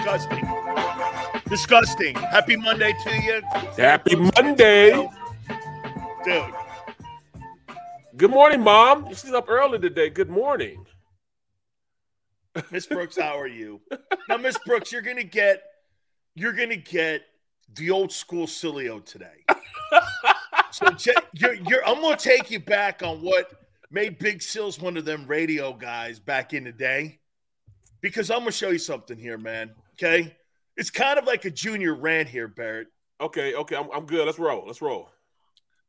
Disgusting. 0.00 0.48
Disgusting. 1.46 2.14
Happy 2.14 2.56
Monday 2.56 2.94
to 3.04 3.10
you. 3.20 3.42
Happy 3.76 4.16
Monday. 4.16 4.92
Dude. 6.24 6.54
Good 8.16 8.30
morning, 8.30 8.62
Mom. 8.62 9.08
She's 9.10 9.30
up 9.32 9.50
early 9.50 9.78
today. 9.78 10.08
Good 10.08 10.30
morning. 10.30 10.86
Miss 12.70 12.86
Brooks, 12.86 13.18
how 13.18 13.38
are 13.38 13.46
you? 13.46 13.82
Now, 14.28 14.38
Miss 14.38 14.56
Brooks, 14.64 14.90
you're 14.90 15.02
gonna 15.02 15.22
get 15.22 15.62
you're 16.34 16.54
gonna 16.54 16.76
get 16.76 17.22
the 17.74 17.90
old 17.90 18.10
school 18.10 18.46
Sileo 18.46 19.04
today. 19.04 19.44
so 20.70 20.86
you're, 21.34 21.54
you're, 21.54 21.86
I'm 21.86 22.00
gonna 22.00 22.16
take 22.16 22.50
you 22.50 22.60
back 22.60 23.02
on 23.02 23.20
what 23.20 23.50
made 23.90 24.18
Big 24.18 24.40
Sills 24.40 24.80
one 24.80 24.96
of 24.96 25.04
them 25.04 25.26
radio 25.26 25.74
guys 25.74 26.18
back 26.18 26.54
in 26.54 26.64
the 26.64 26.72
day. 26.72 27.18
Because 28.00 28.30
I'm 28.30 28.38
gonna 28.38 28.52
show 28.52 28.70
you 28.70 28.78
something 28.78 29.18
here, 29.18 29.36
man. 29.36 29.72
Okay. 30.02 30.34
It's 30.76 30.90
kind 30.90 31.18
of 31.18 31.26
like 31.26 31.44
a 31.44 31.50
junior 31.50 31.94
rant 31.94 32.28
here, 32.28 32.48
Barrett. 32.48 32.88
Okay, 33.20 33.54
okay, 33.54 33.76
I'm, 33.76 33.90
I'm 33.92 34.06
good. 34.06 34.24
Let's 34.24 34.38
roll. 34.38 34.64
Let's 34.66 34.80
roll. 34.80 35.10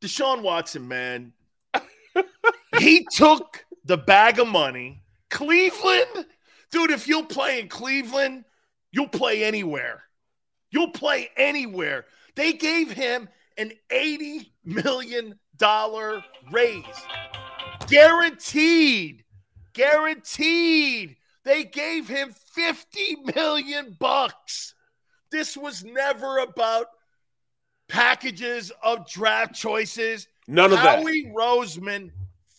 Deshaun 0.02 0.42
Watson, 0.42 0.86
man. 0.86 1.32
he 2.78 3.06
took 3.10 3.64
the 3.84 3.96
bag 3.96 4.38
of 4.38 4.48
money. 4.48 5.02
Cleveland, 5.30 6.26
dude, 6.70 6.90
if 6.90 7.08
you'll 7.08 7.24
play 7.24 7.60
in 7.60 7.68
Cleveland, 7.68 8.44
you'll 8.90 9.08
play 9.08 9.44
anywhere. 9.44 10.02
You'll 10.70 10.90
play 10.90 11.30
anywhere. 11.36 12.04
They 12.34 12.52
gave 12.52 12.90
him 12.90 13.30
an 13.56 13.72
$80 13.90 14.50
million 14.64 15.38
raise. 16.50 16.84
Guaranteed. 17.86 19.24
Guaranteed. 19.72 21.16
They 21.44 21.64
gave 21.64 22.08
him 22.08 22.34
50 22.54 23.16
million 23.34 23.96
bucks. 23.98 24.74
This 25.30 25.56
was 25.56 25.82
never 25.82 26.38
about 26.38 26.86
packages 27.88 28.70
of 28.82 29.08
draft 29.08 29.54
choices. 29.54 30.28
None 30.46 30.72
of 30.72 30.78
that. 30.78 30.98
Howie 31.00 31.32
Roseman 31.36 32.10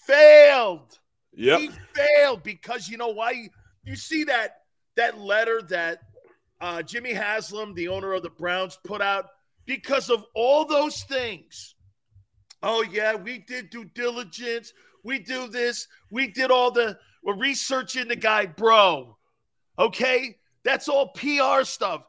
failed. 0.05 0.99
Yep. 1.35 1.59
He 1.59 1.69
failed 1.94 2.44
because 2.44 2.89
you 2.89 2.97
know 2.97 3.09
why? 3.09 3.49
You 3.83 3.95
see 3.95 4.23
that 4.25 4.57
that 4.95 5.19
letter 5.19 5.61
that 5.69 6.00
uh, 6.61 6.81
Jimmy 6.81 7.13
Haslam, 7.13 7.73
the 7.73 7.88
owner 7.88 8.13
of 8.13 8.23
the 8.23 8.29
Browns, 8.29 8.77
put 8.83 9.01
out 9.01 9.25
because 9.65 10.09
of 10.09 10.23
all 10.35 10.65
those 10.65 11.03
things. 11.03 11.75
Oh 12.61 12.83
yeah, 12.83 13.15
we 13.15 13.39
did 13.39 13.69
due 13.69 13.85
diligence. 13.85 14.73
We 15.03 15.19
do 15.19 15.47
this. 15.47 15.88
We 16.09 16.27
did 16.27 16.51
all 16.51 16.71
the 16.71 16.97
we're 17.23 17.38
researching 17.38 18.07
the 18.07 18.16
guy, 18.16 18.45
bro. 18.45 19.17
Okay? 19.79 20.38
That's 20.63 20.88
all 20.88 21.09
PR 21.09 21.63
stuff. 21.63 22.03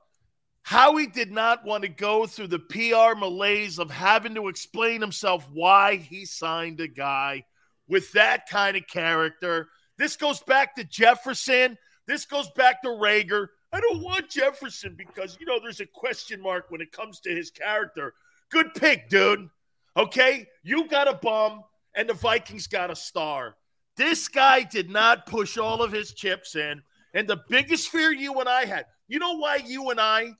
Howie 0.63 1.07
did 1.07 1.31
not 1.31 1.65
want 1.65 1.83
to 1.83 1.89
go 1.89 2.27
through 2.27 2.47
the 2.49 2.59
PR 2.59 3.19
malaise 3.19 3.79
of 3.79 3.91
having 3.91 4.35
to 4.35 4.49
explain 4.49 5.01
himself 5.01 5.47
why 5.53 5.97
he 5.97 6.25
signed 6.25 6.81
a 6.81 6.89
guy 6.89 7.45
with 7.87 8.11
that 8.13 8.49
kind 8.49 8.77
of 8.77 8.87
character. 8.87 9.69
This 9.99 10.17
goes 10.17 10.41
back 10.41 10.75
to 10.77 10.85
Jefferson. 10.85 11.77
This 12.07 12.25
goes 12.25 12.51
back 12.53 12.83
to 12.83 12.89
Reagor. 12.89 13.49
I 13.73 13.81
don't 13.81 14.03
want 14.03 14.31
Jefferson 14.31 14.95
because, 14.97 15.37
you 15.39 15.47
know, 15.47 15.59
there's 15.61 15.81
a 15.81 15.87
question 15.87 16.41
mark 16.41 16.71
when 16.71 16.81
it 16.81 16.93
comes 16.93 17.21
to 17.21 17.31
his 17.31 17.51
character. 17.51 18.15
Good 18.51 18.73
pick, 18.75 19.09
dude. 19.09 19.49
Okay? 19.97 20.47
You 20.63 20.89
got 20.89 21.09
a 21.09 21.15
bum, 21.15 21.63
and 21.95 22.09
the 22.09 22.15
Vikings 22.15 22.69
got 22.69 22.91
a 22.91 22.97
star. 22.97 23.57
This 23.97 24.29
guy 24.29 24.63
did 24.63 24.91
not 24.91 25.27
push 25.27 25.57
all 25.57 25.83
of 25.83 25.93
his 25.93 26.13
chips 26.13 26.57
in. 26.57 26.83
And 27.15 27.29
the 27.29 27.43
biggest 27.49 27.89
fear 27.89 28.13
you 28.13 28.41
and 28.41 28.49
I 28.49 28.65
had, 28.65 28.87
you 29.07 29.19
know 29.19 29.37
why 29.37 29.57
you 29.57 29.91
and 29.91 30.01
I 30.01 30.33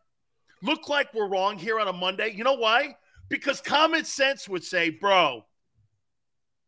look 0.63 0.89
like 0.89 1.15
we're 1.15 1.29
wrong 1.29 1.59
here 1.59 1.79
on 1.79 1.87
a 1.87 1.93
Monday? 1.93 2.33
You 2.35 2.43
know 2.43 2.55
why? 2.55 2.97
Because 3.29 3.61
common 3.61 4.05
sense 4.05 4.49
would 4.49 4.65
say, 4.65 4.91
bro, 4.91 5.45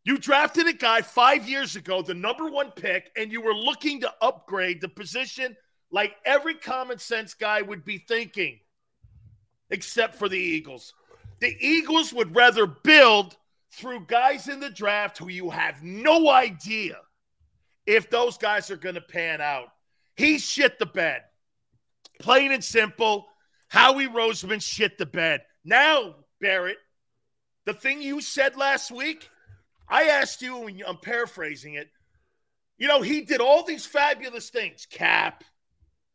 you 0.05 0.19
drafted 0.19 0.69
a 0.69 0.73
guy 0.73 1.03
five 1.03 1.49
years 1.49 1.75
ago, 1.75 2.03
the 2.03 2.15
number 2.15 2.49
one 2.49 2.71
pick, 2.71 3.11
and 3.17 3.33
you 3.33 3.41
were 3.41 3.55
looking 3.55 4.01
to 4.03 4.15
upgrade 4.23 4.81
the 4.81 4.89
position 4.89 5.57
like 5.91 6.15
every 6.25 6.55
common 6.55 6.99
sense 6.99 7.35
guy 7.35 7.63
would 7.63 7.85
be 7.85 7.99
thinking, 7.99 8.61
except 9.71 10.15
for 10.15 10.29
the 10.29 10.39
Eagles. 10.39 10.95
The 11.41 11.57
Eagles 11.61 12.13
would 12.13 12.35
rather 12.37 12.67
build 12.67 13.37
through 13.77 14.07
guys 14.07 14.49
in 14.49 14.61
the 14.61 14.71
draft 14.71 15.19
who 15.19 15.29
you 15.29 15.51
have 15.51 15.83
no 15.83 16.31
idea 16.31 16.97
if 17.85 18.09
those 18.11 18.39
guys 18.39 18.71
are 18.71 18.77
going 18.77 18.95
to 18.95 19.01
pan 19.01 19.41
out. 19.41 19.69
He 20.17 20.39
shit 20.39 20.79
the 20.79 20.87
bed. 20.87 21.23
Plain 22.19 22.53
and 22.53 22.65
simple. 22.65 23.27
Howie 23.69 24.09
Roseman 24.09 24.63
shit 24.63 24.97
the 24.97 25.07
bed. 25.07 25.43
Now, 25.65 26.17
Barrett, 26.41 26.79
the 27.67 27.75
thing 27.75 28.01
you 28.01 28.21
said 28.21 28.57
last 28.57 28.91
week, 28.91 29.29
I 29.89 30.05
asked 30.05 30.41
you, 30.41 30.67
and 30.67 30.83
I'm 30.87 30.99
paraphrasing 30.99 31.75
it. 31.75 31.89
You 32.79 32.89
know, 32.89 33.03
he 33.03 33.23
did 33.23 33.41
all 33.41 33.65
these 33.65 33.87
fabulous 33.87 34.51
things 34.51 34.87
cap, 34.91 35.45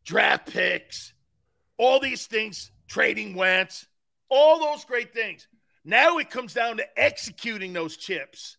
draft 0.03 0.51
picks, 0.51 1.13
all 1.77 1.99
these 1.99 2.25
things, 2.27 2.71
trading 2.87 3.35
Wentz, 3.35 3.85
all 4.29 4.59
those 4.59 4.85
great 4.85 5.13
things. 5.13 5.47
Now 5.83 6.17
it 6.17 6.29
comes 6.29 6.53
down 6.53 6.77
to 6.77 6.99
executing 6.99 7.73
those 7.73 7.97
chips. 7.97 8.57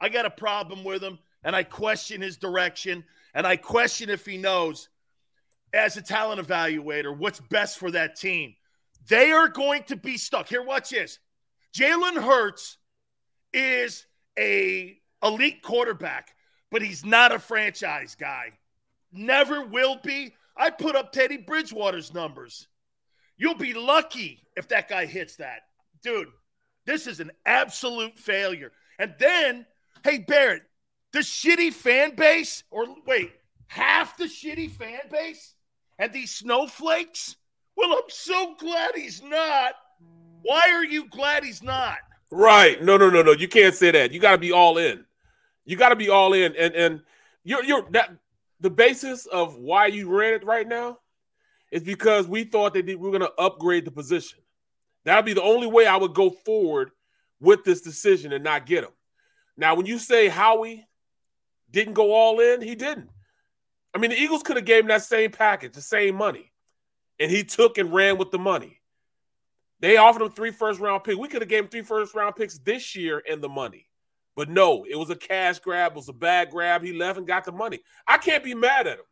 I 0.00 0.08
got 0.08 0.26
a 0.26 0.30
problem 0.30 0.84
with 0.84 1.02
him, 1.02 1.18
and 1.44 1.54
I 1.54 1.62
question 1.62 2.20
his 2.20 2.36
direction, 2.36 3.04
and 3.34 3.46
I 3.46 3.56
question 3.56 4.10
if 4.10 4.24
he 4.24 4.38
knows, 4.38 4.88
as 5.72 5.96
a 5.96 6.02
talent 6.02 6.40
evaluator, 6.40 7.16
what's 7.16 7.40
best 7.40 7.78
for 7.78 7.90
that 7.90 8.16
team. 8.16 8.54
They 9.08 9.30
are 9.32 9.48
going 9.48 9.84
to 9.84 9.96
be 9.96 10.16
stuck. 10.16 10.48
Here, 10.48 10.62
watch 10.62 10.90
this. 10.90 11.18
Jalen 11.76 12.22
Hurts 12.22 12.78
is 13.52 14.06
a 14.38 14.98
elite 15.22 15.62
quarterback, 15.62 16.34
but 16.70 16.82
he's 16.82 17.04
not 17.04 17.32
a 17.32 17.38
franchise 17.38 18.16
guy. 18.18 18.52
Never 19.12 19.64
will 19.64 19.98
be. 20.02 20.34
I 20.56 20.70
put 20.70 20.96
up 20.96 21.12
Teddy 21.12 21.36
Bridgewater's 21.36 22.12
numbers. 22.12 22.66
You'll 23.36 23.54
be 23.54 23.74
lucky 23.74 24.42
if 24.56 24.68
that 24.68 24.88
guy 24.88 25.04
hits 25.04 25.36
that. 25.36 25.60
Dude, 26.02 26.28
this 26.86 27.06
is 27.06 27.20
an 27.20 27.30
absolute 27.44 28.18
failure. 28.18 28.72
And 28.98 29.14
then, 29.18 29.66
hey, 30.04 30.18
Barrett, 30.18 30.62
the 31.12 31.18
shitty 31.20 31.72
fan 31.72 32.14
base, 32.14 32.64
or 32.70 32.86
wait, 33.06 33.32
half 33.66 34.16
the 34.16 34.24
shitty 34.24 34.70
fan 34.70 35.00
base 35.10 35.54
and 35.98 36.12
these 36.12 36.34
snowflakes? 36.34 37.36
Well, 37.76 37.92
I'm 37.92 38.08
so 38.08 38.54
glad 38.58 38.94
he's 38.94 39.22
not. 39.22 39.74
Why 40.42 40.62
are 40.72 40.84
you 40.84 41.08
glad 41.08 41.44
he's 41.44 41.62
not? 41.62 41.98
Right. 42.30 42.82
No, 42.82 42.96
no, 42.96 43.10
no, 43.10 43.22
no. 43.22 43.32
You 43.32 43.48
can't 43.48 43.74
say 43.74 43.90
that. 43.90 44.12
You 44.12 44.20
got 44.20 44.32
to 44.32 44.38
be 44.38 44.52
all 44.52 44.78
in. 44.78 45.04
You 45.64 45.76
got 45.76 45.90
to 45.90 45.96
be 45.96 46.08
all 46.08 46.32
in. 46.32 46.54
And 46.56 46.74
and 46.74 47.00
you're 47.44 47.64
you're 47.64 47.86
that 47.90 48.10
the 48.60 48.70
basis 48.70 49.26
of 49.26 49.56
why 49.56 49.86
you 49.86 50.08
ran 50.08 50.34
it 50.34 50.44
right 50.44 50.66
now 50.66 50.98
is 51.70 51.82
because 51.82 52.26
we 52.26 52.44
thought 52.44 52.74
that 52.74 52.86
we 52.86 52.96
were 52.96 53.10
going 53.10 53.20
to 53.20 53.32
upgrade 53.38 53.84
the 53.84 53.90
position. 53.90 54.38
That'd 55.06 55.24
be 55.24 55.32
the 55.32 55.42
only 55.42 55.68
way 55.68 55.86
I 55.86 55.96
would 55.96 56.14
go 56.14 56.30
forward 56.30 56.90
with 57.40 57.64
this 57.64 57.80
decision 57.80 58.32
and 58.32 58.42
not 58.44 58.66
get 58.66 58.84
him. 58.84 58.90
Now, 59.56 59.74
when 59.76 59.86
you 59.86 59.98
say 59.98 60.28
Howie 60.28 60.86
didn't 61.70 61.94
go 61.94 62.12
all 62.12 62.40
in, 62.40 62.60
he 62.60 62.74
didn't. 62.74 63.08
I 63.94 63.98
mean, 63.98 64.10
the 64.10 64.20
Eagles 64.20 64.42
could 64.42 64.56
have 64.56 64.66
gave 64.66 64.82
him 64.82 64.88
that 64.88 65.02
same 65.04 65.30
package, 65.30 65.72
the 65.72 65.80
same 65.80 66.16
money, 66.16 66.52
and 67.18 67.30
he 67.30 67.44
took 67.44 67.78
and 67.78 67.94
ran 67.94 68.18
with 68.18 68.30
the 68.30 68.38
money. 68.38 68.80
They 69.80 69.96
offered 69.96 70.22
him 70.22 70.30
three 70.32 70.50
first 70.50 70.80
round 70.80 71.04
picks. 71.04 71.16
We 71.16 71.28
could 71.28 71.40
have 71.40 71.48
gave 71.48 71.64
him 71.64 71.70
three 71.70 71.82
first 71.82 72.14
round 72.14 72.34
picks 72.36 72.58
this 72.58 72.96
year 72.96 73.22
and 73.30 73.40
the 73.42 73.48
money. 73.48 73.88
But 74.34 74.50
no, 74.50 74.84
it 74.88 74.96
was 74.96 75.08
a 75.08 75.16
cash 75.16 75.60
grab, 75.60 75.92
it 75.92 75.96
was 75.96 76.08
a 76.08 76.12
bad 76.12 76.50
grab. 76.50 76.82
He 76.82 76.92
left 76.92 77.16
and 77.16 77.26
got 77.26 77.44
the 77.44 77.52
money. 77.52 77.78
I 78.06 78.18
can't 78.18 78.44
be 78.44 78.54
mad 78.54 78.86
at 78.86 78.98
him. 78.98 79.04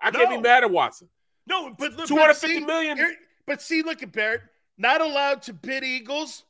I 0.00 0.10
can't 0.10 0.30
be 0.30 0.38
mad 0.38 0.62
at 0.62 0.70
Watson. 0.70 1.08
No, 1.46 1.74
but 1.76 1.92
look, 1.94 2.06
Two 2.06 2.16
hundred 2.16 2.28
but 2.28 2.36
see- 2.36 2.60
million. 2.60 3.16
But 3.46 3.60
see, 3.62 3.82
look 3.82 4.02
at 4.02 4.12
Barrett. 4.12 4.42
Not 4.78 5.00
allowed 5.00 5.42
to 5.42 5.52
bid 5.52 5.84
Eagles. 5.84 6.44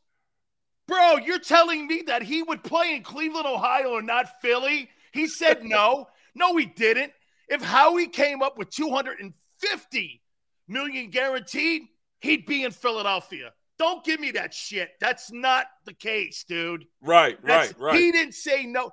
Bro, 0.86 1.18
you're 1.18 1.38
telling 1.38 1.86
me 1.86 2.02
that 2.06 2.22
he 2.22 2.42
would 2.42 2.64
play 2.64 2.94
in 2.94 3.02
Cleveland, 3.02 3.46
Ohio, 3.46 3.96
and 3.96 4.06
not 4.06 4.40
Philly? 4.40 4.88
He 5.12 5.26
said 5.26 5.64
no. 5.64 6.08
no, 6.34 6.56
he 6.56 6.66
didn't. 6.66 7.12
If 7.48 7.62
Howie 7.62 8.08
came 8.08 8.42
up 8.42 8.56
with 8.56 8.70
250 8.70 10.22
million 10.68 11.10
guaranteed, 11.10 11.82
he'd 12.20 12.46
be 12.46 12.64
in 12.64 12.70
Philadelphia. 12.70 13.52
Don't 13.78 14.04
give 14.04 14.20
me 14.20 14.30
that 14.32 14.54
shit. 14.54 14.90
That's 15.00 15.32
not 15.32 15.66
the 15.84 15.92
case, 15.92 16.44
dude. 16.44 16.86
Right, 17.00 17.38
That's, 17.44 17.72
right, 17.72 17.80
right. 17.80 17.98
He 17.98 18.12
didn't 18.12 18.34
say 18.34 18.64
no. 18.64 18.90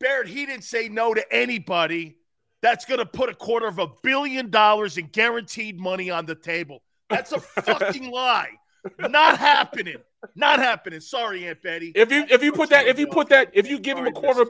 Barrett, 0.00 0.28
he 0.28 0.46
didn't 0.46 0.64
say 0.64 0.88
no 0.88 1.14
to 1.14 1.32
anybody 1.32 2.16
that's 2.62 2.84
going 2.86 2.98
to 2.98 3.06
put 3.06 3.28
a 3.28 3.34
quarter 3.34 3.66
of 3.66 3.78
a 3.78 3.88
billion 4.02 4.50
dollars 4.50 4.96
in 4.96 5.06
guaranteed 5.08 5.78
money 5.78 6.10
on 6.10 6.26
the 6.26 6.34
table. 6.34 6.82
That's 7.14 7.32
a 7.32 7.40
fucking 7.40 8.10
lie. 8.10 8.50
Not 8.98 9.38
happening. 9.38 9.96
Not 10.34 10.58
happening. 10.58 11.00
Sorry, 11.00 11.46
Aunt 11.46 11.62
Betty. 11.62 11.92
if 11.94 12.10
you 12.10 12.24
if 12.30 12.42
you 12.42 12.52
put 12.52 12.70
that 12.70 12.86
if 12.86 12.98
you 12.98 13.06
put 13.06 13.28
that 13.30 13.50
if 13.52 13.68
you 13.68 13.78
give 13.78 13.98
him 13.98 14.06
a 14.06 14.12
quarter. 14.12 14.44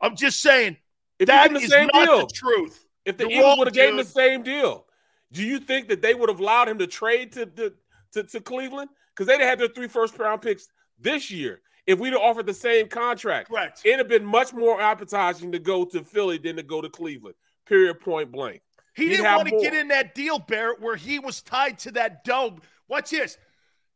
I'm 0.00 0.16
just 0.16 0.40
saying 0.40 0.76
if 1.18 1.20
you 1.20 1.26
that 1.26 1.50
give 1.50 1.60
the 1.60 1.64
is 1.64 1.70
not 1.92 1.92
deal 1.92 2.18
the 2.20 2.32
truth. 2.32 2.86
if 3.04 3.16
the 3.16 3.24
You're 3.24 3.40
Eagles 3.40 3.58
would 3.58 3.66
have 3.68 3.74
gave 3.74 3.90
him 3.90 3.96
the 3.96 4.04
same 4.04 4.42
deal, 4.42 4.86
do 5.32 5.44
you 5.44 5.58
think 5.58 5.88
that 5.88 6.02
they 6.02 6.14
would 6.14 6.28
have 6.28 6.40
allowed 6.40 6.68
him 6.68 6.78
to 6.78 6.86
trade 6.86 7.32
to 7.32 7.46
to, 7.46 7.72
to, 8.12 8.22
to 8.24 8.40
Cleveland 8.40 8.90
because 9.14 9.26
they'd 9.26 9.40
have 9.40 9.48
had 9.50 9.58
their 9.58 9.68
three 9.68 9.88
first 9.88 10.18
round 10.18 10.42
picks 10.42 10.68
this 10.98 11.30
year 11.30 11.60
if 11.86 11.98
we'd 11.98 12.12
have 12.12 12.22
offered 12.22 12.46
the 12.46 12.54
same 12.54 12.88
contract? 12.88 13.50
Correct. 13.50 13.82
It'd 13.84 13.98
have 13.98 14.08
been 14.08 14.24
much 14.24 14.52
more 14.52 14.80
appetizing 14.80 15.52
to 15.52 15.58
go 15.58 15.84
to 15.86 16.04
Philly 16.04 16.38
than 16.38 16.56
to 16.56 16.62
go 16.62 16.80
to 16.80 16.88
Cleveland. 16.88 17.34
Period. 17.66 18.00
Point 18.00 18.32
blank. 18.32 18.62
He 18.94 19.04
He'd 19.04 19.10
didn't 19.10 19.34
want 19.36 19.48
to 19.48 19.60
get 19.60 19.74
in 19.74 19.88
that 19.88 20.14
deal, 20.14 20.38
Barrett, 20.38 20.80
where 20.80 20.96
he 20.96 21.18
was 21.18 21.42
tied 21.42 21.78
to 21.80 21.92
that 21.92 22.24
dome. 22.24 22.60
Watch 22.88 23.10
this. 23.10 23.38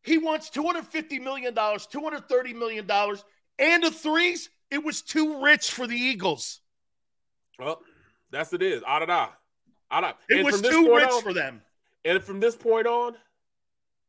He 0.02 0.18
wants 0.18 0.50
$250 0.50 1.20
million, 1.22 1.54
$230 1.54 2.54
million, 2.54 2.88
and 3.58 3.82
the 3.82 3.90
threes. 3.90 4.50
It 4.70 4.84
was 4.84 5.02
too 5.02 5.42
rich 5.42 5.70
for 5.70 5.86
the 5.86 5.96
Eagles. 5.96 6.60
Well, 7.58 7.80
that's 8.30 8.52
it 8.52 8.62
is. 8.62 8.82
Out 8.86 9.02
of 9.02 9.08
that. 9.08 9.32
Out 9.90 10.04
of 10.04 10.14
It 10.28 10.36
and 10.38 10.44
was 10.44 10.60
too 10.60 10.94
rich 10.94 11.08
on- 11.08 11.22
for 11.22 11.32
them. 11.32 11.62
And 12.04 12.22
from 12.22 12.40
this 12.40 12.54
point 12.54 12.86
on, 12.86 13.14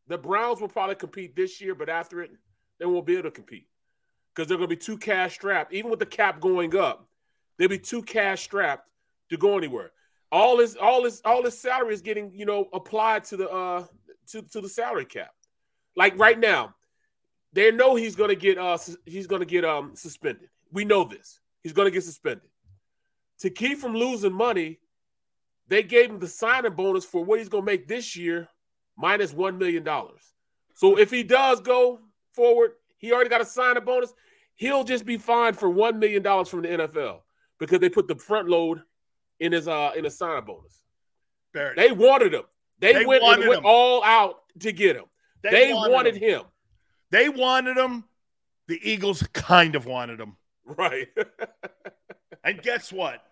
the 0.08 0.18
Browns 0.18 0.60
will 0.60 0.68
probably 0.68 0.96
compete 0.96 1.36
this 1.36 1.62
year, 1.62 1.76
but 1.76 1.90
after 1.90 2.22
it, 2.22 2.32
they 2.80 2.86
won't 2.86 3.06
be 3.06 3.14
able 3.14 3.24
to 3.24 3.32
compete 3.32 3.68
because 4.34 4.48
they're 4.48 4.58
going 4.58 4.70
to 4.70 4.76
be 4.76 4.82
too 4.82 4.98
cash 4.98 5.36
strapped. 5.36 5.74
Even 5.74 5.90
with 5.90 6.00
the 6.00 6.06
cap 6.06 6.42
going 6.42 6.76
up, 6.76 7.08
they'll 7.58 7.70
be 7.70 7.80
too 7.80 8.04
cash 8.04 8.44
strapped 8.44 8.90
to 9.30 9.38
go 9.38 9.58
anywhere. 9.58 9.92
All 10.32 10.60
his 10.60 10.76
all 10.76 11.04
his 11.04 11.22
all 11.24 11.44
his 11.44 11.58
salary 11.58 11.94
is 11.94 12.02
getting, 12.02 12.32
you 12.34 12.46
know, 12.46 12.68
applied 12.74 13.24
to 13.26 13.38
the 13.38 13.50
uh 13.50 13.86
to, 14.32 14.42
to 14.42 14.62
the 14.62 14.70
salary 14.70 15.06
cap. 15.06 15.32
Like 15.96 16.18
right 16.18 16.40
now, 16.40 16.76
they 17.54 17.72
know 17.72 17.96
he's 17.96 18.16
to 18.30 18.36
get 18.36 18.58
uh 18.58 18.78
he's 19.06 19.28
to 19.42 19.46
get 19.46 19.64
um 19.64 19.96
suspended. 19.96 20.50
We 20.72 20.84
know 20.86 21.04
this. 21.04 21.40
He's 21.64 21.74
to 21.86 21.92
get 21.92 22.04
suspended. 22.04 22.50
To 23.40 23.50
keep 23.50 23.80
from 23.80 23.96
losing 23.96 24.34
money, 24.34 24.80
they 25.68 25.84
gave 25.84 26.10
him 26.10 26.20
the 26.20 26.28
signing 26.28 26.74
bonus 26.74 27.06
for 27.06 27.24
what 27.24 27.40
he's 27.40 27.50
to 27.64 27.66
make 27.66 27.88
this 27.88 28.16
year 28.16 28.50
$1 29.34 29.58
million. 29.58 29.88
So 30.74 30.98
if 30.98 31.12
he 31.12 31.24
does 31.24 31.60
go 31.60 32.00
forward, 32.34 32.74
he 32.98 33.12
already 33.12 33.30
got 33.30 33.42
a 33.42 33.46
signing 33.46 33.84
bonus. 33.84 34.14
He'll 34.56 34.84
just 34.84 35.06
be 35.06 35.18
fined 35.18 35.58
for 35.58 35.70
$1 35.70 35.98
million 35.98 36.24
from 36.46 36.62
the 36.62 36.70
NFL 36.70 37.20
because 37.60 37.80
they 37.80 37.90
put 37.90 38.08
the 38.08 38.16
front 38.16 38.48
load 38.48 38.84
in 39.40 39.52
his 39.52 39.68
uh 39.68 39.92
in 39.96 40.04
his 40.04 40.18
signing 40.18 40.46
bonus. 40.46 40.80
Barrett. 41.54 41.78
They 41.78 41.92
wanted 41.92 42.34
him. 42.34 42.44
They, 42.80 42.94
They 42.94 43.06
went, 43.06 43.24
wanted 43.24 43.48
went 43.48 43.60
him. 43.60 43.66
all 43.66 44.04
out 44.04 44.42
to 44.60 44.72
get 44.74 44.96
him. 44.98 45.06
They, 45.42 45.72
wanted, 45.74 46.16
him. 46.18 46.40
him. 46.40 46.42
They 47.12 47.30
wanted 47.30 47.78
him. 47.78 48.04
The 48.68 48.80
Eagles 48.84 49.24
kind 49.34 49.76
of 49.76 49.86
wanted 49.86 50.20
him. 50.20 50.36
Right. 50.66 51.08
And 52.44 52.62
guess 52.62 52.94
what? 52.94 53.24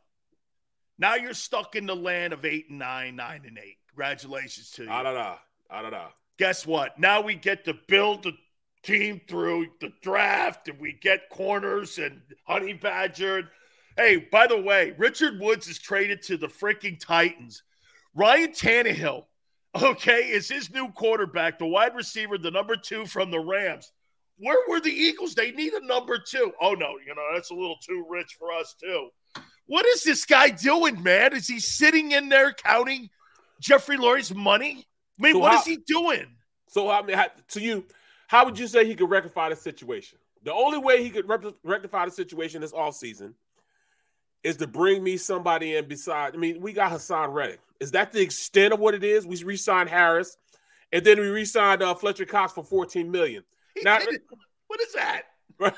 Now 0.97 1.13
you're 1.15 1.35
stuck 1.35 1.75
in 1.75 1.85
the 1.85 1.95
land 1.95 2.33
of 2.33 2.45
eight 2.45 2.69
and 2.69 2.79
nine, 2.79 3.15
nine 3.15 3.43
and 3.45 3.59
eight. 3.59 3.77
Congratulations 3.89 4.71
to 4.71 4.83
you. 4.85 4.89
Ah, 4.91 5.03
da, 5.03 5.13
da. 5.13 5.35
Ah, 5.69 5.81
da, 5.83 5.89
da. 5.91 6.05
guess 6.39 6.65
what? 6.65 6.97
Now 6.99 7.21
we 7.21 7.35
get 7.35 7.65
to 7.65 7.75
build 7.87 8.23
the 8.23 8.33
team 8.81 9.21
through 9.27 9.67
the 9.81 9.91
draft 10.01 10.67
and 10.67 10.79
we 10.79 10.93
get 10.93 11.29
corners 11.29 11.99
and 11.99 12.21
Honey 12.47 12.73
Badger. 12.73 13.49
Hey, 13.97 14.17
by 14.31 14.47
the 14.47 14.59
way, 14.59 14.93
Richard 14.97 15.39
Woods 15.39 15.67
is 15.67 15.77
traded 15.79 16.21
to 16.23 16.37
the 16.37 16.47
freaking 16.47 16.99
Titans. 16.99 17.63
Ryan 18.15 18.51
Tannehill, 18.51 19.25
okay, 19.81 20.29
is 20.29 20.49
his 20.49 20.71
new 20.71 20.89
quarterback, 20.91 21.59
the 21.59 21.65
wide 21.67 21.95
receiver, 21.95 22.37
the 22.37 22.51
number 22.51 22.75
two 22.75 23.05
from 23.05 23.29
the 23.29 23.39
Rams. 23.39 23.91
Where 24.37 24.57
were 24.67 24.79
the 24.79 24.91
Eagles? 24.91 25.35
They 25.35 25.51
need 25.51 25.73
a 25.73 25.85
number 25.85 26.17
two. 26.17 26.53
Oh, 26.59 26.73
no, 26.73 26.95
you 27.05 27.13
know, 27.13 27.21
that's 27.33 27.51
a 27.51 27.55
little 27.55 27.77
too 27.87 28.03
rich 28.09 28.35
for 28.39 28.51
us, 28.51 28.75
too. 28.79 29.09
What 29.67 29.85
is 29.85 30.03
this 30.03 30.25
guy 30.25 30.49
doing, 30.49 31.01
man? 31.03 31.33
Is 31.33 31.47
he 31.47 31.59
sitting 31.59 32.11
in 32.11 32.29
there 32.29 32.51
counting 32.51 33.09
Jeffrey 33.61 33.97
Lurie's 33.97 34.33
money? 34.33 34.87
I 35.19 35.23
mean, 35.23 35.33
So 35.33 35.39
what 35.39 35.51
how- 35.53 35.59
is 35.59 35.65
he 35.65 35.77
doing? 35.77 36.35
So, 36.67 36.89
I 36.89 37.03
mean, 37.03 37.15
how- 37.15 37.29
to 37.49 37.61
you, 37.61 37.85
how 38.27 38.43
would 38.45 38.57
you 38.57 38.65
say 38.67 38.85
he 38.85 38.95
could 38.95 39.09
rectify 39.09 39.49
the 39.49 39.55
situation? 39.55 40.17
The 40.41 40.51
only 40.51 40.79
way 40.79 41.03
he 41.03 41.11
could 41.11 41.29
rectify 41.63 42.05
the 42.05 42.11
situation 42.11 42.59
this 42.61 42.73
offseason 42.73 43.35
is 44.43 44.57
to 44.57 44.67
bring 44.67 45.03
me 45.03 45.17
somebody 45.17 45.75
in 45.75 45.87
beside. 45.87 46.33
I 46.33 46.37
mean, 46.37 46.59
we 46.61 46.73
got 46.73 46.91
Haason 46.91 47.33
Reddick. 47.33 47.59
Is 47.79 47.91
that 47.91 48.11
the 48.11 48.21
extent 48.21 48.73
of 48.73 48.79
what 48.79 48.93
it 48.93 49.03
is? 49.03 49.25
We 49.25 49.41
re-signed 49.43 49.89
Harris, 49.89 50.37
and 50.91 51.03
then 51.05 51.19
we 51.19 51.27
re-signed 51.27 51.81
uh, 51.81 51.93
Fletcher 51.95 52.25
Cox 52.25 52.53
for 52.53 52.63
fourteen 52.63 53.11
million. 53.11 53.43
He 53.75 53.81
Now- 53.83 53.99
what 54.67 54.81
is 54.81 54.93
that? 54.93 55.23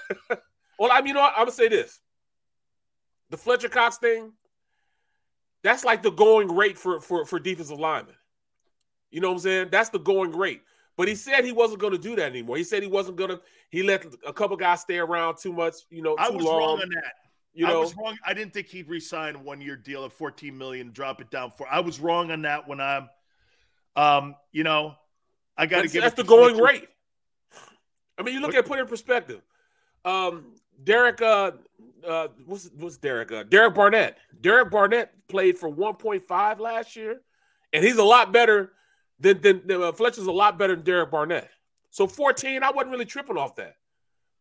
Well, 0.77 0.91
I 0.91 0.97
mean, 0.99 1.07
you 1.07 1.13
know, 1.13 1.21
I'm 1.21 1.33
gonna 1.37 1.51
say 1.51 1.69
this: 1.69 2.01
the 3.29 3.37
Fletcher 3.37 3.69
Cox 3.69 3.97
thing. 3.97 4.33
That's 5.63 5.83
like 5.85 6.03
the 6.03 6.11
going 6.11 6.53
rate 6.53 6.77
for 6.77 6.99
for 6.99 7.25
for 7.25 7.39
defensive 7.39 7.79
linemen. 7.79 8.15
You 9.09 9.21
know 9.21 9.29
what 9.29 9.35
I'm 9.35 9.39
saying? 9.39 9.67
That's 9.71 9.89
the 9.89 9.99
going 9.99 10.35
rate. 10.35 10.61
But 10.97 11.07
he 11.07 11.15
said 11.15 11.43
he 11.45 11.51
wasn't 11.51 11.79
going 11.79 11.93
to 11.93 11.97
do 11.97 12.15
that 12.17 12.25
anymore. 12.29 12.57
He 12.57 12.63
said 12.63 12.83
he 12.83 12.89
wasn't 12.89 13.17
going 13.17 13.29
to. 13.29 13.41
He 13.69 13.83
let 13.83 14.05
a 14.27 14.33
couple 14.33 14.57
guys 14.57 14.81
stay 14.81 14.97
around 14.97 15.37
too 15.37 15.53
much. 15.53 15.75
You 15.89 16.01
know, 16.01 16.15
I 16.19 16.27
too 16.29 16.35
was 16.35 16.45
long. 16.45 16.59
wrong 16.59 16.81
on 16.81 16.89
that. 16.89 17.13
You 17.55 17.65
I 17.65 17.73
was 17.75 17.95
wrong. 17.95 18.17
I 18.25 18.33
didn't 18.33 18.53
think 18.53 18.67
he'd 18.67 18.89
resign 18.89 19.35
a 19.35 19.39
one-year 19.39 19.77
deal 19.77 20.03
at 20.05 20.11
14 20.11 20.55
million, 20.57 20.91
drop 20.91 21.21
it 21.21 21.31
down 21.31 21.51
for. 21.51 21.67
I 21.67 21.79
was 21.79 21.99
wrong 21.99 22.31
on 22.31 22.41
that 22.43 22.67
when 22.67 22.81
I'm, 22.81 23.09
um, 23.95 24.35
you 24.51 24.63
know, 24.63 24.95
I 25.57 25.65
got 25.65 25.83
to 25.83 25.87
give 25.87 26.01
that's 26.01 26.15
the 26.15 26.23
going 26.23 26.57
rate. 26.57 26.87
I 28.17 28.23
mean, 28.23 28.35
you 28.35 28.41
look 28.41 28.53
at 28.53 28.65
put 28.65 28.77
it 28.77 28.81
in 28.81 28.87
perspective. 28.87 29.41
Um, 30.03 30.53
Derek, 30.83 31.21
uh, 31.21 31.51
uh, 32.05 32.27
what's 32.45 32.69
what's 32.77 32.97
Derek? 32.97 33.31
Uh, 33.31 33.43
Derek 33.43 33.73
Barnett. 33.73 34.17
Derek 34.41 34.69
Barnett 34.69 35.13
played 35.27 35.57
for 35.57 35.69
1.5 35.69 36.59
last 36.59 36.95
year, 36.95 37.21
and 37.73 37.83
he's 37.83 37.97
a 37.97 38.03
lot 38.03 38.31
better 38.33 38.73
than 39.19 39.41
than, 39.41 39.65
than 39.65 39.81
uh, 39.81 39.91
Fletcher's 39.93 40.27
a 40.27 40.31
lot 40.31 40.57
better 40.57 40.75
than 40.75 40.83
Derek 40.83 41.11
Barnett. 41.11 41.49
So 41.89 42.05
14, 42.05 42.61
I 42.61 42.71
wasn't 42.71 42.91
really 42.91 43.05
tripping 43.05 43.37
off 43.37 43.55
that. 43.55 43.77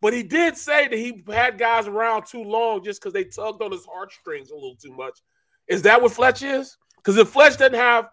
But 0.01 0.13
he 0.13 0.23
did 0.23 0.57
say 0.57 0.89
that 0.89 0.99
he 0.99 1.25
had 1.29 1.59
guys 1.59 1.87
around 1.87 2.27
too 2.27 2.43
long 2.43 2.85
just 2.85 3.01
because 3.01 3.15
they 3.15 3.25
tugged 3.25 3.63
on 3.63 3.73
his 3.73 3.87
heartstrings 3.87 4.51
a 4.51 4.55
little 4.55 4.77
too 4.77 4.93
much. 4.93 5.19
Is 5.67 5.83
that 5.83 6.03
what 6.03 6.13
Fletch 6.13 6.43
is? 6.43 6.77
Because 6.97 7.17
if 7.17 7.29
Fletch 7.29 7.57
doesn't 7.57 7.75
have 7.75 8.09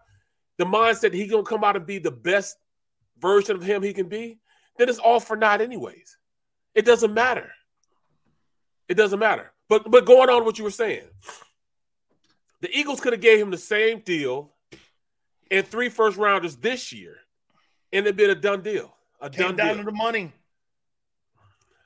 the 0.58 0.64
mindset 0.64 1.12
he's 1.12 1.30
gonna 1.30 1.42
come 1.42 1.64
out 1.64 1.76
and 1.76 1.86
be 1.86 1.98
the 1.98 2.10
best 2.10 2.56
version 3.18 3.56
of 3.56 3.62
him 3.62 3.82
he 3.82 3.92
can 3.92 4.08
be, 4.08 4.38
then 4.78 4.88
it's 4.88 4.98
all 4.98 5.20
for 5.20 5.36
naught 5.36 5.60
anyways. 5.60 6.16
It 6.74 6.84
doesn't 6.84 7.12
matter. 7.12 7.50
It 8.88 8.94
doesn't 8.94 9.18
matter. 9.18 9.52
But 9.68 9.90
but 9.90 10.06
going 10.06 10.30
on 10.30 10.44
what 10.44 10.58
you 10.58 10.64
were 10.64 10.70
saying, 10.70 11.04
the 12.60 12.70
Eagles 12.76 13.00
could 13.00 13.12
have 13.12 13.22
gave 13.22 13.38
him 13.38 13.50
the 13.50 13.58
same 13.58 14.00
deal 14.00 14.52
and 15.50 15.66
three 15.66 15.88
first 15.88 16.16
rounders 16.16 16.56
this 16.56 16.92
year, 16.92 17.16
and 17.92 18.06
it'd 18.06 18.16
been 18.16 18.30
a 18.30 18.34
done 18.34 18.62
deal. 18.62 18.94
A 19.20 19.30
Came 19.30 19.54
done 19.54 19.56
down 19.56 19.76
to 19.78 19.84
the 19.84 19.92
money. 19.92 20.32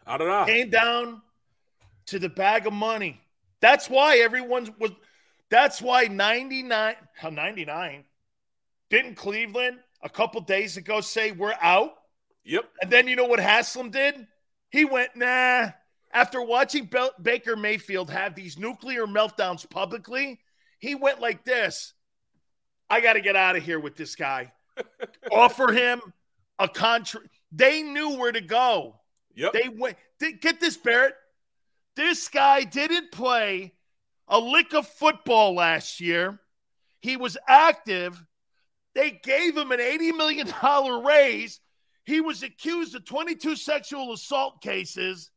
I 0.06 0.16
don't 0.18 0.28
know. 0.28 0.44
Came 0.44 0.70
down 0.70 1.22
to 2.06 2.18
the 2.18 2.28
bag 2.28 2.66
of 2.66 2.72
money. 2.72 3.20
That's 3.60 3.88
why 3.90 4.18
everyone 4.18 4.72
was. 4.78 4.92
That's 5.48 5.80
why 5.80 6.04
99, 6.04 6.96
99 7.32 8.04
didn't 8.90 9.14
Cleveland 9.14 9.78
a 10.02 10.08
couple 10.08 10.40
days 10.40 10.76
ago 10.76 11.00
say 11.00 11.32
we're 11.32 11.54
out? 11.60 11.94
Yep. 12.44 12.64
And 12.82 12.90
then 12.90 13.08
you 13.08 13.16
know 13.16 13.26
what 13.26 13.40
Haslam 13.40 13.90
did? 13.90 14.26
He 14.70 14.84
went, 14.84 15.10
nah, 15.16 15.70
After 16.12 16.42
watching 16.42 16.86
Be- 16.86 17.10
Baker 17.22 17.56
Mayfield 17.56 18.10
have 18.10 18.34
these 18.34 18.58
nuclear 18.58 19.06
meltdowns 19.06 19.68
publicly, 19.68 20.40
he 20.78 20.94
went 20.94 21.20
like 21.20 21.44
this 21.44 21.94
I 22.88 23.00
got 23.00 23.14
to 23.14 23.20
get 23.20 23.36
out 23.36 23.56
of 23.56 23.62
here 23.64 23.80
with 23.80 23.96
this 23.96 24.14
guy. 24.14 24.52
Offer 25.32 25.72
him 25.72 26.00
a 26.58 26.68
contract. 26.68 27.28
They 27.50 27.82
knew 27.82 28.16
where 28.16 28.32
to 28.32 28.40
go. 28.40 29.00
Yep. 29.36 29.52
They 29.52 29.68
went. 29.68 29.96
Get 30.40 30.60
this, 30.60 30.76
Barrett. 30.76 31.14
This 31.94 32.28
guy 32.28 32.64
didn't 32.64 33.12
play 33.12 33.74
a 34.28 34.38
lick 34.38 34.74
of 34.74 34.86
football 34.86 35.54
last 35.54 36.00
year. 36.00 36.38
He 37.00 37.16
was 37.16 37.38
active. 37.48 38.22
They 38.94 39.20
gave 39.22 39.56
him 39.56 39.72
an 39.72 39.78
$80 39.78 40.16
million 40.16 41.04
raise. 41.04 41.60
He 42.04 42.20
was 42.20 42.42
accused 42.42 42.94
of 42.94 43.04
22 43.04 43.56
sexual 43.56 44.12
assault 44.12 44.62
cases, 44.62 45.30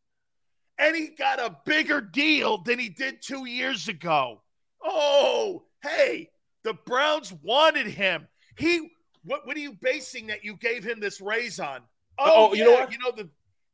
and 0.78 0.96
he 0.96 1.10
got 1.10 1.40
a 1.40 1.58
bigger 1.66 2.00
deal 2.00 2.60
than 2.60 2.80
he 2.80 2.90
did 2.90 3.22
two 3.22 3.46
years 3.46 3.88
ago. 3.88 4.42
Oh, 4.84 5.64
hey, 5.82 6.30
the 6.64 6.74
Browns 6.74 7.34
wanted 7.42 7.88
him. 7.88 8.28
He 8.56 8.92
what 9.24 9.46
what 9.46 9.58
are 9.58 9.62
you 9.62 9.74
basing 9.74 10.28
that 10.28 10.44
you 10.44 10.56
gave 10.56 10.84
him 10.84 11.00
this 11.00 11.20
raise 11.20 11.60
on? 11.60 11.82
Oh, 12.18 12.52
oh 12.52 12.54
you 12.54 12.64
know 12.64 12.72
what? 12.72 12.92
You 12.92 13.00
know 13.00 13.12
the 13.12 13.30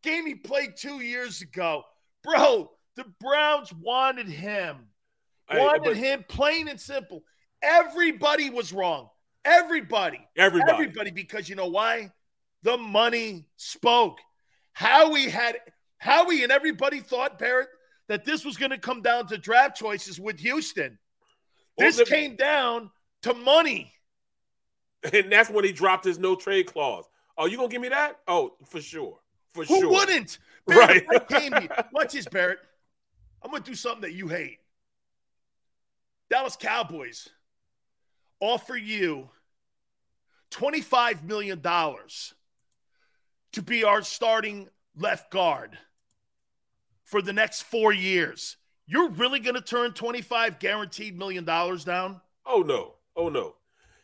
game 0.05 0.25
he 0.25 0.35
played 0.35 0.77
two 0.77 1.01
years 1.01 1.41
ago. 1.41 1.83
Bro, 2.23 2.71
the 2.95 3.05
Browns 3.19 3.73
wanted 3.73 4.27
him. 4.27 4.77
Wanted 5.51 5.83
but, 5.83 5.97
him 5.97 6.25
plain 6.27 6.67
and 6.67 6.79
simple. 6.79 7.23
Everybody 7.61 8.49
was 8.49 8.73
wrong. 8.73 9.09
Everybody. 9.43 10.25
Everybody. 10.35 10.71
Everybody, 10.71 11.11
because 11.11 11.49
you 11.49 11.55
know 11.55 11.67
why? 11.67 12.11
The 12.63 12.77
money 12.77 13.47
spoke. 13.57 14.19
Howie 14.73 15.29
had 15.29 15.57
Howie 15.97 16.43
and 16.43 16.51
everybody 16.51 16.99
thought, 16.99 17.37
Barrett, 17.37 17.69
that 18.07 18.25
this 18.25 18.43
was 18.43 18.57
going 18.57 18.71
to 18.71 18.77
come 18.77 19.01
down 19.01 19.27
to 19.27 19.37
draft 19.37 19.77
choices 19.77 20.19
with 20.19 20.39
Houston. 20.39 20.97
This 21.77 21.97
well, 21.97 22.05
the, 22.05 22.11
came 22.11 22.35
down 22.35 22.91
to 23.23 23.33
money. 23.33 23.91
And 25.13 25.31
that's 25.31 25.51
when 25.51 25.63
he 25.63 25.71
dropped 25.71 26.03
his 26.03 26.17
no 26.17 26.35
trade 26.35 26.65
clause. 26.65 27.05
Oh, 27.37 27.45
you 27.45 27.57
gonna 27.57 27.69
give 27.69 27.81
me 27.81 27.89
that? 27.89 28.17
Oh, 28.27 28.55
for 28.65 28.81
sure. 28.81 29.19
For 29.55 29.63
Who 29.63 29.79
sure. 29.79 29.89
wouldn't? 29.89 30.37
Barrett, 30.67 31.05
right. 31.07 31.27
came 31.29 31.53
Watch 31.93 32.13
this, 32.13 32.27
Barrett. 32.27 32.59
I'm 33.41 33.51
gonna 33.51 33.63
do 33.63 33.75
something 33.75 34.01
that 34.01 34.13
you 34.13 34.27
hate. 34.27 34.59
Dallas 36.29 36.55
Cowboys 36.55 37.29
offer 38.41 38.75
you 38.75 39.29
$25 40.51 41.23
million 41.23 41.61
to 41.61 43.61
be 43.63 43.83
our 43.83 44.01
starting 44.01 44.67
left 44.97 45.31
guard 45.31 45.77
for 47.03 47.21
the 47.21 47.33
next 47.33 47.63
four 47.63 47.93
years. 47.93 48.57
You're 48.87 49.09
really 49.09 49.39
going 49.39 49.55
to 49.55 49.61
turn 49.61 49.93
25 49.93 50.59
guaranteed 50.59 51.17
million 51.17 51.45
dollars 51.45 51.85
down? 51.85 52.21
Oh 52.45 52.61
no. 52.61 52.95
Oh 53.15 53.29
no. 53.29 53.55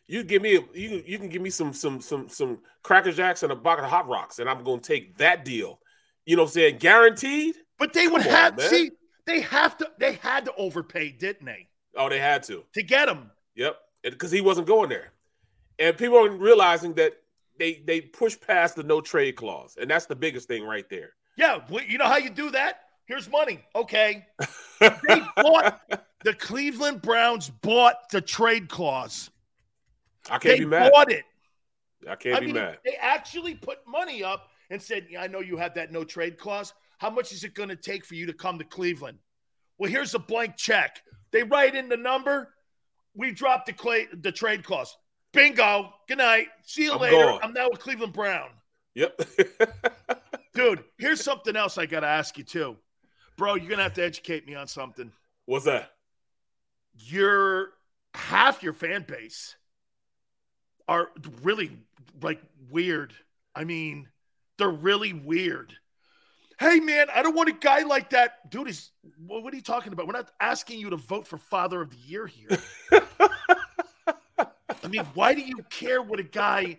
You 0.08 0.24
give 0.24 0.42
me 0.42 0.60
you 0.74 1.04
you 1.06 1.18
can 1.18 1.30
give 1.30 1.42
me 1.42 1.50
some 1.50 1.74
some 1.74 2.02
some 2.02 2.28
some 2.28 2.60
cracker 2.84 3.12
jacks 3.12 3.44
and 3.44 3.52
a 3.52 3.56
bucket 3.56 3.86
of 3.86 3.90
hot 3.90 4.08
rocks 4.08 4.40
and 4.40 4.50
I'm 4.50 4.64
going 4.64 4.80
to 4.80 4.88
take 4.88 5.18
that 5.18 5.46
deal. 5.46 5.80
You 6.26 6.36
know 6.36 6.44
what 6.44 6.50
I'm 6.50 6.54
saying? 6.54 6.78
Guaranteed? 6.78 7.56
But 7.80 7.94
they 7.94 8.08
would 8.08 8.22
Come 8.22 8.32
have 8.32 8.60
on, 8.60 8.66
see 8.66 8.92
they 9.26 9.42
have 9.42 9.78
to 9.78 9.90
they 10.00 10.14
had 10.14 10.46
to 10.46 10.54
overpay, 10.56 11.12
didn't 11.12 11.46
they? 11.46 11.68
Oh, 11.96 12.10
they 12.10 12.20
had 12.20 12.44
to. 12.44 12.64
To 12.74 12.84
get 12.84 13.08
him. 13.08 13.32
Yep. 13.56 13.78
Because 14.04 14.32
he 14.32 14.42
wasn't 14.42 14.68
going 14.68 14.90
there. 14.90 15.12
And 15.80 15.98
people 15.98 16.18
aren't 16.18 16.40
realizing 16.40 16.94
that 16.96 17.14
they 17.58 17.82
they 17.86 18.02
push 18.02 18.40
past 18.40 18.76
the 18.76 18.84
no 18.84 19.02
trade 19.02 19.36
clause. 19.36 19.78
And 19.80 19.90
that's 19.90 20.06
the 20.06 20.16
biggest 20.16 20.48
thing 20.48 20.64
right 20.64 20.90
there. 20.90 21.12
Yeah, 21.38 21.62
you 21.88 21.98
know 21.98 22.06
how 22.06 22.18
you 22.18 22.30
do 22.30 22.52
that? 22.52 22.82
Here's 23.06 23.30
money. 23.30 23.64
Okay. 23.76 24.26
they 24.80 25.22
bought 25.36 25.82
the 26.24 26.34
Cleveland 26.34 27.02
Browns 27.02 27.50
bought 27.50 28.10
the 28.12 28.22
trade 28.22 28.70
clause. 28.70 29.30
I 30.32 30.38
can't 30.38 30.58
they 30.58 30.60
be 30.60 30.66
mad. 30.66 30.92
Bought 30.92 31.12
it. 31.12 31.26
I 32.10 32.16
can't 32.16 32.38
I 32.38 32.40
be 32.40 32.48
mean, 32.48 32.56
mad. 32.56 32.80
They 32.84 32.96
actually 33.00 33.56
put 33.56 33.80
money 33.88 34.24
up 34.24 34.50
and 34.70 34.82
said, 34.82 35.08
yeah, 35.10 35.22
"I 35.22 35.28
know 35.28 35.40
you 35.40 35.58
have 35.58 35.74
that 35.76 35.92
no 35.92 36.04
trade 36.04 36.38
clause. 36.38 36.74
How 36.98 37.10
much 37.10 37.32
is 37.32 37.44
it 37.44 37.54
going 37.54 37.70
to 37.70 37.76
take 37.76 38.06
for 38.06 38.16
you 38.16 38.26
to 38.28 38.34
come 38.34 38.58
to 38.58 38.66
Cleveland?" 38.66 39.20
Well, 39.78 39.92
here's 39.92 40.16
a 40.16 40.20
blank 40.20 40.58
check. 40.58 41.02
They 41.32 41.44
write 41.44 41.76
in 41.76 41.90
the 41.90 41.98
number. 41.98 42.54
We 43.14 43.32
drop 43.32 43.66
the 43.66 43.74
clay, 43.74 44.08
the 44.14 44.32
trade 44.32 44.64
clause. 44.64 44.96
Bingo. 45.34 45.94
Good 46.08 46.18
night. 46.18 46.48
See 46.64 46.84
you 46.84 46.94
I'm 46.94 47.02
later. 47.02 47.18
Gone. 47.18 47.40
I'm 47.44 47.54
now 47.54 47.70
with 47.70 47.80
Cleveland 47.80 48.14
Brown. 48.14 48.50
Yep. 48.96 49.22
Dude, 50.54 50.84
here's 50.98 51.24
something 51.24 51.56
else 51.56 51.78
I 51.78 51.86
got 51.86 52.02
to 52.02 52.08
ask 52.08 52.38
you 52.38 52.44
too. 52.44 52.78
Bro, 53.38 53.56
you're 53.56 53.70
gonna 53.70 53.84
have 53.84 53.94
to 53.94 54.04
educate 54.04 54.46
me 54.46 54.56
on 54.56 54.68
something. 54.68 55.12
What's 55.46 55.66
that? 55.66 55.92
Your 56.94 57.70
half 58.14 58.62
your 58.62 58.74
fan 58.74 59.06
base 59.08 59.56
are 60.88 61.10
really 61.42 61.72
like 62.22 62.42
weird. 62.70 63.14
I 63.56 63.64
mean, 63.64 64.08
they're 64.58 64.70
really 64.70 65.14
weird. 65.14 65.74
Hey 66.60 66.80
man, 66.80 67.08
I 67.14 67.24
don't 67.24 67.36
want 67.36 67.50
a 67.50 67.54
guy 67.54 67.82
like 67.82 68.12
that. 68.12 68.50
Dude, 68.52 68.68
is 68.68 68.92
what 69.26 69.52
are 69.52 69.56
you 69.56 69.64
talking 69.64 69.94
about? 69.94 70.06
We're 70.06 70.14
not 70.14 70.30
asking 70.40 70.80
you 70.80 70.92
to 70.92 70.98
vote 70.98 71.28
for 71.28 71.38
father 71.38 71.82
of 71.82 71.90
the 71.90 71.98
year 71.98 72.28
here. 72.28 72.60
I 74.84 74.88
mean, 74.88 75.04
why 75.14 75.34
do 75.34 75.42
you 75.42 75.58
care 75.70 76.02
what 76.02 76.20
a 76.20 76.24
guy 76.24 76.78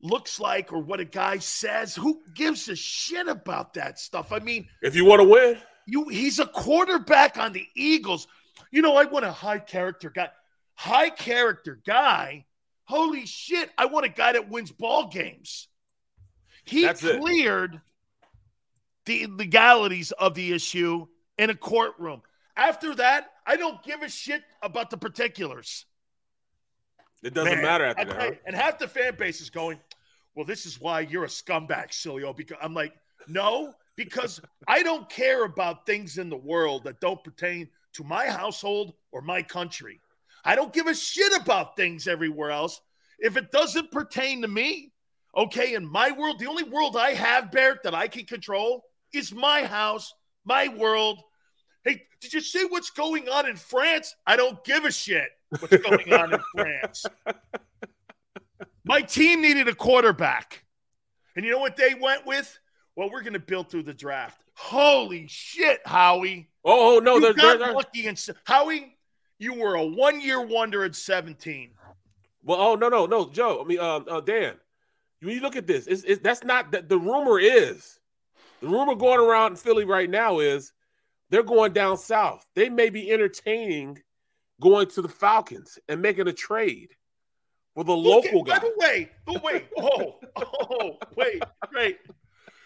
looks 0.00 0.40
like 0.40 0.72
or 0.72 0.78
what 0.78 1.00
a 1.00 1.04
guy 1.04 1.38
says? 1.38 1.94
Who 1.94 2.22
gives 2.34 2.68
a 2.68 2.76
shit 2.76 3.28
about 3.28 3.74
that 3.74 3.98
stuff? 3.98 4.32
I 4.32 4.38
mean, 4.38 4.68
if 4.82 4.96
you 4.96 5.04
want 5.04 5.20
to 5.20 5.28
win, 5.28 5.58
you 5.86 6.08
he's 6.08 6.38
a 6.38 6.46
quarterback 6.46 7.38
on 7.38 7.52
the 7.52 7.66
Eagles. 7.74 8.26
You 8.70 8.82
know, 8.82 8.96
I 8.96 9.04
want 9.04 9.24
a 9.24 9.32
high 9.32 9.58
character 9.58 10.10
guy. 10.10 10.30
High 10.74 11.10
character 11.10 11.80
guy. 11.86 12.46
Holy 12.88 13.26
shit. 13.26 13.70
I 13.76 13.84
want 13.84 14.06
a 14.06 14.08
guy 14.08 14.32
that 14.32 14.48
wins 14.48 14.72
ball 14.72 15.08
games. 15.08 15.68
He 16.64 16.86
That's 16.86 17.02
cleared 17.02 17.74
it. 17.74 17.80
the 19.04 19.26
legalities 19.26 20.10
of 20.12 20.34
the 20.34 20.54
issue 20.54 21.06
in 21.36 21.50
a 21.50 21.54
courtroom. 21.54 22.22
After 22.56 22.94
that, 22.94 23.26
I 23.46 23.56
don't 23.56 23.82
give 23.82 24.02
a 24.02 24.08
shit 24.08 24.42
about 24.62 24.88
the 24.88 24.96
particulars. 24.96 25.84
It 27.22 27.34
doesn't 27.34 27.56
Man, 27.56 27.62
matter 27.62 27.84
after 27.84 28.06
that. 28.06 28.40
And 28.46 28.56
half 28.56 28.78
the 28.78 28.88
fan 28.88 29.16
base 29.18 29.42
is 29.42 29.50
going, 29.50 29.78
well, 30.34 30.46
this 30.46 30.64
is 30.64 30.80
why 30.80 31.00
you're 31.00 31.24
a 31.24 31.28
scumbag, 31.28 31.88
Sileo. 31.90 32.34
Because 32.34 32.56
I'm 32.62 32.72
like, 32.72 32.94
no, 33.26 33.74
because 33.96 34.40
I 34.66 34.82
don't 34.82 35.10
care 35.10 35.44
about 35.44 35.84
things 35.84 36.16
in 36.16 36.30
the 36.30 36.36
world 36.36 36.84
that 36.84 37.00
don't 37.00 37.22
pertain 37.22 37.68
to 37.94 38.04
my 38.04 38.26
household 38.26 38.94
or 39.12 39.20
my 39.20 39.42
country. 39.42 40.00
I 40.44 40.54
don't 40.54 40.72
give 40.72 40.86
a 40.86 40.94
shit 40.94 41.32
about 41.40 41.76
things 41.76 42.08
everywhere 42.08 42.50
else. 42.50 42.80
If 43.18 43.36
it 43.36 43.50
doesn't 43.50 43.90
pertain 43.90 44.42
to 44.42 44.48
me, 44.48 44.92
okay, 45.36 45.74
in 45.74 45.86
my 45.86 46.12
world, 46.12 46.38
the 46.38 46.46
only 46.46 46.62
world 46.62 46.96
I 46.96 47.10
have, 47.14 47.50
Bert, 47.50 47.82
that 47.84 47.94
I 47.94 48.08
can 48.08 48.24
control 48.24 48.84
is 49.12 49.32
my 49.32 49.64
house, 49.64 50.14
my 50.44 50.68
world. 50.68 51.20
Hey, 51.84 52.02
did 52.20 52.32
you 52.32 52.40
see 52.40 52.64
what's 52.64 52.90
going 52.90 53.28
on 53.28 53.48
in 53.48 53.56
France? 53.56 54.14
I 54.26 54.36
don't 54.36 54.62
give 54.64 54.84
a 54.84 54.92
shit 54.92 55.28
what's 55.58 55.76
going 55.76 56.12
on 56.12 56.34
in 56.34 56.40
France. 56.54 57.06
My 58.84 59.02
team 59.02 59.42
needed 59.42 59.68
a 59.68 59.74
quarterback. 59.74 60.64
And 61.36 61.44
you 61.44 61.52
know 61.52 61.58
what 61.58 61.76
they 61.76 61.94
went 61.94 62.26
with? 62.26 62.58
Well, 62.96 63.10
we're 63.10 63.22
going 63.22 63.34
to 63.34 63.38
build 63.38 63.70
through 63.70 63.84
the 63.84 63.94
draft. 63.94 64.40
Holy 64.54 65.26
shit, 65.28 65.80
Howie. 65.86 66.48
Oh, 66.64 66.96
oh 66.96 66.98
no. 66.98 67.16
You 67.16 67.20
they're, 67.20 67.34
got 67.34 67.58
they're, 67.58 67.72
lucky. 67.72 68.06
And, 68.06 68.20
Howie, 68.44 68.96
you 69.38 69.54
were 69.54 69.74
a 69.74 69.84
one 69.84 70.20
year 70.20 70.44
wonder 70.44 70.84
at 70.84 70.94
17. 70.94 71.70
Well, 72.42 72.60
oh, 72.60 72.74
no, 72.74 72.88
no, 72.88 73.06
no, 73.06 73.28
Joe. 73.28 73.62
I 73.62 73.66
mean, 73.66 73.78
uh, 73.78 73.96
uh, 74.08 74.20
Dan, 74.20 74.54
when 75.20 75.34
you 75.34 75.40
look 75.40 75.56
at 75.56 75.66
this, 75.66 75.86
it's, 75.86 76.02
it's, 76.04 76.22
that's 76.22 76.44
not 76.44 76.72
that 76.72 76.88
the 76.88 76.98
rumor 76.98 77.38
is 77.38 77.98
the 78.60 78.68
rumor 78.68 78.94
going 78.94 79.20
around 79.20 79.52
in 79.52 79.56
Philly 79.56 79.84
right 79.84 80.10
now 80.10 80.40
is 80.40 80.72
they're 81.30 81.42
going 81.42 81.72
down 81.72 81.96
south. 81.96 82.46
They 82.54 82.68
may 82.68 82.90
be 82.90 83.10
entertaining 83.10 83.98
going 84.60 84.88
to 84.88 85.02
the 85.02 85.08
Falcons 85.08 85.78
and 85.88 86.02
making 86.02 86.28
a 86.28 86.32
trade 86.32 86.90
with 87.74 87.88
a 87.88 87.92
local 87.92 88.42
guy. 88.42 88.58
By 88.58 88.64
the 88.64 88.74
way, 88.78 89.10
wait, 89.44 89.68
oh, 89.78 90.18
oh, 90.36 90.98
wait, 91.16 91.42
wait. 91.72 91.98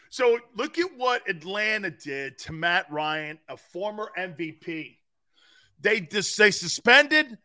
So 0.09 0.39
look 0.57 0.79
at 0.79 0.97
what 0.97 1.29
Atlanta 1.29 1.91
did 1.91 2.39
to 2.39 2.53
Matt 2.53 2.91
Ryan, 2.91 3.39
a 3.49 3.57
former 3.57 4.11
MVP. 4.19 4.97
They 5.83 6.01
just 6.01 6.37
they 6.39 6.51
suspended 6.51 7.39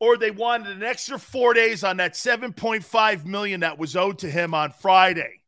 or 0.00 0.16
they 0.16 0.30
wanted 0.30 0.76
an 0.76 0.82
extra 0.82 1.18
four 1.18 1.54
days 1.54 1.84
on 1.84 1.98
that 1.98 2.14
7.5 2.14 3.24
million 3.24 3.60
that 3.60 3.78
was 3.78 3.94
owed 3.94 4.18
to 4.18 4.30
him 4.30 4.54
on 4.54 4.72
Friday. 4.72 5.40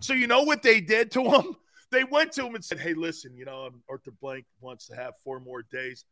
So 0.00 0.12
you 0.12 0.26
know 0.26 0.42
what 0.42 0.62
they 0.62 0.80
did 0.80 1.10
to 1.12 1.22
him? 1.22 1.56
They 1.90 2.04
went 2.04 2.32
to 2.32 2.46
him 2.46 2.54
and 2.54 2.64
said, 2.64 2.80
Hey, 2.80 2.94
listen, 2.94 3.36
you 3.36 3.44
know, 3.44 3.68
Arthur 3.86 4.12
Blank 4.18 4.46
wants 4.62 4.86
to 4.86 4.96
have 4.96 5.12
four 5.22 5.40
more 5.40 5.62
days. 5.70 6.06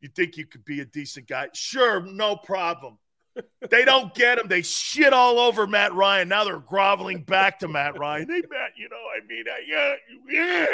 You 0.00 0.08
think 0.08 0.38
you 0.38 0.46
could 0.46 0.64
be 0.64 0.80
a 0.80 0.86
decent 0.86 1.28
guy? 1.28 1.48
Sure, 1.52 2.00
no 2.00 2.34
problem 2.34 2.96
they 3.70 3.84
don't 3.84 4.14
get 4.14 4.38
him. 4.38 4.48
They 4.48 4.62
shit 4.62 5.12
all 5.12 5.38
over 5.38 5.66
Matt 5.66 5.94
Ryan. 5.94 6.28
Now 6.28 6.44
they're 6.44 6.58
groveling 6.58 7.22
back 7.22 7.58
to 7.60 7.68
Matt 7.68 7.98
Ryan. 7.98 8.28
Hey, 8.28 8.42
Matt, 8.50 8.70
you 8.76 8.88
know, 8.88 8.96
I 8.96 9.26
mean, 9.26 9.44
uh, 9.46 9.54
yeah, 9.66 9.94
yeah. 10.30 10.66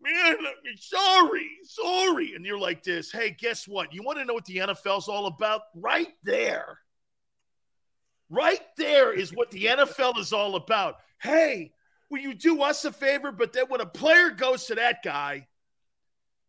Man, 0.00 0.36
sorry, 0.76 1.48
sorry. 1.64 2.34
And 2.34 2.44
you're 2.44 2.58
like 2.58 2.82
this. 2.82 3.10
Hey, 3.10 3.30
guess 3.30 3.66
what? 3.66 3.92
You 3.92 4.02
want 4.02 4.18
to 4.18 4.24
know 4.24 4.34
what 4.34 4.44
the 4.44 4.56
NFL's 4.56 5.08
all 5.08 5.26
about? 5.26 5.62
Right 5.74 6.12
there. 6.22 6.78
Right 8.30 8.60
there 8.76 9.12
is 9.12 9.34
what 9.34 9.50
the 9.50 9.66
NFL 9.66 10.18
is 10.18 10.32
all 10.32 10.54
about. 10.56 10.96
Hey, 11.20 11.72
will 12.10 12.20
you 12.20 12.34
do 12.34 12.62
us 12.62 12.84
a 12.84 12.92
favor? 12.92 13.32
But 13.32 13.52
then 13.52 13.66
when 13.68 13.80
a 13.80 13.86
player 13.86 14.30
goes 14.30 14.66
to 14.66 14.74
that 14.76 15.02
guy 15.02 15.46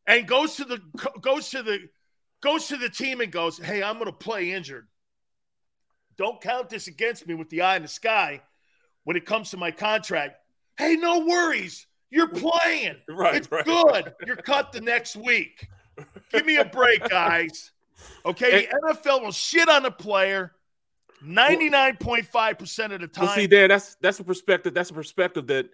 and 0.06 0.28
goes 0.28 0.56
to 0.56 0.66
the 0.66 0.82
goes 1.22 1.50
to 1.52 1.64
the 1.64 1.80
goes 2.42 2.68
to 2.68 2.78
the 2.78 2.90
team 2.90 3.22
and 3.22 3.32
goes, 3.32 3.58
Hey, 3.58 3.82
I'm 3.82 3.98
gonna 3.98 4.12
play 4.12 4.52
injured. 4.52 4.88
Don't 6.18 6.42
count 6.42 6.70
this 6.70 6.88
against 6.88 7.26
me 7.26 7.34
with 7.34 7.50
the 7.50 7.62
eye 7.62 7.78
in 7.78 7.82
the 7.82 7.88
sky 7.88 8.42
when 9.06 9.16
it 9.16 9.26
comes 9.26 9.52
to 9.52 9.58
my 9.58 9.72
contract. 9.72 10.36
Hey, 10.78 10.98
no 10.98 11.20
worries. 11.20 11.88
You're 12.10 12.30
playing. 12.30 12.96
Right. 13.10 13.36
It's 13.36 13.52
right. 13.52 13.66
good. 13.66 14.14
You're 14.26 14.36
cut 14.36 14.72
the 14.72 14.82
next 14.82 15.16
week. 15.16 15.68
Give 16.32 16.46
me 16.46 16.58
a 16.58 16.66
break, 16.66 17.04
guys. 17.10 17.72
Okay. 18.26 18.68
The 18.72 18.94
NFL 18.94 19.24
will 19.24 19.32
shit 19.32 19.68
on 19.68 19.86
a 19.86 19.92
player 19.92 20.54
99.5% 21.24 22.94
of 22.94 23.02
the 23.02 23.08
time. 23.08 23.26
Well, 23.26 23.36
see, 23.36 23.48
Dan, 23.48 23.70
that's 23.70 23.96
that's 24.02 24.20
a 24.20 24.24
perspective. 24.24 24.74
That's 24.74 24.90
a 24.90 24.94
perspective 24.94 25.48
that 25.48 25.70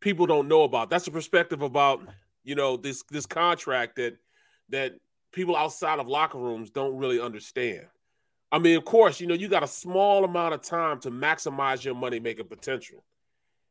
people 0.00 0.26
don't 0.26 0.48
know 0.48 0.62
about. 0.62 0.90
That's 0.90 1.06
a 1.06 1.10
perspective 1.10 1.62
about 1.62 2.02
you 2.44 2.54
know 2.54 2.76
this 2.76 3.02
this 3.10 3.26
contract 3.26 3.96
that 3.96 4.16
that 4.68 4.94
people 5.32 5.56
outside 5.56 5.98
of 5.98 6.08
locker 6.08 6.38
rooms 6.38 6.70
don't 6.70 6.96
really 6.96 7.20
understand. 7.20 7.86
I 8.52 8.58
mean, 8.58 8.76
of 8.76 8.84
course, 8.84 9.20
you 9.20 9.26
know 9.26 9.34
you 9.34 9.48
got 9.48 9.62
a 9.62 9.68
small 9.68 10.24
amount 10.24 10.54
of 10.54 10.62
time 10.62 11.00
to 11.00 11.10
maximize 11.10 11.84
your 11.84 11.94
money 11.94 12.20
making 12.20 12.46
potential, 12.46 13.02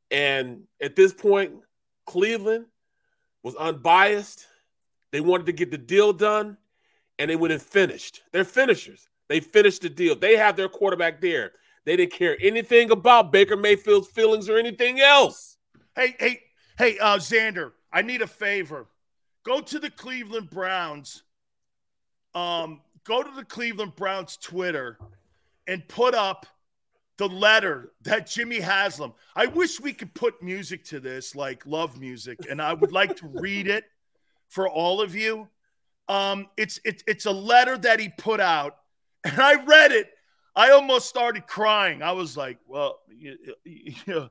and 0.09 0.63
at 0.81 0.95
this 0.95 1.13
point, 1.13 1.53
Cleveland 2.05 2.65
was 3.43 3.55
unbiased. 3.55 4.47
They 5.11 5.21
wanted 5.21 5.45
to 5.47 5.51
get 5.53 5.71
the 5.71 5.77
deal 5.77 6.13
done, 6.13 6.57
and 7.19 7.29
they 7.29 7.35
went 7.35 7.53
and 7.53 7.61
finished. 7.61 8.21
They're 8.31 8.43
finishers. 8.43 9.07
They 9.27 9.39
finished 9.39 9.81
the 9.81 9.89
deal. 9.89 10.15
They 10.15 10.35
have 10.35 10.55
their 10.55 10.69
quarterback 10.69 11.21
there. 11.21 11.53
They 11.85 11.95
didn't 11.95 12.13
care 12.13 12.37
anything 12.41 12.91
about 12.91 13.31
Baker 13.31 13.55
Mayfield's 13.55 14.07
feelings 14.07 14.49
or 14.49 14.57
anything 14.57 14.99
else. 14.99 15.57
Hey, 15.95 16.15
hey, 16.19 16.41
hey, 16.77 16.97
uh, 16.99 17.17
Xander, 17.17 17.71
I 17.93 18.01
need 18.01 18.21
a 18.21 18.27
favor. 18.27 18.87
Go 19.43 19.61
to 19.61 19.79
the 19.79 19.91
Cleveland 19.91 20.49
Browns. 20.49 21.23
Um, 22.33 22.81
go 23.03 23.23
to 23.23 23.31
the 23.35 23.45
Cleveland 23.45 23.95
Browns 23.95 24.37
Twitter 24.37 24.97
and 25.67 25.87
put 25.87 26.15
up 26.15 26.45
the 27.17 27.27
letter 27.27 27.91
that 28.01 28.27
Jimmy 28.27 28.59
Haslam. 28.59 29.13
I 29.35 29.45
wish 29.47 29.79
we 29.79 29.93
could 29.93 30.13
put 30.13 30.41
music 30.41 30.83
to 30.85 30.99
this, 30.99 31.35
like 31.35 31.65
love 31.65 31.99
music, 31.99 32.39
and 32.49 32.61
I 32.61 32.73
would 32.73 32.91
like 32.91 33.15
to 33.17 33.27
read 33.27 33.67
it 33.67 33.85
for 34.49 34.69
all 34.69 35.01
of 35.01 35.15
you. 35.15 35.47
Um, 36.07 36.47
it's 36.57 36.79
it, 36.83 37.03
it's 37.07 37.25
a 37.25 37.31
letter 37.31 37.77
that 37.77 37.99
he 37.99 38.09
put 38.09 38.39
out, 38.39 38.77
and 39.23 39.39
I 39.39 39.63
read 39.63 39.91
it. 39.91 40.09
I 40.55 40.71
almost 40.71 41.09
started 41.09 41.47
crying. 41.47 42.01
I 42.01 42.11
was 42.11 42.37
like, 42.37 42.57
"Well, 42.67 42.99
you, 43.09 43.37
you, 43.63 44.29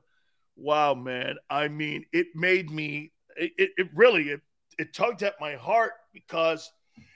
wow, 0.55 0.93
man." 0.93 1.35
I 1.49 1.67
mean, 1.67 2.05
it 2.13 2.27
made 2.35 2.69
me. 2.69 3.11
It, 3.35 3.71
it 3.77 3.87
really 3.93 4.29
it, 4.29 4.41
it 4.79 4.93
tugged 4.93 5.23
at 5.23 5.33
my 5.41 5.55
heart 5.55 5.93
because 6.13 6.71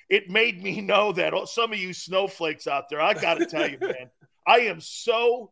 it 0.09 0.29
made 0.29 0.61
me 0.61 0.81
know 0.81 1.11
that 1.13 1.33
some 1.47 1.71
of 1.71 1.79
you 1.79 1.93
snowflakes 1.93 2.67
out 2.67 2.89
there, 2.89 3.01
I 3.01 3.13
got 3.13 3.35
to 3.35 3.45
tell 3.45 3.69
you, 3.69 3.77
man, 3.79 4.09
I 4.45 4.61
am 4.61 4.81
so 4.81 5.51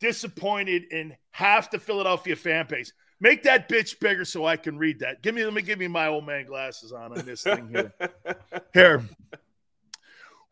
disappointed 0.00 0.84
in 0.90 1.16
half 1.30 1.70
the 1.70 1.78
Philadelphia 1.78 2.34
fan 2.34 2.66
base. 2.68 2.92
Make 3.20 3.42
that 3.42 3.68
bitch 3.68 4.00
bigger 4.00 4.24
so 4.24 4.46
I 4.46 4.56
can 4.56 4.78
read 4.78 5.00
that. 5.00 5.22
Give 5.22 5.34
me, 5.34 5.44
let 5.44 5.52
me 5.52 5.62
give 5.62 5.78
me 5.78 5.88
my 5.88 6.06
old 6.06 6.26
man 6.26 6.46
glasses 6.46 6.92
on 6.92 7.16
on 7.16 7.24
this 7.24 7.42
thing 7.42 7.68
here. 7.68 7.92
here, 8.74 9.04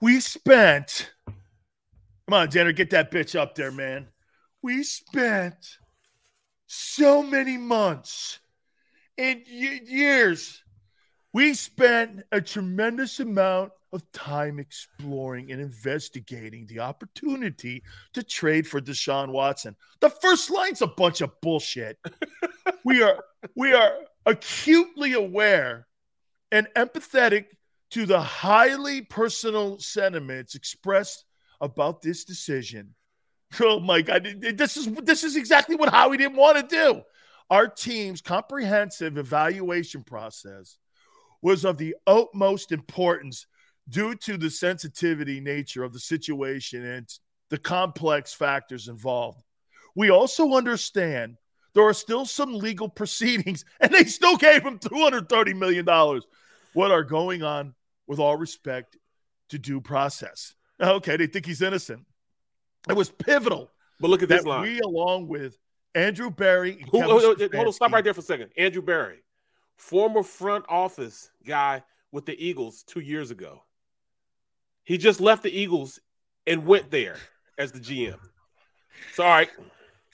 we 0.00 0.20
spent. 0.20 1.10
Come 1.26 2.34
on, 2.34 2.50
Jenner, 2.50 2.72
get 2.72 2.90
that 2.90 3.10
bitch 3.10 3.38
up 3.38 3.54
there, 3.54 3.72
man. 3.72 4.08
We 4.60 4.82
spent 4.82 5.78
so 6.66 7.22
many 7.22 7.56
months 7.56 8.38
and 9.16 9.40
years. 9.46 10.62
We 11.32 11.54
spent 11.54 12.22
a 12.32 12.40
tremendous 12.40 13.20
amount 13.20 13.72
of 13.92 14.10
time 14.12 14.58
exploring 14.58 15.50
and 15.52 15.60
investigating 15.60 16.66
the 16.66 16.80
opportunity 16.80 17.82
to 18.14 18.22
trade 18.22 18.66
for 18.66 18.80
Deshaun 18.80 19.30
Watson. 19.30 19.76
The 20.00 20.10
first 20.10 20.50
line's 20.50 20.82
a 20.82 20.86
bunch 20.86 21.20
of 21.20 21.38
bullshit. 21.40 21.98
we 22.84 23.02
are 23.02 23.22
we 23.54 23.72
are 23.72 23.92
acutely 24.26 25.12
aware 25.12 25.86
and 26.50 26.66
empathetic 26.76 27.46
to 27.90 28.06
the 28.06 28.20
highly 28.20 29.02
personal 29.02 29.78
sentiments 29.78 30.54
expressed 30.54 31.24
about 31.60 32.02
this 32.02 32.24
decision. 32.24 32.94
Oh 33.60 33.80
my 33.80 34.02
God, 34.02 34.28
this 34.40 34.76
is 34.76 34.86
this 35.02 35.24
is 35.24 35.36
exactly 35.36 35.76
what 35.76 35.88
Howie 35.88 36.18
didn't 36.18 36.36
want 36.36 36.56
to 36.68 36.76
do. 36.76 37.02
Our 37.50 37.66
team's 37.66 38.20
comprehensive 38.20 39.16
evaluation 39.16 40.02
process 40.02 40.76
was 41.42 41.64
of 41.64 41.78
the 41.78 41.94
utmost 42.06 42.72
importance 42.72 43.46
due 43.88 44.14
to 44.14 44.36
the 44.36 44.50
sensitivity 44.50 45.40
nature 45.40 45.84
of 45.84 45.92
the 45.92 46.00
situation 46.00 46.84
and 46.84 47.08
the 47.50 47.58
complex 47.58 48.34
factors 48.34 48.88
involved. 48.88 49.42
We 49.94 50.10
also 50.10 50.54
understand 50.54 51.36
there 51.74 51.84
are 51.84 51.94
still 51.94 52.26
some 52.26 52.54
legal 52.54 52.88
proceedings, 53.00 53.64
and 53.80 53.92
they 53.92 54.04
still 54.04 54.36
gave 54.36 54.62
him 54.62 54.78
$230 54.78 55.56
million. 55.56 55.86
What 56.74 56.90
are 56.90 57.04
going 57.04 57.42
on 57.42 57.74
with 58.06 58.18
all 58.18 58.36
respect 58.36 58.96
to 59.50 59.58
due 59.58 59.80
process? 59.80 60.54
Okay, 60.80 61.16
they 61.16 61.26
think 61.26 61.46
he's 61.46 61.62
innocent. 61.62 62.04
It 62.88 62.94
was 62.94 63.10
pivotal. 63.10 63.70
But 64.00 64.10
look 64.10 64.22
at 64.22 64.28
this 64.28 64.44
that 64.44 64.48
line. 64.48 64.62
We, 64.62 64.80
along 64.80 65.28
with 65.28 65.58
Andrew 65.94 66.30
Berry, 66.30 66.84
Who, 66.92 67.02
hold, 67.02 67.38
on, 67.40 67.72
stop 67.72 67.92
right 67.92 68.04
there 68.04 68.14
for 68.14 68.20
a 68.20 68.24
second. 68.24 68.50
Andrew 68.56 68.82
Berry, 68.82 69.18
former 69.78 70.22
front 70.22 70.66
office 70.68 71.30
guy 71.46 71.82
with 72.12 72.26
the 72.26 72.44
Eagles 72.44 72.82
two 72.82 73.00
years 73.00 73.30
ago. 73.30 73.62
He 74.84 74.98
just 74.98 75.20
left 75.20 75.42
the 75.42 75.56
Eagles 75.56 76.00
and 76.46 76.66
went 76.66 76.90
there 76.90 77.16
as 77.56 77.72
the 77.72 77.80
GM. 77.80 78.18
Sorry. 79.14 79.48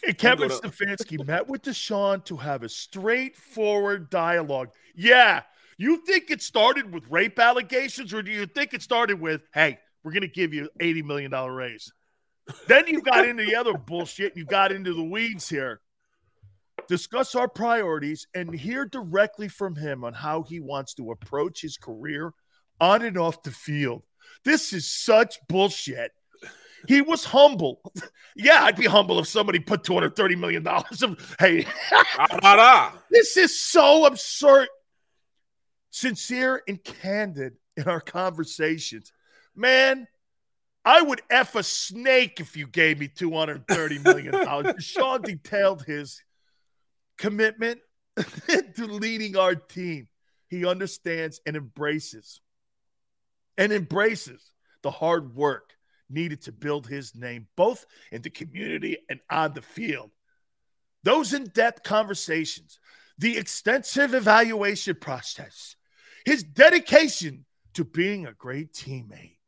And 0.06 0.18
Kevin 0.18 0.50
Stefanski 0.50 1.24
met 1.24 1.48
with 1.48 1.62
Deshaun 1.62 2.24
to 2.26 2.36
have 2.36 2.62
a 2.62 2.68
straightforward 2.68 4.10
dialogue. 4.10 4.70
Yeah. 4.94 5.42
You 5.78 6.04
think 6.04 6.30
it 6.30 6.42
started 6.42 6.92
with 6.92 7.04
rape 7.08 7.38
allegations, 7.38 8.12
or 8.12 8.22
do 8.22 8.30
you 8.30 8.46
think 8.46 8.74
it 8.74 8.82
started 8.82 9.20
with, 9.20 9.42
hey, 9.54 9.78
we're 10.02 10.12
going 10.12 10.22
to 10.22 10.28
give 10.28 10.52
you 10.52 10.68
$80 10.80 11.04
million 11.04 11.32
raise? 11.32 11.92
then 12.68 12.86
you 12.86 13.00
got 13.00 13.26
into 13.26 13.44
the 13.44 13.56
other 13.56 13.72
bullshit. 13.72 14.36
You 14.36 14.44
got 14.44 14.72
into 14.72 14.92
the 14.92 15.02
weeds 15.02 15.48
here. 15.48 15.80
Discuss 16.88 17.34
our 17.34 17.48
priorities 17.48 18.26
and 18.34 18.54
hear 18.54 18.84
directly 18.84 19.48
from 19.48 19.76
him 19.76 20.04
on 20.04 20.12
how 20.12 20.42
he 20.42 20.60
wants 20.60 20.94
to 20.94 21.10
approach 21.10 21.62
his 21.62 21.76
career 21.76 22.32
on 22.80 23.02
and 23.02 23.16
off 23.16 23.42
the 23.42 23.50
field. 23.50 24.02
This 24.44 24.72
is 24.72 24.90
such 24.90 25.38
bullshit. 25.48 26.12
He 26.86 27.00
was 27.00 27.24
humble. 27.24 27.80
Yeah, 28.36 28.64
I'd 28.64 28.74
be 28.74 28.86
humble 28.86 29.20
if 29.20 29.28
somebody 29.28 29.60
put 29.60 29.84
$230 29.84 30.36
million 30.36 30.66
of, 30.66 31.36
hey, 31.38 31.68
ah, 32.18 32.98
this 33.12 33.36
is 33.36 33.56
so 33.56 34.06
absurd. 34.06 34.66
Sincere 35.90 36.60
and 36.66 36.82
candid 36.82 37.52
in 37.76 37.84
our 37.84 38.00
conversations. 38.00 39.12
Man, 39.54 40.08
I 40.84 41.00
would 41.00 41.22
F 41.30 41.54
a 41.54 41.62
snake 41.62 42.40
if 42.40 42.56
you 42.56 42.66
gave 42.66 42.98
me 42.98 43.06
$230 43.06 44.02
million. 44.02 44.74
Sean 44.80 45.22
detailed 45.22 45.84
his 45.84 46.20
commitment 47.18 47.80
to 48.76 48.86
leading 48.86 49.36
our 49.36 49.54
team. 49.54 50.08
He 50.48 50.66
understands 50.66 51.40
and 51.46 51.56
embraces 51.56 52.40
and 53.56 53.72
embraces 53.72 54.52
the 54.82 54.90
hard 54.90 55.34
work 55.34 55.74
needed 56.10 56.42
to 56.42 56.52
build 56.52 56.86
his 56.86 57.14
name, 57.14 57.46
both 57.56 57.86
in 58.12 58.22
the 58.22 58.30
community 58.30 58.98
and 59.08 59.20
on 59.30 59.54
the 59.54 59.62
field. 59.62 60.10
Those 61.02 61.32
in 61.32 61.44
depth 61.44 61.82
conversations, 61.82 62.78
the 63.18 63.36
extensive 63.36 64.14
evaluation 64.14 64.96
process, 64.96 65.76
his 66.24 66.42
dedication 66.42 67.44
to 67.74 67.84
being 67.84 68.26
a 68.26 68.32
great 68.32 68.72
teammate, 68.72 69.38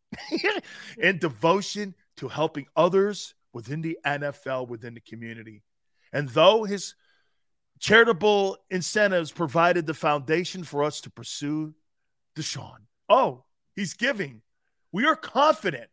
and 1.03 1.21
devotion 1.21 1.95
to 2.17 2.29
helping 2.29 2.67
others 2.77 3.35
within 3.53 3.81
the 3.81 3.99
NFL, 4.05 4.69
within 4.69 4.95
the 4.95 5.01
community. 5.01 5.63
And 6.13 6.29
though 6.29 6.65
his 6.65 6.95
charitable 7.79 8.59
incentives 8.71 9.31
provided 9.31 9.87
the 9.87 9.95
foundation 9.95 10.65
for 10.65 10.83
us 10.83 11.01
to 11.03 11.11
pursue 11.11 11.75
Deshaun, 12.37 12.79
oh, 13.09 13.45
He's 13.75 13.95
giving. 13.95 14.41
We 14.91 15.05
are 15.05 15.17
confident 15.17 15.91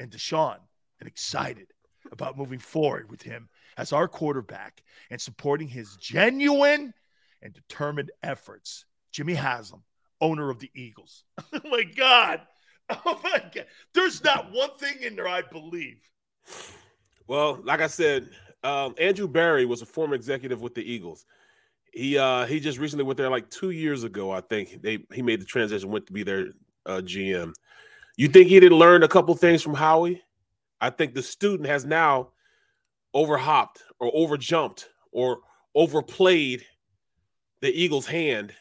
in 0.00 0.08
Deshaun 0.08 0.56
and 0.98 1.06
excited 1.06 1.68
about 2.10 2.38
moving 2.38 2.58
forward 2.58 3.10
with 3.10 3.22
him 3.22 3.48
as 3.76 3.92
our 3.92 4.08
quarterback 4.08 4.82
and 5.10 5.20
supporting 5.20 5.68
his 5.68 5.96
genuine 5.96 6.94
and 7.42 7.52
determined 7.52 8.10
efforts. 8.22 8.86
Jimmy 9.12 9.34
Haslam, 9.34 9.82
owner 10.20 10.48
of 10.48 10.58
the 10.58 10.70
Eagles. 10.74 11.24
oh 11.52 11.60
my 11.64 11.82
God. 11.82 12.40
Oh 12.88 13.20
my 13.22 13.42
God. 13.54 13.66
There's 13.92 14.24
not 14.24 14.52
one 14.52 14.70
thing 14.78 15.02
in 15.02 15.16
there 15.16 15.28
I 15.28 15.42
believe. 15.42 16.00
Well, 17.26 17.60
like 17.62 17.80
I 17.80 17.88
said, 17.88 18.30
um, 18.66 18.94
Andrew 18.98 19.28
Berry 19.28 19.64
was 19.64 19.80
a 19.80 19.86
former 19.86 20.14
executive 20.14 20.60
with 20.60 20.74
the 20.74 20.82
Eagles. 20.82 21.24
He 21.92 22.18
uh, 22.18 22.46
he 22.46 22.58
just 22.58 22.78
recently 22.78 23.04
went 23.04 23.16
there 23.16 23.30
like 23.30 23.48
two 23.48 23.70
years 23.70 24.02
ago, 24.02 24.32
I 24.32 24.40
think. 24.40 24.82
They 24.82 24.98
he 25.12 25.22
made 25.22 25.40
the 25.40 25.46
transition, 25.46 25.90
went 25.90 26.06
to 26.06 26.12
be 26.12 26.24
their 26.24 26.48
uh, 26.84 27.00
GM. 27.04 27.52
You 28.16 28.28
think 28.28 28.48
he 28.48 28.58
didn't 28.58 28.78
learn 28.78 29.04
a 29.04 29.08
couple 29.08 29.34
things 29.36 29.62
from 29.62 29.74
Howie? 29.74 30.20
I 30.80 30.90
think 30.90 31.14
the 31.14 31.22
student 31.22 31.68
has 31.68 31.84
now 31.84 32.30
overhopped 33.14 33.82
or 34.00 34.12
overjumped 34.12 34.86
or 35.12 35.38
overplayed 35.74 36.64
the 37.60 37.70
Eagles' 37.70 38.06
hand 38.06 38.52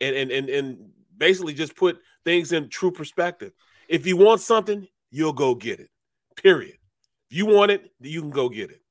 and 0.00 0.14
and 0.14 0.30
and, 0.30 0.48
and 0.50 0.90
basically 1.16 1.54
just 1.54 1.74
put 1.74 1.98
things 2.22 2.52
in 2.52 2.68
true 2.68 2.90
perspective. 2.90 3.52
If 3.88 4.06
you 4.06 4.18
want 4.18 4.42
something, 4.42 4.86
you'll 5.10 5.32
go 5.32 5.54
get 5.54 5.80
it. 5.80 5.88
Period. 6.36 6.76
If 7.30 7.36
you 7.38 7.46
want 7.46 7.70
it, 7.70 7.90
you 8.00 8.20
can 8.20 8.30
go 8.30 8.48
get 8.50 8.70
it. 8.70 8.83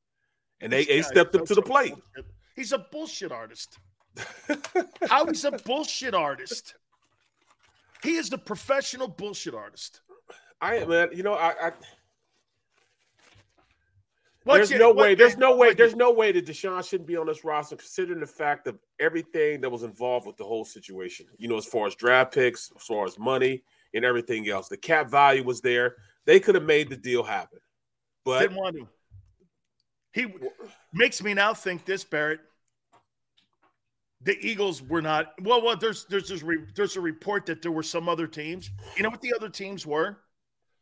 And 0.64 0.72
they, 0.72 0.86
they 0.86 1.02
stepped 1.02 1.36
up 1.36 1.46
to 1.46 1.56
the 1.56 1.62
plate. 1.62 1.94
Bullshit. 1.94 2.32
He's 2.56 2.72
a 2.72 2.80
bullshit 2.80 3.32
artist. 3.32 3.78
How 5.10 5.26
he's 5.26 5.44
a 5.44 5.52
bullshit 5.52 6.14
artist. 6.14 6.76
He 8.02 8.16
is 8.16 8.30
the 8.30 8.38
professional 8.38 9.08
bullshit 9.08 9.56
artist. 9.56 10.02
I 10.62 10.86
man, 10.86 11.10
you 11.14 11.24
know, 11.24 11.34
I, 11.34 11.68
I 11.68 11.72
there's 14.46 14.72
no 14.72 14.92
way. 14.92 15.16
There's 15.16 15.38
no 15.38 15.56
way. 15.56 15.74
There's 15.74 15.96
no 15.96 16.12
way 16.12 16.32
that 16.32 16.46
Deshaun 16.46 16.88
shouldn't 16.88 17.08
be 17.08 17.16
on 17.16 17.28
this 17.28 17.44
roster, 17.44 17.76
considering 17.76 18.20
the 18.20 18.28
fact 18.28 18.68
of 18.68 18.78
everything 19.00 19.62
that 19.62 19.70
was 19.70 19.84
involved 19.84 20.28
with 20.28 20.38
the 20.38 20.44
whole 20.44 20.66
situation. 20.66 21.26
You 21.38 21.48
know, 21.48 21.58
as 21.58 21.66
far 21.66 21.88
as 21.88 21.96
draft 21.96 22.34
picks, 22.34 22.72
as 22.76 22.84
far 22.84 23.06
as 23.06 23.18
money, 23.18 23.64
and 23.94 24.04
everything 24.04 24.50
else. 24.50 24.68
The 24.68 24.78
cap 24.78 25.10
value 25.10 25.44
was 25.44 25.62
there. 25.62 25.96
They 26.26 26.40
could 26.40 26.56
have 26.56 26.64
made 26.64 26.90
the 26.90 26.98
deal 26.98 27.24
happen, 27.24 27.60
but 28.26 28.40
didn't 28.40 28.58
want 28.58 28.76
to. 28.76 28.88
He 30.14 30.28
makes 30.94 31.22
me 31.24 31.34
now 31.34 31.54
think 31.54 31.86
this, 31.86 32.04
Barrett. 32.04 32.40
The 34.22 34.38
Eagles 34.40 34.82
were 34.82 35.02
not 35.02 35.34
well. 35.42 35.62
Well, 35.62 35.76
there's 35.76 36.06
there's 36.06 36.30
there's, 36.30 36.44
re, 36.44 36.60
there's 36.76 36.96
a 36.96 37.02
report 37.02 37.46
that 37.48 37.62
there 37.62 37.72
were 37.72 37.84
some 37.84 38.08
other 38.08 38.28
teams. 38.28 38.72
You 38.96 39.04
know 39.04 39.10
what 39.10 39.22
the 39.22 39.34
other 39.36 39.50
teams 39.50 39.86
were? 39.86 40.18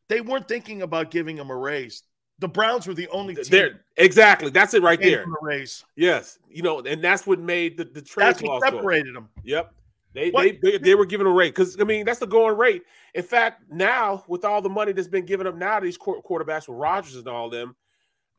They 0.10 0.22
weren't 0.22 0.48
thinking 0.48 0.84
about 0.84 1.10
giving 1.10 1.38
him 1.38 1.50
a 1.50 1.56
raise. 1.56 2.04
The 2.40 2.48
Browns 2.48 2.86
were 2.86 2.94
the 2.94 3.08
only 3.08 3.36
team. 3.36 3.46
There, 3.50 3.82
exactly. 3.98 4.50
That's 4.52 4.74
it 4.74 4.84
right 4.84 5.00
there. 5.00 5.24
A 5.24 5.28
raise. 5.42 5.86
Yes, 5.96 6.38
you 6.50 6.62
know, 6.62 6.80
and 6.82 7.04
that's 7.04 7.26
what 7.26 7.40
made 7.40 7.78
the 7.78 7.86
the 7.86 8.02
trade. 8.02 8.28
That's 8.28 8.42
what 8.42 8.62
separated 8.62 9.16
them. 9.16 9.30
Yep. 9.44 9.74
They, 10.14 10.30
they, 10.30 10.52
they 10.62 10.78
they 10.78 10.96
were 10.96 11.06
giving 11.06 11.26
a 11.26 11.32
rate 11.32 11.56
because 11.56 11.80
I 11.80 11.86
mean 11.86 12.06
that's 12.06 12.20
the 12.20 12.28
going 12.28 12.58
rate. 12.58 12.84
In 13.14 13.24
fact, 13.24 13.64
now 13.72 14.26
with 14.28 14.44
all 14.44 14.62
the 14.62 14.70
money 14.70 14.92
that's 14.92 15.08
been 15.08 15.26
given 15.26 15.48
up 15.48 15.56
now 15.56 15.80
to 15.80 15.86
these 15.86 15.98
quarterbacks 15.98 16.68
with 16.68 16.78
Rodgers 16.78 17.16
and 17.16 17.28
all 17.28 17.50
them, 17.50 17.76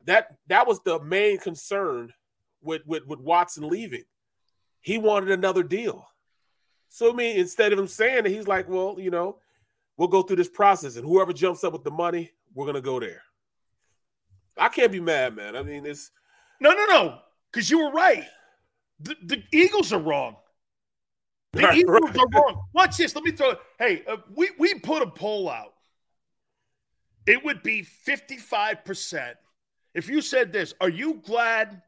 that 0.05 0.37
that 0.47 0.67
was 0.67 0.79
the 0.81 0.99
main 0.99 1.37
concern 1.37 2.11
with 2.61 2.81
with, 2.85 3.05
with 3.07 3.19
Watson 3.19 3.67
leaving. 3.67 4.03
He 4.81 4.97
wanted 4.97 5.31
another 5.31 5.63
deal. 5.63 6.05
So 6.89 7.11
I 7.11 7.15
mean, 7.15 7.37
instead 7.37 7.73
of 7.73 7.79
him 7.79 7.87
saying 7.87 8.25
it, 8.25 8.31
he's 8.31 8.47
like, 8.47 8.69
well, 8.69 8.95
you 8.99 9.11
know, 9.11 9.37
we'll 9.97 10.07
go 10.07 10.21
through 10.21 10.37
this 10.37 10.49
process, 10.49 10.95
and 10.95 11.05
whoever 11.05 11.33
jumps 11.33 11.63
up 11.63 11.73
with 11.73 11.83
the 11.83 11.91
money, 11.91 12.31
we're 12.53 12.65
gonna 12.65 12.81
go 12.81 12.99
there. 12.99 13.21
I 14.57 14.69
can't 14.69 14.91
be 14.91 14.99
mad, 14.99 15.35
man. 15.35 15.55
I 15.55 15.63
mean, 15.63 15.85
it's 15.85 16.11
no, 16.59 16.71
no, 16.71 16.85
no, 16.85 17.19
because 17.51 17.69
you 17.69 17.79
were 17.79 17.91
right. 17.91 18.25
The, 18.99 19.15
the 19.23 19.43
Eagles 19.51 19.91
are 19.91 19.99
wrong. 19.99 20.35
The 21.53 21.61
right, 21.63 21.77
Eagles 21.77 22.01
right. 22.03 22.17
are 22.17 22.27
wrong. 22.29 22.61
Watch 22.73 22.97
this. 22.97 23.15
Let 23.15 23.23
me 23.23 23.31
throw 23.31 23.51
it. 23.51 23.59
Hey, 23.79 24.03
uh, 24.07 24.17
we, 24.35 24.51
we 24.57 24.75
put 24.75 25.01
a 25.01 25.07
poll 25.07 25.49
out. 25.49 25.73
It 27.25 27.43
would 27.43 27.63
be 27.63 27.85
55%. 28.07 29.33
If 29.93 30.09
you 30.09 30.21
said 30.21 30.51
this, 30.51 30.73
are 30.81 30.89
you 30.89 31.21
glad 31.25 31.81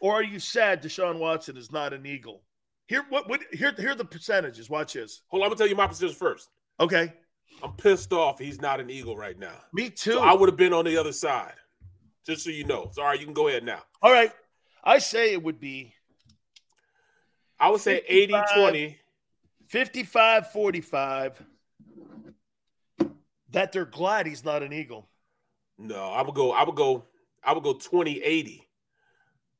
or 0.00 0.14
are 0.14 0.22
you 0.22 0.38
sad 0.38 0.82
Deshaun 0.82 1.18
Watson 1.18 1.56
is 1.56 1.72
not 1.72 1.92
an 1.92 2.06
Eagle? 2.06 2.42
Here, 2.86 3.04
what, 3.08 3.28
what 3.28 3.40
here, 3.52 3.74
here 3.76 3.90
are 3.90 3.94
the 3.94 4.04
percentages. 4.04 4.70
Watch 4.70 4.94
this. 4.94 5.22
Hold 5.28 5.42
on, 5.42 5.46
I'm 5.46 5.50
gonna 5.50 5.58
tell 5.58 5.68
you 5.68 5.76
my 5.76 5.86
percentage 5.86 6.16
first. 6.16 6.50
Okay. 6.78 7.12
I'm 7.62 7.72
pissed 7.72 8.12
off 8.12 8.38
he's 8.38 8.60
not 8.60 8.80
an 8.80 8.90
Eagle 8.90 9.16
right 9.16 9.38
now. 9.38 9.54
Me 9.72 9.88
too. 9.88 10.12
So 10.12 10.22
I 10.22 10.34
would 10.34 10.48
have 10.48 10.58
been 10.58 10.72
on 10.72 10.84
the 10.84 10.96
other 10.96 11.12
side. 11.12 11.54
Just 12.26 12.44
so 12.44 12.50
you 12.50 12.64
know. 12.64 12.90
Sorry, 12.92 13.18
you 13.18 13.24
can 13.24 13.34
go 13.34 13.48
ahead 13.48 13.64
now. 13.64 13.82
All 14.02 14.12
right. 14.12 14.32
I 14.84 14.98
say 14.98 15.32
it 15.32 15.42
would 15.42 15.58
be 15.58 15.94
I 17.58 17.70
would 17.70 17.80
say 17.80 18.02
80 18.06 18.34
20. 18.54 18.98
55 19.68 20.52
45. 20.52 21.42
That 23.50 23.72
they're 23.72 23.84
glad 23.84 24.26
he's 24.26 24.44
not 24.44 24.62
an 24.62 24.72
Eagle. 24.72 25.08
No, 25.78 26.10
I 26.10 26.22
would 26.22 26.34
go, 26.34 26.52
I 26.52 26.64
would 26.64 26.74
go, 26.74 27.04
I 27.44 27.52
would 27.52 27.62
go 27.62 27.74
20 27.74 28.22
80 28.22 28.66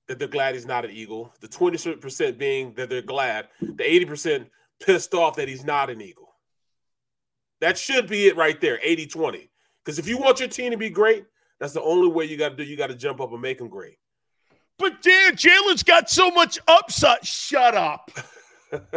that 0.08 0.18
they're 0.18 0.28
glad 0.28 0.54
he's 0.54 0.66
not 0.66 0.84
an 0.84 0.90
Eagle. 0.90 1.34
The 1.40 1.48
20% 1.48 2.38
being 2.38 2.74
that 2.74 2.88
they're 2.88 3.02
glad. 3.02 3.48
The 3.60 3.82
80% 3.82 4.46
pissed 4.80 5.14
off 5.14 5.36
that 5.36 5.48
he's 5.48 5.64
not 5.64 5.90
an 5.90 6.00
Eagle. 6.00 6.28
That 7.60 7.76
should 7.78 8.08
be 8.08 8.26
it 8.26 8.36
right 8.36 8.60
there, 8.60 8.78
80 8.82 9.06
20. 9.06 9.50
Because 9.84 9.98
if 9.98 10.08
you 10.08 10.18
want 10.18 10.40
your 10.40 10.48
team 10.48 10.72
to 10.72 10.76
be 10.76 10.90
great, 10.90 11.24
that's 11.58 11.72
the 11.72 11.82
only 11.82 12.08
way 12.08 12.24
you 12.24 12.36
got 12.36 12.50
to 12.50 12.56
do. 12.56 12.64
You 12.64 12.76
got 12.76 12.88
to 12.88 12.94
jump 12.94 13.20
up 13.20 13.32
and 13.32 13.40
make 13.40 13.58
them 13.58 13.68
great. 13.68 13.96
But 14.78 15.00
Dan, 15.00 15.36
Jalen's 15.36 15.82
got 15.82 16.10
so 16.10 16.30
much 16.30 16.58
upside. 16.68 17.24
Shut 17.24 17.74
up. 17.74 18.10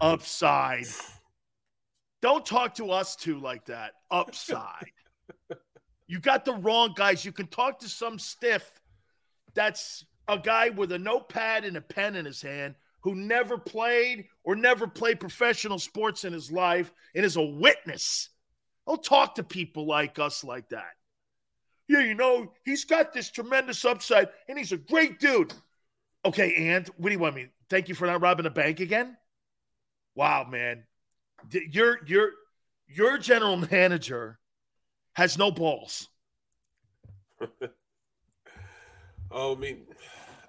upside. 0.00 0.86
Don't 2.22 2.44
talk 2.44 2.74
to 2.76 2.90
us 2.90 3.14
two 3.14 3.38
like 3.38 3.66
that. 3.66 3.92
Upside. 4.10 4.90
You 6.06 6.20
got 6.20 6.44
the 6.44 6.54
wrong 6.54 6.92
guys. 6.94 7.24
You 7.24 7.32
can 7.32 7.46
talk 7.46 7.80
to 7.80 7.88
some 7.88 8.18
stiff 8.18 8.80
that's 9.54 10.04
a 10.28 10.38
guy 10.38 10.70
with 10.70 10.92
a 10.92 10.98
notepad 10.98 11.64
and 11.64 11.76
a 11.76 11.80
pen 11.80 12.16
in 12.16 12.24
his 12.24 12.42
hand 12.42 12.74
who 13.00 13.14
never 13.14 13.58
played 13.58 14.26
or 14.44 14.56
never 14.56 14.86
played 14.86 15.20
professional 15.20 15.78
sports 15.78 16.24
in 16.24 16.32
his 16.32 16.50
life 16.50 16.92
and 17.14 17.24
is 17.24 17.36
a 17.36 17.42
witness. 17.42 18.30
Don't 18.86 19.02
talk 19.02 19.36
to 19.36 19.42
people 19.42 19.86
like 19.86 20.18
us 20.18 20.44
like 20.44 20.68
that 20.70 20.92
yeah, 21.88 22.00
you 22.00 22.14
know, 22.14 22.52
he's 22.64 22.84
got 22.84 23.12
this 23.12 23.30
tremendous 23.30 23.84
upside 23.84 24.28
and 24.48 24.58
he's 24.58 24.72
a 24.72 24.76
great 24.76 25.20
dude. 25.20 25.52
Okay, 26.24 26.54
and 26.70 26.86
what 26.96 27.08
do 27.08 27.12
you 27.12 27.18
want 27.18 27.36
me? 27.36 27.48
Thank 27.70 27.88
you 27.88 27.94
for 27.94 28.06
not 28.06 28.20
robbing 28.20 28.46
a 28.46 28.50
bank 28.50 28.80
again. 28.80 29.16
Wow, 30.14 30.46
man, 30.50 30.84
your 31.52 32.04
your 32.06 32.32
your 32.88 33.18
general 33.18 33.56
manager 33.70 34.38
has 35.16 35.38
no 35.38 35.50
balls. 35.50 36.08
oh, 39.30 39.56
I 39.56 39.58
mean, 39.58 39.86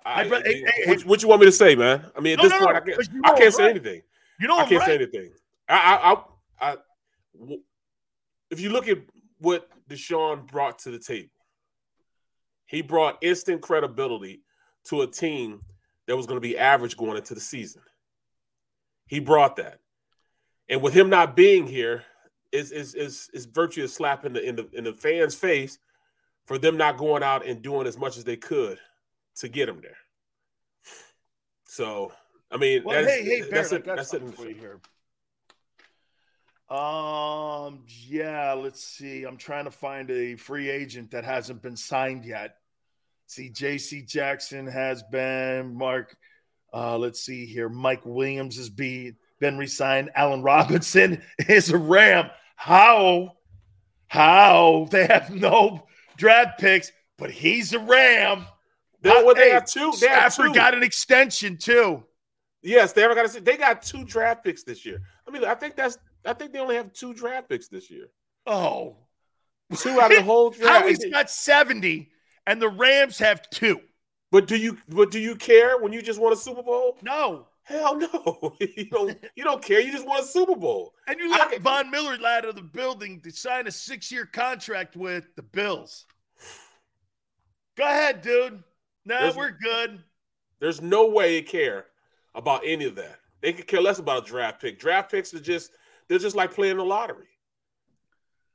I, 0.05 0.21
I, 0.21 0.23
hey, 0.25 0.41
hey, 0.43 0.83
what, 0.85 1.05
what, 1.05 1.21
you 1.21 1.29
want 1.29 1.39
me 1.39 1.47
to 1.47 1.51
say, 1.53 1.73
man? 1.75 2.05
I 2.15 2.19
mean, 2.19 2.33
at 2.33 2.37
no, 2.37 2.43
this 2.43 2.51
no, 2.51 2.65
point, 2.65 2.71
no, 2.71 2.77
I 2.77 2.81
can't, 2.81 3.13
you 3.13 3.21
know 3.21 3.29
I 3.33 3.37
can't 3.37 3.53
say 3.53 3.63
right. 3.63 3.69
anything. 3.71 4.01
You 4.39 4.47
know, 4.47 4.57
I 4.57 4.65
can't 4.65 4.79
right. 4.81 4.87
say 4.87 4.95
anything. 4.95 5.31
I, 5.69 6.15
I, 6.59 6.71
I, 6.71 6.77
if 8.51 8.59
you 8.59 8.69
look 8.69 8.89
at 8.89 8.97
what 9.39 9.69
Deshaun 9.89 10.45
brought 10.45 10.79
to 10.79 10.91
the 10.91 10.99
table. 10.99 11.29
He 12.65 12.81
brought 12.81 13.17
instant 13.21 13.61
credibility 13.61 14.41
to 14.89 15.01
a 15.01 15.07
team 15.07 15.61
that 16.07 16.17
was 16.17 16.25
going 16.25 16.35
to 16.37 16.45
be 16.45 16.57
average 16.57 16.97
going 16.97 17.15
into 17.15 17.33
the 17.33 17.39
season. 17.39 17.81
He 19.05 19.21
brought 19.21 19.55
that. 19.55 19.79
And 20.67 20.81
with 20.81 20.93
him 20.93 21.09
not 21.09 21.37
being 21.37 21.67
here, 21.67 22.03
is 22.51 22.71
is 22.71 22.95
is 22.95 23.29
is 23.33 23.45
virtually 23.45 23.85
a 23.85 23.89
slap 23.89 24.25
in 24.25 24.33
the 24.33 24.43
in 24.43 24.55
the 24.55 24.69
in 24.73 24.83
the 24.83 24.93
fans' 24.93 25.35
face 25.35 25.79
for 26.45 26.57
them 26.57 26.77
not 26.77 26.97
going 26.97 27.23
out 27.23 27.45
and 27.45 27.61
doing 27.61 27.87
as 27.87 27.97
much 27.97 28.17
as 28.17 28.23
they 28.23 28.37
could 28.37 28.79
to 29.35 29.47
get 29.47 29.69
him 29.69 29.81
there. 29.81 29.97
So 31.65 32.11
I 32.49 32.57
mean, 32.57 32.83
well, 32.83 33.03
hey, 33.03 33.23
hey, 33.23 33.41
that's 33.41 33.69
Barrett, 33.69 33.87
it. 33.87 33.95
That's 33.95 34.13
it 34.13 34.33
for 34.33 34.47
you 34.47 34.55
here. 34.55 34.79
Um, 36.69 37.83
yeah, 37.87 38.53
let's 38.53 38.83
see. 38.83 39.23
I'm 39.23 39.37
trying 39.37 39.65
to 39.65 39.71
find 39.71 40.09
a 40.11 40.35
free 40.35 40.69
agent 40.69 41.11
that 41.11 41.23
hasn't 41.23 41.61
been 41.61 41.77
signed 41.77 42.25
yet. 42.25 42.57
See, 43.27 43.49
JC 43.49 44.07
Jackson 44.07 44.67
has 44.67 45.03
been, 45.03 45.75
Mark, 45.75 46.15
uh, 46.73 46.97
let's 46.97 47.21
see 47.21 47.45
here. 47.45 47.69
Mike 47.69 48.05
Williams 48.05 48.57
is 48.57 48.69
been, 48.69 49.15
been 49.39 49.57
resigned. 49.57 50.11
Allen 50.15 50.41
Robinson 50.41 51.21
is 51.47 51.69
a 51.69 51.77
Ram. 51.77 52.29
How? 52.55 53.37
How? 54.07 54.87
They 54.91 55.05
have 55.05 55.29
no 55.29 55.87
draft 56.17 56.59
picks, 56.59 56.91
but 57.17 57.31
he's 57.31 57.73
a 57.73 57.79
Ram. 57.79 58.45
They, 59.01 59.09
well, 59.09 59.35
they 59.35 59.49
hey, 59.49 59.51
have 59.51 59.65
two. 59.65 59.93
They 59.99 60.07
have 60.07 60.35
two. 60.35 60.53
got 60.53 60.73
an 60.73 60.83
extension 60.83 61.57
too. 61.57 62.03
Yes, 62.63 62.93
they 62.93 63.03
ever 63.03 63.15
got 63.15 63.29
to. 63.31 63.41
They 63.41 63.57
got 63.57 63.81
two 63.81 64.03
draft 64.03 64.43
picks 64.43 64.63
this 64.63 64.85
year. 64.85 65.01
I 65.27 65.31
mean, 65.31 65.45
I 65.45 65.53
think 65.53 65.75
that's 65.75 65.97
I 66.25 66.33
think 66.33 66.51
they 66.51 66.59
only 66.59 66.75
have 66.75 66.91
two 66.93 67.13
draft 67.13 67.49
picks 67.49 67.67
this 67.67 67.89
year. 67.89 68.07
Oh, 68.45 68.97
two 69.75 70.01
out 70.01 70.11
of 70.11 70.17
the 70.17 70.23
whole 70.23 70.49
draft. 70.51 70.83
Howie's 70.83 71.05
got 71.05 71.29
70 71.29 72.09
and 72.45 72.61
the 72.61 72.69
Rams 72.69 73.19
have 73.19 73.47
two. 73.49 73.81
But 74.31 74.47
do 74.47 74.57
you 74.57 74.77
but 74.89 75.11
do 75.11 75.19
you 75.19 75.35
care 75.35 75.77
when 75.77 75.93
you 75.93 76.01
just 76.01 76.19
won 76.19 76.33
a 76.33 76.35
Super 76.35 76.63
Bowl? 76.63 76.97
No. 77.01 77.47
Hell 77.67 77.97
no. 77.97 78.55
you 78.77 78.85
don't 78.85 79.17
you 79.35 79.43
don't 79.43 79.61
care. 79.61 79.81
You 79.81 79.91
just 79.91 80.07
want 80.07 80.23
a 80.23 80.25
Super 80.25 80.55
Bowl. 80.55 80.93
And 81.05 81.19
you 81.19 81.29
let 81.29 81.59
Von 81.59 81.91
Miller 81.91 82.17
out 82.25 82.45
of 82.45 82.55
the 82.55 82.61
building 82.61 83.19
to 83.21 83.31
sign 83.31 83.67
a 83.67 83.71
six-year 83.71 84.25
contract 84.25 84.95
with 84.95 85.35
the 85.35 85.41
Bills. 85.41 86.05
Go 87.75 87.83
ahead, 87.83 88.21
dude. 88.21 88.63
No, 89.05 89.19
nah, 89.19 89.33
we're 89.35 89.51
good. 89.51 90.01
There's 90.61 90.81
no 90.81 91.07
way 91.07 91.35
they 91.35 91.41
care 91.41 91.87
about 92.35 92.61
any 92.65 92.85
of 92.85 92.95
that. 92.95 93.19
They 93.41 93.51
could 93.51 93.67
care 93.67 93.81
less 93.81 93.99
about 93.99 94.23
a 94.23 94.25
draft 94.25 94.61
pick. 94.61 94.79
Draft 94.79 95.11
picks 95.11 95.33
are 95.33 95.39
just 95.41 95.71
they're 96.07 96.19
just 96.19 96.37
like 96.37 96.53
playing 96.53 96.77
the 96.77 96.85
lottery. 96.85 97.27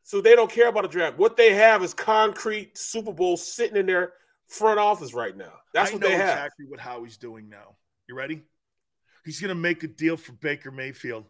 So 0.05 0.23
they 0.23 0.35
don't 0.35 0.51
care 0.51 0.69
about 0.69 0.87
a 0.87 0.89
draft. 0.89 1.19
What 1.19 1.37
they 1.37 1.53
have 1.53 1.85
is 1.85 1.93
concrete 1.93 2.79
Super 2.79 3.13
Bowl 3.13 3.37
sitting 3.37 3.77
in 3.77 3.85
their 3.85 4.15
front 4.49 4.81
office 4.81 5.13
right 5.13 5.37
now. 5.37 5.53
That's 5.75 5.91
I 5.91 5.95
what 5.95 6.03
they 6.03 6.13
have. 6.13 6.31
Exactly 6.31 6.65
what 6.67 6.81
Howie's 6.81 7.19
doing 7.19 7.51
now. 7.51 7.77
You 8.09 8.15
ready? 8.15 8.43
He's 9.25 9.41
going 9.41 9.51
to 9.51 9.55
make 9.55 9.83
a 9.85 9.89
deal 9.89 10.17
for 10.17 10.33
Baker 10.33 10.71
Mayfield. 10.71 11.25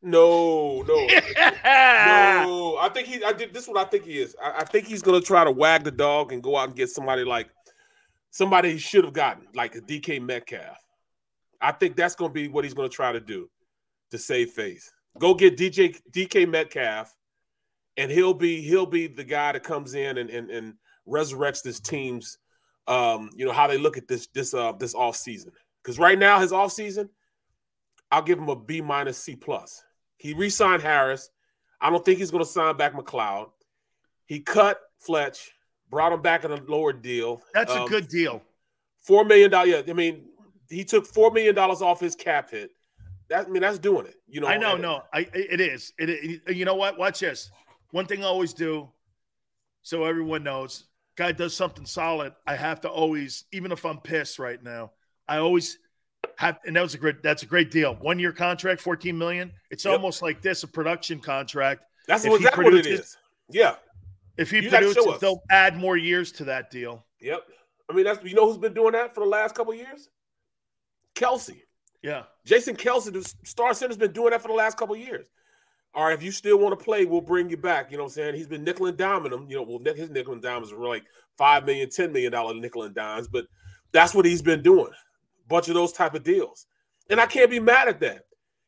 No, 0.00 0.82
no, 0.82 0.94
no. 1.06 2.78
I 2.80 2.88
think 2.92 3.08
he. 3.08 3.22
I 3.24 3.32
did. 3.32 3.52
This 3.52 3.64
is 3.64 3.68
what 3.68 3.78
I 3.78 3.90
think 3.90 4.04
he 4.04 4.18
is. 4.18 4.36
I, 4.42 4.60
I 4.60 4.64
think 4.64 4.86
he's 4.86 5.02
going 5.02 5.20
to 5.20 5.26
try 5.26 5.42
to 5.42 5.50
wag 5.50 5.82
the 5.82 5.90
dog 5.90 6.32
and 6.32 6.40
go 6.42 6.56
out 6.56 6.68
and 6.68 6.76
get 6.76 6.88
somebody 6.88 7.24
like 7.24 7.48
somebody 8.30 8.72
he 8.72 8.78
should 8.78 9.04
have 9.04 9.12
gotten, 9.12 9.48
like 9.54 9.74
a 9.74 9.80
DK 9.80 10.22
Metcalf. 10.22 10.78
I 11.60 11.72
think 11.72 11.96
that's 11.96 12.14
going 12.14 12.30
to 12.30 12.34
be 12.34 12.46
what 12.46 12.64
he's 12.64 12.74
going 12.74 12.88
to 12.88 12.94
try 12.94 13.10
to 13.10 13.20
do 13.20 13.50
to 14.12 14.18
save 14.18 14.50
face. 14.50 14.92
Go 15.18 15.34
get 15.34 15.56
DJ 15.56 16.00
DK 16.12 16.48
Metcalf, 16.48 17.12
and 17.96 18.10
he'll 18.10 18.34
be 18.34 18.60
he'll 18.60 18.86
be 18.86 19.08
the 19.08 19.24
guy 19.24 19.50
that 19.50 19.64
comes 19.64 19.94
in 19.94 20.18
and 20.18 20.30
and, 20.30 20.48
and 20.48 20.74
resurrects 21.08 21.62
this 21.62 21.80
team's 21.80 22.38
um, 22.86 23.30
you 23.34 23.44
know 23.44 23.52
how 23.52 23.66
they 23.66 23.78
look 23.78 23.96
at 23.96 24.06
this 24.06 24.28
this 24.28 24.54
uh 24.54 24.72
this 24.72 24.94
off 24.94 25.16
season. 25.16 25.50
Because 25.82 25.98
right 25.98 26.18
now 26.18 26.38
his 26.38 26.52
off 26.52 26.72
season, 26.72 27.08
I'll 28.10 28.22
give 28.22 28.38
him 28.38 28.48
a 28.48 28.56
B 28.56 28.80
minus 28.80 29.18
C 29.18 29.36
plus. 29.36 29.82
He 30.16 30.34
re-signed 30.34 30.82
Harris. 30.82 31.30
I 31.80 31.90
don't 31.90 32.04
think 32.04 32.18
he's 32.18 32.30
going 32.30 32.44
to 32.44 32.50
sign 32.50 32.76
back 32.76 32.94
McLeod. 32.94 33.50
He 34.26 34.40
cut 34.40 34.80
Fletch, 34.98 35.52
brought 35.90 36.12
him 36.12 36.22
back 36.22 36.44
in 36.44 36.50
a 36.50 36.60
lower 36.64 36.92
deal. 36.92 37.40
That's 37.54 37.72
um, 37.72 37.82
a 37.82 37.88
good 37.88 38.08
deal. 38.08 38.42
Four 39.00 39.24
million 39.24 39.50
dollars. 39.50 39.70
Yeah, 39.70 39.82
I 39.88 39.92
mean, 39.92 40.24
he 40.68 40.84
took 40.84 41.06
four 41.06 41.30
million 41.30 41.54
dollars 41.54 41.82
off 41.82 42.00
his 42.00 42.14
cap 42.14 42.50
hit. 42.50 42.72
That 43.30 43.46
I 43.46 43.50
mean, 43.50 43.62
that's 43.62 43.78
doing 43.78 44.06
it. 44.06 44.16
You 44.26 44.40
know, 44.40 44.48
I 44.48 44.56
know, 44.56 44.76
no, 44.76 45.02
I 45.12 45.28
it 45.32 45.60
is. 45.60 45.92
It, 45.98 46.10
it, 46.10 46.56
you 46.56 46.64
know 46.64 46.74
what? 46.74 46.98
Watch 46.98 47.20
this. 47.20 47.50
One 47.90 48.06
thing 48.06 48.22
I 48.22 48.26
always 48.26 48.52
do, 48.52 48.88
so 49.82 50.04
everyone 50.04 50.42
knows, 50.42 50.84
guy 51.16 51.32
does 51.32 51.54
something 51.54 51.86
solid. 51.86 52.34
I 52.46 52.54
have 52.56 52.80
to 52.82 52.88
always, 52.88 53.44
even 53.52 53.72
if 53.72 53.84
I'm 53.86 53.98
pissed 53.98 54.38
right 54.38 54.62
now, 54.62 54.92
I 55.26 55.38
always 55.38 55.78
have, 56.36 56.58
and 56.66 56.76
that 56.76 56.82
was 56.82 56.94
a 56.94 56.98
great. 56.98 57.22
That's 57.22 57.42
a 57.42 57.46
great 57.46 57.70
deal. 57.70 57.94
One 57.96 58.18
year 58.18 58.32
contract, 58.32 58.80
fourteen 58.80 59.16
million. 59.16 59.52
It's 59.70 59.84
yep. 59.84 59.94
almost 59.94 60.22
like 60.22 60.42
this, 60.42 60.62
a 60.62 60.68
production 60.68 61.20
contract. 61.20 61.84
That's 62.06 62.24
if 62.24 62.34
exactly 62.34 62.64
what 62.64 62.74
it 62.74 62.86
is. 62.86 63.16
Yeah. 63.50 63.76
If 64.36 64.50
he 64.50 64.60
you 64.60 64.70
produces, 64.70 65.18
they'll 65.20 65.42
add 65.50 65.76
more 65.76 65.96
years 65.96 66.32
to 66.32 66.44
that 66.44 66.70
deal. 66.70 67.04
Yep. 67.20 67.40
I 67.90 67.94
mean, 67.94 68.04
that's 68.04 68.24
you 68.24 68.34
know 68.34 68.46
who's 68.46 68.58
been 68.58 68.74
doing 68.74 68.92
that 68.92 69.14
for 69.14 69.20
the 69.20 69.30
last 69.30 69.54
couple 69.54 69.74
years? 69.74 70.08
Kelce. 71.14 71.60
Yeah. 72.02 72.22
Jason 72.44 72.76
Kelce, 72.76 73.12
the 73.12 73.34
star 73.44 73.74
center's 73.74 73.96
been 73.96 74.12
doing 74.12 74.30
that 74.30 74.40
for 74.40 74.48
the 74.48 74.54
last 74.54 74.76
couple 74.76 74.96
years. 74.96 75.26
All 75.94 76.04
right, 76.04 76.14
if 76.14 76.22
you 76.22 76.30
still 76.30 76.58
want 76.58 76.78
to 76.78 76.84
play, 76.84 77.06
we'll 77.06 77.20
bring 77.20 77.50
you 77.50 77.56
back. 77.56 77.90
You 77.90 77.96
know 77.96 78.04
what 78.04 78.10
I'm 78.10 78.14
saying? 78.14 78.34
He's 78.34 78.46
been 78.46 78.62
nickel 78.62 78.86
and 78.86 78.96
diming 78.96 79.30
them. 79.30 79.46
You 79.48 79.56
know, 79.56 79.62
well, 79.62 79.94
his 79.94 80.10
nickel 80.10 80.34
and 80.34 80.42
dimes 80.42 80.70
are 80.70 80.86
like 80.86 81.04
five 81.36 81.64
million, 81.66 81.90
ten 81.90 82.12
million 82.12 82.30
dollar 82.30 82.54
nickel 82.54 82.84
and 82.84 82.94
dimes, 82.94 83.26
but 83.26 83.46
that's 83.90 84.14
what 84.14 84.24
he's 84.24 84.42
been 84.42 84.62
doing. 84.62 84.90
Bunch 85.48 85.68
of 85.68 85.74
those 85.74 85.92
type 85.92 86.14
of 86.14 86.22
deals. 86.22 86.66
And 87.10 87.20
I 87.20 87.26
can't 87.26 87.50
be 87.50 87.60
mad 87.60 87.88
at 87.88 88.00
that. 88.00 88.24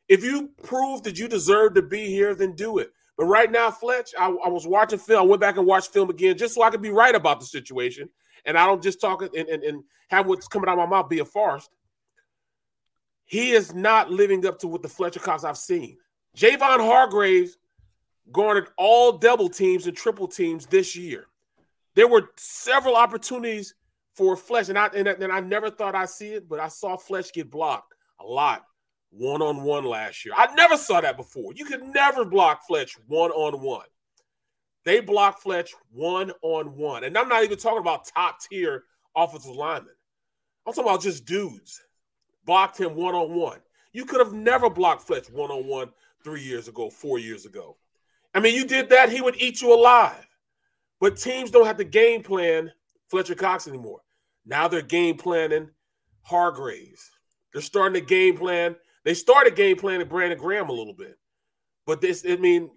If 0.09 0.23
you 0.23 0.49
prove 0.63 1.03
that 1.03 1.17
you 1.17 1.27
deserve 1.27 1.75
to 1.75 1.81
be 1.81 2.07
here, 2.07 2.35
then 2.35 2.53
do 2.53 2.79
it. 2.79 2.91
But 3.17 3.25
right 3.25 3.51
now, 3.51 3.71
Fletch, 3.71 4.11
I, 4.17 4.25
I 4.25 4.49
was 4.49 4.67
watching 4.67 4.99
film. 4.99 5.21
I 5.21 5.25
went 5.25 5.41
back 5.41 5.57
and 5.57 5.65
watched 5.65 5.93
film 5.93 6.09
again 6.09 6.37
just 6.37 6.55
so 6.55 6.63
I 6.63 6.69
could 6.69 6.81
be 6.81 6.89
right 6.89 7.13
about 7.13 7.39
the 7.39 7.45
situation. 7.45 8.09
And 8.45 8.57
I 8.57 8.65
don't 8.65 8.81
just 8.81 8.99
talk 8.99 9.21
and, 9.21 9.33
and, 9.35 9.63
and 9.63 9.83
have 10.09 10.27
what's 10.27 10.47
coming 10.47 10.67
out 10.67 10.79
of 10.79 10.89
my 10.89 10.97
mouth 10.97 11.09
be 11.09 11.19
a 11.19 11.25
farce. 11.25 11.69
He 13.25 13.51
is 13.51 13.73
not 13.73 14.11
living 14.11 14.45
up 14.45 14.59
to 14.59 14.67
what 14.67 14.81
the 14.81 14.89
Fletcher 14.89 15.19
Cox 15.19 15.43
I've 15.43 15.57
seen. 15.57 15.97
Javon 16.35 16.79
Hargraves 16.79 17.57
garnered 18.31 18.69
all 18.77 19.13
double 19.13 19.49
teams 19.49 19.87
and 19.87 19.95
triple 19.95 20.27
teams 20.27 20.65
this 20.65 20.95
year. 20.95 21.27
There 21.95 22.07
were 22.07 22.29
several 22.37 22.95
opportunities 22.95 23.75
for 24.13 24.35
Fletch, 24.35 24.69
and 24.69 24.77
I 24.77 24.87
and, 24.87 25.07
and 25.07 25.31
I 25.31 25.39
never 25.39 25.69
thought 25.69 25.95
I'd 25.95 26.09
see 26.09 26.33
it, 26.33 26.49
but 26.49 26.59
I 26.59 26.67
saw 26.67 26.97
Fletch 26.97 27.33
get 27.33 27.49
blocked 27.49 27.93
a 28.19 28.25
lot 28.25 28.63
one 29.11 29.41
on 29.41 29.63
one 29.63 29.85
last 29.85 30.25
year. 30.25 30.33
I 30.37 30.53
never 30.55 30.77
saw 30.77 31.01
that 31.01 31.17
before. 31.17 31.53
You 31.53 31.65
could 31.65 31.83
never 31.83 32.25
block 32.25 32.61
Fletch 32.67 32.97
one 33.07 33.31
on 33.31 33.61
one. 33.61 33.85
They 34.83 34.99
block 34.99 35.41
Fletch 35.41 35.73
one 35.91 36.31
on 36.41 36.75
one, 36.75 37.03
and 37.03 37.17
I'm 37.17 37.29
not 37.29 37.43
even 37.43 37.57
talking 37.57 37.79
about 37.79 38.07
top 38.07 38.39
tier 38.41 38.83
offensive 39.15 39.55
linemen. 39.55 39.93
I'm 40.65 40.73
talking 40.73 40.89
about 40.89 41.01
just 41.01 41.25
dudes 41.25 41.81
blocked 42.45 42.79
him 42.79 42.95
one 42.95 43.15
on 43.15 43.33
one. 43.33 43.59
You 43.93 44.05
could 44.05 44.19
have 44.19 44.33
never 44.33 44.69
blocked 44.69 45.03
Fletch 45.03 45.29
one 45.29 45.51
on 45.51 45.67
one 45.67 45.89
three 46.23 46.41
years 46.41 46.67
ago, 46.67 46.89
four 46.89 47.19
years 47.19 47.45
ago. 47.45 47.77
I 48.33 48.39
mean, 48.39 48.55
you 48.55 48.65
did 48.65 48.89
that, 48.89 49.11
he 49.11 49.21
would 49.21 49.35
eat 49.41 49.61
you 49.61 49.73
alive. 49.73 50.25
But 50.99 51.17
teams 51.17 51.51
don't 51.51 51.65
have 51.65 51.77
to 51.77 51.83
game 51.83 52.23
plan 52.23 52.71
Fletcher 53.11 53.35
Cox 53.35 53.67
anymore. 53.67 53.99
Now 54.45 54.67
they're 54.67 54.81
game 54.81 55.17
planning 55.17 55.69
Hargraves. 56.23 57.11
They're 57.53 57.61
starting 57.61 58.01
to 58.01 58.07
game 58.07 58.37
plan. 58.37 58.75
They 59.03 59.13
started 59.13 59.55
game 59.55 59.77
planning 59.77 60.07
Brandon 60.07 60.39
Graham 60.39 60.69
a 60.69 60.73
little 60.73 60.93
bit. 60.93 61.19
But 61.85 61.99
this, 61.99 62.25
I 62.27 62.37
mean, 62.37 62.71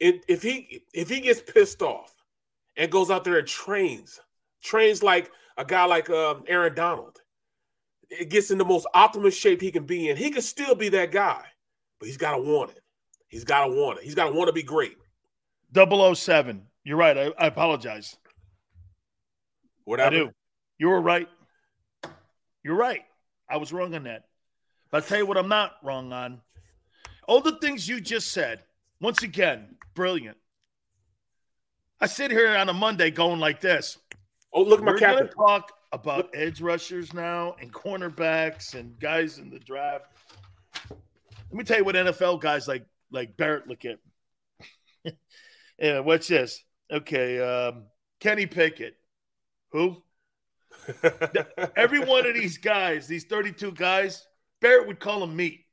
it, 0.00 0.24
if 0.28 0.42
he 0.42 0.82
if 0.92 1.08
he 1.08 1.20
gets 1.20 1.40
pissed 1.40 1.80
off 1.80 2.12
and 2.76 2.90
goes 2.90 3.10
out 3.10 3.22
there 3.22 3.38
and 3.38 3.46
trains, 3.46 4.18
trains 4.62 5.02
like 5.02 5.30
a 5.56 5.64
guy 5.64 5.84
like 5.84 6.10
um, 6.10 6.42
Aaron 6.48 6.74
Donald, 6.74 7.18
it 8.08 8.30
gets 8.30 8.50
in 8.50 8.58
the 8.58 8.64
most 8.64 8.86
optimal 8.94 9.32
shape 9.32 9.60
he 9.60 9.70
can 9.70 9.84
be 9.84 10.08
in, 10.08 10.16
he 10.16 10.30
can 10.30 10.42
still 10.42 10.74
be 10.74 10.88
that 10.88 11.12
guy, 11.12 11.44
but 11.98 12.06
he's 12.06 12.16
got 12.16 12.34
to 12.34 12.42
want 12.42 12.70
it. 12.70 12.82
He's 13.28 13.44
got 13.44 13.66
to 13.66 13.72
want 13.72 13.98
it. 13.98 14.04
He's 14.04 14.16
got 14.16 14.24
to 14.24 14.32
want 14.32 14.48
to 14.48 14.52
be 14.52 14.64
great. 14.64 14.96
007. 15.72 16.62
You're 16.82 16.96
right. 16.96 17.16
I, 17.16 17.32
I 17.38 17.46
apologize. 17.46 18.16
What 19.90 19.98
I 19.98 20.08
do. 20.08 20.30
You 20.78 20.88
were 20.90 21.00
right. 21.00 21.26
You're 22.62 22.76
right. 22.76 23.02
I 23.50 23.56
was 23.56 23.72
wrong 23.72 23.92
on 23.96 24.04
that. 24.04 24.26
But 24.88 24.98
I'll 24.98 25.08
tell 25.08 25.18
you 25.18 25.26
what 25.26 25.36
I'm 25.36 25.48
not 25.48 25.72
wrong 25.82 26.12
on. 26.12 26.42
All 27.26 27.40
the 27.40 27.58
things 27.58 27.88
you 27.88 28.00
just 28.00 28.30
said, 28.30 28.62
once 29.00 29.24
again, 29.24 29.74
brilliant. 29.96 30.36
I 32.00 32.06
sit 32.06 32.30
here 32.30 32.56
on 32.56 32.68
a 32.68 32.72
Monday 32.72 33.10
going 33.10 33.40
like 33.40 33.60
this. 33.60 33.98
Oh, 34.54 34.62
look, 34.62 34.80
my 34.80 34.96
captain. 34.96 35.28
talk 35.28 35.72
about 35.90 36.30
edge 36.34 36.60
rushers 36.60 37.12
now 37.12 37.56
and 37.60 37.72
cornerbacks 37.72 38.76
and 38.76 38.96
guys 39.00 39.38
in 39.38 39.50
the 39.50 39.58
draft. 39.58 40.06
Let 40.88 41.52
me 41.52 41.64
tell 41.64 41.78
you 41.78 41.84
what 41.84 41.96
NFL 41.96 42.40
guys 42.40 42.68
like 42.68 42.86
like 43.10 43.36
Barrett 43.36 43.66
look 43.66 43.84
at. 43.84 43.98
yeah, 45.80 45.98
what's 45.98 46.28
this? 46.28 46.62
Okay, 46.92 47.40
um, 47.40 47.86
Kenny 48.20 48.46
Pickett. 48.46 48.94
Who? 49.72 50.02
Every 51.76 52.00
one 52.00 52.26
of 52.26 52.34
these 52.34 52.58
guys, 52.58 53.06
these 53.06 53.24
32 53.24 53.72
guys, 53.72 54.26
Barrett 54.60 54.86
would 54.86 55.00
call 55.00 55.20
them 55.20 55.36
meat. 55.36 55.64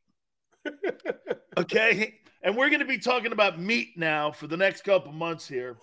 okay? 1.58 2.16
And 2.44 2.56
we're 2.56 2.70
going 2.70 2.80
to 2.80 2.86
be 2.86 3.00
talking 3.00 3.32
about 3.32 3.60
meat 3.60 3.98
now 3.98 4.32
for 4.32 4.48
the 4.48 4.58
next 4.58 4.84
couple 4.84 5.12
months 5.12 5.48
here 5.48 5.78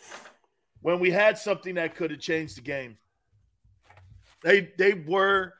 when 0.81 1.00
we 1.00 1.11
had 1.11 1.38
something 1.38 1.74
that 1.74 1.96
could 1.96 2.11
have 2.11 2.20
changed 2.20 2.57
the 2.57 2.62
game. 2.62 2.96
They 4.42 4.72
they 4.79 4.94
were. 4.94 5.55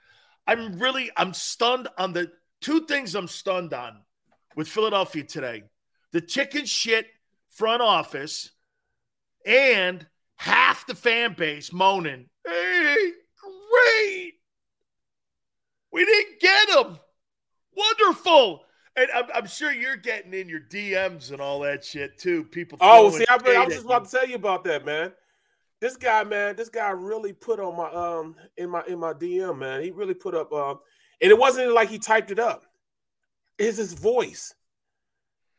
I'm 0.47 0.79
really 0.79 1.11
I'm 1.17 1.33
stunned 1.33 1.89
on 1.97 2.13
the 2.13 2.31
two 2.61 2.85
things 2.87 3.15
I'm 3.15 3.29
stunned 3.29 3.73
on 3.73 4.03
with 4.55 4.69
Philadelphia 4.69 5.25
today: 5.25 5.65
the 6.13 6.21
chicken 6.21 6.67
shit 6.67 7.07
front 7.49 7.81
office 7.81 8.51
and 9.47 10.07
half 10.37 10.87
the 10.87 10.95
fan 10.95 11.35
base 11.35 11.73
moaning, 11.73 12.29
"Hey, 12.47 13.13
great! 13.41 14.35
We 15.93 16.05
didn't 16.05 16.41
get 16.41 16.69
him. 16.71 16.99
Wonderful." 17.77 18.65
And 18.97 19.09
I'm, 19.13 19.25
I'm, 19.35 19.47
sure 19.47 19.73
you're 19.73 19.97
getting 19.97 20.33
in 20.35 20.49
your 20.49 20.61
DMs 20.61 21.33
and 21.33 21.41
all 21.41 21.59
that 21.61 21.85
shit 21.85 22.17
too. 22.17 22.45
People. 22.45 22.79
Oh, 22.81 23.11
see, 23.11 23.27
I, 23.29 23.35
I 23.35 23.65
was 23.65 23.75
just 23.75 23.87
about 23.87 24.05
to 24.05 24.11
tell 24.11 24.29
you 24.29 24.37
about 24.37 24.63
that, 24.65 24.85
man 24.85 25.13
this 25.85 25.99
guy, 25.99 26.25
man, 26.25 26.57
this 26.57 26.71
guy 26.71 26.89
really 26.91 27.35
put 27.35 27.61
on 27.61 27.77
my 27.77 27.91
um 27.91 28.37
in 28.57 28.71
my 28.71 28.83
in 28.89 28.99
my 28.99 29.13
DM, 29.13 29.59
man. 29.59 29.83
He 29.83 29.91
really 29.91 30.15
put 30.15 30.35
up 30.35 30.51
um, 30.51 30.79
and 31.21 31.31
it 31.31 31.39
wasn't 31.39 31.75
like 31.75 31.91
he 31.91 31.99
typed 31.99 32.31
it 32.31 32.39
up. 32.39 32.65
It's 33.59 33.77
his 33.77 33.93
voice. 33.93 34.55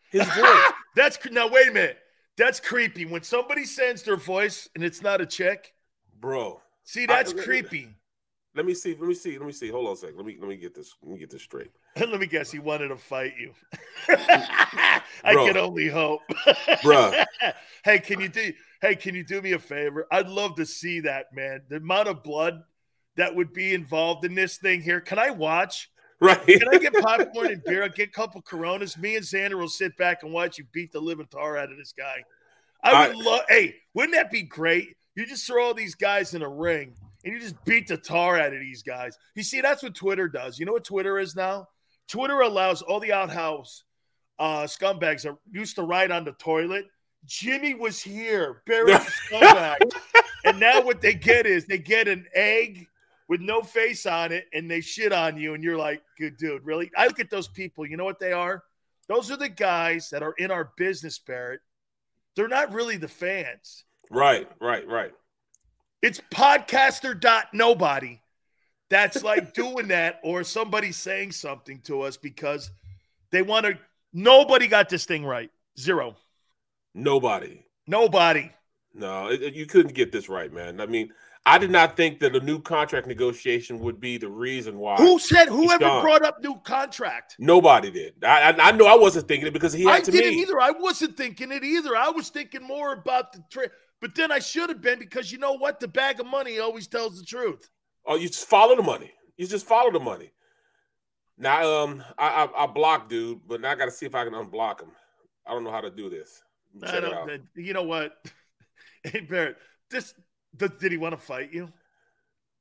His 0.09 0.25
voice. 0.35 0.71
That's 0.95 1.19
now 1.29 1.47
wait 1.47 1.69
a 1.69 1.71
minute. 1.71 1.99
That's 2.37 2.59
creepy. 2.59 3.05
When 3.05 3.23
somebody 3.23 3.65
sends 3.65 4.03
their 4.03 4.17
voice 4.17 4.69
and 4.75 4.83
it's 4.83 5.01
not 5.01 5.21
a 5.21 5.25
check, 5.25 5.73
bro. 6.19 6.61
See, 6.83 7.05
that's 7.05 7.33
I, 7.33 7.37
creepy. 7.37 7.89
Let 8.55 8.65
me 8.65 8.73
see. 8.73 8.95
Let 8.97 9.07
me 9.07 9.13
see. 9.13 9.37
Let 9.37 9.47
me 9.47 9.53
see. 9.53 9.69
Hold 9.69 9.87
on 9.87 9.93
a 9.93 9.95
second. 9.95 10.17
Let 10.17 10.25
me 10.25 10.37
let 10.39 10.47
me 10.47 10.55
get 10.55 10.73
this. 10.73 10.93
Let 11.01 11.13
me 11.13 11.19
get 11.19 11.29
this 11.29 11.41
straight. 11.41 11.71
let 11.99 12.19
me 12.19 12.27
guess. 12.27 12.51
He 12.51 12.59
wanted 12.59 12.89
to 12.89 12.97
fight 12.97 13.33
you. 13.39 13.53
I 14.09 15.01
can 15.23 15.57
only 15.57 15.89
hope, 15.89 16.21
bro. 16.83 17.11
hey, 17.83 17.99
can 17.99 18.19
you 18.19 18.29
do? 18.29 18.53
Hey, 18.81 18.95
can 18.95 19.15
you 19.15 19.23
do 19.23 19.41
me 19.41 19.53
a 19.53 19.59
favor? 19.59 20.07
I'd 20.11 20.29
love 20.29 20.55
to 20.55 20.65
see 20.65 21.01
that, 21.01 21.33
man. 21.33 21.61
The 21.69 21.77
amount 21.77 22.07
of 22.07 22.23
blood 22.23 22.63
that 23.17 23.35
would 23.35 23.53
be 23.53 23.73
involved 23.73 24.25
in 24.25 24.35
this 24.35 24.57
thing 24.57 24.81
here. 24.81 25.01
Can 25.01 25.19
I 25.19 25.31
watch? 25.31 25.89
Right. 26.21 26.45
Can 26.45 26.69
I 26.69 26.77
get 26.77 26.93
popcorn 26.93 27.51
and 27.51 27.63
beer? 27.65 27.83
I'll 27.83 27.89
get 27.89 28.07
a 28.07 28.11
couple 28.11 28.41
Coronas. 28.41 28.97
Me 28.97 29.17
and 29.17 29.25
Xander 29.25 29.59
will 29.59 29.67
sit 29.67 29.97
back 29.97 30.23
and 30.23 30.31
watch 30.31 30.57
you 30.57 30.63
beat 30.71 30.93
the 30.93 30.99
living 30.99 31.27
tar 31.29 31.57
out 31.57 31.71
of 31.71 31.77
this 31.77 31.93
guy. 31.95 32.23
I 32.81 33.09
would 33.09 33.17
love. 33.17 33.41
Hey, 33.49 33.75
wouldn't 33.93 34.13
that 34.13 34.31
be 34.31 34.41
great? 34.41 34.95
You 35.15 35.25
just 35.25 35.45
throw 35.45 35.65
all 35.65 35.73
these 35.73 35.93
guys 35.93 36.33
in 36.33 36.41
a 36.41 36.47
ring 36.47 36.93
and 37.25 37.33
you 37.33 37.39
just 37.39 37.61
beat 37.65 37.87
the 37.87 37.97
tar 37.97 38.39
out 38.39 38.53
of 38.53 38.59
these 38.59 38.83
guys. 38.83 39.17
You 39.35 39.43
see, 39.43 39.59
that's 39.59 39.83
what 39.83 39.95
Twitter 39.95 40.27
does. 40.27 40.59
You 40.59 40.65
know 40.65 40.73
what 40.73 40.85
Twitter 40.85 41.19
is 41.19 41.35
now? 41.35 41.67
Twitter 42.07 42.41
allows 42.41 42.81
all 42.81 42.99
the 42.99 43.11
outhouse 43.11 43.83
uh, 44.39 44.63
scumbags 44.63 45.23
that 45.23 45.35
used 45.51 45.75
to 45.75 45.83
ride 45.83 46.11
on 46.11 46.23
the 46.23 46.33
toilet. 46.33 46.85
Jimmy 47.25 47.73
was 47.73 48.01
here, 48.01 48.61
buried 48.67 48.95
scumbag. 49.31 49.91
and 50.45 50.59
now 50.59 50.81
what 50.81 51.01
they 51.01 51.13
get 51.13 51.45
is 51.47 51.65
they 51.65 51.79
get 51.79 52.07
an 52.07 52.27
egg 52.35 52.87
with 53.27 53.41
no 53.41 53.61
face 53.61 54.05
on 54.05 54.31
it 54.31 54.45
and 54.53 54.69
they 54.69 54.81
shit 54.81 55.11
on 55.11 55.37
you. 55.37 55.53
And 55.53 55.63
you're 55.63 55.77
like, 55.77 56.01
good 56.17 56.37
dude, 56.37 56.65
really? 56.65 56.91
I 56.95 57.07
look 57.07 57.19
at 57.19 57.29
those 57.29 57.47
people. 57.47 57.85
You 57.85 57.97
know 57.97 58.05
what 58.05 58.19
they 58.19 58.31
are? 58.33 58.63
Those 59.07 59.29
are 59.31 59.37
the 59.37 59.49
guys 59.49 60.09
that 60.11 60.23
are 60.23 60.33
in 60.37 60.51
our 60.51 60.71
business, 60.77 61.17
Barrett. 61.19 61.61
They're 62.35 62.47
not 62.47 62.73
really 62.73 62.97
the 62.97 63.07
fans. 63.07 63.83
right. 64.11 64.47
Right. 64.59 64.87
Right. 64.87 65.11
It's 66.01 66.21
podcaster 66.31 67.19
dot 67.19 67.47
nobody 67.53 68.19
that's 68.89 69.23
like 69.23 69.53
doing 69.55 69.87
that 69.87 70.19
or 70.23 70.43
somebody 70.43 70.91
saying 70.91 71.31
something 71.31 71.79
to 71.85 72.01
us 72.01 72.17
because 72.17 72.69
they 73.31 73.41
want 73.41 73.65
to. 73.65 73.77
Nobody 74.13 74.67
got 74.67 74.87
this 74.89 75.05
thing 75.05 75.25
right. 75.25 75.49
Zero. 75.79 76.15
Nobody. 76.93 77.65
Nobody. 77.87 78.51
No, 78.93 79.27
it, 79.29 79.41
it- 79.41 79.53
you 79.55 79.65
couldn't 79.65 79.93
get 79.95 80.11
this 80.11 80.29
right, 80.29 80.51
man. 80.53 80.79
I 80.79 80.85
mean, 80.85 81.11
I 81.47 81.59
did 81.59 81.69
not 81.69 81.95
think 81.95 82.19
that 82.21 82.35
a 82.35 82.39
new 82.39 82.59
contract 82.59 83.05
negotiation 83.05 83.79
would 83.79 83.99
be 83.99 84.17
the 84.17 84.27
reason 84.29 84.79
why. 84.79 84.95
Who 84.95 85.19
said 85.19 85.47
whoever 85.47 86.01
brought 86.01 86.23
up 86.25 86.41
new 86.41 86.55
contract? 86.63 87.35
Nobody 87.37 87.91
did. 87.91 88.23
I, 88.23 88.51
I 88.51 88.55
I 88.69 88.71
know 88.71 88.87
I 88.87 88.95
wasn't 88.95 89.27
thinking 89.27 89.47
it 89.47 89.53
because 89.53 89.73
he 89.73 89.85
I 89.85 89.95
had 89.95 90.05
to 90.05 90.11
didn't 90.11 90.35
me. 90.35 90.41
either. 90.41 90.59
I 90.59 90.71
wasn't 90.71 91.15
thinking 91.17 91.51
it 91.51 91.63
either. 91.63 91.95
I 91.95 92.09
was 92.09 92.29
thinking 92.29 92.63
more 92.63 92.93
about 92.93 93.31
the 93.33 93.43
trade. 93.51 93.69
But 94.01 94.15
then 94.15 94.31
I 94.31 94.39
should 94.39 94.69
have 94.69 94.81
been 94.81 94.97
because 94.99 95.31
you 95.31 95.37
know 95.37 95.53
what? 95.53 95.79
The 95.79 95.87
bag 95.87 96.19
of 96.19 96.25
money 96.25 96.59
always 96.59 96.87
tells 96.87 97.19
the 97.19 97.25
truth. 97.25 97.69
Oh, 98.07 98.15
you 98.15 98.27
just 98.27 98.47
follow 98.47 98.75
the 98.75 98.83
money. 98.83 99.11
You 99.37 99.45
just 99.47 99.67
follow 99.67 99.91
the 99.91 99.99
money. 99.99 100.31
Now, 101.37 101.83
um, 101.83 102.03
I 102.17 102.45
I, 102.55 102.63
I 102.63 102.67
blocked 102.67 103.09
dude, 103.09 103.41
but 103.47 103.61
now 103.61 103.71
I 103.71 103.75
got 103.75 103.85
to 103.85 103.91
see 103.91 104.05
if 104.05 104.15
I 104.15 104.23
can 104.23 104.33
unblock 104.33 104.81
him. 104.81 104.91
I 105.45 105.51
don't 105.51 105.63
know 105.63 105.71
how 105.71 105.81
to 105.81 105.91
do 105.91 106.09
this. 106.09 106.41
I 106.83 106.87
Check 106.87 107.03
it 107.03 107.13
out. 107.13 107.27
don't, 107.27 107.41
you 107.55 107.73
know 107.73 107.83
what? 107.83 108.13
Hey, 109.03 109.19
Barrett, 109.19 109.57
this, 109.91 110.15
did, 110.57 110.77
did 110.79 110.91
he 110.91 110.97
want 110.97 111.13
to 111.13 111.17
fight 111.17 111.53
you? 111.53 111.69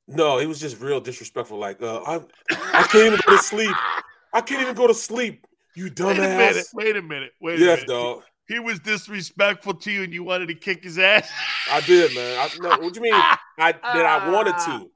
No, 0.07 0.37
he 0.37 0.45
was 0.45 0.59
just 0.59 0.79
real 0.79 0.99
disrespectful. 1.01 1.57
Like, 1.57 1.81
uh, 1.81 2.01
I 2.05 2.15
I 2.51 2.83
can't 2.83 3.07
even 3.07 3.19
go 3.25 3.35
to 3.37 3.41
sleep. 3.43 3.75
I 4.33 4.41
can't 4.41 4.61
even 4.61 4.75
go 4.75 4.87
to 4.87 4.93
sleep. 4.93 5.45
You 5.75 5.85
Wait 5.85 5.99
a 5.99 6.21
minute. 6.21 6.65
Wait 6.73 6.95
a 6.95 7.01
minute. 7.01 7.31
Wait 7.41 7.59
a 7.59 7.65
Yes, 7.65 7.77
minute. 7.79 7.87
dog. 7.87 8.23
He 8.47 8.59
was 8.59 8.79
disrespectful 8.79 9.73
to 9.73 9.91
you 9.91 10.03
and 10.03 10.13
you 10.13 10.23
wanted 10.23 10.47
to 10.49 10.55
kick 10.55 10.83
his 10.83 10.99
ass. 10.99 11.29
I 11.71 11.81
did, 11.81 12.13
man. 12.15 12.37
I, 12.39 12.49
no, 12.59 12.69
what 12.83 12.93
do 12.93 12.99
you 12.99 13.01
mean? 13.01 13.13
I 13.13 13.37
that 13.57 14.05
I 14.05 14.29
wanted 14.31 14.51
to. 14.57 14.91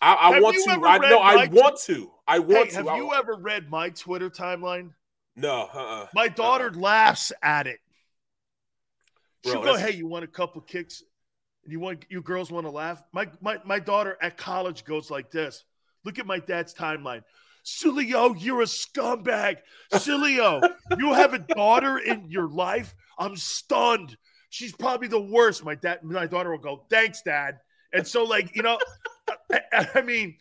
I, 0.00 0.14
I 0.14 0.40
want 0.40 0.56
to. 0.56 0.70
I 0.86 0.98
know. 0.98 1.18
I 1.18 1.46
want 1.48 1.78
to. 1.86 2.10
I 2.28 2.34
Hey, 2.34 2.38
want 2.40 2.70
to. 2.70 2.76
have 2.76 2.88
I- 2.88 2.96
you 2.96 3.12
ever 3.12 3.34
read 3.34 3.68
my 3.68 3.88
Twitter 3.90 4.30
timeline? 4.30 4.90
No. 5.34 5.68
Uh. 5.74 5.78
uh 5.78 6.06
My 6.14 6.28
daughter 6.28 6.70
laughs 6.72 7.32
at 7.42 7.66
it. 7.66 7.80
She'll 9.44 9.62
go, 9.64 9.74
"Hey, 9.76 9.92
you 9.92 10.06
want 10.06 10.24
a 10.24 10.28
couple 10.28 10.60
kicks? 10.60 11.02
You 11.66 11.80
want 11.80 12.04
you 12.08 12.20
girls 12.22 12.50
want 12.50 12.66
to 12.66 12.70
laugh?" 12.70 13.02
My 13.12 13.28
my 13.40 13.58
my 13.64 13.78
daughter 13.78 14.16
at 14.20 14.36
college 14.36 14.84
goes 14.84 15.10
like 15.10 15.30
this. 15.30 15.64
Look 16.04 16.18
at 16.18 16.26
my 16.26 16.38
dad's 16.38 16.74
timeline. 16.74 17.22
Sileo, 17.64 18.34
you're 18.38 18.62
a 18.62 18.66
scumbag. 18.66 19.58
Sileo, 19.92 20.60
you 20.98 21.12
have 21.12 21.32
a 21.32 21.38
daughter 21.38 21.98
in 21.98 22.28
your 22.28 22.48
life. 22.48 22.94
I'm 23.18 23.36
stunned. 23.36 24.16
She's 24.50 24.72
probably 24.72 25.06
the 25.06 25.20
worst. 25.20 25.64
My 25.64 25.76
dad, 25.76 26.02
my 26.02 26.26
daughter 26.26 26.50
will 26.50 26.58
go, 26.58 26.86
"Thanks, 26.90 27.22
dad." 27.22 27.60
And 27.92 28.06
so, 28.06 28.24
like 28.24 28.56
you 28.56 28.62
know, 28.62 28.78
I, 29.72 29.88
I 29.94 30.02
mean, 30.02 30.36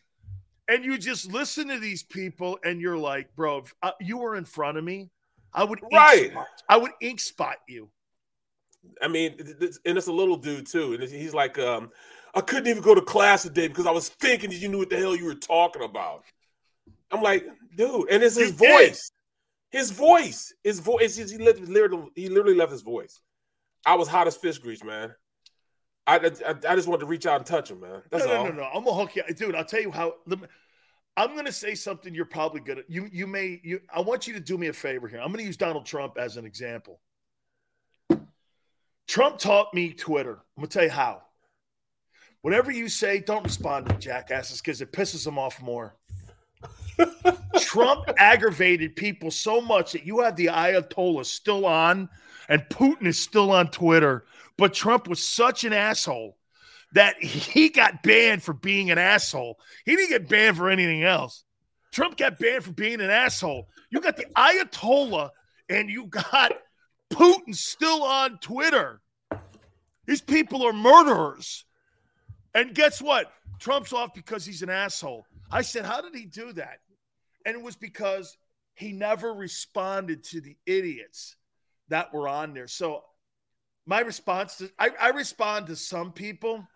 and 0.67 0.83
you 0.83 0.97
just 0.97 1.31
listen 1.31 1.67
to 1.67 1.77
these 1.79 2.01
people, 2.01 2.57
and 2.63 2.81
you're 2.81 2.97
like, 2.97 3.35
"Bro, 3.35 3.59
if 3.59 3.73
uh, 3.83 3.91
you 3.99 4.17
were 4.17 4.35
in 4.35 4.45
front 4.45 4.77
of 4.79 4.83
me, 4.83 5.11
I 5.53 5.63
would 5.63 5.79
Right. 5.93 6.31
spot- 6.31 6.47
I 6.67 6.77
would 6.77 6.91
ink 7.01 7.19
spot 7.19 7.57
you." 7.69 7.89
I 9.01 9.07
mean, 9.07 9.35
and 9.85 9.97
it's 9.97 10.07
a 10.07 10.11
little 10.11 10.37
dude 10.37 10.67
too, 10.67 10.93
and 10.93 11.03
he's 11.03 11.33
like, 11.33 11.59
um, 11.59 11.91
I 12.33 12.41
couldn't 12.41 12.67
even 12.67 12.81
go 12.83 12.95
to 12.95 13.01
class 13.01 13.43
today 13.43 13.67
because 13.67 13.85
I 13.87 13.91
was 13.91 14.09
thinking 14.09 14.49
that 14.49 14.55
you 14.57 14.69
knew 14.69 14.79
what 14.79 14.89
the 14.89 14.97
hell 14.97 15.15
you 15.15 15.25
were 15.25 15.35
talking 15.35 15.83
about. 15.83 16.23
I'm 17.11 17.21
like, 17.21 17.45
dude, 17.75 18.09
and 18.09 18.23
it's 18.23 18.37
his 18.37 18.51
You 18.51 18.57
did. 18.57 18.89
voice, 18.89 19.11
his 19.69 19.91
voice, 19.91 20.53
his 20.63 20.79
voice. 20.79 21.17
He 21.17 21.37
literally, 21.37 22.09
he 22.15 22.29
literally 22.29 22.55
left 22.55 22.71
his 22.71 22.81
voice. 22.81 23.19
I 23.85 23.95
was 23.95 24.07
hot 24.07 24.27
as 24.27 24.35
fish 24.37 24.57
grease, 24.59 24.83
man. 24.83 25.13
I, 26.07 26.15
I, 26.17 26.55
I 26.69 26.75
just 26.75 26.87
wanted 26.87 27.01
to 27.01 27.05
reach 27.05 27.25
out 27.25 27.37
and 27.37 27.45
touch 27.45 27.69
him, 27.69 27.81
man. 27.81 28.01
That's 28.09 28.25
no, 28.25 28.35
all. 28.35 28.43
no, 28.45 28.49
no, 28.51 28.57
no. 28.57 28.63
I'm 28.73 28.83
gonna 28.83 28.95
hook 28.95 29.15
you, 29.15 29.23
dude. 29.35 29.55
I'll 29.55 29.65
tell 29.65 29.81
you 29.81 29.91
how. 29.91 30.15
let 30.25 30.41
me- 30.41 30.47
I'm 31.17 31.35
gonna 31.35 31.51
say 31.51 31.75
something 31.75 32.15
you're 32.15 32.25
probably 32.25 32.61
gonna. 32.61 32.81
You 32.87 33.07
you 33.11 33.27
may 33.27 33.59
you. 33.63 33.81
I 33.93 33.99
want 33.99 34.27
you 34.27 34.33
to 34.33 34.39
do 34.39 34.57
me 34.57 34.67
a 34.67 34.73
favor 34.73 35.07
here. 35.07 35.19
I'm 35.19 35.31
gonna 35.31 35.43
use 35.43 35.57
Donald 35.57 35.85
Trump 35.85 36.17
as 36.17 36.37
an 36.37 36.45
example. 36.45 37.01
Trump 39.11 39.37
taught 39.37 39.73
me 39.73 39.91
Twitter. 39.91 40.35
I'm 40.55 40.61
gonna 40.61 40.67
tell 40.67 40.85
you 40.85 40.89
how. 40.89 41.21
Whatever 42.43 42.71
you 42.71 42.87
say, 42.87 43.19
don't 43.19 43.43
respond 43.43 43.89
to 43.89 43.97
jackasses 43.97 44.61
because 44.61 44.79
it 44.79 44.93
pisses 44.93 45.25
them 45.25 45.37
off 45.37 45.61
more. 45.61 45.97
Trump 47.59 48.05
aggravated 48.17 48.95
people 48.95 49.29
so 49.29 49.59
much 49.59 49.91
that 49.91 50.05
you 50.05 50.21
have 50.21 50.37
the 50.37 50.45
Ayatollah 50.45 51.25
still 51.25 51.65
on 51.65 52.07
and 52.47 52.61
Putin 52.69 53.05
is 53.05 53.19
still 53.21 53.51
on 53.51 53.69
Twitter. 53.69 54.23
But 54.57 54.73
Trump 54.73 55.09
was 55.09 55.27
such 55.27 55.65
an 55.65 55.73
asshole 55.73 56.37
that 56.93 57.21
he 57.21 57.67
got 57.67 58.03
banned 58.03 58.43
for 58.43 58.53
being 58.53 58.91
an 58.91 58.97
asshole. 58.97 59.59
He 59.83 59.97
didn't 59.97 60.11
get 60.11 60.29
banned 60.29 60.55
for 60.55 60.69
anything 60.69 61.03
else. 61.03 61.43
Trump 61.91 62.15
got 62.15 62.39
banned 62.39 62.63
for 62.63 62.71
being 62.71 63.01
an 63.01 63.09
asshole. 63.09 63.67
You 63.89 63.99
got 63.99 64.15
the 64.15 64.27
Ayatollah 64.37 65.31
and 65.67 65.89
you 65.89 66.05
got 66.05 66.53
Putin 67.11 67.53
still 67.53 68.03
on 68.03 68.37
Twitter. 68.39 69.00
These 70.05 70.21
people 70.21 70.63
are 70.65 70.73
murderers. 70.73 71.65
And 72.53 72.73
guess 72.75 73.01
what? 73.01 73.31
Trump's 73.59 73.93
off 73.93 74.13
because 74.13 74.45
he's 74.45 74.61
an 74.61 74.69
asshole. 74.69 75.25
I 75.51 75.61
said, 75.61 75.85
How 75.85 76.01
did 76.01 76.15
he 76.15 76.25
do 76.25 76.53
that? 76.53 76.79
And 77.45 77.55
it 77.55 77.61
was 77.61 77.75
because 77.75 78.37
he 78.73 78.91
never 78.91 79.33
responded 79.33 80.23
to 80.25 80.41
the 80.41 80.55
idiots 80.65 81.35
that 81.89 82.13
were 82.13 82.27
on 82.27 82.53
there. 82.53 82.67
So 82.67 83.03
my 83.85 83.99
response 84.01 84.57
to 84.57 84.71
I, 84.79 84.91
I 84.99 85.09
respond 85.09 85.67
to 85.67 85.75
some 85.75 86.11
people 86.11 86.67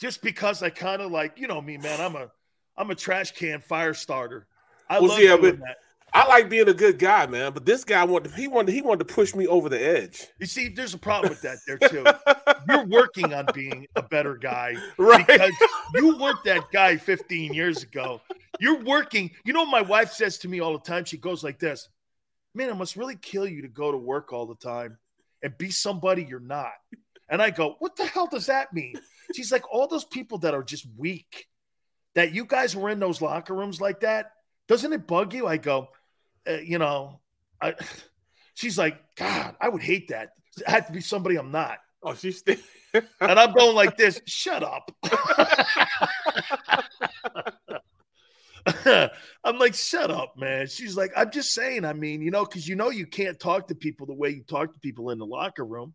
just 0.00 0.22
because 0.22 0.62
I 0.62 0.70
kind 0.70 1.02
of 1.02 1.10
like, 1.10 1.38
you 1.38 1.46
know 1.46 1.60
me, 1.60 1.76
man. 1.78 2.00
I'm 2.00 2.16
a 2.16 2.30
I'm 2.76 2.90
a 2.90 2.94
trash 2.94 3.32
can 3.32 3.60
fire 3.60 3.94
starter. 3.94 4.46
I 4.88 5.00
Well, 5.00 5.10
love 5.10 5.20
yeah, 5.20 5.36
doing 5.36 5.56
but- 5.56 5.58
that. 5.60 5.76
I 6.14 6.26
like 6.28 6.50
being 6.50 6.68
a 6.68 6.74
good 6.74 6.98
guy, 6.98 7.26
man. 7.26 7.52
But 7.52 7.64
this 7.64 7.84
guy 7.84 8.04
wanted 8.04 8.32
he 8.34 8.46
wanted 8.46 8.72
he 8.72 8.82
wanted 8.82 9.08
to 9.08 9.14
push 9.14 9.34
me 9.34 9.46
over 9.46 9.68
the 9.68 9.82
edge. 9.82 10.26
You 10.38 10.46
see, 10.46 10.68
there's 10.68 10.92
a 10.92 10.98
problem 10.98 11.30
with 11.30 11.40
that 11.42 11.58
there 11.66 11.78
too. 11.78 12.04
You're 12.68 12.86
working 12.86 13.32
on 13.32 13.46
being 13.54 13.86
a 13.96 14.02
better 14.02 14.36
guy 14.36 14.74
right. 14.98 15.26
because 15.26 15.52
you 15.94 16.16
weren't 16.18 16.44
that 16.44 16.70
guy 16.70 16.96
15 16.96 17.54
years 17.54 17.82
ago. 17.82 18.20
You're 18.60 18.82
working. 18.82 19.30
You 19.44 19.52
know, 19.52 19.62
what 19.62 19.70
my 19.70 19.80
wife 19.80 20.12
says 20.12 20.38
to 20.38 20.48
me 20.48 20.60
all 20.60 20.74
the 20.74 20.84
time. 20.84 21.04
She 21.04 21.16
goes 21.16 21.42
like 21.42 21.58
this, 21.58 21.88
"Man, 22.54 22.68
it 22.68 22.76
must 22.76 22.96
really 22.96 23.16
kill 23.16 23.46
you 23.46 23.62
to 23.62 23.68
go 23.68 23.90
to 23.90 23.98
work 23.98 24.32
all 24.32 24.46
the 24.46 24.54
time 24.54 24.98
and 25.42 25.56
be 25.56 25.70
somebody 25.70 26.24
you're 26.28 26.40
not." 26.40 26.72
And 27.30 27.40
I 27.40 27.50
go, 27.50 27.76
"What 27.78 27.96
the 27.96 28.04
hell 28.04 28.26
does 28.26 28.46
that 28.46 28.74
mean?" 28.74 28.94
She's 29.34 29.50
like, 29.50 29.64
"All 29.72 29.88
those 29.88 30.04
people 30.04 30.38
that 30.38 30.52
are 30.52 30.62
just 30.62 30.86
weak, 30.98 31.48
that 32.14 32.34
you 32.34 32.44
guys 32.44 32.76
were 32.76 32.90
in 32.90 33.00
those 33.00 33.22
locker 33.22 33.54
rooms 33.54 33.80
like 33.80 34.00
that. 34.00 34.32
Doesn't 34.68 34.92
it 34.92 35.06
bug 35.06 35.32
you?" 35.32 35.46
I 35.46 35.56
go, 35.56 35.88
uh, 36.48 36.58
"You 36.58 36.78
know, 36.78 37.20
I." 37.60 37.74
She's 38.54 38.76
like, 38.76 39.00
"God, 39.16 39.56
I 39.60 39.68
would 39.68 39.82
hate 39.82 40.08
that. 40.08 40.30
It 40.58 40.68
had 40.68 40.86
to 40.86 40.92
be 40.92 41.00
somebody 41.00 41.36
I'm 41.36 41.50
not." 41.50 41.78
Oh, 42.02 42.14
she's 42.14 42.38
still. 42.38 42.56
And 43.22 43.40
I'm 43.40 43.54
going 43.54 43.74
like 43.74 43.96
this, 43.96 44.20
shut 44.26 44.62
up. 44.62 44.94
I'm 49.42 49.58
like, 49.58 49.72
shut 49.72 50.10
up, 50.10 50.34
man. 50.36 50.66
She's 50.66 50.94
like, 50.94 51.10
I'm 51.16 51.30
just 51.30 51.54
saying, 51.54 51.86
I 51.86 51.94
mean, 51.94 52.20
you 52.20 52.30
know, 52.30 52.44
because 52.44 52.68
you 52.68 52.76
know 52.76 52.90
you 52.90 53.06
can't 53.06 53.40
talk 53.40 53.68
to 53.68 53.74
people 53.74 54.06
the 54.06 54.12
way 54.12 54.28
you 54.28 54.42
talk 54.42 54.74
to 54.74 54.78
people 54.80 55.08
in 55.08 55.18
the 55.18 55.24
locker 55.24 55.64
room. 55.64 55.94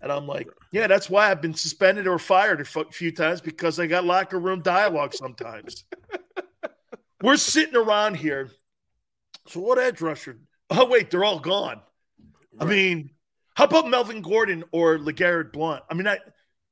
And 0.00 0.12
I'm 0.12 0.28
like, 0.28 0.48
yeah, 0.70 0.86
that's 0.86 1.10
why 1.10 1.28
I've 1.28 1.42
been 1.42 1.54
suspended 1.54 2.06
or 2.06 2.20
fired 2.20 2.60
a 2.60 2.64
few 2.92 3.10
times 3.10 3.40
because 3.40 3.80
I 3.80 3.88
got 3.88 4.04
locker 4.04 4.38
room 4.38 4.62
dialogue 4.62 5.12
sometimes. 5.12 5.84
We're 7.20 7.36
sitting 7.36 7.74
around 7.74 8.14
here. 8.14 8.50
So 9.50 9.60
what 9.60 9.78
edge 9.78 10.00
rusher? 10.00 10.38
Oh, 10.72 10.86
wait, 10.86 11.10
they're 11.10 11.24
all 11.24 11.40
gone. 11.40 11.80
Right. 12.54 12.60
I 12.60 12.64
mean, 12.64 13.10
how 13.56 13.64
about 13.64 13.88
Melvin 13.88 14.22
Gordon 14.22 14.62
or 14.70 14.98
LeGarrette 14.98 15.52
Blount? 15.52 15.82
I 15.90 15.94
mean, 15.94 16.06
I, 16.06 16.18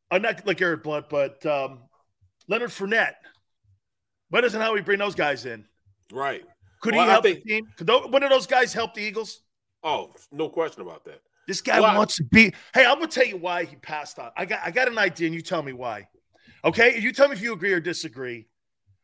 I'm 0.08 0.22
not 0.22 0.46
LeGarrette 0.46 0.84
Blount, 0.84 1.08
but 1.08 1.44
um, 1.44 1.80
Leonard 2.46 2.70
Fournette. 2.70 3.14
When 4.30 4.44
doesn't 4.44 4.60
how 4.60 4.72
we 4.72 4.82
bring 4.82 5.00
those 5.00 5.16
guys 5.16 5.46
in? 5.46 5.64
Right. 6.12 6.44
Could 6.80 6.94
well, 6.94 7.06
he 7.06 7.10
help 7.10 7.24
think, 7.24 7.42
the 7.42 7.50
team? 7.50 7.66
Could 7.76 7.88
those, 7.88 8.06
one 8.08 8.22
of 8.22 8.30
those 8.30 8.46
guys 8.46 8.72
help 8.72 8.94
the 8.94 9.02
Eagles? 9.02 9.40
Oh, 9.82 10.12
no 10.30 10.48
question 10.48 10.82
about 10.82 11.04
that. 11.06 11.20
This 11.48 11.60
guy 11.60 11.80
well, 11.80 11.96
wants 11.96 12.14
to 12.18 12.24
be. 12.24 12.52
Hey, 12.72 12.86
I'm 12.86 13.00
gonna 13.00 13.08
tell 13.08 13.26
you 13.26 13.36
why 13.36 13.64
he 13.64 13.74
passed 13.74 14.20
on. 14.20 14.30
I 14.36 14.44
got 14.44 14.60
I 14.64 14.70
got 14.70 14.86
an 14.86 14.98
idea, 14.98 15.26
and 15.26 15.34
you 15.34 15.42
tell 15.42 15.62
me 15.64 15.72
why. 15.72 16.06
Okay, 16.64 17.00
you 17.00 17.12
tell 17.12 17.26
me 17.26 17.34
if 17.34 17.42
you 17.42 17.52
agree 17.52 17.72
or 17.72 17.80
disagree 17.80 18.46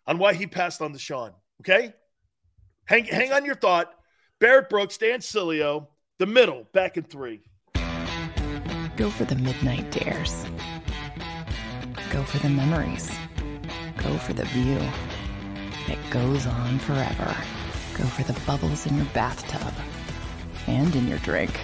on 0.07 0.19
why 0.19 0.35
he 0.35 0.47
passed 0.47 0.83
on 0.83 0.93
Deshaun. 0.93 1.33
Okay, 1.63 1.95
hang 2.87 3.05
hang 3.05 3.33
on 3.33 3.45
your 3.45 3.55
thought. 3.55 3.93
Barrett 4.41 4.69
Brooks, 4.69 4.99
Dan 4.99 5.21
Sileo, 5.21 5.89
the 6.19 6.27
middle, 6.27 6.67
back 6.73 6.97
in 6.97 7.05
three. 7.05 7.43
Go 8.97 9.11
for 9.11 9.25
the 9.25 9.37
midnight 9.37 9.91
dares. 9.91 10.45
Go 12.11 12.23
for 12.23 12.39
the 12.39 12.49
memories. 12.49 13.11
Go 13.97 14.17
for 14.19 14.33
the 14.33 14.45
view 14.47 14.79
that 15.89 15.99
goes 16.11 16.47
on 16.47 16.79
forever. 16.79 17.37
Go 17.97 18.05
for 18.05 18.23
the 18.23 18.39
bubbles 18.47 18.87
in 18.87 18.97
your 18.97 19.07
bathtub 19.07 19.73
and 20.67 20.95
in 20.95 21.09
your 21.09 21.19
drink. 21.19 21.59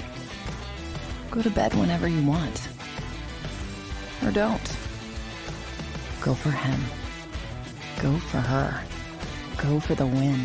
Go 1.30 1.42
to 1.42 1.50
bed 1.50 1.74
whenever 1.74 2.08
you 2.08 2.26
want. 2.26 2.68
Or 4.24 4.30
don't. 4.30 4.76
Go 6.20 6.34
for 6.34 6.50
him. 6.50 6.80
Go 8.02 8.16
for 8.18 8.38
her. 8.38 8.82
Go 9.56 9.80
for 9.80 9.94
the 9.94 10.06
win. 10.06 10.44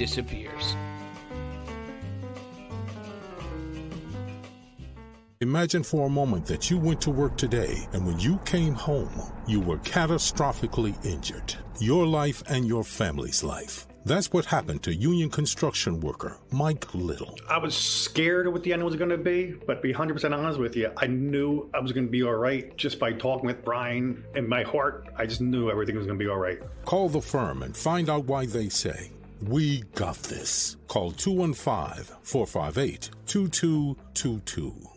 disappears. 0.00 0.76
Imagine 5.42 5.82
for 5.82 6.06
a 6.06 6.10
moment 6.10 6.46
that 6.46 6.70
you 6.70 6.78
went 6.78 7.02
to 7.02 7.10
work 7.10 7.36
today 7.36 7.86
and 7.92 8.06
when 8.06 8.18
you 8.18 8.38
came 8.46 8.72
home, 8.72 9.10
you 9.46 9.60
were 9.60 9.76
catastrophically 9.78 10.94
injured. 11.04 11.54
Your 11.80 12.06
life 12.06 12.42
and 12.48 12.66
your 12.66 12.82
family's 12.82 13.44
life. 13.44 13.86
That's 14.06 14.32
what 14.32 14.46
happened 14.46 14.82
to 14.84 14.94
union 14.94 15.28
construction 15.28 16.00
worker 16.00 16.38
Mike 16.50 16.94
Little. 16.94 17.36
I 17.50 17.58
was 17.58 17.76
scared 17.76 18.46
of 18.46 18.54
what 18.54 18.62
the 18.62 18.72
end 18.72 18.82
was 18.82 18.96
going 18.96 19.10
to 19.10 19.18
be, 19.18 19.54
but 19.66 19.74
to 19.74 19.80
be 19.82 19.92
100% 19.92 20.34
honest 20.34 20.58
with 20.58 20.76
you, 20.76 20.90
I 20.96 21.08
knew 21.08 21.68
I 21.74 21.80
was 21.80 21.92
going 21.92 22.06
to 22.06 22.10
be 22.10 22.22
all 22.22 22.36
right 22.36 22.74
just 22.78 22.98
by 22.98 23.12
talking 23.12 23.44
with 23.44 23.62
Brian. 23.62 24.24
In 24.34 24.48
my 24.48 24.62
heart, 24.62 25.08
I 25.18 25.26
just 25.26 25.42
knew 25.42 25.70
everything 25.70 25.96
was 25.96 26.06
going 26.06 26.18
to 26.18 26.24
be 26.24 26.30
all 26.30 26.38
right. 26.38 26.58
Call 26.86 27.10
the 27.10 27.20
firm 27.20 27.62
and 27.62 27.76
find 27.76 28.08
out 28.08 28.24
why 28.24 28.46
they 28.46 28.70
say, 28.70 29.10
We 29.42 29.80
got 29.94 30.16
this. 30.16 30.76
Call 30.86 31.12
215 31.12 32.04
458 32.22 33.10
2222. 33.26 34.89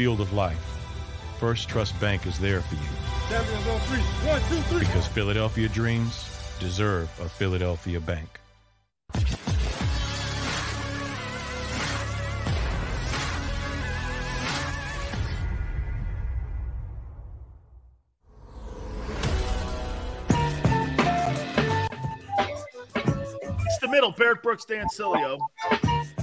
Field 0.00 0.22
of 0.22 0.32
life, 0.32 0.56
First 1.38 1.68
Trust 1.68 2.00
Bank 2.00 2.26
is 2.26 2.38
there 2.38 2.62
for 2.62 2.74
you. 2.74 2.80
One, 4.26 4.40
two, 4.48 4.62
three. 4.70 4.78
Because 4.78 5.06
Philadelphia 5.06 5.68
dreams 5.68 6.24
deserve 6.58 7.10
a 7.20 7.28
Philadelphia 7.28 8.00
bank. 8.00 8.40
Brooks, 24.50 24.64
Dan 24.64 24.86
Sileo. 24.88 25.38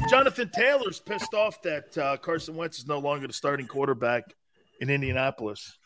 Jonathan 0.09 0.51
Taylor's 0.53 0.99
pissed 0.99 1.33
off 1.33 1.61
that 1.61 1.97
uh, 1.97 2.17
Carson 2.17 2.57
Wentz 2.57 2.77
is 2.77 2.85
no 2.85 2.99
longer 2.99 3.25
the 3.25 3.31
starting 3.31 3.67
quarterback 3.67 4.35
in 4.81 4.89
Indianapolis. 4.89 5.77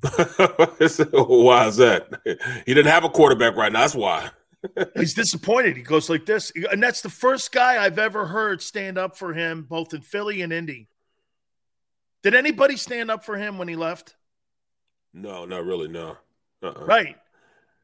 why 0.00 1.66
is 1.66 1.76
that? 1.76 2.08
He 2.64 2.72
didn't 2.72 2.90
have 2.90 3.04
a 3.04 3.10
quarterback 3.10 3.56
right 3.56 3.70
now. 3.70 3.80
That's 3.80 3.94
why. 3.94 4.30
He's 4.96 5.12
disappointed. 5.12 5.76
He 5.76 5.82
goes 5.82 6.08
like 6.08 6.24
this, 6.24 6.50
and 6.72 6.82
that's 6.82 7.02
the 7.02 7.10
first 7.10 7.52
guy 7.52 7.84
I've 7.84 7.98
ever 7.98 8.24
heard 8.24 8.62
stand 8.62 8.96
up 8.96 9.18
for 9.18 9.34
him, 9.34 9.66
both 9.68 9.92
in 9.92 10.00
Philly 10.00 10.40
and 10.40 10.54
Indy. 10.54 10.88
Did 12.22 12.34
anybody 12.34 12.78
stand 12.78 13.10
up 13.10 13.22
for 13.22 13.36
him 13.36 13.58
when 13.58 13.68
he 13.68 13.76
left? 13.76 14.16
No, 15.12 15.44
not 15.44 15.66
really. 15.66 15.88
No. 15.88 16.16
Uh-uh. 16.62 16.86
Right. 16.86 17.16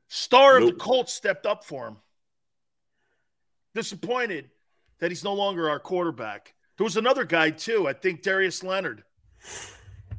Star 0.09 0.61
nope. 0.61 0.62
of 0.62 0.74
the 0.78 0.80
Colts 0.82 1.12
stepped 1.12 1.45
up 1.45 1.66
for 1.66 1.88
him. 1.88 1.99
Disappointed 3.74 4.50
that 4.98 5.10
he's 5.10 5.24
no 5.24 5.34
longer 5.34 5.68
our 5.68 5.78
quarterback. 5.78 6.54
There 6.76 6.84
was 6.84 6.96
another 6.96 7.24
guy 7.24 7.50
too. 7.50 7.88
I 7.88 7.92
think 7.92 8.22
Darius 8.22 8.62
Leonard 8.62 9.04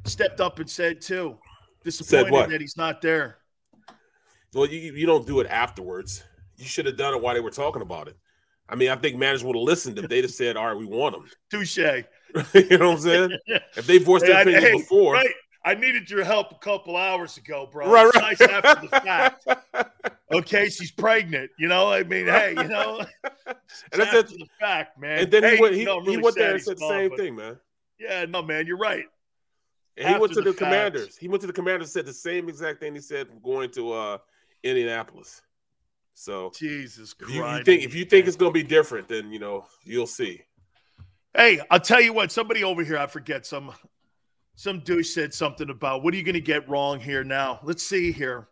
stepped 0.04 0.40
up 0.40 0.58
and 0.58 0.68
said 0.68 1.00
too, 1.00 1.38
disappointed 1.82 2.50
that 2.50 2.60
he's 2.60 2.76
not 2.76 3.00
there. 3.00 3.38
Well, 4.52 4.66
you 4.66 4.92
you 4.92 5.06
don't 5.06 5.26
do 5.26 5.40
it 5.40 5.46
afterwards. 5.48 6.22
You 6.56 6.66
should 6.66 6.86
have 6.86 6.96
done 6.96 7.14
it 7.14 7.22
while 7.22 7.34
they 7.34 7.40
were 7.40 7.50
talking 7.50 7.82
about 7.82 8.08
it. 8.08 8.16
I 8.68 8.76
mean, 8.76 8.90
I 8.90 8.96
think 8.96 9.16
managers 9.16 9.44
would 9.44 9.56
have 9.56 9.62
listened 9.62 9.98
if 9.98 10.08
they'd 10.08 10.24
have 10.24 10.32
said, 10.32 10.56
"All 10.56 10.66
right, 10.66 10.76
we 10.76 10.86
want 10.86 11.16
him." 11.16 11.28
Touche. 11.50 11.76
you 11.78 12.78
know 12.78 12.90
what 12.90 12.94
I'm 12.94 12.98
saying? 12.98 13.38
if 13.76 13.86
they 13.86 13.98
voiced 13.98 14.26
their 14.26 14.40
opinion 14.40 14.62
hey, 14.62 14.72
before, 14.72 15.14
right. 15.14 15.30
I 15.64 15.74
needed 15.74 16.10
your 16.10 16.24
help 16.24 16.52
a 16.52 16.56
couple 16.56 16.96
hours 16.96 17.38
ago, 17.38 17.68
bro. 17.70 17.90
Right, 17.90 18.04
right. 18.14 18.38
nice 18.38 18.40
after 18.40 18.82
the 18.82 18.88
fact. 18.88 19.46
okay, 20.32 20.68
she's 20.68 20.90
pregnant. 20.90 21.50
You 21.58 21.68
know, 21.68 21.90
I 21.90 22.02
mean, 22.02 22.26
hey, 22.26 22.50
you 22.50 22.68
know, 22.68 23.00
and 23.46 23.56
that's 23.92 24.14
after 24.14 24.36
the 24.36 24.46
fact, 24.60 25.00
man. 25.00 25.20
And 25.20 25.30
then 25.30 25.42
hey, 25.42 25.56
he 25.56 25.62
went, 25.62 25.74
he, 25.74 25.86
really 25.86 26.10
he 26.12 26.16
went 26.18 26.36
there 26.36 26.54
and 26.54 26.62
said 26.62 26.78
the 26.78 26.88
same 26.88 27.16
thing, 27.16 27.36
man. 27.36 27.58
Yeah, 27.98 28.26
no, 28.26 28.42
man, 28.42 28.66
you're 28.66 28.76
right. 28.76 29.04
And 29.96 30.08
he 30.08 30.20
went 30.20 30.34
to 30.34 30.42
the, 30.42 30.52
the 30.52 30.56
Commanders. 30.56 31.16
He 31.16 31.28
went 31.28 31.40
to 31.42 31.46
the 31.46 31.52
Commanders. 31.52 31.92
Said 31.92 32.04
the 32.04 32.12
same 32.12 32.48
exact 32.48 32.80
thing 32.80 32.94
he 32.94 33.00
said 33.00 33.28
going 33.42 33.70
to 33.70 33.92
uh, 33.92 34.18
Indianapolis. 34.62 35.40
So 36.14 36.52
Jesus 36.54 37.14
Christ! 37.14 37.34
You, 37.34 37.46
you 37.46 37.64
think 37.64 37.82
if 37.82 37.94
you 37.94 38.04
think 38.04 38.26
it's 38.26 38.36
going 38.36 38.52
to 38.52 38.54
be 38.54 38.62
different, 38.62 39.08
then 39.08 39.32
you 39.32 39.38
know 39.38 39.66
you'll 39.84 40.06
see. 40.06 40.42
Hey, 41.34 41.60
I'll 41.70 41.80
tell 41.80 42.00
you 42.00 42.12
what. 42.12 42.30
Somebody 42.30 42.62
over 42.62 42.84
here, 42.84 42.98
I 42.98 43.06
forget 43.06 43.46
some 43.46 43.72
some 44.56 44.80
douche 44.80 45.10
said 45.10 45.34
something 45.34 45.68
about 45.70 46.02
what 46.02 46.14
are 46.14 46.16
you 46.16 46.22
going 46.22 46.34
to 46.34 46.40
get 46.40 46.68
wrong 46.68 47.00
here 47.00 47.24
now? 47.24 47.60
Let's 47.62 47.82
see 47.82 48.12
here. 48.12 48.46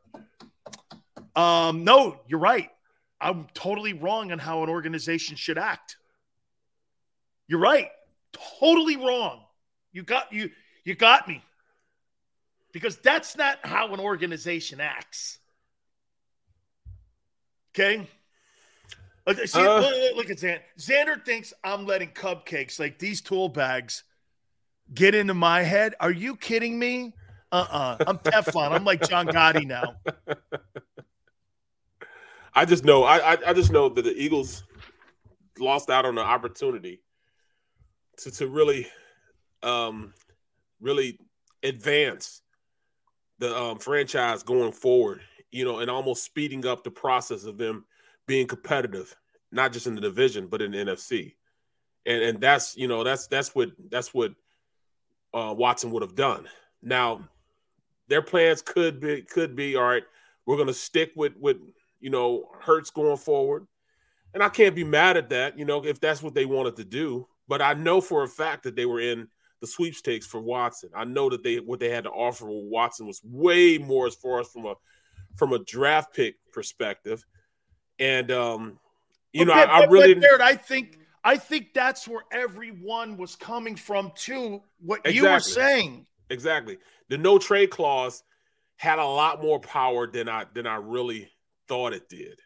Um, 1.37 1.85
no, 1.85 2.21
you're 2.27 2.41
right. 2.41 2.71
I'm 3.21 3.47
totally 3.55 3.93
wrong 3.93 4.33
on 4.33 4.39
how 4.39 4.63
an 4.63 4.69
organization 4.69 5.37
should 5.37 5.59
act. 5.59 5.97
You're 7.47 7.61
right. 7.61 7.89
Totally 8.59 8.97
wrong. 8.97 9.45
You 9.93 10.03
got 10.03 10.33
you 10.33 10.51
you 10.85 10.95
got 10.95 11.29
me. 11.29 11.43
Because 12.73 12.97
that's 12.97 13.37
not 13.37 13.59
how 13.63 13.93
an 13.93 14.01
organization 14.01 14.81
acts. 14.81 15.39
Okay? 17.75 18.09
See, 19.45 19.61
Uh. 19.61 19.81
look, 19.81 20.17
look 20.17 20.31
at 20.31 20.39
Xander. 20.39 20.61
Xander 20.79 21.25
thinks 21.25 21.53
I'm 21.63 21.87
letting 21.87 22.11
cupcakes 22.11 22.81
like 22.81 22.99
these 22.99 23.21
tool 23.21 23.49
bags 23.49 24.05
get 24.95 25.15
into 25.15 25.35
my 25.35 25.63
head. 25.63 25.95
Are 26.01 26.11
you 26.11 26.37
kidding 26.37 26.79
me? 26.79 27.15
Uh-uh. 27.51 27.97
I'm 28.07 28.19
Teflon. 28.19 28.73
I'm 28.73 28.85
like 28.85 29.07
John 29.09 29.27
Gotti 29.27 29.67
now. 29.67 29.97
I 32.55 32.65
just 32.65 32.85
know 32.85 33.05
I, 33.05 33.33
I 33.33 33.39
I 33.49 33.53
just 33.55 33.73
know 33.73 33.89
that 33.89 34.03
the 34.03 34.15
Eagles 34.15 34.63
lost 35.59 35.89
out 35.91 36.05
on 36.05 36.15
the 36.17 36.23
opportunity 36.23 37.03
to 38.19 38.31
to 38.31 38.47
really 38.47 38.87
um 39.63 40.13
really 40.81 41.19
advance 41.63 42.43
the 43.39 43.57
um, 43.57 43.79
franchise 43.79 44.43
going 44.43 44.73
forward, 44.73 45.21
you 45.51 45.65
know, 45.65 45.79
and 45.79 45.91
almost 45.91 46.25
speeding 46.25 46.67
up 46.67 46.85
the 46.85 46.91
process 46.91 47.45
of 47.45 47.59
them 47.59 47.85
being 48.27 48.47
competitive, 48.47 49.17
not 49.51 49.73
just 49.73 49.87
in 49.87 49.95
the 49.95 50.01
division 50.01 50.47
but 50.47 50.63
in 50.63 50.73
the 50.73 50.79
NFC. 50.79 51.35
And 52.05 52.23
and 52.23 52.41
that's, 52.41 52.77
you 52.77 52.89
know, 52.89 53.05
that's 53.05 53.29
that's 53.29 53.55
what 53.55 53.71
that's 53.91 54.13
what 54.13 54.35
uh, 55.35 55.55
Watson 55.57 55.91
would 55.93 56.03
have 56.03 56.15
done. 56.15 56.49
Now, 56.83 57.29
their 58.09 58.23
plans 58.23 58.63
could 58.63 59.01
be 59.01 59.23
could 59.23 59.57
be 59.57 59.77
all 59.77 59.85
right. 59.85 60.05
We're 60.47 60.57
going 60.57 60.69
to 60.69 60.75
stick 60.75 61.13
with 61.17 61.37
with 61.39 61.59
you 62.01 62.11
know 62.11 62.49
Hurts 62.61 62.91
going 62.91 63.17
forward, 63.17 63.67
and 64.35 64.43
I 64.43 64.49
can't 64.49 64.75
be 64.75 64.85
mad 64.85 65.17
at 65.17 65.31
that. 65.31 65.59
You 65.59 65.65
know, 65.65 65.85
if 65.85 66.01
that's 66.01 66.23
what 66.23 66.35
they 66.35 66.45
wanted 66.45 66.77
to 66.77 66.85
do. 66.85 67.27
But 67.49 67.63
I 67.63 67.75
know 67.75 68.01
for 68.01 68.23
a 68.23 68.29
fact 68.29 68.63
that 68.65 68.77
they 68.77 68.87
were 68.87 69.01
in 69.01 69.29
the 69.61 69.67
sweepstakes 69.67 70.27
for 70.27 70.41
Watson. 70.41 70.91
I 70.95 71.05
know 71.05 71.31
that 71.31 71.43
they 71.43 71.61
what 71.61 71.81
they 71.81 71.89
had 71.89 72.05
to 72.05 72.11
offer 72.11 72.47
Watson 72.49 73.07
was 73.07 73.21
way 73.25 73.79
more 73.79 74.07
as 74.07 74.15
far 74.15 74.41
as 74.41 74.49
from 74.49 74.67
a 74.67 74.75
from 75.37 75.53
a 75.53 75.61
draft 75.61 76.15
pick 76.15 76.35
perspective, 76.53 77.25
and 77.99 78.31
um, 78.31 78.79
you 79.33 79.45
know, 79.45 79.55
But- 79.55 79.71
I, 79.71 79.83
I 79.83 79.85
really 79.87 80.15
but 80.15 80.23
Jared, 80.23 80.41
I 80.41 80.57
think 80.57 80.99
I 81.25 81.37
think 81.37 81.73
that's 81.73 82.09
where 82.09 82.23
everyone 82.33 83.17
was 83.17 83.37
coming 83.37 83.77
from 83.77 84.13
too. 84.17 84.63
What 84.81 85.13
you 85.13 85.23
were 85.25 85.41
saying. 85.41 86.07
Exactly. 86.31 86.79
The 87.09 87.19
no 87.19 87.39
trade 87.39 87.71
clause 87.71 88.23
had 88.77 88.99
a 88.99 89.05
lot 89.05 89.43
more 89.43 89.61
power 89.61 90.07
than 90.07 90.29
I 90.29 90.47
than 90.53 90.67
I 90.67 90.77
really 90.77 91.31
thought 91.69 91.93
it 91.93 92.09
did. 92.09 92.41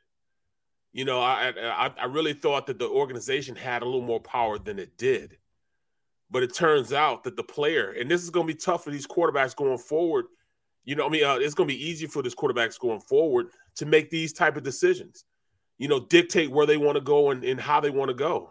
You 0.93 1.05
know, 1.05 1.21
I 1.21 1.53
I, 1.57 1.93
I 1.99 2.05
really 2.07 2.35
thought 2.35 2.67
that 2.67 2.79
the 2.79 2.89
organization 2.89 3.57
had 3.57 3.83
a 3.83 3.87
little 3.87 4.03
more 4.03 4.21
power 4.21 4.59
than 4.59 4.79
it 4.79 4.99
did. 4.99 5.39
But 6.31 6.43
it 6.43 6.55
turns 6.55 6.93
out 6.93 7.25
that 7.25 7.37
the 7.37 7.45
player, 7.45 7.93
and 7.93 8.11
this 8.11 8.23
is 8.23 8.31
going 8.31 8.49
to 8.49 8.53
be 8.53 8.59
tough 8.59 8.83
for 8.85 8.91
these 8.91 9.07
quarterbacks 9.07 9.55
going 9.55 9.79
forward. 9.79 10.27
You 10.85 10.97
know, 10.97 11.07
I 11.07 11.09
mean, 11.09 11.25
uh, 11.25 11.37
it's 11.37 11.55
going 11.55 11.69
to 11.69 11.75
be 11.75 11.89
easy 11.89 12.07
for 12.07 12.21
these 12.21 12.35
quarterbacks 12.35 12.79
going 12.79 13.01
forward 13.01 13.47
to 13.77 13.87
make 13.87 14.11
these 14.11 14.33
type 14.33 14.57
of 14.57 14.65
decisions. 14.65 15.25
You 15.79 15.89
know, 15.89 16.01
dictate 16.01 16.51
where 16.51 16.67
they 16.67 16.77
want 16.77 16.97
to 16.97 17.01
go 17.01 17.31
and, 17.31 17.45
and 17.45 17.61
how 17.61 17.81
they 17.81 17.91
want 17.91 18.09
to 18.09 18.15
go. 18.15 18.51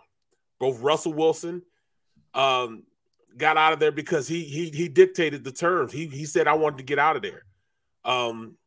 Both 0.60 0.80
Russell 0.82 1.14
Wilson, 1.14 1.62
um, 2.34 2.84
got 3.38 3.58
out 3.58 3.74
of 3.74 3.80
there 3.80 3.92
because 3.92 4.28
he 4.28 4.44
he 4.44 4.70
he 4.70 4.88
dictated 4.88 5.44
the 5.44 5.52
terms. 5.52 5.92
He 5.92 6.08
he 6.08 6.26
said 6.26 6.48
I 6.48 6.54
wanted 6.54 6.78
to 6.78 6.84
get 6.84 7.00
out 7.00 7.16
of 7.16 7.22
there. 7.22 7.44
Um, 8.04 8.58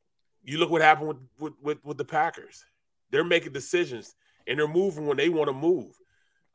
you 0.42 0.58
look 0.58 0.70
what 0.70 0.82
happened 0.82 1.08
with 1.08 1.18
with 1.38 1.52
with, 1.62 1.84
with 1.84 1.98
the 1.98 2.04
Packers. 2.04 2.64
They're 3.10 3.24
making 3.24 3.52
decisions 3.52 4.14
and 4.46 4.58
they're 4.58 4.68
moving 4.68 5.06
when 5.06 5.16
they 5.16 5.28
want 5.28 5.48
to 5.48 5.52
move. 5.54 5.98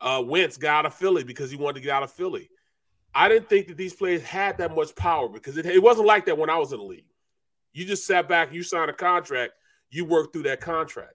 Uh, 0.02 0.22
Wentz 0.26 0.58
got 0.58 0.80
out 0.80 0.86
of 0.86 0.94
Philly 0.94 1.24
because 1.24 1.50
he 1.50 1.58
wanted 1.58 1.76
to 1.76 1.82
get 1.82 1.92
out 1.92 2.04
of 2.04 2.12
Philly. 2.12 2.50
I 3.16 3.30
didn't 3.30 3.48
think 3.48 3.68
that 3.68 3.78
these 3.78 3.94
players 3.94 4.24
had 4.24 4.58
that 4.58 4.76
much 4.76 4.96
power 4.96 5.30
because 5.30 5.58
it, 5.58 5.66
it 5.66 5.82
wasn't 5.82 6.08
like 6.08 6.26
that 6.26 6.38
when 6.38 6.50
I 6.50 6.58
was 6.58 6.74
in 6.74 6.80
the 6.80 6.86
league. 6.86 7.06
You 7.72 7.86
just 7.86 8.06
sat 8.06 8.28
back, 8.28 8.54
you 8.54 8.64
signed 8.64 8.90
a 8.90 8.94
contract, 8.94 9.54
you 9.90 10.06
worked 10.06 10.34
through 10.34 10.44
that 10.44 10.62
contract. 10.62 11.14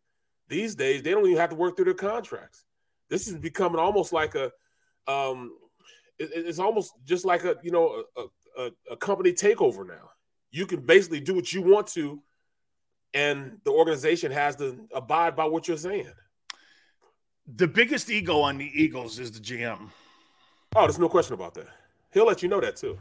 These 0.48 0.74
days, 0.76 1.02
they 1.02 1.10
don't 1.10 1.26
even 1.26 1.36
have 1.36 1.50
to 1.50 1.56
work 1.56 1.76
through 1.76 1.86
their 1.86 1.94
contracts. 1.94 2.64
This 3.08 3.28
is 3.28 3.36
becoming 3.36 3.78
almost 3.80 4.12
like 4.12 4.34
a 4.34 4.50
um, 5.06 5.52
it- 6.18 6.30
it's 6.34 6.58
almost 6.58 6.92
just 7.04 7.24
like 7.24 7.44
a 7.44 7.56
you 7.62 7.70
know 7.70 8.04
a, 8.16 8.62
a, 8.62 8.70
a 8.92 8.96
company 8.96 9.32
takeover 9.32 9.86
now. 9.86 10.10
You 10.50 10.66
can 10.66 10.80
basically 10.80 11.20
do 11.20 11.34
what 11.34 11.52
you 11.52 11.62
want 11.62 11.86
to, 11.88 12.22
and 13.14 13.58
the 13.64 13.70
organization 13.70 14.32
has 14.32 14.56
to 14.56 14.86
abide 14.94 15.36
by 15.36 15.44
what 15.44 15.68
you're 15.68 15.76
saying. 15.76 16.10
The 17.56 17.66
biggest 17.68 18.10
ego 18.10 18.40
on 18.40 18.58
the 18.58 18.70
Eagles 18.74 19.18
is 19.18 19.32
the 19.32 19.40
GM. 19.40 19.90
Oh, 20.76 20.82
there's 20.82 20.98
no 20.98 21.08
question 21.08 21.34
about 21.34 21.54
that. 21.54 21.66
He'll 22.12 22.26
let 22.26 22.42
you 22.42 22.48
know 22.48 22.60
that 22.60 22.76
too. 22.76 22.98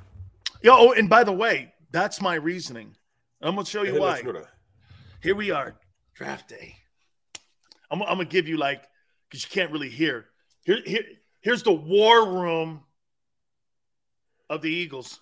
Yo, 0.62 0.72
oh, 0.74 0.91
and 0.93 1.10
by 1.10 1.24
the 1.24 1.32
way, 1.34 1.74
that's 1.91 2.22
my 2.22 2.36
reasoning. 2.36 2.95
I'm 3.41 3.55
gonna 3.55 3.66
show 3.66 3.84
you 3.84 3.99
why. 3.99 4.18
you 4.20 4.34
know. 4.34 4.45
Here 5.22 5.36
we 5.36 5.51
are, 5.51 5.76
draft 6.14 6.47
day. 6.49 6.76
I'm, 7.91 8.01
I'm 8.03 8.10
gonna 8.18 8.26
give 8.26 8.47
you 8.47 8.58
like 8.58 8.84
because 9.30 9.44
you 9.44 9.50
can't 9.50 9.72
really 9.72 9.90
hear. 9.90 10.26
Here, 10.66 10.80
here, 10.86 11.04
here's 11.42 11.64
the 11.64 11.74
war 11.74 12.28
room 12.30 12.82
of 14.50 14.62
the 14.62 14.70
Eagles, 14.70 15.20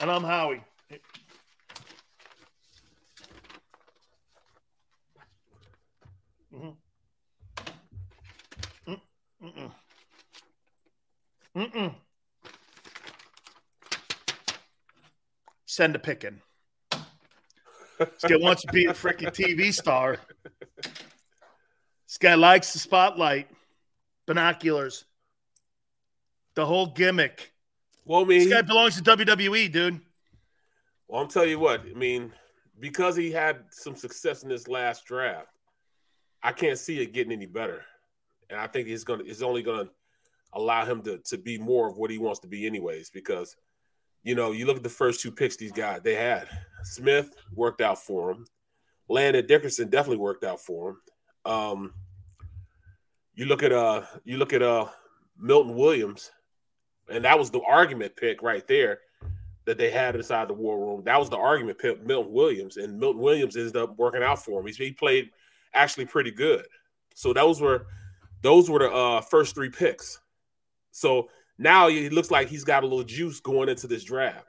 and 0.00 0.10
I'm 0.10 0.24
Howie. 0.24 0.62
Mhm. 6.52 6.76
Mm, 8.86 9.00
mm-mm. 9.42 9.72
Mm-mm. 11.54 11.94
Send 15.66 15.94
a 15.94 15.98
pickin'. 15.98 16.40
This 17.98 18.08
guy 18.22 18.36
wants 18.36 18.62
to 18.62 18.72
be 18.72 18.86
a 18.86 18.92
freaking 18.92 19.32
TV 19.32 19.72
star. 19.72 20.18
This 22.08 22.16
guy 22.16 22.34
likes 22.36 22.72
the 22.72 22.78
spotlight, 22.78 23.50
binoculars, 24.26 25.04
the 26.54 26.64
whole 26.64 26.86
gimmick. 26.86 27.52
Well, 28.06 28.22
I 28.22 28.24
mean, 28.24 28.38
This 28.38 28.48
guy 28.48 28.62
belongs 28.62 28.96
to 28.96 29.02
WWE, 29.02 29.70
dude. 29.70 30.00
Well, 31.06 31.20
I'm 31.20 31.28
telling 31.28 31.50
you 31.50 31.58
what. 31.58 31.82
I 31.82 31.92
mean, 31.92 32.32
because 32.80 33.14
he 33.14 33.30
had 33.30 33.64
some 33.70 33.94
success 33.94 34.42
in 34.42 34.48
this 34.48 34.68
last 34.68 35.04
draft, 35.04 35.48
I 36.42 36.52
can't 36.52 36.78
see 36.78 36.98
it 37.00 37.12
getting 37.12 37.32
any 37.32 37.44
better. 37.44 37.84
And 38.48 38.58
I 38.58 38.66
think 38.68 38.88
it's 38.88 39.04
gonna 39.04 39.24
it's 39.26 39.42
only 39.42 39.62
gonna 39.62 39.90
allow 40.54 40.86
him 40.86 41.02
to 41.02 41.18
to 41.18 41.36
be 41.36 41.58
more 41.58 41.88
of 41.90 41.98
what 41.98 42.10
he 42.10 42.16
wants 42.16 42.40
to 42.40 42.48
be, 42.48 42.66
anyways. 42.66 43.10
Because 43.10 43.54
you 44.22 44.34
know, 44.34 44.52
you 44.52 44.64
look 44.64 44.78
at 44.78 44.82
the 44.82 44.88
first 44.88 45.20
two 45.20 45.30
picks 45.30 45.56
these 45.56 45.72
guys 45.72 46.00
they 46.02 46.14
had. 46.14 46.48
Smith 46.84 47.34
worked 47.54 47.82
out 47.82 47.98
for 47.98 48.30
him. 48.30 48.46
Landon 49.10 49.46
Dickerson 49.46 49.90
definitely 49.90 50.18
worked 50.18 50.44
out 50.44 50.60
for 50.60 50.90
him. 50.90 51.00
Um, 51.48 51.94
you 53.34 53.46
look 53.46 53.62
at 53.62 53.72
uh 53.72 54.02
you 54.24 54.36
look 54.36 54.52
at 54.52 54.62
uh 54.62 54.86
Milton 55.38 55.74
Williams, 55.74 56.30
and 57.08 57.24
that 57.24 57.38
was 57.38 57.50
the 57.50 57.62
argument 57.62 58.16
pick 58.16 58.42
right 58.42 58.66
there 58.68 59.00
that 59.64 59.78
they 59.78 59.90
had 59.90 60.16
inside 60.16 60.48
the 60.48 60.54
war 60.54 60.78
room. 60.78 61.02
That 61.04 61.18
was 61.18 61.30
the 61.30 61.36
argument 61.36 61.78
pick, 61.78 62.04
Milton 62.04 62.32
Williams, 62.32 62.76
and 62.76 62.98
Milton 62.98 63.20
Williams 63.20 63.56
ended 63.56 63.76
up 63.76 63.98
working 63.98 64.22
out 64.22 64.42
for 64.42 64.60
him. 64.60 64.66
He's, 64.66 64.76
he 64.76 64.92
played 64.92 65.30
actually 65.74 66.06
pretty 66.06 66.30
good. 66.30 66.66
So 67.14 67.32
those 67.32 67.60
were 67.60 67.86
those 68.42 68.70
were 68.70 68.80
the 68.80 68.90
uh, 68.90 69.20
first 69.20 69.54
three 69.54 69.70
picks. 69.70 70.20
So 70.90 71.28
now 71.58 71.88
he 71.88 72.08
looks 72.08 72.30
like 72.30 72.48
he's 72.48 72.64
got 72.64 72.82
a 72.82 72.86
little 72.86 73.04
juice 73.04 73.40
going 73.40 73.68
into 73.68 73.86
this 73.86 74.04
draft. 74.04 74.46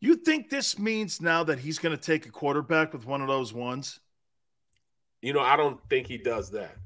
You 0.00 0.16
think 0.16 0.48
this 0.48 0.78
means 0.78 1.20
now 1.20 1.44
that 1.44 1.58
he's 1.58 1.78
going 1.78 1.96
to 1.96 2.02
take 2.02 2.26
a 2.26 2.30
quarterback 2.30 2.92
with 2.92 3.04
one 3.04 3.20
of 3.20 3.28
those 3.28 3.52
ones? 3.52 4.00
You 5.22 5.32
know, 5.32 5.40
I 5.40 5.56
don't 5.56 5.80
think 5.88 6.06
he 6.06 6.18
does 6.18 6.50
that. 6.52 6.76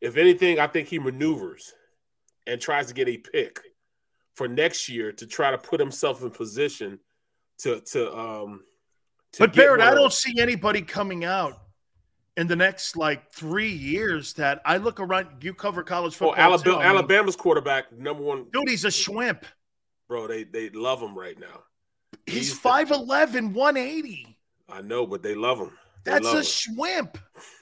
If 0.00 0.16
anything, 0.16 0.60
I 0.60 0.66
think 0.66 0.88
he 0.88 0.98
maneuvers 0.98 1.72
and 2.46 2.60
tries 2.60 2.86
to 2.88 2.94
get 2.94 3.08
a 3.08 3.16
pick 3.16 3.60
for 4.34 4.48
next 4.48 4.88
year 4.88 5.12
to 5.12 5.26
try 5.26 5.50
to 5.50 5.58
put 5.58 5.80
himself 5.80 6.22
in 6.22 6.30
position 6.30 6.98
to 7.58 7.80
to 7.80 8.16
um 8.16 8.64
to 9.32 9.40
But 9.40 9.54
Barrett, 9.54 9.80
I 9.80 9.94
don't 9.94 10.12
see 10.12 10.38
anybody 10.40 10.82
coming 10.82 11.24
out 11.24 11.54
in 12.36 12.46
the 12.46 12.56
next 12.56 12.96
like 12.96 13.32
three 13.32 13.70
years 13.70 14.34
that 14.34 14.60
I 14.64 14.76
look 14.76 15.00
around. 15.00 15.42
You 15.42 15.54
cover 15.54 15.82
college 15.82 16.14
Oh, 16.16 16.30
football. 16.30 16.36
Alabama. 16.36 16.76
I 16.76 16.78
mean, 16.80 16.88
Alabama's 16.88 17.36
quarterback, 17.36 17.92
number 17.92 18.22
one. 18.22 18.46
Dude, 18.52 18.68
he's 18.68 18.84
a 18.84 18.88
shwimp. 18.88 19.42
Bro, 20.08 20.28
they 20.28 20.44
they 20.44 20.68
love 20.70 21.00
him 21.00 21.16
right 21.16 21.38
now. 21.38 21.62
He's 22.26 22.58
5'11, 22.58 23.52
180. 23.52 24.38
I 24.68 24.80
know, 24.80 25.06
but 25.06 25.22
they 25.22 25.34
love 25.34 25.58
him. 25.58 25.70
That's 26.04 26.26
a 26.26 26.38
him. 26.38 26.42
shwimp. 26.42 27.16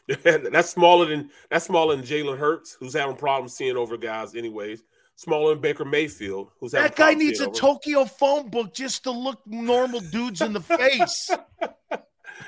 that's 0.53 0.71
smaller 0.71 1.07
than 1.07 1.31
that's 1.51 1.65
smaller 1.65 1.97
than 1.97 2.05
Jalen 2.05 2.39
Hurts, 2.39 2.77
who's 2.79 2.95
having 2.95 3.17
problems 3.17 3.55
seeing 3.55 3.77
over 3.77 3.97
guys, 3.97 4.35
anyways. 4.35 4.83
Smaller 5.17 5.51
than 5.51 5.61
Baker 5.61 5.85
Mayfield, 5.85 6.51
who's 6.59 6.73
having 6.73 6.89
That 6.89 6.97
guy 6.97 7.15
needs 7.15 7.41
a 7.41 7.47
over. 7.47 7.55
Tokyo 7.55 8.05
phone 8.05 8.49
book 8.49 8.75
just 8.75 9.05
to 9.05 9.11
look 9.11 9.41
normal 9.47 10.01
dudes 10.01 10.41
in 10.41 10.53
the 10.53 10.61
face. 10.61 11.31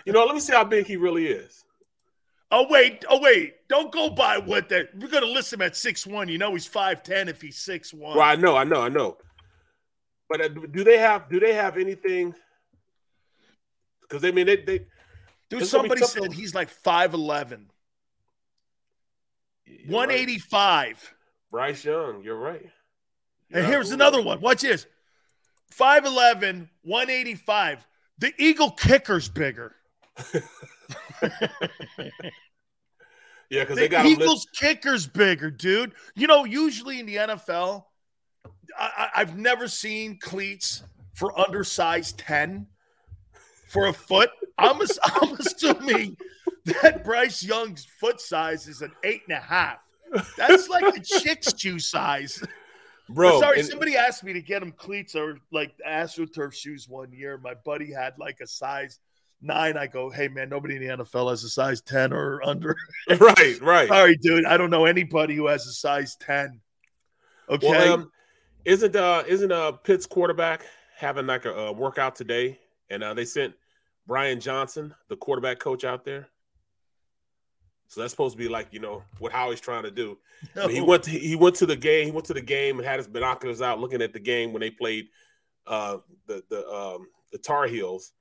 You 0.04 0.12
know, 0.12 0.24
let 0.24 0.34
me 0.34 0.40
see 0.40 0.52
how 0.52 0.64
big 0.64 0.86
he 0.86 0.96
really 0.96 1.26
is. 1.26 1.64
Oh 2.50 2.66
wait, 2.68 3.04
oh 3.08 3.20
wait! 3.20 3.54
Don't 3.68 3.90
go 3.90 4.10
by 4.10 4.38
what 4.38 4.68
that. 4.68 4.88
We're 4.96 5.08
gonna 5.08 5.26
list 5.26 5.52
him 5.52 5.62
at 5.62 5.76
six 5.76 6.06
one. 6.06 6.28
You 6.28 6.38
know 6.38 6.52
he's 6.52 6.66
five 6.66 7.02
ten 7.02 7.28
if 7.28 7.40
he's 7.40 7.58
six 7.58 7.92
one. 7.92 8.16
Well, 8.16 8.26
I 8.26 8.36
know, 8.36 8.56
I 8.56 8.64
know, 8.64 8.82
I 8.82 8.88
know. 8.88 9.16
But 10.28 10.40
uh, 10.40 10.48
do 10.48 10.84
they 10.84 10.98
have 10.98 11.28
do 11.28 11.40
they 11.40 11.54
have 11.54 11.78
anything? 11.78 12.34
Because 14.02 14.22
they 14.22 14.30
mean 14.30 14.46
they, 14.46 14.56
they 14.56 14.86
Dude, 15.50 15.66
somebody 15.66 16.02
said 16.02 16.32
he's 16.32 16.54
like 16.54 16.68
five 16.68 17.14
eleven. 17.14 17.70
One 19.86 20.10
eighty 20.10 20.38
five. 20.38 21.14
Bryce 21.50 21.84
Young, 21.84 22.22
you're 22.24 22.36
right. 22.36 22.68
You're 23.48 23.60
and 23.60 23.68
here's 23.68 23.92
another 23.92 24.20
one. 24.20 24.40
Watch 24.40 24.62
this. 24.62 24.86
5'11, 25.78 26.68
185. 26.82 27.86
The 28.18 28.32
Eagle 28.38 28.70
kicker's 28.70 29.28
bigger. 29.28 29.74
yeah, 30.32 30.40
because 33.50 33.68
the 33.68 33.74
they 33.74 33.88
got 33.88 34.06
Eagles 34.06 34.46
kicker's 34.54 35.06
bigger, 35.06 35.50
dude. 35.50 35.92
You 36.14 36.26
know, 36.26 36.44
usually 36.44 37.00
in 37.00 37.06
the 37.06 37.16
NFL, 37.16 37.84
I, 38.78 39.08
I've 39.16 39.36
never 39.36 39.66
seen 39.66 40.18
cleats 40.20 40.84
for 41.14 41.38
undersized 41.38 42.18
10 42.18 42.66
for 43.74 43.88
a 43.88 43.92
foot. 43.92 44.30
I'm, 44.56 44.80
I'm 45.04 45.32
assuming 45.34 46.16
that 46.64 47.04
Bryce 47.04 47.42
Young's 47.42 47.84
foot 47.84 48.20
size 48.20 48.68
is 48.68 48.80
an 48.80 48.92
eight 49.02 49.22
and 49.28 49.36
a 49.36 49.40
half. 49.40 49.86
That's 50.38 50.68
like 50.68 50.96
a 50.96 51.00
chick's 51.00 51.52
shoe 51.58 51.80
size. 51.80 52.42
Bro, 53.10 53.40
sorry, 53.40 53.58
and, 53.58 53.68
somebody 53.68 53.96
asked 53.96 54.24
me 54.24 54.32
to 54.32 54.40
get 54.40 54.62
him 54.62 54.72
cleats 54.72 55.14
or 55.14 55.38
like 55.52 55.74
AstroTurf 55.86 56.54
shoes 56.54 56.88
one 56.88 57.12
year. 57.12 57.36
My 57.36 57.52
buddy 57.52 57.92
had 57.92 58.14
like 58.18 58.38
a 58.40 58.46
size 58.46 59.00
nine. 59.42 59.76
I 59.76 59.88
go, 59.88 60.08
hey 60.08 60.28
man, 60.28 60.48
nobody 60.48 60.76
in 60.76 60.86
the 60.86 61.04
NFL 61.04 61.28
has 61.28 61.44
a 61.44 61.50
size 61.50 61.82
10 61.82 62.14
or 62.14 62.40
under. 62.46 62.76
right, 63.18 63.60
right. 63.60 63.88
Sorry, 63.88 64.16
dude. 64.16 64.46
I 64.46 64.56
don't 64.56 64.70
know 64.70 64.86
anybody 64.86 65.34
who 65.34 65.48
has 65.48 65.66
a 65.66 65.72
size 65.72 66.16
10. 66.20 66.60
Okay. 67.50 67.68
Well, 67.68 67.92
um, 67.92 68.10
isn't 68.64 68.96
uh 68.96 69.24
isn't 69.26 69.52
uh 69.52 69.72
Pitt's 69.72 70.06
quarterback 70.06 70.64
having 70.96 71.26
like 71.26 71.44
a, 71.44 71.52
a 71.52 71.72
workout 71.72 72.14
today? 72.16 72.58
And 72.88 73.02
uh, 73.02 73.12
they 73.12 73.26
sent 73.26 73.54
Brian 74.06 74.40
Johnson, 74.40 74.94
the 75.08 75.16
quarterback 75.16 75.58
coach, 75.58 75.84
out 75.84 76.04
there. 76.04 76.28
So 77.88 78.00
that's 78.00 78.12
supposed 78.12 78.36
to 78.36 78.42
be 78.42 78.48
like 78.48 78.68
you 78.72 78.80
know 78.80 79.02
what 79.18 79.32
Howie's 79.32 79.60
trying 79.60 79.84
to 79.84 79.90
do. 79.90 80.18
No. 80.54 80.68
He 80.68 80.82
went 80.82 81.04
to, 81.04 81.10
he 81.10 81.36
went 81.36 81.56
to 81.56 81.66
the 81.66 81.76
game. 81.76 82.04
He 82.04 82.12
went 82.12 82.26
to 82.26 82.34
the 82.34 82.42
game 82.42 82.78
and 82.78 82.86
had 82.86 82.98
his 82.98 83.06
binoculars 83.06 83.62
out, 83.62 83.80
looking 83.80 84.02
at 84.02 84.12
the 84.12 84.20
game 84.20 84.52
when 84.52 84.60
they 84.60 84.68
played 84.68 85.06
uh, 85.66 85.98
the 86.26 86.42
the 86.50 86.68
um, 86.68 87.06
the 87.32 87.38
Tar 87.38 87.66
Heels, 87.66 88.12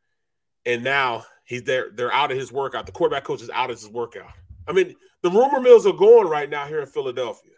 and 0.65 0.83
now 0.85 1.25
he's 1.43 1.63
there. 1.63 1.89
They're 1.93 2.13
out 2.13 2.31
of 2.31 2.37
his 2.37 2.49
workout. 2.49 2.85
The 2.85 2.93
quarterback 2.93 3.25
coach 3.25 3.41
is 3.41 3.49
out 3.49 3.69
of 3.69 3.77
his 3.77 3.89
workout. 3.89 4.31
I 4.67 4.71
mean, 4.71 4.95
the 5.21 5.29
rumor 5.29 5.59
mills 5.59 5.85
are 5.85 5.93
going 5.93 6.29
right 6.29 6.49
now 6.49 6.65
here 6.65 6.79
in 6.79 6.85
Philadelphia. 6.85 7.51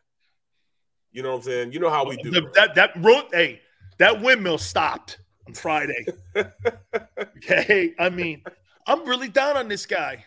You 1.11 1.21
know 1.21 1.31
what 1.31 1.37
I'm 1.37 1.43
saying? 1.43 1.73
You 1.73 1.79
know 1.79 1.91
how 1.91 2.05
we 2.05 2.17
do. 2.17 2.31
The, 2.31 2.49
that 2.55 2.75
that 2.75 2.91
road, 2.97 3.25
hey, 3.31 3.61
that 3.99 4.21
windmill 4.21 4.57
stopped 4.57 5.19
Friday. 5.53 6.05
okay, 7.37 7.93
I 7.99 8.09
mean, 8.09 8.43
I'm 8.87 9.07
really 9.07 9.29
down 9.29 9.57
on 9.57 9.67
this 9.67 9.85
guy. 9.85 10.25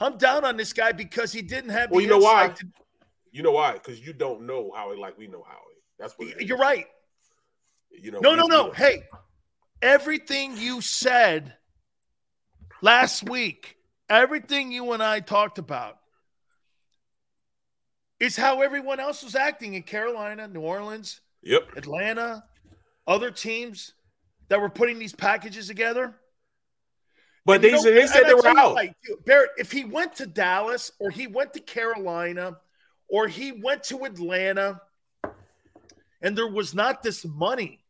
I'm 0.00 0.18
down 0.18 0.44
on 0.44 0.56
this 0.56 0.72
guy 0.72 0.92
because 0.92 1.32
he 1.32 1.42
didn't 1.42 1.70
have. 1.70 1.90
Well, 1.90 2.00
you 2.00 2.08
know 2.08 2.18
why? 2.18 2.48
To... 2.48 2.66
You 3.30 3.42
know 3.42 3.52
why? 3.52 3.74
Because 3.74 4.00
you 4.00 4.12
don't 4.12 4.46
know 4.46 4.72
Howie 4.74 4.96
like 4.96 5.16
we 5.18 5.26
know 5.26 5.44
Howie. 5.46 5.58
That's 5.98 6.14
what 6.14 6.40
you're 6.40 6.58
right. 6.58 6.86
You 7.90 8.10
know. 8.10 8.20
No, 8.20 8.34
no, 8.34 8.46
no. 8.46 8.70
Hey, 8.72 9.04
everything 9.80 10.56
you 10.56 10.80
said 10.80 11.54
last 12.82 13.28
week, 13.28 13.76
everything 14.08 14.72
you 14.72 14.92
and 14.92 15.02
I 15.02 15.20
talked 15.20 15.58
about, 15.58 15.98
is 18.20 18.36
how 18.36 18.62
everyone 18.62 19.00
else 19.00 19.22
was 19.22 19.34
acting 19.34 19.74
in 19.74 19.82
Carolina, 19.82 20.48
New 20.48 20.60
Orleans, 20.60 21.20
yep, 21.42 21.68
Atlanta, 21.76 22.44
other 23.06 23.30
teams 23.30 23.94
that 24.48 24.60
were 24.60 24.70
putting 24.70 24.98
these 24.98 25.14
packages 25.14 25.68
together. 25.68 26.14
But 27.46 27.60
they, 27.60 27.72
know, 27.72 27.82
they 27.82 28.06
said 28.06 28.24
they 28.26 28.34
were 28.34 28.46
out. 28.46 28.74
Like, 28.74 28.94
Barrett, 29.26 29.50
if 29.58 29.70
he 29.70 29.84
went 29.84 30.16
to 30.16 30.26
Dallas 30.26 30.92
or 30.98 31.10
he 31.10 31.26
went 31.26 31.52
to 31.54 31.60
Carolina 31.60 32.58
or 33.08 33.28
he 33.28 33.52
went 33.52 33.84
to 33.84 34.04
Atlanta 34.04 34.80
and 36.22 36.36
there 36.36 36.48
was 36.48 36.74
not 36.74 37.02
this 37.02 37.24
money 37.24 37.84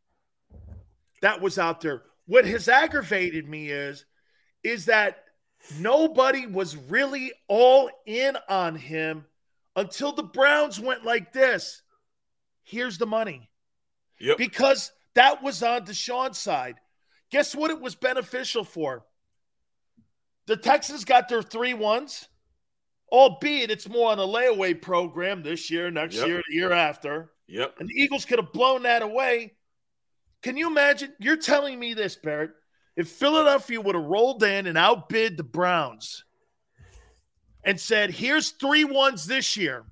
that 1.21 1.41
was 1.41 1.57
out 1.57 1.79
there, 1.79 2.03
what 2.25 2.45
has 2.45 2.67
aggravated 2.67 3.47
me 3.47 3.69
is, 3.69 4.03
is 4.63 4.85
that 4.85 5.23
nobody 5.79 6.47
was 6.47 6.75
really 6.75 7.31
all 7.47 7.89
in 8.05 8.37
on 8.49 8.75
him 8.75 9.25
until 9.75 10.11
the 10.11 10.23
Browns 10.23 10.79
went 10.79 11.05
like 11.05 11.31
this. 11.31 11.81
Here's 12.63 12.97
the 12.97 13.05
money. 13.05 13.49
Yep. 14.19 14.37
Because 14.37 14.91
that 15.15 15.41
was 15.41 15.63
on 15.63 15.85
Deshaun's 15.85 16.37
side. 16.37 16.75
Guess 17.31 17.55
what 17.55 17.71
it 17.71 17.81
was 17.81 17.95
beneficial 17.95 18.63
for? 18.63 19.05
The 20.47 20.57
Texans 20.57 21.05
got 21.05 21.27
their 21.27 21.41
three 21.41 21.73
ones, 21.73 22.27
albeit 23.11 23.71
it's 23.71 23.89
more 23.89 24.11
on 24.11 24.19
a 24.19 24.23
layaway 24.23 24.79
program 24.79 25.41
this 25.41 25.71
year, 25.71 25.89
next 25.89 26.15
yep. 26.15 26.27
year, 26.27 26.41
the 26.47 26.55
year 26.55 26.71
after. 26.71 27.31
Yep. 27.47 27.75
And 27.79 27.89
the 27.89 27.95
Eagles 27.95 28.25
could 28.25 28.39
have 28.39 28.53
blown 28.53 28.83
that 28.83 29.01
away. 29.01 29.53
Can 30.43 30.57
you 30.57 30.67
imagine? 30.67 31.13
You're 31.19 31.37
telling 31.37 31.79
me 31.79 31.93
this, 31.93 32.15
Barrett. 32.15 32.51
If 32.95 33.09
Philadelphia 33.09 33.81
would 33.81 33.95
have 33.95 34.05
rolled 34.05 34.43
in 34.43 34.67
and 34.67 34.77
outbid 34.77 35.35
the 35.35 35.43
Browns 35.43 36.23
and 37.63 37.79
said, 37.79 38.11
here's 38.11 38.51
three 38.51 38.85
ones 38.85 39.25
this 39.25 39.57
year 39.57 39.85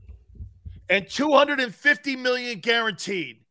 and 0.89 1.09
250 1.09 2.15
million 2.15 2.59
guaranteed. 2.59 3.42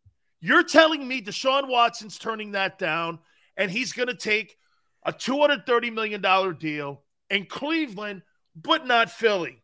You're 0.43 0.65
telling 0.65 1.07
me 1.07 1.23
Deshaun 1.23 1.69
Watson's 1.69 2.19
turning 2.19 2.53
that 2.53 2.77
down 2.77 3.21
and 3.57 3.71
he's 3.71 3.93
going 3.93 4.09
to 4.09 4.15
take 4.15 4.59
a 5.05 5.13
$230 5.13 5.93
million 5.93 6.21
deal 6.59 7.03
in 7.31 7.47
Cleveland, 7.47 8.23
but 8.57 8.87
not 8.87 9.09
Philly. 9.09 9.63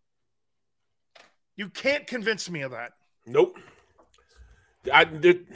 You 1.57 1.69
can't 1.69 2.07
convince 2.07 2.49
me 2.49 2.63
of 2.63 2.71
that. 2.71 2.93
Nope. 3.27 3.59
I 4.93 5.03
did 5.05 5.49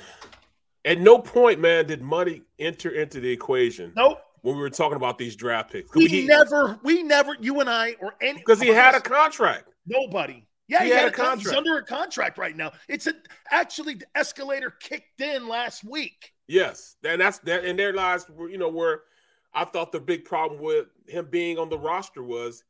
at 0.85 1.01
no 1.01 1.20
point, 1.20 1.61
man, 1.61 1.87
did 1.87 2.03
money 2.03 2.43
enter 2.59 2.91
into 2.91 3.20
the 3.20 3.31
equation. 3.31 3.93
Nope. 3.95 4.18
When 4.41 4.57
we 4.57 4.61
were 4.61 4.70
talking 4.70 4.97
about 4.97 5.18
these 5.18 5.37
draft 5.37 5.70
picks. 5.70 5.95
We 5.95 6.07
he, 6.07 6.27
never, 6.27 6.81
we 6.83 7.05
never, 7.05 7.37
you 7.41 7.61
and 7.61 7.70
I 7.70 7.95
or 8.01 8.16
any 8.20 8.41
because 8.41 8.61
he 8.61 8.68
had 8.68 8.97
a 8.97 9.01
contract. 9.01 9.68
Nobody. 9.87 10.45
Yeah, 10.73 10.85
he, 10.85 10.87
he 10.87 10.91
had, 10.93 11.01
had, 11.01 11.09
a 11.09 11.12
contract. 11.12 11.41
He's 11.41 11.53
under 11.53 11.77
a 11.77 11.85
contract 11.85 12.39
right 12.39 12.57
now. 12.57 12.73
It's 12.89 13.07
a, 13.07 13.12
actually 13.51 13.95
the 13.95 14.07
escalator 14.14 14.70
kicked 14.81 15.20
in 15.20 15.47
last 15.47 15.85
week. 15.85 16.33
Yes, 16.49 16.97
and 17.05 17.20
that's 17.20 17.39
that. 17.41 17.66
And 17.66 17.79
their 17.79 17.93
lives, 17.93 18.25
you 18.49 18.57
know, 18.57 18.70
where 18.70 19.03
I 19.53 19.66
thought 19.66 19.93
the 19.93 20.01
big 20.01 20.25
problem 20.25 20.62
with 20.62 20.87
him 21.07 21.29
being 21.31 21.59
on 21.59 21.68
the 21.68 21.79
roster 21.79 22.23
was 22.23 22.64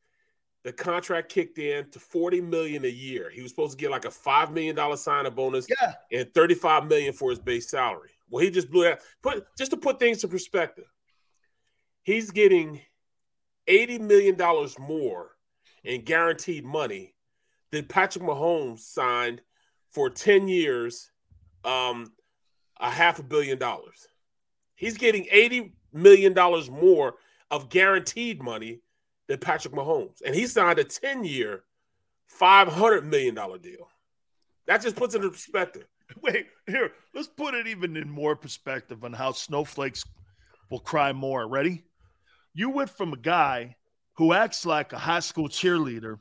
the 0.64 0.72
contract 0.72 1.28
kicked 1.28 1.58
in 1.58 1.90
to 1.90 2.00
40 2.00 2.40
million 2.40 2.84
a 2.84 2.88
year. 2.88 3.30
He 3.30 3.40
was 3.40 3.52
supposed 3.52 3.78
to 3.78 3.80
get 3.80 3.92
like 3.92 4.04
a 4.04 4.10
five 4.10 4.50
million 4.50 4.74
dollar 4.74 4.96
sign-up 4.96 5.36
bonus 5.36 5.68
yeah. 5.80 5.94
and 6.10 6.34
35 6.34 6.86
million 6.86 7.12
for 7.12 7.30
his 7.30 7.38
base 7.38 7.70
salary. 7.70 8.10
Well, 8.28 8.42
he 8.42 8.50
just 8.50 8.68
blew 8.68 8.82
that. 8.82 9.02
Put 9.22 9.46
just 9.56 9.70
to 9.70 9.76
put 9.76 10.00
things 10.00 10.24
in 10.24 10.30
perspective, 10.30 10.86
he's 12.02 12.32
getting 12.32 12.80
80 13.68 14.00
million 14.00 14.34
dollars 14.34 14.76
more 14.76 15.30
in 15.84 16.02
guaranteed 16.02 16.64
money 16.64 17.14
than 17.72 17.86
Patrick 17.86 18.24
Mahomes 18.24 18.80
signed 18.80 19.40
for 19.90 20.08
10 20.08 20.46
years, 20.46 21.10
um, 21.64 22.12
a 22.78 22.90
half 22.90 23.18
a 23.18 23.22
billion 23.22 23.58
dollars. 23.58 24.06
He's 24.76 24.96
getting 24.96 25.26
80 25.30 25.74
million 25.92 26.32
dollars 26.32 26.70
more 26.70 27.14
of 27.50 27.68
guaranteed 27.68 28.42
money 28.42 28.80
than 29.28 29.38
Patrick 29.38 29.74
Mahomes, 29.74 30.22
and 30.24 30.34
he 30.34 30.46
signed 30.46 30.78
a 30.78 30.84
ten-year, 30.84 31.62
five 32.26 32.68
hundred 32.68 33.04
million 33.04 33.34
dollar 33.34 33.58
deal. 33.58 33.88
That 34.66 34.82
just 34.82 34.96
puts 34.96 35.14
it 35.14 35.22
in 35.22 35.30
perspective. 35.30 35.86
Wait, 36.22 36.46
here, 36.66 36.92
let's 37.14 37.28
put 37.28 37.54
it 37.54 37.66
even 37.66 37.96
in 37.96 38.10
more 38.10 38.36
perspective 38.36 39.04
on 39.04 39.12
how 39.12 39.32
snowflakes 39.32 40.04
will 40.70 40.80
cry 40.80 41.12
more. 41.12 41.46
Ready? 41.46 41.84
You 42.54 42.70
went 42.70 42.90
from 42.90 43.12
a 43.12 43.18
guy 43.18 43.76
who 44.14 44.32
acts 44.32 44.66
like 44.66 44.92
a 44.92 44.98
high 44.98 45.20
school 45.20 45.48
cheerleader 45.48 46.18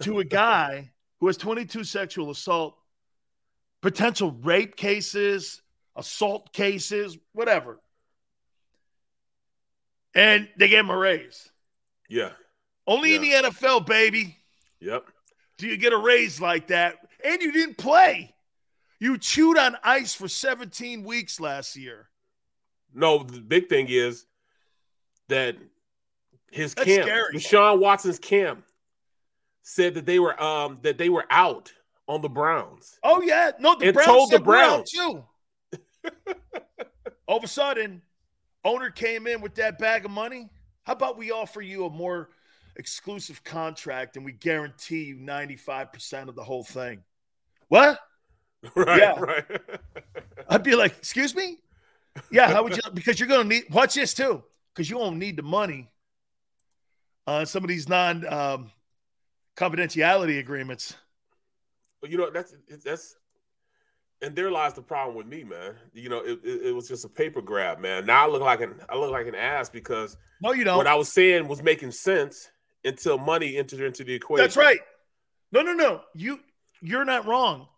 to 0.00 0.18
a 0.18 0.24
guy 0.24 0.90
who 1.20 1.26
has 1.26 1.36
22 1.36 1.84
sexual 1.84 2.30
assault, 2.30 2.76
potential 3.80 4.32
rape 4.42 4.76
cases, 4.76 5.62
assault 5.96 6.52
cases, 6.52 7.18
whatever 7.32 7.78
and 10.14 10.48
they 10.56 10.68
gave 10.68 10.80
him 10.80 10.90
a 10.90 10.96
raise. 10.96 11.50
Yeah. 12.08 12.30
Only 12.86 13.10
yeah. 13.10 13.16
in 13.16 13.22
the 13.22 13.30
NFL, 13.48 13.86
baby. 13.86 14.36
Yep. 14.80 15.06
Do 15.58 15.66
you 15.66 15.76
get 15.76 15.92
a 15.92 15.98
raise 15.98 16.40
like 16.40 16.68
that? 16.68 16.96
And 17.24 17.40
you 17.40 17.52
didn't 17.52 17.78
play. 17.78 18.34
You 18.98 19.18
chewed 19.18 19.58
on 19.58 19.76
ice 19.82 20.14
for 20.14 20.28
17 20.28 21.04
weeks 21.04 21.40
last 21.40 21.76
year. 21.76 22.08
No, 22.94 23.22
the 23.22 23.40
big 23.40 23.68
thing 23.68 23.86
is 23.88 24.26
that 25.28 25.56
His 26.50 26.74
That's 26.74 26.86
camp, 26.86 27.04
scary. 27.04 27.34
Deshaun 27.34 27.78
Watson's 27.78 28.18
camp, 28.18 28.64
said 29.62 29.94
that 29.94 30.06
they 30.06 30.18
were 30.18 30.40
um 30.42 30.78
that 30.82 30.98
they 30.98 31.08
were 31.08 31.24
out 31.30 31.72
on 32.08 32.20
the 32.20 32.28
Browns. 32.28 32.98
Oh 33.02 33.22
yeah, 33.22 33.52
no, 33.58 33.74
the 33.76 33.86
And 33.86 33.94
Browns 33.94 34.06
told 34.06 34.30
the 34.30 34.38
Browns. 34.40 34.90
too. 34.90 35.24
All 37.28 37.38
of 37.38 37.44
a 37.44 37.48
sudden, 37.48 38.02
owner 38.64 38.90
came 38.90 39.26
in 39.26 39.40
with 39.40 39.54
that 39.56 39.78
bag 39.78 40.04
of 40.04 40.10
money. 40.10 40.50
How 40.84 40.92
about 40.94 41.16
we 41.16 41.30
offer 41.30 41.60
you 41.62 41.86
a 41.86 41.90
more 41.90 42.30
exclusive 42.76 43.44
contract 43.44 44.16
and 44.16 44.24
we 44.24 44.32
guarantee 44.32 45.04
you 45.04 45.16
ninety 45.16 45.56
five 45.56 45.92
percent 45.92 46.28
of 46.28 46.34
the 46.34 46.44
whole 46.44 46.64
thing? 46.64 47.02
What? 47.68 47.98
Right, 48.76 48.98
Yeah. 49.00 49.18
right. 49.18 49.44
I'd 50.48 50.62
be 50.62 50.76
like, 50.76 50.96
excuse 50.96 51.34
me? 51.34 51.58
Yeah, 52.30 52.46
how 52.48 52.62
would 52.62 52.76
you? 52.76 52.82
Because 52.94 53.18
you're 53.18 53.28
going 53.28 53.42
to 53.42 53.48
need, 53.48 53.64
watch 53.70 53.94
this 53.94 54.14
too, 54.14 54.44
because 54.72 54.88
you 54.88 54.98
won't 54.98 55.16
need 55.16 55.36
the 55.36 55.42
money 55.42 55.88
on 57.26 57.44
some 57.46 57.64
of 57.64 57.68
these 57.68 57.88
non 57.88 58.24
um, 58.32 58.70
confidentiality 59.56 60.38
agreements. 60.38 60.96
You 62.02 62.18
know 62.18 62.30
that's 62.30 62.54
that's 62.84 63.16
and 64.22 64.36
there 64.36 64.50
lies 64.50 64.74
the 64.74 64.82
problem 64.82 65.16
with 65.16 65.26
me, 65.26 65.44
man. 65.44 65.74
You 65.92 66.08
know, 66.08 66.18
it, 66.18 66.40
it, 66.44 66.66
it 66.66 66.74
was 66.74 66.88
just 66.88 67.04
a 67.04 67.08
paper 67.08 67.42
grab, 67.42 67.80
man. 67.80 68.06
Now 68.06 68.24
I 68.24 68.30
look 68.30 68.42
like 68.42 68.60
an 68.60 68.74
I 68.88 68.96
look 68.96 69.10
like 69.10 69.26
an 69.26 69.34
ass 69.34 69.68
because 69.68 70.16
No, 70.40 70.52
you 70.52 70.64
don't. 70.64 70.76
what 70.76 70.86
I 70.86 70.94
was 70.94 71.12
saying 71.12 71.48
was 71.48 71.62
making 71.62 71.90
sense 71.92 72.50
until 72.84 73.18
money 73.18 73.56
entered 73.56 73.80
into 73.80 74.04
the 74.04 74.14
equation. 74.14 74.42
That's 74.44 74.56
right. 74.56 74.80
No, 75.50 75.62
no, 75.62 75.72
no. 75.74 76.00
You 76.14 76.40
you're 76.80 77.04
not 77.04 77.26
wrong. 77.26 77.68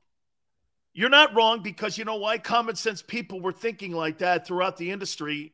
You're 0.93 1.11
not 1.11 1.35
wrong 1.35 1.63
because 1.63 1.99
you 1.99 2.05
know 2.05 2.17
why? 2.17 2.39
Common 2.39 2.77
sense 2.77 3.03
people 3.03 3.41
were 3.41 3.53
thinking 3.53 3.93
like 3.93 4.19
that 4.19 4.47
throughout 4.47 4.77
the 4.77 4.91
industry 4.91 5.53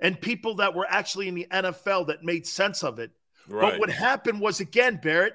and 0.00 0.20
people 0.20 0.56
that 0.56 0.74
were 0.74 0.86
actually 0.88 1.28
in 1.28 1.34
the 1.34 1.46
NFL 1.50 2.08
that 2.08 2.22
made 2.22 2.46
sense 2.46 2.84
of 2.84 2.98
it. 2.98 3.10
But 3.48 3.78
what 3.78 3.90
happened 3.90 4.40
was 4.40 4.60
again, 4.60 5.00
Barrett, 5.02 5.34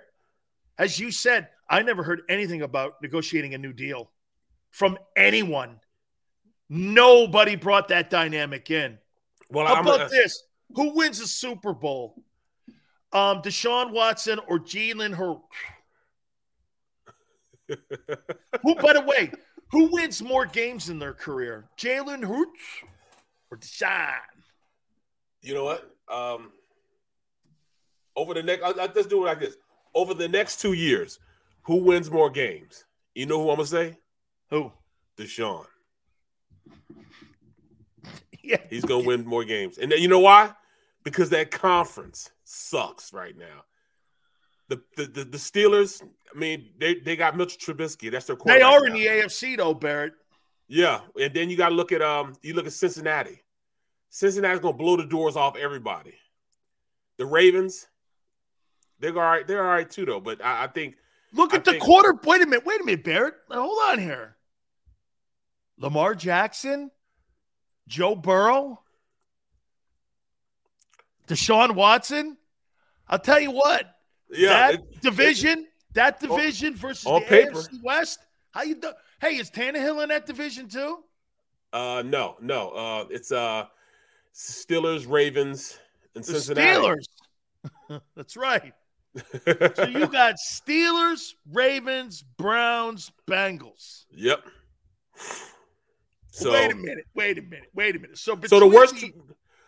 as 0.81 0.99
you 0.99 1.11
said, 1.11 1.47
I 1.69 1.83
never 1.83 2.01
heard 2.01 2.23
anything 2.27 2.63
about 2.63 2.95
negotiating 3.03 3.53
a 3.53 3.59
new 3.59 3.71
deal 3.71 4.09
from 4.71 4.97
anyone. 5.15 5.79
Nobody 6.69 7.55
brought 7.55 7.89
that 7.89 8.09
dynamic 8.09 8.71
in. 8.71 8.97
Well, 9.51 9.67
How 9.67 9.75
I'm 9.75 9.85
about 9.85 10.09
this? 10.09 10.43
Who 10.75 10.95
wins 10.95 11.19
the 11.19 11.27
Super 11.27 11.73
Bowl? 11.73 12.15
Um, 13.13 13.43
Deshaun 13.43 13.91
Watson 13.91 14.39
or 14.47 14.57
Jalen 14.57 15.13
Hurts? 15.13 15.41
who, 18.63 18.75
by 18.75 18.93
the 18.93 19.01
way, 19.01 19.31
who 19.69 19.91
wins 19.91 20.19
more 20.23 20.47
games 20.47 20.89
in 20.89 20.97
their 20.97 21.13
career? 21.13 21.69
Jalen 21.77 22.23
Hurts 22.23 22.59
or 23.51 23.57
Deshaun? 23.57 24.15
You 25.43 25.53
know 25.53 25.63
what? 25.63 25.95
Um, 26.11 26.51
over 28.15 28.33
the 28.33 28.41
next, 28.41 28.63
I, 28.63 28.69
I, 28.69 28.89
let's 28.95 29.05
do 29.05 29.23
it 29.23 29.27
like 29.27 29.39
this. 29.41 29.57
Over 29.93 30.13
the 30.13 30.27
next 30.29 30.61
two 30.61 30.73
years, 30.73 31.19
who 31.63 31.77
wins 31.77 32.09
more 32.09 32.29
games? 32.29 32.85
You 33.13 33.25
know 33.25 33.39
who 33.41 33.49
I'm 33.49 33.57
gonna 33.57 33.67
say? 33.67 33.97
Who? 34.49 34.71
Deshaun. 35.17 35.65
Yeah. 38.43 38.57
He's 38.69 38.83
gonna 38.83 39.05
win 39.05 39.23
more 39.25 39.43
games, 39.43 39.77
and 39.77 39.91
then, 39.91 40.01
you 40.01 40.07
know 40.07 40.19
why? 40.19 40.51
Because 41.03 41.29
that 41.29 41.51
conference 41.51 42.31
sucks 42.43 43.13
right 43.13 43.37
now. 43.37 43.65
The 44.67 44.81
the 44.97 45.05
the, 45.05 45.23
the 45.25 45.37
Steelers. 45.37 46.01
I 46.33 46.37
mean, 46.39 46.71
they 46.79 46.95
they 46.95 47.15
got 47.15 47.37
Mitchell 47.37 47.59
Trubisky. 47.75 48.09
That's 48.11 48.25
their 48.25 48.35
They 48.43 48.61
are 48.61 48.85
in 48.87 48.93
now. 48.93 48.99
the 48.99 49.05
AFC 49.05 49.57
though, 49.57 49.75
Barrett. 49.75 50.13
Yeah, 50.67 51.01
and 51.19 51.33
then 51.33 51.49
you 51.51 51.55
got 51.57 51.69
to 51.69 51.75
look 51.75 51.91
at 51.91 52.01
um, 52.01 52.33
you 52.41 52.53
look 52.55 52.65
at 52.65 52.73
Cincinnati. 52.73 53.43
Cincinnati's 54.09 54.59
gonna 54.61 54.75
blow 54.75 54.97
the 54.97 55.05
doors 55.05 55.35
off 55.35 55.55
everybody. 55.55 56.15
The 57.17 57.25
Ravens, 57.27 57.87
they're 59.01 59.11
all 59.15 59.21
right. 59.31 59.45
They're 59.45 59.63
all 59.65 59.73
right 59.73 59.89
too, 59.89 60.05
though. 60.05 60.19
But 60.21 60.43
I, 60.43 60.63
I 60.63 60.67
think 60.67 60.95
Look 61.33 61.53
I 61.53 61.57
at 61.57 61.65
the 61.65 61.71
think- 61.71 61.83
quarter. 61.83 62.17
Wait 62.23 62.41
a 62.41 62.45
minute. 62.45 62.65
Wait 62.65 62.79
a 62.81 62.83
minute, 62.85 63.03
Barrett. 63.03 63.33
Hold 63.49 63.77
on 63.91 63.99
here. 63.99 64.35
Lamar 65.77 66.13
Jackson, 66.15 66.91
Joe 67.87 68.15
Burrow, 68.15 68.79
Deshaun 71.27 71.75
Watson. 71.75 72.37
I'll 73.07 73.19
tell 73.19 73.39
you 73.39 73.51
what. 73.51 73.85
Yeah, 74.29 74.49
that 74.71 74.73
it- 74.75 75.01
division, 75.01 75.67
that 75.93 76.19
division 76.19 76.75
versus 76.75 77.05
on 77.05 77.21
the 77.21 77.27
paper. 77.27 77.51
AFC 77.53 77.83
West. 77.83 78.19
How 78.51 78.63
you 78.63 78.75
do? 78.75 78.91
Hey, 79.19 79.37
is 79.37 79.49
Tannehill 79.51 80.01
in 80.03 80.09
that 80.09 80.25
division 80.25 80.67
too? 80.67 80.99
Uh, 81.73 82.03
no, 82.05 82.35
no. 82.41 82.69
Uh, 82.71 83.05
it's 83.09 83.31
uh, 83.31 83.65
Steelers, 84.35 85.09
Ravens, 85.09 85.77
and 86.15 86.23
The 86.23 86.33
Cincinnati. 86.39 86.79
Steelers. 87.89 88.01
That's 88.15 88.35
right. 88.35 88.73
So 89.15 89.87
you 89.87 90.07
got 90.07 90.35
Steelers, 90.35 91.33
Ravens, 91.51 92.23
Browns, 92.37 93.11
Bengals. 93.29 94.05
Yep. 94.11 94.43
So 96.31 96.53
wait 96.53 96.71
a 96.71 96.75
minute. 96.75 97.05
Wait 97.13 97.37
a 97.37 97.41
minute. 97.41 97.69
Wait 97.73 97.95
a 97.95 97.99
minute. 97.99 98.17
So, 98.17 98.39
So 98.45 98.59
the 98.59 98.67
worst- 98.67 98.95
the- 98.95 99.13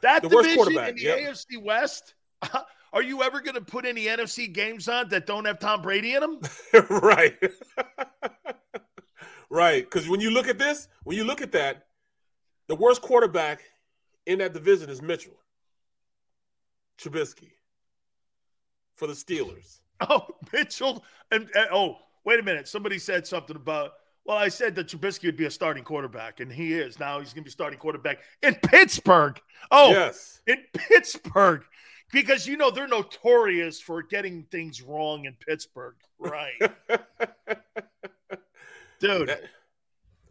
that 0.01 0.21
the 0.21 0.29
worst 0.29 0.49
division 0.49 0.55
quarterback, 0.55 0.89
in 0.89 0.95
the 0.95 1.01
yep. 1.03 1.19
AFC 1.19 1.57
West. 1.61 2.13
Are 2.93 3.01
you 3.01 3.23
ever 3.23 3.41
going 3.41 3.55
to 3.55 3.61
put 3.61 3.85
any 3.85 4.05
NFC 4.05 4.51
games 4.53 4.87
on 4.87 5.09
that 5.09 5.25
don't 5.25 5.45
have 5.45 5.59
Tom 5.59 5.81
Brady 5.81 6.13
in 6.13 6.21
them? 6.21 6.39
right, 6.89 7.35
right. 9.49 9.83
Because 9.83 10.07
when 10.07 10.19
you 10.21 10.29
look 10.29 10.47
at 10.47 10.59
this, 10.59 10.87
when 11.03 11.17
you 11.17 11.23
look 11.23 11.41
at 11.41 11.51
that, 11.53 11.87
the 12.67 12.75
worst 12.75 13.01
quarterback 13.01 13.61
in 14.25 14.39
that 14.39 14.53
division 14.53 14.89
is 14.89 15.01
Mitchell 15.01 15.33
Trubisky 16.99 17.51
for 18.95 19.07
the 19.07 19.13
Steelers. 19.13 19.79
Oh, 20.09 20.27
Mitchell 20.51 21.05
and, 21.31 21.43
and- 21.55 21.69
oh, 21.71 21.97
wait 22.25 22.37
a 22.39 22.43
minute. 22.43 22.67
Somebody 22.67 22.99
said 22.99 23.25
something 23.25 23.55
about. 23.55 23.93
Well, 24.25 24.37
I 24.37 24.49
said 24.49 24.75
that 24.75 24.87
Trubisky 24.87 25.25
would 25.25 25.37
be 25.37 25.45
a 25.45 25.51
starting 25.51 25.83
quarterback, 25.83 26.39
and 26.41 26.51
he 26.51 26.73
is 26.73 26.99
now. 26.99 27.19
He's 27.19 27.31
going 27.31 27.43
to 27.43 27.47
be 27.47 27.51
starting 27.51 27.77
quarterback 27.79 28.19
in 28.41 28.55
Pittsburgh. 28.55 29.39
Oh, 29.71 29.91
Yes. 29.91 30.41
in 30.47 30.57
Pittsburgh, 30.73 31.63
because 32.11 32.45
you 32.47 32.57
know 32.57 32.69
they're 32.71 32.87
notorious 32.87 33.79
for 33.79 34.01
getting 34.01 34.43
things 34.51 34.81
wrong 34.81 35.23
in 35.25 35.35
Pittsburgh, 35.45 35.95
right? 36.19 36.51
Dude, 38.99 39.29
That- 39.29 39.43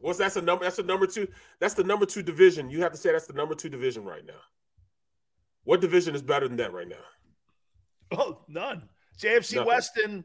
what's 0.01 0.19
that's 0.19 0.37
a 0.37 0.43
number? 0.43 0.65
That's 0.65 0.77
the 0.77 0.83
number 0.83 1.07
two. 1.07 1.29
That's 1.61 1.75
the 1.75 1.85
number 1.85 2.05
two 2.07 2.23
division. 2.23 2.69
You 2.71 2.83
have 2.83 2.93
to 2.93 2.99
say 2.99 3.13
that's 3.13 3.27
the 3.27 3.33
number 3.35 3.55
two 3.55 3.69
division 3.69 4.05
right 4.05 4.25
now. 4.27 4.41
What 5.65 5.81
division 5.81 6.15
is 6.15 6.23
better 6.23 6.49
than 6.49 6.57
that 6.59 6.73
right 6.73 6.89
now? 6.89 6.97
Oh, 8.19 8.39
none. 8.49 8.83
It's 9.15 9.25
AFC 9.25 9.57
Nothing. 9.57 9.67
West 9.69 9.97
and 9.99 10.25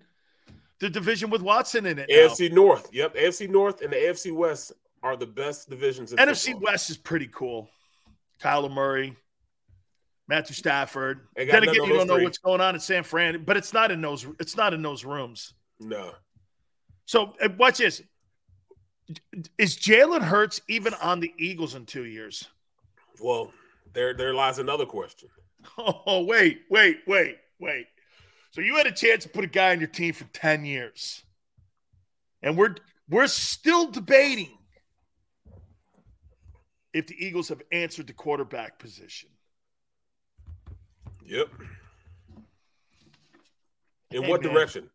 the 0.80 0.90
division 0.90 1.30
with 1.30 1.42
Watson 1.42 1.86
in 1.86 2.00
it. 2.00 2.08
now. 2.10 2.16
AFC 2.16 2.52
North. 2.52 2.90
Yep, 2.92 3.16
AFC 3.16 3.50
North 3.50 3.82
and 3.82 3.92
the 3.92 3.98
AFC 3.98 4.34
West 4.34 4.74
are 5.04 5.16
the 5.16 5.26
best 5.28 5.70
divisions. 5.70 6.12
In 6.12 6.18
NFC 6.20 6.52
football. 6.52 6.72
West 6.72 6.90
is 6.90 6.98
pretty 6.98 7.30
cool. 7.32 7.70
Kyler 8.42 8.72
Murray, 8.72 9.16
Matthew 10.28 10.56
Stafford. 10.56 11.22
Then 11.36 11.48
again, 11.64 11.74
you 11.74 11.88
don't 11.88 12.08
know 12.08 12.16
three. 12.16 12.24
what's 12.24 12.38
going 12.38 12.62
on 12.62 12.76
in 12.76 12.82
San 12.82 13.04
Fran, 13.04 13.44
but 13.44 13.58
it's 13.58 13.74
not 13.74 13.92
in 13.92 14.02
those. 14.02 14.26
It's 14.40 14.56
not 14.56 14.74
in 14.74 14.82
those 14.82 15.04
rooms. 15.04 15.54
No. 15.80 16.12
So 17.06 17.34
watch 17.58 17.80
this. 17.80 18.02
Is 19.58 19.78
Jalen 19.78 20.22
Hurts 20.22 20.62
even 20.68 20.94
on 20.96 21.22
the 21.22 21.34
Eagles 21.38 21.76
in 21.76 21.86
two 21.86 22.04
years? 22.04 22.48
Well, 23.22 23.54
there 23.94 24.14
there 24.14 24.34
lies 24.34 24.60
another 24.60 24.86
question. 24.86 25.30
Oh 25.78 26.24
wait, 26.24 26.62
wait, 26.70 27.00
wait, 27.08 27.40
wait. 27.60 27.88
So 28.52 28.62
you 28.62 28.76
had 28.76 28.88
a 28.88 28.92
chance 28.92 29.24
to 29.24 29.30
put 29.30 29.44
a 29.44 29.48
guy 29.48 29.72
on 29.72 29.80
your 29.80 29.90
team 29.90 30.14
for 30.14 30.26
ten 30.26 30.66
years, 30.66 31.24
and 32.42 32.58
we're 32.58 32.76
we're 33.10 33.28
still 33.28 33.92
debating 33.92 34.58
if 36.94 37.08
the 37.08 37.16
Eagles 37.24 37.50
have 37.50 37.62
answered 37.72 38.08
the 38.08 38.14
quarterback 38.14 38.80
position. 38.80 39.30
Yep. 41.26 41.50
In 44.12 44.24
Hey, 44.24 44.30
what 44.30 44.42
man. 44.42 44.54
direction? 44.54 44.90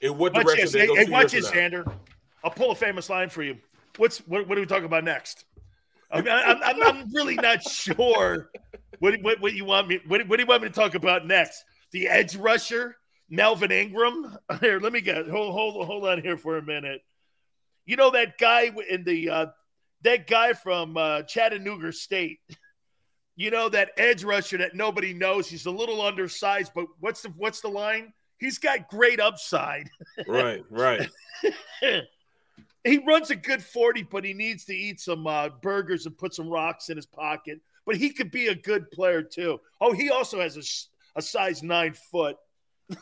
In 0.00 0.16
what 0.16 0.32
Watch 0.32 0.44
direction 0.44 0.64
this. 0.64 0.74
Hey, 0.74 1.04
hey, 1.04 1.10
watch 1.10 1.32
this. 1.32 1.50
Xander. 1.50 1.90
I'll 2.44 2.50
pull 2.50 2.70
a 2.70 2.74
famous 2.74 3.10
line 3.10 3.28
for 3.28 3.42
you. 3.42 3.58
What's 3.96 4.18
what? 4.18 4.46
What 4.46 4.56
are 4.56 4.60
we 4.60 4.66
talking 4.66 4.84
about 4.84 5.04
next? 5.04 5.44
I 6.10 6.20
mean, 6.20 6.32
I'm, 6.32 6.62
I'm, 6.62 6.82
I'm 6.82 7.12
really 7.12 7.34
not 7.34 7.62
sure. 7.64 8.50
What, 9.00 9.20
what, 9.22 9.40
what 9.40 9.54
you 9.54 9.64
want 9.64 9.88
me? 9.88 9.98
What, 10.06 10.26
what 10.28 10.36
do 10.36 10.42
you 10.44 10.46
want 10.46 10.62
me 10.62 10.68
to 10.68 10.74
talk 10.74 10.94
about 10.94 11.26
next? 11.26 11.64
The 11.92 12.08
edge 12.08 12.36
rusher, 12.36 12.96
Melvin 13.28 13.70
Ingram. 13.70 14.36
Here, 14.60 14.80
let 14.80 14.92
me 14.92 15.00
get 15.00 15.28
hold 15.28 15.52
hold 15.52 15.86
hold 15.86 16.06
on 16.06 16.22
here 16.22 16.36
for 16.36 16.58
a 16.58 16.62
minute. 16.62 17.02
You 17.84 17.96
know 17.96 18.10
that 18.10 18.38
guy 18.38 18.70
in 18.88 19.04
the 19.04 19.30
uh, 19.30 19.46
that 20.02 20.26
guy 20.26 20.52
from 20.52 20.96
uh, 20.96 21.22
Chattanooga 21.22 21.92
State. 21.92 22.40
You 23.38 23.50
know 23.50 23.68
that 23.68 23.90
edge 23.98 24.24
rusher 24.24 24.56
that 24.56 24.74
nobody 24.74 25.12
knows. 25.12 25.46
He's 25.46 25.66
a 25.66 25.70
little 25.70 26.00
undersized, 26.00 26.72
but 26.74 26.86
what's 27.00 27.20
the 27.20 27.28
what's 27.36 27.60
the 27.60 27.68
line? 27.68 28.14
He's 28.38 28.58
got 28.58 28.88
great 28.88 29.20
upside. 29.20 29.90
Right, 30.26 30.64
right. 30.70 31.06
he 32.82 32.98
runs 33.06 33.30
a 33.30 33.36
good 33.36 33.62
40, 33.62 34.04
but 34.04 34.24
he 34.24 34.32
needs 34.32 34.64
to 34.64 34.74
eat 34.74 35.00
some 35.00 35.26
uh, 35.26 35.50
burgers 35.60 36.06
and 36.06 36.16
put 36.16 36.32
some 36.32 36.48
rocks 36.48 36.88
in 36.88 36.96
his 36.96 37.04
pocket. 37.04 37.60
But 37.84 37.96
he 37.96 38.08
could 38.08 38.30
be 38.30 38.46
a 38.46 38.54
good 38.54 38.90
player 38.90 39.22
too. 39.22 39.60
Oh, 39.82 39.92
he 39.92 40.08
also 40.08 40.40
has 40.40 40.56
a, 40.56 40.62
a 41.16 41.22
size 41.22 41.62
nine 41.62 41.94
foot. 41.94 42.36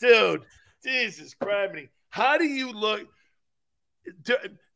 Dude, 0.00 0.42
Jesus 0.82 1.34
Christ. 1.34 1.88
How 2.08 2.38
do 2.38 2.44
you 2.44 2.72
look? 2.72 3.06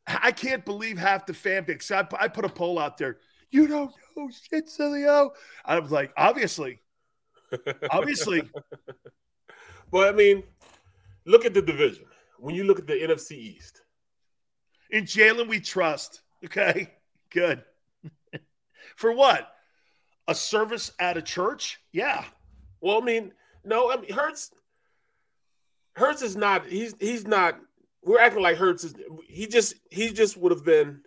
I 0.06 0.32
can't 0.32 0.64
believe 0.64 0.98
half 0.98 1.24
the 1.24 1.32
fan 1.32 1.64
base. 1.64 1.90
I, 1.90 2.06
I 2.18 2.28
put 2.28 2.44
a 2.44 2.48
poll 2.48 2.78
out 2.78 2.98
there. 2.98 3.18
You 3.50 3.66
don't 3.66 3.92
know 4.16 4.28
shit, 4.50 4.66
Sileo. 4.66 5.30
I 5.64 5.78
was 5.78 5.90
like, 5.90 6.12
obviously. 6.16 6.80
obviously. 7.90 8.42
Well, 9.92 10.08
I 10.08 10.12
mean, 10.12 10.42
look 11.26 11.44
at 11.44 11.52
the 11.52 11.60
division. 11.60 12.06
When 12.38 12.54
you 12.54 12.64
look 12.64 12.78
at 12.78 12.86
the 12.86 12.94
NFC 12.94 13.32
East. 13.32 13.82
In 14.90 15.04
Jalen, 15.04 15.48
we 15.48 15.60
trust. 15.60 16.22
Okay. 16.42 16.90
Good. 17.30 17.62
For 18.96 19.12
what? 19.12 19.52
A 20.28 20.34
service 20.34 20.92
at 20.98 21.16
a 21.16 21.22
church? 21.22 21.80
Yeah. 21.92 22.24
Well, 22.80 23.00
I 23.00 23.04
mean, 23.04 23.32
no, 23.64 23.90
I 23.90 23.96
mean 23.96 24.12
Hurts. 24.12 24.50
Hurts 25.94 26.22
is 26.22 26.36
not. 26.36 26.66
He's 26.66 26.94
he's 27.00 27.26
not. 27.26 27.58
We're 28.04 28.20
acting 28.20 28.42
like 28.42 28.56
Hurts 28.56 28.84
is. 28.84 28.94
He 29.26 29.46
just 29.46 29.74
he 29.90 30.12
just 30.12 30.36
would 30.36 30.52
have 30.52 30.64
been. 30.64 31.02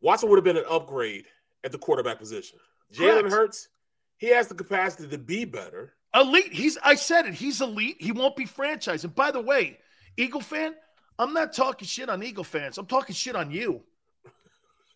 Watson 0.00 0.28
would 0.30 0.36
have 0.36 0.44
been 0.44 0.56
an 0.56 0.64
upgrade 0.68 1.26
at 1.64 1.72
the 1.72 1.78
quarterback 1.78 2.18
position. 2.18 2.58
Jalen 2.94 3.30
Hurts, 3.30 3.68
he 4.16 4.28
has 4.28 4.48
the 4.48 4.54
capacity 4.54 5.08
to 5.08 5.18
be 5.18 5.44
better. 5.44 5.94
Elite. 6.14 6.52
He's. 6.52 6.78
I 6.82 6.94
said 6.94 7.26
it. 7.26 7.34
He's 7.34 7.60
elite. 7.60 7.96
He 8.00 8.12
won't 8.12 8.36
be 8.36 8.46
franchised. 8.46 9.04
And 9.04 9.14
by 9.14 9.30
the 9.30 9.40
way, 9.40 9.78
Eagle 10.16 10.40
fan, 10.40 10.74
I'm 11.18 11.32
not 11.32 11.52
talking 11.52 11.86
shit 11.86 12.08
on 12.08 12.22
Eagle 12.22 12.44
fans. 12.44 12.78
I'm 12.78 12.86
talking 12.86 13.14
shit 13.14 13.36
on 13.36 13.50
you. 13.50 13.82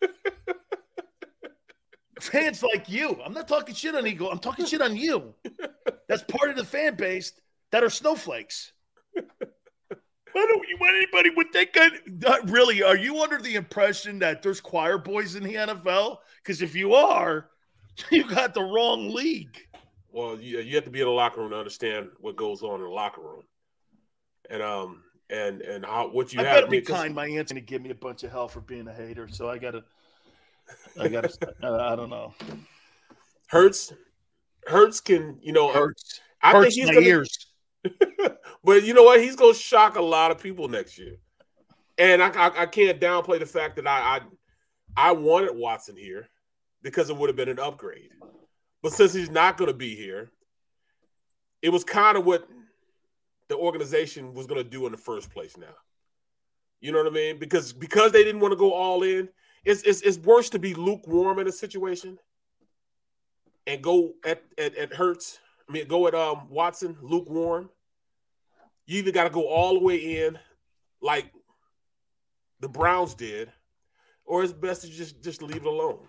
fans 2.31 2.63
like 2.63 2.89
you. 2.89 3.19
I'm 3.23 3.33
not 3.33 3.47
talking 3.47 3.75
shit 3.75 3.95
on 3.95 4.07
Eagle. 4.07 4.31
I'm 4.31 4.39
talking 4.39 4.65
shit 4.65 4.81
on 4.81 4.95
you. 4.95 5.33
That's 6.07 6.23
part 6.23 6.49
of 6.49 6.55
the 6.55 6.65
fan 6.65 6.95
base 6.95 7.33
that 7.71 7.83
are 7.83 7.89
snowflakes. 7.89 8.71
Why 9.13 10.45
don't 10.49 10.67
you 10.67 10.77
want 10.81 10.95
anybody 10.97 11.29
with 11.29 11.53
that 11.53 11.71
kind? 11.71 11.93
Of, 12.25 12.51
really, 12.51 12.83
are 12.83 12.97
you 12.97 13.21
under 13.21 13.41
the 13.41 13.55
impression 13.55 14.19
that 14.19 14.41
there's 14.41 14.59
choir 14.59 14.97
boys 14.97 15.35
in 15.35 15.43
the 15.43 15.53
NFL? 15.53 16.17
Because 16.43 16.61
if 16.61 16.75
you 16.75 16.93
are, 16.93 17.49
you 18.11 18.27
got 18.27 18.53
the 18.53 18.61
wrong 18.61 19.13
league. 19.13 19.57
Well, 20.11 20.39
you, 20.39 20.59
you 20.59 20.75
have 20.75 20.83
to 20.85 20.89
be 20.89 20.99
in 20.99 21.05
the 21.05 21.11
locker 21.11 21.39
room 21.41 21.51
to 21.51 21.57
understand 21.57 22.09
what 22.19 22.35
goes 22.35 22.63
on 22.63 22.75
in 22.75 22.85
the 22.85 22.91
locker 22.91 23.21
room, 23.21 23.43
and 24.49 24.61
um, 24.61 25.03
and 25.29 25.61
and 25.61 25.85
how 25.85 26.09
what 26.09 26.33
you 26.33 26.41
I 26.41 26.43
have. 26.43 26.55
better 26.55 26.67
be 26.67 26.81
kind. 26.81 27.15
My 27.15 27.27
aunt's 27.27 27.51
gonna 27.51 27.61
give 27.61 27.81
me 27.81 27.89
a 27.89 27.95
bunch 27.95 28.23
of 28.23 28.31
hell 28.31 28.47
for 28.47 28.61
being 28.61 28.87
a 28.87 28.93
hater, 28.93 29.27
so 29.29 29.49
I 29.49 29.57
gotta. 29.57 29.83
I 30.99 31.07
gotta. 31.07 31.29
uh, 31.63 31.91
I 31.91 31.95
don't 31.95 32.09
know. 32.09 32.33
Hurts, 33.47 33.93
Hurts 34.67 34.99
can 34.99 35.37
you 35.41 35.53
know 35.53 35.71
Hurts. 35.71 36.19
I 36.41 36.51
Hurts 36.51 36.75
think 36.75 36.87
my 36.87 36.93
he's 36.93 37.03
gonna, 37.03 37.07
ears. 37.07 37.47
but 38.63 38.83
you 38.83 38.93
know 38.93 39.03
what? 39.03 39.21
He's 39.21 39.35
gonna 39.35 39.53
shock 39.53 39.97
a 39.97 40.01
lot 40.01 40.31
of 40.31 40.41
people 40.41 40.67
next 40.67 40.97
year, 40.97 41.17
and 41.97 42.21
I 42.21 42.29
I, 42.29 42.61
I 42.61 42.65
can't 42.65 42.99
downplay 42.99 43.39
the 43.39 43.45
fact 43.45 43.75
that 43.77 43.87
I, 43.87 44.17
I 44.17 45.09
I 45.09 45.11
wanted 45.11 45.55
Watson 45.55 45.95
here 45.95 46.29
because 46.81 47.09
it 47.09 47.17
would 47.17 47.29
have 47.29 47.35
been 47.35 47.49
an 47.49 47.59
upgrade, 47.59 48.11
but 48.81 48.93
since 48.93 49.13
he's 49.13 49.29
not 49.29 49.57
going 49.57 49.69
to 49.69 49.77
be 49.77 49.95
here, 49.95 50.29
it 51.61 51.69
was 51.69 51.83
kind 51.83 52.17
of 52.17 52.25
what 52.25 52.47
the 53.47 53.57
organization 53.57 54.33
was 54.33 54.47
going 54.47 54.63
to 54.63 54.69
do 54.69 54.85
in 54.85 54.91
the 54.91 54.97
first 54.97 55.31
place. 55.31 55.57
Now, 55.57 55.73
you 56.79 56.91
know 56.91 56.99
what 56.99 57.07
I 57.07 57.15
mean? 57.15 57.37
Because 57.39 57.73
because 57.73 58.11
they 58.11 58.23
didn't 58.23 58.41
want 58.41 58.51
to 58.51 58.57
go 58.57 58.73
all 58.73 59.03
in. 59.03 59.29
It's, 59.65 59.81
it's, 59.81 60.01
it's 60.01 60.17
worse 60.19 60.49
to 60.51 60.59
be 60.59 60.73
lukewarm 60.73 61.39
in 61.39 61.47
a 61.47 61.51
situation 61.51 62.19
and 63.67 63.81
go 63.81 64.13
at, 64.23 64.43
at, 64.57 64.75
at 64.75 64.93
Hurts. 64.93 65.39
I 65.67 65.71
mean, 65.73 65.87
go 65.87 66.07
at 66.07 66.13
um, 66.13 66.47
Watson, 66.49 66.97
lukewarm. 67.01 67.69
You 68.85 68.99
either 68.99 69.11
got 69.11 69.23
to 69.23 69.31
go 69.31 69.47
all 69.47 69.73
the 69.73 69.79
way 69.83 70.25
in, 70.25 70.37
like 71.01 71.31
the 72.59 72.69
Browns 72.69 73.15
did, 73.15 73.51
or 74.25 74.43
it's 74.43 74.53
best 74.53 74.83
to 74.83 74.89
just 74.89 75.23
just 75.23 75.41
leave 75.41 75.57
it 75.57 75.65
alone. 75.65 76.05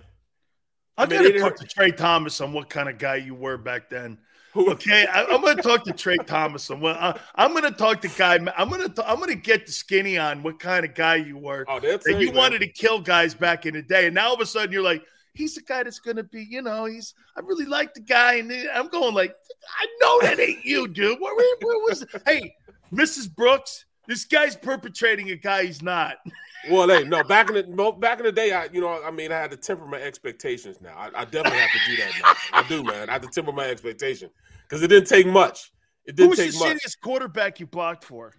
I, 0.98 1.04
I 1.04 1.06
mean, 1.06 1.22
gotta 1.22 1.38
talk 1.38 1.56
to 1.56 1.66
Trey 1.66 1.90
Thomas 1.90 2.40
on 2.40 2.52
what 2.52 2.68
kind 2.68 2.88
of 2.88 2.98
guy 2.98 3.16
you 3.16 3.34
were 3.34 3.56
back 3.56 3.88
then. 3.88 4.18
Okay, 4.56 5.06
I, 5.06 5.24
am 5.24 5.42
gonna 5.42 5.62
talk 5.62 5.84
to 5.84 5.92
Trey 5.92 6.16
Thomas 6.16 6.70
what 6.70 6.96
I, 6.96 7.18
I'm 7.34 7.52
gonna 7.52 7.70
talk 7.70 8.00
to 8.00 8.08
guy. 8.08 8.36
I'm 8.56 8.70
gonna 8.70 8.88
t- 8.88 9.02
I'm 9.04 9.20
gonna 9.20 9.34
get 9.34 9.66
the 9.66 9.72
skinny 9.72 10.16
on 10.16 10.42
what 10.42 10.58
kind 10.58 10.84
of 10.84 10.94
guy 10.94 11.16
you 11.16 11.36
were. 11.36 11.66
Oh, 11.68 11.78
they'll 11.78 11.98
that 11.98 12.12
you 12.12 12.18
you, 12.18 12.26
man. 12.28 12.36
wanted 12.36 12.60
to 12.60 12.68
kill 12.68 13.00
guys 13.00 13.34
back 13.34 13.66
in 13.66 13.74
the 13.74 13.82
day, 13.82 14.06
and 14.06 14.14
now 14.14 14.28
all 14.28 14.34
of 14.34 14.40
a 14.40 14.46
sudden 14.46 14.72
you're 14.72 14.82
like, 14.82 15.02
he's 15.34 15.54
the 15.56 15.60
guy 15.60 15.82
that's 15.82 15.98
gonna 15.98 16.22
be. 16.22 16.42
You 16.42 16.62
know, 16.62 16.86
he's. 16.86 17.12
I 17.36 17.40
really 17.40 17.66
like 17.66 17.92
the 17.92 18.00
guy, 18.00 18.34
and 18.36 18.50
I'm 18.72 18.88
going 18.88 19.14
like, 19.14 19.34
I 19.78 19.86
know 20.00 20.20
that 20.22 20.40
ain't 20.40 20.64
you, 20.64 20.88
dude. 20.88 21.20
Where, 21.20 21.36
where, 21.36 21.56
where 21.60 21.78
was? 21.80 22.06
Hey, 22.24 22.54
Mrs. 22.90 23.34
Brooks, 23.34 23.84
this 24.08 24.24
guy's 24.24 24.56
perpetrating 24.56 25.30
a 25.30 25.36
guy 25.36 25.66
he's 25.66 25.82
not. 25.82 26.16
Well, 26.70 26.88
hey, 26.88 27.04
no, 27.04 27.22
back 27.22 27.50
in 27.50 27.54
the 27.54 27.92
back 27.98 28.20
in 28.20 28.24
the 28.24 28.32
day, 28.32 28.52
I 28.52 28.68
you 28.72 28.80
know, 28.80 29.02
I 29.04 29.10
mean, 29.10 29.32
I 29.32 29.36
had 29.38 29.50
to 29.50 29.56
temper 29.58 29.86
my 29.86 30.00
expectations. 30.00 30.80
Now, 30.80 30.96
I, 30.96 31.10
I 31.14 31.24
definitely 31.26 31.58
have 31.58 31.70
to 31.70 31.90
do 31.90 31.96
that. 31.98 32.10
Now. 32.22 32.58
I 32.58 32.68
do, 32.68 32.82
man. 32.82 33.10
I 33.10 33.12
have 33.12 33.22
to 33.22 33.28
temper 33.28 33.52
my 33.52 33.66
expectation 33.66 34.30
because 34.68 34.82
it 34.82 34.88
didn't 34.88 35.08
take 35.08 35.26
much. 35.26 35.70
It 36.04 36.16
didn't 36.16 36.36
take 36.36 36.46
much. 36.46 36.48
Who 36.48 36.52
the 36.52 36.58
take 36.58 36.60
much. 36.74 36.82
shittiest 36.84 37.00
quarterback 37.02 37.60
you 37.60 37.66
blocked 37.66 38.04
for? 38.04 38.32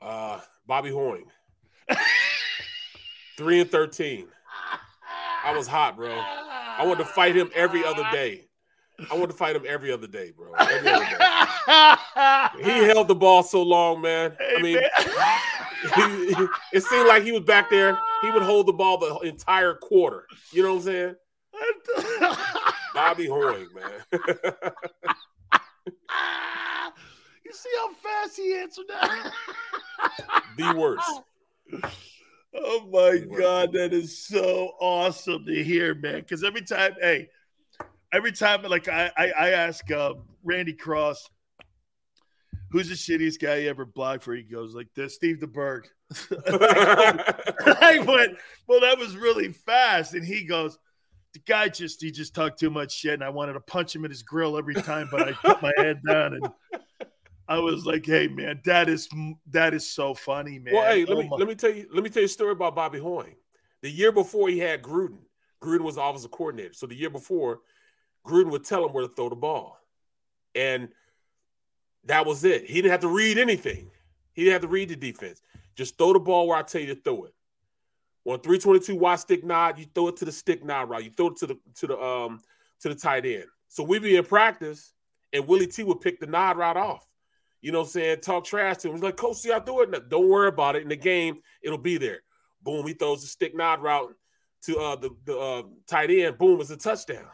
Uh, 0.00 0.40
Bobby 0.66 0.90
Hoying, 0.90 1.26
three 3.36 3.60
and 3.60 3.70
thirteen. 3.70 4.28
I 5.44 5.56
was 5.56 5.66
hot, 5.66 5.96
bro. 5.96 6.10
I 6.10 6.84
wanted 6.84 6.98
to 6.98 7.04
fight 7.06 7.36
him 7.36 7.50
every 7.54 7.84
other 7.84 8.04
day. 8.12 8.44
I 9.10 9.14
wanted 9.14 9.28
to 9.28 9.32
fight 9.34 9.54
him 9.56 9.62
every 9.66 9.92
other 9.92 10.06
day, 10.08 10.32
bro. 10.36 10.52
Every 10.54 10.88
other 10.90 11.04
day. 11.04 11.16
He 12.64 12.84
held 12.86 13.06
the 13.08 13.14
ball 13.14 13.42
so 13.42 13.62
long, 13.62 14.00
man. 14.00 14.34
I 14.56 14.60
mean, 14.62 14.78
he- 14.78 16.34
he- 16.34 16.46
it 16.72 16.82
seemed 16.82 17.06
like 17.06 17.22
he 17.22 17.30
was 17.32 17.42
back 17.42 17.70
there. 17.70 17.96
He 18.22 18.30
would 18.30 18.42
hold 18.42 18.66
the 18.66 18.72
ball 18.72 18.98
the 18.98 19.18
entire 19.28 19.74
quarter. 19.74 20.26
You 20.50 20.62
know 20.62 20.70
what 20.74 20.80
I'm 20.80 20.82
saying? 20.82 21.14
Bobby 22.98 23.26
Hoying, 23.26 23.68
man. 23.74 24.02
You 27.44 27.54
see 27.54 27.70
how 27.78 27.92
fast 27.94 28.36
he 28.36 28.54
answered 28.58 28.84
that? 28.88 29.32
the 30.58 30.74
worst. 30.76 31.22
Oh 32.54 32.86
my 32.92 33.24
god, 33.38 33.72
that 33.72 33.94
is 33.94 34.18
so 34.18 34.72
awesome 34.78 35.46
to 35.46 35.64
hear, 35.64 35.94
man. 35.94 36.20
Because 36.20 36.44
every 36.44 36.60
time, 36.60 36.92
hey, 37.00 37.30
every 38.12 38.32
time, 38.32 38.64
like 38.64 38.86
I, 38.88 39.10
I, 39.16 39.30
I 39.30 39.50
ask 39.52 39.90
uh, 39.90 40.12
Randy 40.44 40.74
Cross, 40.74 41.30
who's 42.70 42.90
the 42.90 42.94
shittiest 42.94 43.40
guy 43.40 43.56
you 43.56 43.70
ever 43.70 43.86
blocked 43.86 44.24
for? 44.24 44.34
He 44.34 44.42
goes 44.42 44.74
like 44.74 44.88
this, 44.94 45.14
Steve 45.14 45.38
DeBerg. 45.38 45.84
I 46.46 48.04
went, 48.06 48.36
well, 48.66 48.80
that 48.80 48.98
was 48.98 49.16
really 49.16 49.52
fast, 49.52 50.12
and 50.12 50.24
he 50.24 50.44
goes. 50.44 50.78
The 51.38 51.52
guy 51.52 51.68
just 51.68 52.02
he 52.02 52.10
just 52.10 52.34
talked 52.34 52.58
too 52.58 52.70
much 52.70 52.92
shit, 52.92 53.14
and 53.14 53.22
I 53.22 53.28
wanted 53.28 53.52
to 53.52 53.60
punch 53.60 53.94
him 53.94 54.04
in 54.04 54.10
his 54.10 54.22
grill 54.22 54.58
every 54.58 54.74
time, 54.74 55.08
but 55.10 55.28
I 55.28 55.32
put 55.32 55.62
my 55.62 55.72
head 55.76 56.00
down 56.06 56.34
and 56.34 56.48
I 57.46 57.58
was 57.60 57.86
like, 57.86 58.04
"Hey, 58.04 58.26
man, 58.26 58.60
that 58.64 58.88
is 58.88 59.08
that 59.50 59.72
is 59.72 59.88
so 59.88 60.14
funny, 60.14 60.58
man." 60.58 60.74
Well, 60.74 60.84
hey, 60.90 61.04
let 61.04 61.16
Oh 61.16 61.22
me 61.22 61.28
my- 61.28 61.36
let 61.36 61.46
me 61.48 61.54
tell 61.54 61.70
you 61.72 61.86
let 61.92 62.02
me 62.02 62.10
tell 62.10 62.22
you 62.22 62.26
a 62.26 62.28
story 62.28 62.52
about 62.52 62.74
Bobby 62.74 62.98
Hoying. 62.98 63.36
The 63.82 63.90
year 63.90 64.10
before 64.10 64.48
he 64.48 64.58
had 64.58 64.82
Gruden, 64.82 65.20
Gruden 65.62 65.82
was 65.82 65.94
the 65.94 66.02
offensive 66.02 66.32
coordinator. 66.32 66.72
So 66.74 66.86
the 66.86 66.96
year 66.96 67.10
before, 67.10 67.60
Gruden 68.26 68.50
would 68.50 68.64
tell 68.64 68.84
him 68.84 68.92
where 68.92 69.06
to 69.06 69.14
throw 69.14 69.28
the 69.28 69.36
ball, 69.36 69.78
and 70.56 70.88
that 72.04 72.26
was 72.26 72.42
it. 72.44 72.64
He 72.66 72.74
didn't 72.74 72.90
have 72.90 73.00
to 73.00 73.08
read 73.08 73.38
anything. 73.38 73.90
He 74.32 74.42
didn't 74.42 74.54
have 74.54 74.62
to 74.62 74.68
read 74.68 74.88
the 74.88 74.96
defense. 74.96 75.40
Just 75.76 75.96
throw 75.98 76.12
the 76.12 76.18
ball 76.20 76.48
where 76.48 76.56
I 76.58 76.62
tell 76.62 76.80
you 76.80 76.94
to 76.94 77.00
throw 77.00 77.24
it. 77.24 77.34
On 78.28 78.38
322 78.38 78.94
wide 78.94 79.18
stick 79.20 79.42
nod, 79.42 79.78
you 79.78 79.86
throw 79.94 80.08
it 80.08 80.16
to 80.16 80.26
the 80.26 80.32
stick 80.32 80.62
nod 80.62 80.90
route. 80.90 81.02
You 81.02 81.10
throw 81.10 81.28
it 81.28 81.36
to 81.36 81.46
the 81.46 81.58
to 81.76 81.86
the 81.86 81.98
um 81.98 82.42
to 82.80 82.90
the 82.90 82.94
tight 82.94 83.24
end. 83.24 83.46
So 83.68 83.82
we 83.82 83.98
be 83.98 84.16
in 84.16 84.24
practice, 84.24 84.92
and 85.32 85.48
Willie 85.48 85.66
T 85.66 85.82
would 85.82 86.02
pick 86.02 86.20
the 86.20 86.26
nod 86.26 86.58
route 86.58 86.76
off. 86.76 87.08
You 87.62 87.72
know 87.72 87.78
what 87.78 87.86
I'm 87.86 87.90
saying? 87.92 88.20
Talk 88.20 88.44
trash 88.44 88.76
to 88.78 88.88
him. 88.88 88.94
He's 88.94 89.02
like, 89.02 89.16
Coach, 89.16 89.38
see, 89.38 89.50
I 89.50 89.58
do 89.60 89.80
it. 89.80 89.88
No, 89.88 89.98
Don't 90.00 90.28
worry 90.28 90.48
about 90.48 90.76
it. 90.76 90.82
In 90.82 90.90
the 90.90 90.96
game, 90.96 91.40
it'll 91.62 91.78
be 91.78 91.96
there. 91.96 92.20
Boom, 92.62 92.86
he 92.86 92.92
throws 92.92 93.22
the 93.22 93.28
stick 93.28 93.56
nod 93.56 93.82
route 93.82 94.14
to 94.64 94.78
uh, 94.78 94.96
the, 94.96 95.10
the 95.24 95.38
uh, 95.38 95.62
tight 95.86 96.10
end. 96.10 96.36
Boom, 96.36 96.60
it's 96.60 96.68
a 96.68 96.76
touchdown. 96.76 97.24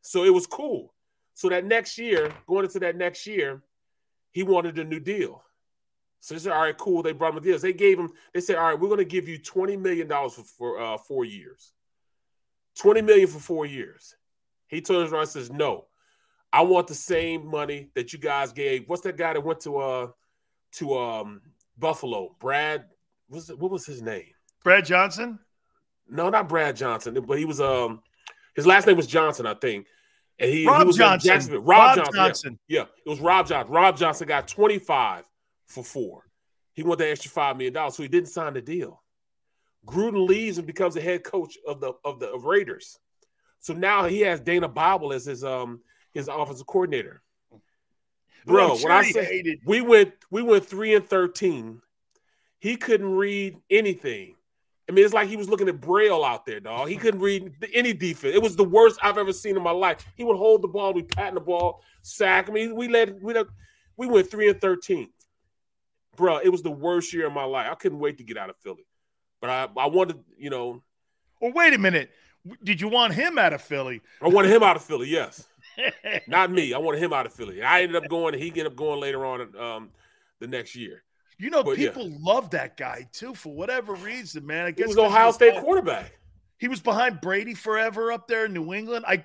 So 0.00 0.24
it 0.24 0.32
was 0.32 0.46
cool. 0.46 0.94
So 1.34 1.50
that 1.50 1.66
next 1.66 1.98
year, 1.98 2.32
going 2.46 2.64
into 2.64 2.78
that 2.80 2.96
next 2.96 3.26
year, 3.26 3.62
he 4.30 4.42
wanted 4.42 4.78
a 4.78 4.84
new 4.84 4.98
deal. 4.98 5.42
So 6.20 6.34
they 6.34 6.40
said, 6.40 6.52
all 6.52 6.62
right, 6.62 6.76
cool. 6.76 7.02
They 7.02 7.12
brought 7.12 7.32
him 7.32 7.38
a 7.38 7.40
deal. 7.40 7.58
They 7.58 7.72
gave 7.72 7.98
him, 7.98 8.10
they 8.34 8.40
said, 8.40 8.56
all 8.56 8.64
right, 8.64 8.78
we're 8.78 8.88
going 8.88 8.98
to 8.98 9.04
give 9.04 9.28
you 9.28 9.38
$20 9.38 9.78
million 9.80 10.08
for, 10.08 10.30
for 10.30 10.80
uh, 10.80 10.98
four 10.98 11.24
years. 11.24 11.72
20 12.78 13.02
million 13.02 13.28
for 13.28 13.38
four 13.38 13.66
years. 13.66 14.16
He 14.66 14.80
turns 14.80 15.12
around 15.12 15.22
and 15.22 15.30
says, 15.30 15.50
no, 15.50 15.86
I 16.52 16.62
want 16.62 16.86
the 16.86 16.94
same 16.94 17.46
money 17.46 17.90
that 17.94 18.12
you 18.12 18.18
guys 18.18 18.52
gave. 18.52 18.88
What's 18.88 19.02
that 19.02 19.16
guy 19.16 19.34
that 19.34 19.44
went 19.44 19.60
to 19.60 19.78
uh 19.78 20.06
to 20.72 20.98
um 20.98 21.42
Buffalo? 21.78 22.36
Brad, 22.38 22.86
what's 23.28 23.48
what 23.48 23.70
was 23.70 23.84
his 23.84 24.02
name? 24.02 24.28
Brad 24.64 24.84
Johnson. 24.84 25.38
No, 26.08 26.30
not 26.30 26.48
Brad 26.48 26.76
Johnson, 26.76 27.18
but 27.26 27.38
he 27.38 27.44
was 27.44 27.60
um 27.60 28.02
his 28.54 28.66
last 28.66 28.86
name 28.86 28.96
was 28.96 29.06
Johnson, 29.06 29.46
I 29.46 29.54
think. 29.54 29.86
And 30.38 30.50
he, 30.50 30.66
Rob 30.66 30.80
he 30.80 30.86
was 30.86 30.96
Johnson. 30.96 31.54
Rob 31.54 31.64
Rob, 31.66 31.96
Johnson. 31.96 32.14
yeah. 32.14 32.26
Johnson. 32.26 32.58
Yeah. 32.68 32.84
it 33.04 33.08
was 33.08 33.20
Rob 33.20 33.46
Johnson. 33.46 33.72
Rob 33.72 33.96
Johnson 33.96 34.28
got 34.28 34.48
25 34.48 35.24
for 35.68 35.84
four. 35.84 36.24
He 36.72 36.82
wanted 36.82 37.04
the 37.04 37.10
extra 37.10 37.30
$5 37.30 37.56
million, 37.56 37.90
so 37.90 38.02
he 38.02 38.08
didn't 38.08 38.28
sign 38.28 38.54
the 38.54 38.60
deal. 38.60 39.02
Gruden 39.86 40.26
leaves 40.26 40.58
and 40.58 40.66
becomes 40.66 40.94
the 40.94 41.00
head 41.00 41.24
coach 41.24 41.56
of 41.66 41.80
the 41.80 41.92
of 42.04 42.18
the 42.18 42.28
of 42.30 42.44
Raiders. 42.44 42.98
So 43.60 43.72
now 43.72 44.06
he 44.06 44.20
has 44.20 44.40
Dana 44.40 44.68
Bible 44.68 45.12
as 45.12 45.24
his 45.24 45.44
um 45.44 45.80
his 46.12 46.28
offensive 46.28 46.66
coordinator. 46.66 47.22
Bro, 48.44 48.78
when 48.78 48.92
I 48.92 49.02
say 49.10 49.24
hated. 49.24 49.60
we 49.64 49.80
went 49.80 50.14
we 50.30 50.42
went 50.42 50.66
three 50.66 50.94
and 50.94 51.06
thirteen, 51.06 51.80
he 52.58 52.76
couldn't 52.76 53.10
read 53.10 53.56
anything. 53.70 54.34
I 54.88 54.92
mean, 54.92 55.04
it's 55.04 55.12
like 55.12 55.28
he 55.28 55.36
was 55.36 55.50
looking 55.50 55.68
at 55.68 55.80
Braille 55.80 56.24
out 56.24 56.46
there, 56.46 56.60
dog. 56.60 56.88
He 56.88 56.96
couldn't 56.96 57.20
read 57.20 57.52
any 57.74 57.92
defense. 57.92 58.34
It 58.34 58.42
was 58.42 58.56
the 58.56 58.64
worst 58.64 58.98
I've 59.02 59.18
ever 59.18 59.34
seen 59.34 59.56
in 59.56 59.62
my 59.62 59.70
life. 59.70 60.04
He 60.16 60.24
would 60.24 60.36
hold 60.36 60.62
the 60.62 60.68
ball, 60.68 60.94
we 60.94 61.02
patting 61.02 61.34
the 61.34 61.40
ball, 61.40 61.82
sack. 62.02 62.48
I 62.48 62.52
mean, 62.52 62.74
we 62.74 62.88
let 62.88 63.20
we 63.22 63.34
let, 63.34 63.46
we 63.96 64.06
went 64.06 64.30
three 64.30 64.48
and 64.48 64.60
thirteen. 64.60 65.10
Bro, 66.18 66.38
it 66.38 66.50
was 66.50 66.62
the 66.62 66.70
worst 66.70 67.14
year 67.14 67.26
of 67.26 67.32
my 67.32 67.44
life. 67.44 67.68
I 67.70 67.74
couldn't 67.74 67.98
wait 68.00 68.18
to 68.18 68.24
get 68.24 68.36
out 68.36 68.50
of 68.50 68.56
Philly. 68.58 68.84
But 69.40 69.48
I, 69.50 69.68
I 69.76 69.86
wanted, 69.86 70.18
you 70.36 70.50
know, 70.50 70.82
Well, 71.40 71.52
wait 71.54 71.72
a 71.72 71.78
minute. 71.78 72.10
Did 72.62 72.80
you 72.80 72.88
want 72.88 73.14
him 73.14 73.38
out 73.38 73.52
of 73.52 73.62
Philly? 73.62 74.00
I 74.20 74.28
wanted 74.28 74.50
him 74.50 74.62
out 74.62 74.76
of 74.76 74.82
Philly, 74.84 75.08
yes. 75.08 75.46
Not 76.28 76.50
me. 76.50 76.74
I 76.74 76.78
wanted 76.78 77.02
him 77.02 77.12
out 77.12 77.24
of 77.26 77.32
Philly. 77.32 77.62
I 77.62 77.82
ended 77.82 77.96
up 78.02 78.08
going, 78.08 78.34
he 78.34 78.48
ended 78.48 78.66
up 78.66 78.76
going 78.76 79.00
later 79.00 79.24
on 79.24 79.56
um, 79.56 79.90
the 80.40 80.46
next 80.48 80.74
year. 80.74 81.02
You 81.38 81.50
know, 81.50 81.62
But, 81.62 81.78
yeah. 81.78 81.90
people 81.90 82.10
love 82.20 82.50
that 82.50 82.76
guy 82.76 83.06
too 83.12 83.34
for 83.34 83.52
whatever 83.54 83.94
reason, 83.94 84.44
man. 84.44 84.64
I 84.64 84.68
He 84.68 84.72
guess 84.72 84.88
was 84.88 84.96
'cause 84.96 85.04
Ohio 85.06 85.30
State 85.30 85.50
behind- 85.50 85.64
quarterback. 85.64 86.12
He 86.58 86.66
was 86.66 86.80
behind 86.80 87.20
Brady 87.20 87.54
forever 87.54 88.10
up 88.10 88.26
there 88.26 88.46
in 88.46 88.52
New 88.52 88.72
England. 88.74 89.04
I, 89.06 89.22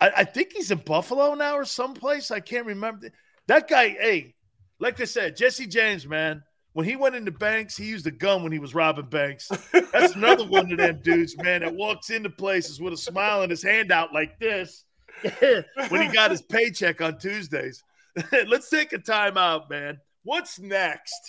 I, 0.00 0.10
I 0.18 0.24
think 0.24 0.54
he's 0.54 0.70
in 0.70 0.78
Buffalo 0.78 1.34
now 1.34 1.56
or 1.56 1.66
someplace. 1.66 2.30
I 2.30 2.40
can't 2.40 2.64
remember. 2.64 3.10
That 3.48 3.68
guy, 3.68 3.88
hey, 3.90 4.34
like 4.78 5.00
I 5.00 5.04
said, 5.04 5.36
Jesse 5.36 5.66
James, 5.66 6.06
man. 6.06 6.42
When 6.72 6.84
he 6.84 6.94
went 6.94 7.14
into 7.14 7.30
banks, 7.30 7.74
he 7.74 7.86
used 7.86 8.06
a 8.06 8.10
gun 8.10 8.42
when 8.42 8.52
he 8.52 8.58
was 8.58 8.74
robbing 8.74 9.06
banks. 9.06 9.48
That's 9.72 10.14
another 10.14 10.44
one 10.46 10.70
of 10.70 10.76
them 10.76 11.00
dudes, 11.02 11.34
man, 11.38 11.62
that 11.62 11.74
walks 11.74 12.10
into 12.10 12.28
places 12.28 12.82
with 12.82 12.92
a 12.92 12.98
smile 12.98 13.40
and 13.40 13.50
his 13.50 13.62
hand 13.62 13.90
out 13.90 14.12
like 14.12 14.38
this 14.38 14.84
when 15.38 16.02
he 16.02 16.08
got 16.08 16.30
his 16.30 16.42
paycheck 16.42 17.00
on 17.00 17.18
Tuesdays. 17.18 17.82
Let's 18.46 18.68
take 18.68 18.92
a 18.92 18.98
time 18.98 19.38
out, 19.38 19.70
man. 19.70 19.98
What's 20.22 20.58
next? 20.58 21.20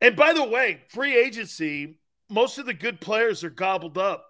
And 0.00 0.14
by 0.14 0.34
the 0.34 0.44
way, 0.44 0.82
free 0.88 1.16
agency, 1.16 1.98
most 2.28 2.58
of 2.58 2.66
the 2.66 2.74
good 2.74 3.00
players 3.00 3.42
are 3.42 3.50
gobbled 3.50 3.98
up. 3.98 4.24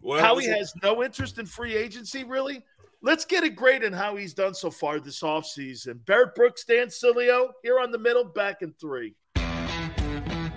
Well, 0.00 0.20
Howie 0.20 0.46
has 0.46 0.72
no 0.82 1.02
interest 1.02 1.38
in 1.38 1.46
free 1.46 1.74
agency, 1.74 2.24
really. 2.24 2.62
Let's 3.02 3.24
get 3.24 3.44
a 3.44 3.48
grade 3.48 3.82
on 3.82 3.94
how 3.94 4.16
he's 4.16 4.34
done 4.34 4.52
so 4.52 4.70
far 4.70 5.00
this 5.00 5.22
offseason. 5.22 6.04
Barrett 6.04 6.34
Brooks, 6.34 6.64
Dan 6.64 6.88
Sileo, 6.88 7.48
here 7.62 7.80
on 7.80 7.92
the 7.92 7.98
middle, 7.98 8.24
back 8.24 8.60
in 8.60 8.74
three. 8.78 9.14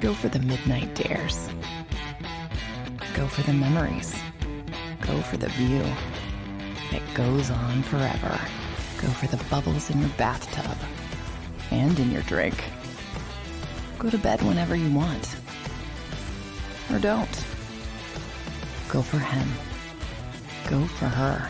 Go 0.02 0.14
for 0.14 0.28
the 0.28 0.40
midnight 0.40 0.94
dares. 0.94 1.48
Go 3.14 3.28
for 3.28 3.44
the 3.44 3.54
memories. 3.54 4.14
Go 5.00 5.22
for 5.22 5.38
the 5.38 5.48
view 5.52 5.84
that 6.92 7.02
goes 7.14 7.50
on 7.50 7.82
forever. 7.84 8.38
Go 8.98 9.08
for 9.08 9.28
the 9.28 9.42
bubbles 9.46 9.90
in 9.90 10.02
your 10.02 10.10
bathtub 10.18 10.78
and 11.72 11.98
in 11.98 12.12
your 12.12 12.24
drink. 12.24 12.62
Go 13.98 14.10
to 14.10 14.18
bed 14.18 14.42
whenever 14.42 14.76
you 14.76 14.92
want. 14.92 15.38
Or 16.92 17.00
don't. 17.00 17.46
Go 18.90 19.02
for 19.02 19.20
him. 19.20 19.48
Go 20.68 20.86
for 20.86 21.06
her. 21.06 21.50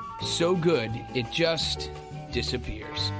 So 0.21 0.55
good, 0.55 0.91
it 1.13 1.31
just 1.31 1.91
disappears. 2.31 3.11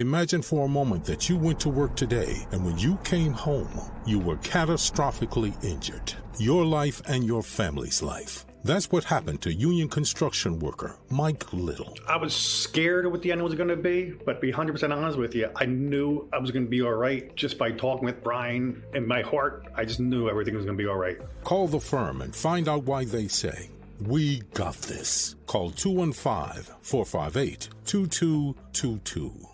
Imagine 0.00 0.42
for 0.42 0.66
a 0.66 0.68
moment 0.68 1.04
that 1.04 1.28
you 1.28 1.36
went 1.36 1.58
to 1.60 1.68
work 1.68 1.94
today 1.96 2.46
and 2.52 2.64
when 2.64 2.76
you 2.78 2.96
came 3.04 3.32
home, 3.32 3.70
you 4.04 4.18
were 4.18 4.36
catastrophically 4.36 5.52
injured. 5.64 6.12
Your 6.38 6.64
life 6.64 7.00
and 7.06 7.24
your 7.24 7.42
family's 7.42 8.02
life. 8.02 8.44
That's 8.64 8.90
what 8.90 9.04
happened 9.04 9.42
to 9.42 9.52
union 9.52 9.90
construction 9.90 10.58
worker 10.58 10.96
Mike 11.10 11.52
Little. 11.52 11.94
I 12.08 12.16
was 12.16 12.34
scared 12.34 13.04
of 13.04 13.12
what 13.12 13.20
the 13.20 13.30
end 13.30 13.42
was 13.42 13.54
going 13.54 13.68
to 13.68 13.76
be, 13.76 14.14
but 14.24 14.34
to 14.34 14.40
be 14.40 14.52
100% 14.52 14.90
honest 14.90 15.18
with 15.18 15.34
you, 15.34 15.50
I 15.54 15.66
knew 15.66 16.26
I 16.32 16.38
was 16.38 16.50
going 16.50 16.64
to 16.64 16.70
be 16.70 16.80
all 16.80 16.94
right 16.94 17.34
just 17.36 17.58
by 17.58 17.72
talking 17.72 18.06
with 18.06 18.24
Brian. 18.24 18.82
In 18.94 19.06
my 19.06 19.20
heart, 19.20 19.66
I 19.76 19.84
just 19.84 20.00
knew 20.00 20.30
everything 20.30 20.54
was 20.54 20.64
going 20.64 20.78
to 20.78 20.82
be 20.82 20.88
all 20.88 20.96
right. 20.96 21.18
Call 21.44 21.68
the 21.68 21.78
firm 21.78 22.22
and 22.22 22.34
find 22.34 22.66
out 22.66 22.84
why 22.84 23.04
they 23.04 23.28
say, 23.28 23.68
We 24.00 24.40
got 24.54 24.76
this. 24.76 25.36
Call 25.46 25.70
215 25.70 26.74
458 26.80 27.68
2222. 27.84 29.53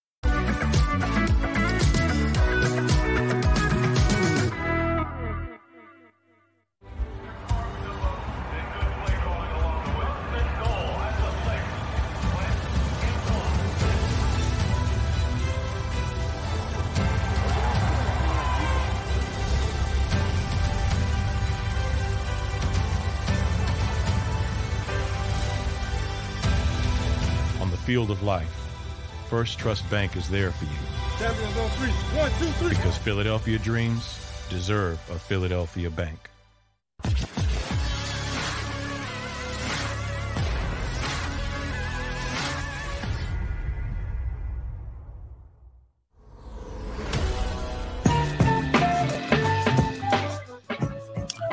Field 27.91 28.09
of 28.09 28.23
life, 28.23 28.47
First 29.29 29.59
Trust 29.59 29.89
Bank 29.89 30.15
is 30.15 30.29
there 30.29 30.51
for 30.51 30.63
you. 30.63 30.71
One, 32.17 32.31
two, 32.39 32.45
three. 32.51 32.69
because 32.69 32.97
Philadelphia 32.97 33.59
dreams 33.59 34.17
deserve 34.49 34.97
a 35.09 35.19
Philadelphia 35.19 35.89
bank. 35.89 36.29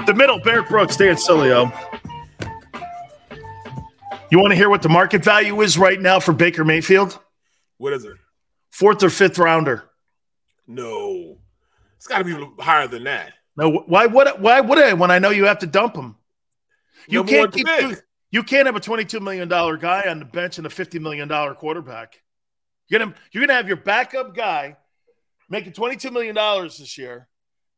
The 0.07 0.14
middle, 0.14 0.39
Barrett 0.39 0.68
Brooks, 0.68 0.97
Dan 0.97 1.16
Sileo. 1.16 1.88
You 4.31 4.39
want 4.39 4.53
to 4.53 4.57
hear 4.57 4.68
what 4.68 4.83
the 4.83 4.89
market 4.89 5.24
value 5.24 5.61
is 5.62 5.79
right 5.79 6.01
now 6.01 6.20
for 6.20 6.33
Baker 6.33 6.64
Mayfield? 6.64 7.18
What 7.79 7.93
is 7.93 8.05
it? 8.05 8.14
Fourth 8.70 9.03
or 9.03 9.11
fifth 9.11 9.39
rounder? 9.39 9.85
No, 10.66 11.39
it's 11.97 12.07
got 12.07 12.18
to 12.18 12.24
be 12.24 12.62
higher 12.62 12.87
than 12.87 13.05
that. 13.05 13.33
No. 13.57 13.70
Why 13.70 14.07
would 14.07 14.29
why 14.41 14.61
would 14.61 14.79
I 14.79 14.93
when 14.93 15.11
I 15.11 15.18
know 15.18 15.31
you 15.31 15.47
have 15.47 15.61
to 15.61 15.66
dump 15.66 15.97
him? 15.97 16.16
You 17.09 17.20
Number 17.20 17.33
can't 17.33 17.53
keep 17.53 17.66
you, 17.66 17.97
you 18.31 18.43
can't 18.43 18.66
have 18.66 18.76
a 18.76 18.81
twenty-two 18.81 19.20
million 19.20 19.49
dollar 19.49 19.79
guy 19.79 20.03
on 20.09 20.18
the 20.18 20.26
bench 20.26 20.59
and 20.59 20.66
a 20.66 20.70
fifty 20.70 20.99
million 20.99 21.26
dollar 21.26 21.55
quarterback. 21.55 22.20
You're 22.89 23.01
gonna 23.01 23.14
you're 23.33 23.47
gonna 23.47 23.57
have 23.57 23.66
your 23.66 23.79
backup 23.79 24.35
guy 24.37 24.76
making 25.49 25.72
twenty-two 25.72 26.11
million 26.11 26.35
dollars 26.35 26.79
this 26.79 26.99
year, 26.99 27.29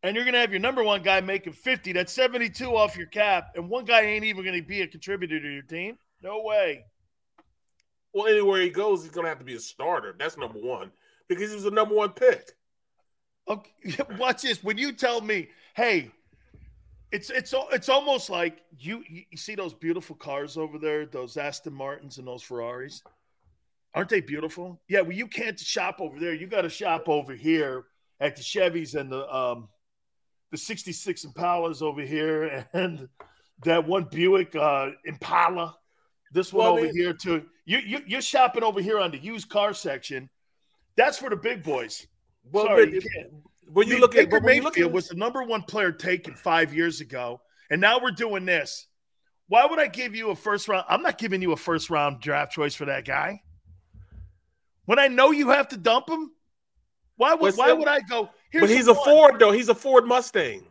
and 0.03 0.17
you're 0.17 0.25
gonna 0.25 0.41
have 0.41 0.51
your 0.51 0.61
number 0.61 0.83
one 0.83 1.03
guy 1.03 1.21
making 1.21 1.53
fifty. 1.53 1.93
That's 1.93 2.13
seventy-two 2.13 2.77
off 2.77 2.97
your 2.97 3.07
cap, 3.07 3.53
and 3.55 3.71
one 3.71 3.85
guy 3.85 4.01
ain't 4.03 4.25
even 4.25 4.45
gonna 4.45 4.63
be 4.63 4.83
a 4.83 4.89
contributor 4.89 5.39
to 5.39 5.49
your 5.49 5.63
team. 5.63 5.97
No 6.23 6.43
way. 6.43 6.85
Well, 8.13 8.27
anywhere 8.27 8.61
he 8.61 8.71
goes, 8.71 9.03
he's 9.03 9.13
going 9.13 9.25
to 9.25 9.29
have 9.29 9.39
to 9.39 9.45
be 9.45 9.55
a 9.55 9.61
starter. 9.61 10.15
That's 10.19 10.37
number 10.37 10.59
one 10.59 10.91
because 11.29 11.49
he 11.49 11.55
was 11.55 11.65
the 11.65 11.71
number 11.71 11.95
one 11.95 12.11
pick. 12.11 12.51
Okay, 13.49 13.71
watch 14.19 14.43
this. 14.43 14.63
When 14.63 14.79
you 14.79 14.93
tell 14.93 15.21
me, 15.21 15.49
hey, 15.75 16.11
it's 17.13 17.31
it's 17.31 17.55
it's 17.73 17.89
almost 17.89 18.31
like 18.31 18.59
you 18.79 19.03
you 19.09 19.25
see 19.37 19.55
those 19.55 19.75
beautiful 19.75 20.17
cars 20.17 20.57
over 20.57 20.79
there, 20.79 21.07
those 21.07 21.37
Aston 21.37 21.75
Martins 21.75 22.19
and 22.19 22.27
those 22.27 22.43
Ferraris. 22.43 23.03
Aren't 23.95 24.09
they 24.09 24.21
beautiful? 24.21 24.81
Yeah, 24.89 25.01
well, 25.01 25.13
you 25.13 25.27
can't 25.27 25.59
shop 25.59 25.97
over 26.01 26.21
there. 26.21 26.33
You 26.33 26.47
got 26.47 26.63
to 26.63 26.69
shop 26.69 27.09
over 27.09 27.35
here 27.35 27.87
at 28.21 28.37
the 28.37 28.43
Chevys 28.43 28.95
and 28.95 29.11
the 29.11 29.35
um 29.35 29.69
the 30.53 30.59
66 30.59 31.25
Impalas 31.25 31.83
over 31.83 32.03
here 32.03 32.67
and 32.73 33.09
that 33.65 33.87
one 33.87 34.05
Buick 34.05 34.55
uh 34.55 34.91
Impala. 35.05 35.77
This 36.31 36.53
one 36.53 36.65
Well, 36.65 36.73
over 36.79 36.87
they- 36.87 36.93
here 36.93 37.13
too. 37.13 37.45
You, 37.65 37.79
you 37.79 38.01
you're 38.07 38.23
shopping 38.23 38.63
over 38.63 38.81
here 38.81 38.99
on 38.99 39.11
the 39.11 39.19
used 39.19 39.49
car 39.49 39.75
section. 39.75 40.29
That's 40.97 41.19
for 41.19 41.31
the 41.31 41.37
big 41.37 41.63
boys. 41.63 42.07
Well, 42.51 42.67
Sorry, 42.67 42.93
you 42.93 43.01
can't. 43.01 43.29
when 43.69 43.89
you 43.89 43.99
look 43.99 44.17
at- 44.17 44.31
when 44.31 44.43
Mayfield 44.45 44.77
at- 44.79 44.93
was 44.93 45.09
the 45.09 45.15
number 45.15 45.43
one 45.43 45.63
player 45.63 45.93
taken 45.93 46.35
five 46.35 46.73
years 46.75 47.01
ago, 47.01 47.41
and 47.71 47.81
now 47.81 47.99
we're 48.01 48.11
doing 48.13 48.45
this. 48.45 48.87
Why 49.49 49.67
would 49.67 49.79
I 49.81 49.89
give 49.89 50.15
you 50.15 50.31
a 50.31 50.37
first 50.37 50.69
round? 50.69 50.85
I'm 50.89 51.03
not 51.03 51.19
giving 51.19 51.43
you 51.43 51.53
a 51.53 51.57
first 51.57 51.91
round 51.91 52.21
draft 52.21 52.53
choice 52.53 52.75
for 52.75 52.85
that 52.87 53.05
guy. 53.05 53.43
When 54.85 54.99
I 54.99 55.09
know 55.09 55.31
you 55.31 55.51
have 55.51 55.69
to 55.69 55.77
dump 55.77 56.09
him, 56.09 56.33
why 57.17 57.35
would 57.35 57.55
why 57.57 57.73
would 57.73 57.89
I 57.89 58.01
go? 58.01 58.31
but 58.53 58.69
he's 58.71 58.87
a 58.89 58.95
one. 58.95 59.05
Ford 59.05 59.39
though. 59.41 59.53
He's 59.53 59.69
a 59.69 59.75
Ford 59.75 60.07
Mustang 60.07 60.67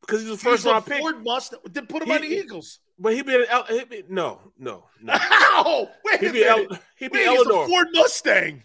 because 0.00 0.20
he's 0.22 0.30
a 0.30 0.32
He's 0.34 0.42
first 0.42 0.66
a 0.66 0.70
round 0.70 0.86
pick. 0.86 0.98
Ford 1.00 1.24
Mustang. 1.24 1.60
Then 1.64 1.86
put 1.86 2.02
him 2.02 2.08
He- 2.08 2.14
on 2.14 2.20
the 2.22 2.28
Eagles. 2.28 2.80
But 2.98 3.14
he'd 3.14 3.26
be, 3.26 3.34
an 3.36 3.44
El- 3.48 3.64
he'd 3.64 3.88
be 3.88 4.04
no, 4.08 4.40
no, 4.58 4.84
no. 5.00 5.12
Ow! 5.16 5.88
Wait 6.04 6.20
He'd 6.20 6.30
a 6.30 6.32
be 6.32 6.44
El- 6.44 6.66
he'd 6.96 7.12
be 7.12 7.18
Wait, 7.18 7.28
he's 7.28 7.46
a 7.46 7.66
Ford 7.66 7.88
Mustang. 7.92 8.64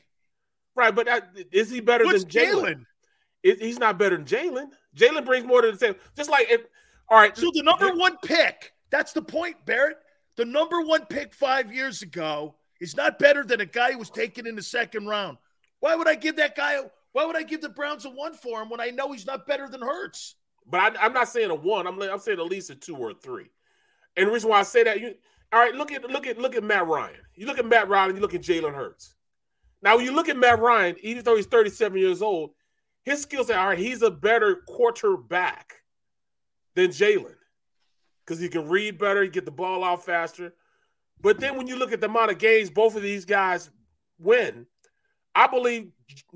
Right, 0.76 0.94
but 0.94 1.06
that, 1.06 1.30
is 1.52 1.70
he 1.70 1.82
better 1.82 2.04
What's 2.06 2.24
than 2.24 2.32
Jalen? 2.32 2.86
Jalen? 3.46 3.62
He's 3.62 3.78
not 3.78 4.00
better 4.00 4.18
than 4.18 4.26
Jalen. 4.26 4.70
Jalen 4.96 5.26
brings 5.26 5.46
more 5.46 5.62
to 5.62 5.72
the 5.72 5.78
table. 5.78 6.00
Just 6.16 6.32
like 6.32 6.48
if, 6.50 6.62
all 7.10 7.18
right. 7.20 7.38
So 7.38 7.52
the 7.54 7.62
number 7.62 7.94
one 7.94 8.18
pick, 8.24 8.74
that's 8.90 9.14
the 9.14 9.22
point, 9.22 9.58
Barrett. 9.66 9.98
The 10.36 10.46
number 10.46 10.82
one 10.82 11.06
pick 11.06 11.34
five 11.34 11.72
years 11.72 12.02
ago 12.02 12.56
is 12.80 12.96
not 12.98 13.20
better 13.20 13.44
than 13.44 13.62
a 13.62 13.66
guy 13.66 13.92
who 13.92 14.00
was 14.00 14.10
taken 14.10 14.48
in 14.48 14.56
the 14.56 14.64
second 14.64 15.06
round. 15.06 15.38
Why 15.80 15.96
would 15.96 16.08
I 16.08 16.16
give 16.16 16.38
that 16.38 16.56
guy? 16.56 16.80
Why 17.12 17.26
would 17.26 17.36
I 17.36 17.44
give 17.44 17.62
the 17.62 17.70
Browns 17.70 18.06
a 18.06 18.10
one 18.10 18.34
for 18.34 18.62
him 18.62 18.70
when 18.70 18.82
I 18.82 18.90
know 18.90 19.12
he's 19.12 19.28
not 19.28 19.46
better 19.46 19.68
than 19.68 19.82
Hurts? 19.82 20.36
But 20.66 20.98
I, 20.98 21.06
I'm 21.06 21.14
not 21.14 21.28
saying 21.28 21.52
a 21.52 21.56
one. 21.56 21.86
I'm 21.86 22.02
I'm 22.02 22.20
saying 22.20 22.40
at 22.40 22.46
least 22.46 22.72
a 22.72 22.76
two 22.76 22.96
or 22.96 23.12
a 23.12 23.14
three. 23.14 23.50
And 24.16 24.28
the 24.28 24.32
reason 24.32 24.50
why 24.50 24.60
I 24.60 24.64
say 24.64 24.84
that, 24.84 25.00
you 25.00 25.16
all 25.52 25.60
right? 25.60 25.74
Look 25.74 25.92
at 25.92 26.04
look 26.10 26.28
at 26.28 26.38
look 26.38 26.56
at 26.56 26.64
Matt 26.64 26.88
Ryan. 26.88 27.20
You 27.36 27.46
look 27.46 27.60
at 27.60 27.66
Matt 27.66 27.88
Ryan. 27.90 28.16
You 28.16 28.22
look 28.22 28.34
at 28.34 28.42
Jalen 28.42 28.74
Hurts. 28.74 29.16
Now, 29.82 29.98
when 29.98 30.06
you 30.06 30.14
look 30.14 30.30
at 30.30 30.38
Matt 30.38 30.60
Ryan, 30.60 30.96
even 31.02 31.24
though 31.24 31.36
he's 31.36 31.46
37 31.46 32.00
years 32.00 32.22
old, 32.22 32.52
his 33.04 33.22
skills 33.22 33.50
are 33.50 33.60
all 33.60 33.68
right, 33.68 33.78
he's 33.78 34.02
a 34.02 34.10
better 34.10 34.64
quarterback 34.68 35.74
than 36.74 36.88
Jalen 36.88 37.36
because 38.26 38.40
he 38.40 38.48
can 38.48 38.70
read 38.70 38.98
better, 38.98 39.24
he 39.24 39.30
get 39.30 39.46
the 39.46 39.52
ball 39.52 39.84
out 39.84 40.06
faster. 40.06 40.54
But 41.20 41.40
then 41.40 41.58
when 41.58 41.68
you 41.68 41.76
look 41.76 41.92
at 41.92 42.00
the 42.00 42.08
amount 42.08 42.32
of 42.32 42.38
games 42.38 42.70
both 42.70 42.96
of 42.96 43.02
these 43.02 43.26
guys 43.26 43.70
win, 44.18 44.66
I 45.36 45.48
believe 45.48 45.92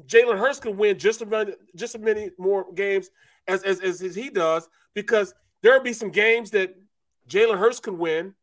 Jalen 0.06 0.38
Hurts 0.38 0.60
can 0.60 0.78
win 0.78 1.00
just 1.00 1.22
about 1.22 1.50
just 1.76 1.96
as 1.96 2.02
many 2.02 2.32
more 2.38 2.66
games 2.74 3.10
as, 3.48 3.64
as, 3.64 3.80
as, 3.80 4.02
as 4.02 4.16
he 4.16 4.30
does 4.30 4.68
because 4.94 5.34
there'll 5.62 5.84
be 5.84 5.94
some 5.94 6.10
games 6.10 6.52
that 6.52 6.76
Jalen 7.28 7.58
Hurts 7.58 7.80
can 7.80 7.98
win 7.98 8.34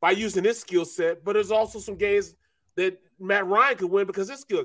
by 0.00 0.10
using 0.10 0.44
his 0.44 0.58
skill 0.58 0.84
set, 0.84 1.24
but 1.24 1.34
there's 1.34 1.50
also 1.50 1.78
some 1.78 1.96
games 1.96 2.34
that 2.76 2.98
Matt 3.18 3.46
Ryan 3.46 3.76
could 3.76 3.90
win 3.90 4.06
because 4.06 4.28
his 4.28 4.40
skill. 4.40 4.64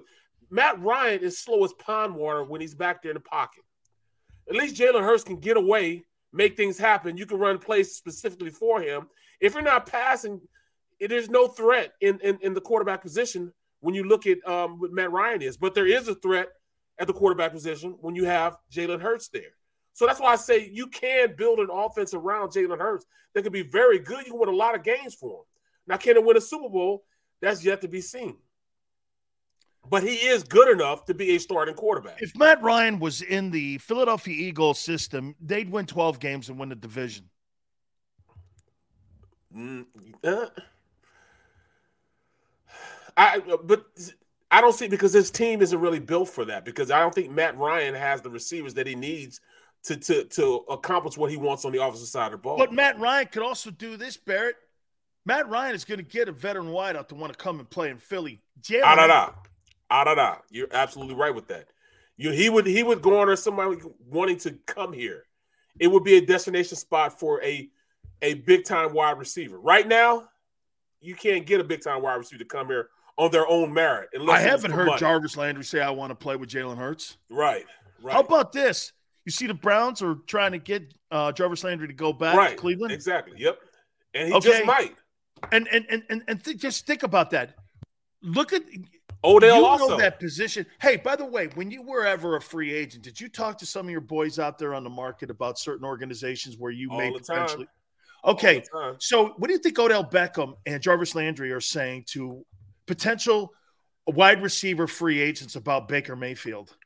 Matt 0.50 0.82
Ryan 0.82 1.22
is 1.22 1.40
slow 1.40 1.64
as 1.64 1.74
pond 1.74 2.16
water 2.16 2.44
when 2.44 2.62
he's 2.62 2.76
back 2.76 3.02
there 3.02 3.12
in 3.12 3.16
the 3.16 3.22
pocket. 3.22 3.64
At 4.50 4.56
least 4.56 4.76
Jalen 4.76 5.02
Hurts 5.02 5.24
can 5.24 5.40
get 5.40 5.58
away, 5.58 6.06
make 6.32 6.56
things 6.56 6.78
happen. 6.78 7.18
You 7.18 7.26
can 7.26 7.38
run 7.38 7.60
plays 7.60 7.96
specifically 7.96 8.50
for 8.50 8.82
him. 8.82 9.08
If 9.42 9.54
you're 9.54 9.62
not 9.62 9.86
passing, 9.86 10.42
there's 11.00 11.30
no 11.30 11.48
threat 11.48 11.94
in, 12.02 12.20
in, 12.22 12.40
in 12.42 12.54
the 12.54 12.62
quarterback 12.62 13.02
position 13.02 13.52
when 13.82 13.94
you 13.94 14.06
look 14.06 14.26
at 14.26 14.38
um, 14.48 14.80
what 14.80 14.92
Matt 14.92 15.12
Ryan 15.12 15.42
is. 15.42 15.58
But 15.58 15.76
there 15.76 15.86
is 15.88 16.08
a 16.08 16.16
threat 16.16 16.48
at 16.98 17.08
the 17.08 17.14
quarterback 17.14 17.52
position 17.52 17.96
when 18.00 18.16
you 18.16 18.26
have 18.26 18.58
Jalen 18.72 19.02
Hurts 19.02 19.28
there. 19.28 19.57
So 19.98 20.06
that's 20.06 20.20
why 20.20 20.34
I 20.34 20.36
say 20.36 20.70
you 20.72 20.86
can 20.86 21.34
build 21.36 21.58
an 21.58 21.70
offense 21.74 22.14
around 22.14 22.50
Jalen 22.50 22.78
Hurts 22.78 23.08
that 23.34 23.42
could 23.42 23.52
be 23.52 23.64
very 23.64 23.98
good. 23.98 24.28
You 24.28 24.32
can 24.34 24.40
win 24.40 24.48
a 24.48 24.56
lot 24.56 24.76
of 24.76 24.84
games 24.84 25.16
for 25.16 25.40
him. 25.40 25.46
Now, 25.88 25.98
can 25.98 26.16
it 26.16 26.24
win 26.24 26.38
a 26.38 26.42
Super 26.42 26.70
Bowl? 26.70 27.04
That's 27.42 27.66
yet 27.66 27.82
to 27.82 27.88
be 27.88 28.02
seen. 28.02 28.38
But 29.90 30.04
he 30.04 30.14
is 30.14 30.44
good 30.44 30.70
enough 30.70 31.06
to 31.06 31.16
be 31.16 31.32
a 31.32 31.40
starting 31.40 31.74
quarterback. 31.74 32.22
If 32.22 32.38
Matt 32.38 32.62
Ryan 32.62 33.00
was 33.00 33.24
in 33.24 33.50
the 33.50 33.80
Philadelphia 33.80 34.36
Eagles 34.36 34.78
system, 34.78 35.34
they'd 35.42 35.72
win 35.72 35.88
12 35.88 36.20
games 36.20 36.50
and 36.50 36.60
win 36.60 36.70
the 36.70 36.76
division. 36.76 37.32
Mm, 39.56 39.88
uh, 40.24 40.46
I 43.18 43.40
but 43.64 43.88
I 44.52 44.62
don't 44.62 44.76
see 44.76 44.88
because 44.88 45.14
his 45.14 45.32
team 45.32 45.64
isn't 45.64 45.80
really 45.80 46.00
built 46.00 46.30
for 46.30 46.46
that 46.46 46.66
because 46.66 46.92
I 46.92 47.00
don't 47.00 47.16
think 47.16 47.32
Matt 47.32 47.58
Ryan 47.58 47.96
has 47.96 48.22
the 48.22 48.30
receivers 48.30 48.76
that 48.76 48.86
he 48.86 48.94
needs 48.94 49.42
to 49.84 49.96
to 49.98 50.24
to 50.26 50.56
accomplish 50.70 51.18
what 51.18 51.32
he 51.32 51.38
wants 51.38 51.66
on 51.66 51.72
the 51.72 51.82
offensive 51.84 52.08
side 52.08 52.28
of 52.28 52.32
the 52.34 52.38
ball. 52.38 52.58
But 52.58 52.74
Matt 52.74 53.00
Ryan 53.00 53.28
could 53.28 53.44
also 53.44 53.72
do 53.72 53.98
this, 53.98 54.18
Barrett. 54.18 54.56
Matt 55.26 55.50
Ryan 55.50 55.76
is 55.76 55.84
going 55.86 55.98
to 55.98 56.06
get 56.06 56.30
a 56.30 56.32
veteran 56.32 56.68
wideout 56.68 57.10
to 57.10 57.16
want 57.16 57.34
to 57.34 57.38
come 57.38 57.60
and 57.60 57.70
play 57.70 57.90
in 57.90 57.98
Philly. 57.98 58.42
Jalen- 58.62 58.82
Ah 58.86 58.96
da 58.96 59.08
da, 59.08 59.32
ah 59.90 60.04
da 60.06 60.16
da. 60.16 60.36
You're 60.50 60.70
absolutely 60.72 61.16
right 61.16 61.34
with 61.36 61.48
that. 61.50 61.68
You 62.16 62.32
he 62.32 62.50
would 62.50 62.66
he 62.66 62.84
would 62.84 63.02
garner 63.02 63.36
somebody 63.36 63.78
wanting 64.10 64.38
to 64.40 64.52
come 64.66 64.94
here. 64.94 65.24
It 65.80 65.88
would 65.88 66.04
be 66.04 66.18
a 66.18 66.26
destination 66.26 66.78
spot 66.78 67.20
for 67.20 67.44
a 67.44 67.70
a 68.22 68.36
big 68.36 68.66
time 68.66 68.94
wide 68.94 69.20
receiver. 69.20 69.60
Right 69.60 69.88
now, 69.88 70.28
you 71.00 71.14
can't 71.14 71.46
get 71.46 71.60
a 71.62 71.64
big 71.64 71.82
time 71.82 72.02
wide 72.02 72.16
receiver 72.16 72.40
to 72.40 72.50
come 72.50 72.68
here 72.68 72.90
on 73.18 73.32
their 73.32 73.48
own 73.48 73.74
merit. 73.74 74.10
I 74.28 74.40
haven't 74.40 74.72
heard 74.72 74.88
money. 74.88 75.00
Jarvis 75.00 75.38
Landry 75.38 75.64
say 75.64 75.82
I 75.82 75.90
want 75.92 76.12
to 76.12 76.16
play 76.16 76.36
with 76.36 76.50
Jalen 76.50 76.78
Hurts. 76.78 77.18
Right, 77.30 77.66
right. 78.02 78.14
How 78.14 78.22
about 78.22 78.52
this? 78.52 78.94
You 79.28 79.32
see, 79.32 79.46
the 79.46 79.54
Browns 79.54 80.02
are 80.02 80.16
trying 80.26 80.54
to 80.54 80.58
get 80.58 80.94
uh, 81.12 81.34
Jarvis 81.34 81.62
Landry 81.66 81.86
to 81.90 81.94
go 81.94 82.14
back 82.14 82.38
right, 82.38 82.52
to 82.52 82.56
Cleveland. 82.56 82.94
Exactly. 82.94 83.34
Yep. 83.38 83.60
And 84.14 84.30
he 84.30 84.34
Okay. 84.34 84.50
just 84.52 84.66
might. 84.66 84.96
And 85.52 85.68
and 85.68 85.86
and 85.90 86.02
and, 86.10 86.24
and 86.30 86.42
th- 86.42 86.58
just 86.58 86.88
think 86.88 87.04
about 87.04 87.32
that. 87.32 87.56
look 88.22 88.54
at 88.54 88.62
Odell 89.26 89.58
you 89.58 89.66
also. 89.66 89.90
know 89.90 89.98
that 89.98 90.22
position. 90.22 90.66
Hey, 90.82 90.96
by 90.96 91.18
the 91.18 91.26
way, 91.26 91.48
when 91.56 91.70
you 91.70 91.82
were 91.82 92.06
ever 92.06 92.38
a 92.38 92.42
free 92.42 92.74
agent, 92.74 93.04
did 93.04 93.20
you 93.20 93.28
talk 93.28 93.58
to 93.58 93.66
some 93.66 93.86
of 93.88 93.92
your 93.92 94.00
boys 94.00 94.40
out 94.40 94.58
there 94.58 94.74
on 94.74 94.86
the 94.86 94.90
market 94.90 95.30
about 95.30 95.60
certain 95.60 95.84
organizations 95.86 96.56
where 96.58 96.72
you 96.72 96.90
All 96.90 96.98
may 96.98 97.12
potentially? 97.12 97.66
time. 97.66 98.32
Okay, 98.34 98.64
All 98.74 98.80
the 98.82 98.86
time. 98.92 98.96
so 99.00 99.34
what 99.40 99.48
do 99.48 99.54
you 99.54 99.60
think 99.60 99.78
Odell 99.78 100.06
Beckham 100.06 100.54
and 100.66 100.82
Jarvis 100.82 101.16
Landry 101.16 101.52
are 101.52 101.60
saying 101.60 102.06
to 102.12 102.46
potential 102.86 103.54
wide 104.08 104.42
receiver 104.42 104.88
free 104.88 105.20
agents 105.20 105.58
about 105.58 105.90
Baker 105.90 106.16
Mayfield? 106.16 106.78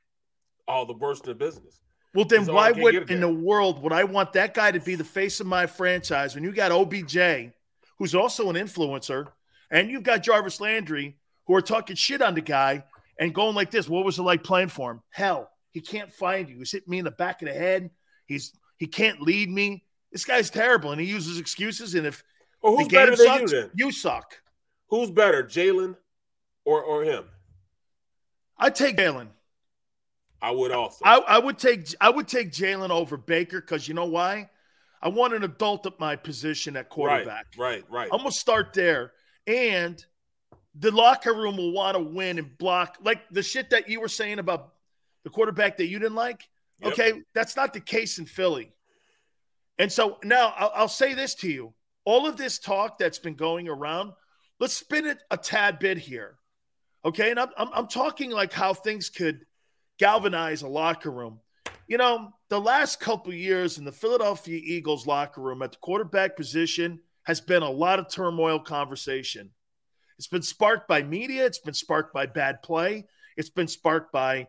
all 0.68 0.88
the 0.88 0.94
worst 0.94 1.26
in 1.26 1.30
the 1.30 1.36
business. 1.36 1.81
Well, 2.14 2.26
then 2.26 2.46
why 2.46 2.72
would 2.72 2.94
can't 2.94 3.08
get 3.08 3.12
it 3.12 3.14
in 3.14 3.22
the 3.22 3.30
world 3.30 3.82
would 3.82 3.94
I 3.94 4.04
want 4.04 4.34
that 4.34 4.54
guy 4.54 4.72
to 4.72 4.80
be 4.80 4.96
the 4.96 5.04
face 5.04 5.40
of 5.40 5.48
my 5.48 5.66
franchise 5.66 6.36
when 6.36 6.44
you 6.44 6.52
got 6.52 6.72
OBJ, 6.72 7.54
who's 7.98 8.14
also 8.14 8.50
an 8.50 8.56
influencer, 8.58 9.28
and 9.70 9.90
you've 9.90 10.04
got 10.04 10.22
Jarvis 10.24 10.60
Landry, 10.60 11.16
who 11.48 11.56
are 11.56 11.62
talking 11.62 11.96
shit 11.96 12.22
on 12.22 12.36
the 12.36 12.42
guy 12.42 12.84
and 13.18 13.34
going 13.34 13.56
like 13.56 13.72
this? 13.72 13.88
What 13.88 14.04
was 14.04 14.20
it 14.20 14.24
like 14.24 14.44
playing 14.44 14.68
for 14.68 14.92
him? 14.92 15.02
Hell, 15.10 15.50
he 15.72 15.80
can't 15.80 16.12
find 16.12 16.50
you. 16.50 16.58
He's 16.58 16.72
hitting 16.72 16.90
me 16.90 17.00
in 17.00 17.06
the 17.06 17.12
back 17.12 17.42
of 17.42 17.48
the 17.48 17.54
head. 17.54 17.90
He's 18.26 18.54
he 18.78 18.88
can't 18.88 19.22
lead 19.22 19.50
me. 19.50 19.86
This 20.12 20.26
guy's 20.26 20.50
terrible, 20.50 20.92
and 20.92 21.00
he 21.00 21.08
uses 21.08 21.40
excuses. 21.40 21.96
And 21.96 22.06
if 22.06 22.24
Well, 22.62 22.74
the 22.74 22.80
who's 22.80 22.88
game 22.90 23.00
better 23.00 23.16
than 23.16 23.26
sucks, 23.26 23.52
you 23.54 23.62
then? 23.62 23.72
you 23.76 23.92
suck. 23.92 24.42
Who's 24.90 25.10
better, 25.10 25.44
Jalen 25.44 25.96
or 26.66 26.82
or 26.84 27.04
him? 27.04 27.24
I 28.58 28.70
take 28.70 28.98
Jalen. 28.98 29.28
I 30.42 30.52
would 30.52 30.72
also. 30.72 31.04
I, 31.06 31.20
I 31.20 31.40
would 31.40 31.58
take 31.58 31.94
I 32.02 32.10
would 32.10 32.28
take 32.28 32.52
Jalen 32.52 32.90
over 32.90 33.18
Baker 33.18 33.62
because 33.62 33.88
you 33.88 33.94
know 33.94 34.06
why? 34.06 34.50
I 35.02 35.10
want 35.10 35.34
an 35.34 35.44
adult 35.44 35.86
at 35.86 36.00
my 36.00 36.16
position 36.16 36.76
at 36.76 36.90
quarterback. 36.90 37.48
Right, 37.58 37.84
right, 37.84 37.92
right. 37.92 38.10
I'm 38.12 38.20
gonna 38.20 38.32
start 38.32 38.74
there, 38.74 39.14
and 39.48 40.04
the 40.76 40.92
locker 40.92 41.34
room 41.34 41.58
will 41.58 41.72
want 41.72 41.98
to 41.98 42.04
win 42.04 42.40
and 42.40 42.58
block 42.58 42.98
like 43.04 43.28
the 43.30 43.44
shit 43.44 43.70
that 43.72 43.90
you 43.90 44.00
were 44.00 44.08
saying 44.08 44.40
about 44.40 44.74
the 45.24 45.30
quarterback 45.30 45.78
that 45.78 45.88
you 45.88 46.00
didn't 46.00 46.16
like. 46.16 46.48
Yep. 46.82 46.94
Okay, 46.94 47.22
that's 47.34 47.56
not 47.56 47.74
the 47.74 47.80
case 47.80 48.18
in 48.18 48.26
Philly. 48.26 48.74
And 49.78 49.92
so 49.92 50.18
now 50.24 50.54
I'll, 50.58 50.72
I'll 50.76 50.88
say 50.88 51.14
this 51.14 51.36
to 51.36 51.52
you: 51.52 51.74
all 52.04 52.28
of 52.28 52.38
this 52.38 52.58
talk 52.58 52.98
that's 52.98 53.20
been 53.20 53.36
going 53.36 53.68
around, 53.68 54.14
let's 54.60 54.74
spin 54.74 55.06
it 55.06 55.20
a 55.30 55.38
tad 55.38 55.78
bit 55.80 55.98
here. 56.00 56.38
Okay, 57.06 57.30
and 57.30 57.40
I'm 57.40 57.50
I'm, 57.58 57.70
I'm 57.74 57.88
talking 57.88 58.32
like 58.32 58.54
how 58.54 58.74
things 58.74 59.10
could 59.10 59.46
galvanize 60.02 60.64
a 60.64 60.68
locker 60.68 61.12
room. 61.12 61.40
You 61.88 61.98
know, 61.98 62.34
the 62.50 62.60
last 62.60 63.00
couple 63.00 63.32
years 63.34 63.78
in 63.78 63.86
the 63.86 63.92
Philadelphia 63.92 64.60
Eagles 64.62 65.06
locker 65.06 65.42
room 65.42 65.62
at 65.62 65.74
the 65.74 65.78
quarterback 65.78 66.36
position 66.36 67.00
has 67.24 67.40
been 67.40 67.62
a 67.62 67.70
lot 67.70 68.00
of 68.00 68.10
turmoil 68.10 68.60
conversation. 68.60 69.52
It's 70.18 70.28
been 70.28 70.42
sparked 70.42 70.88
by 70.88 71.04
media, 71.04 71.46
it's 71.46 71.60
been 71.60 71.76
sparked 71.76 72.16
by 72.16 72.26
bad 72.26 72.64
play, 72.64 73.06
it's 73.38 73.52
been 73.52 73.68
sparked 73.68 74.12
by 74.12 74.48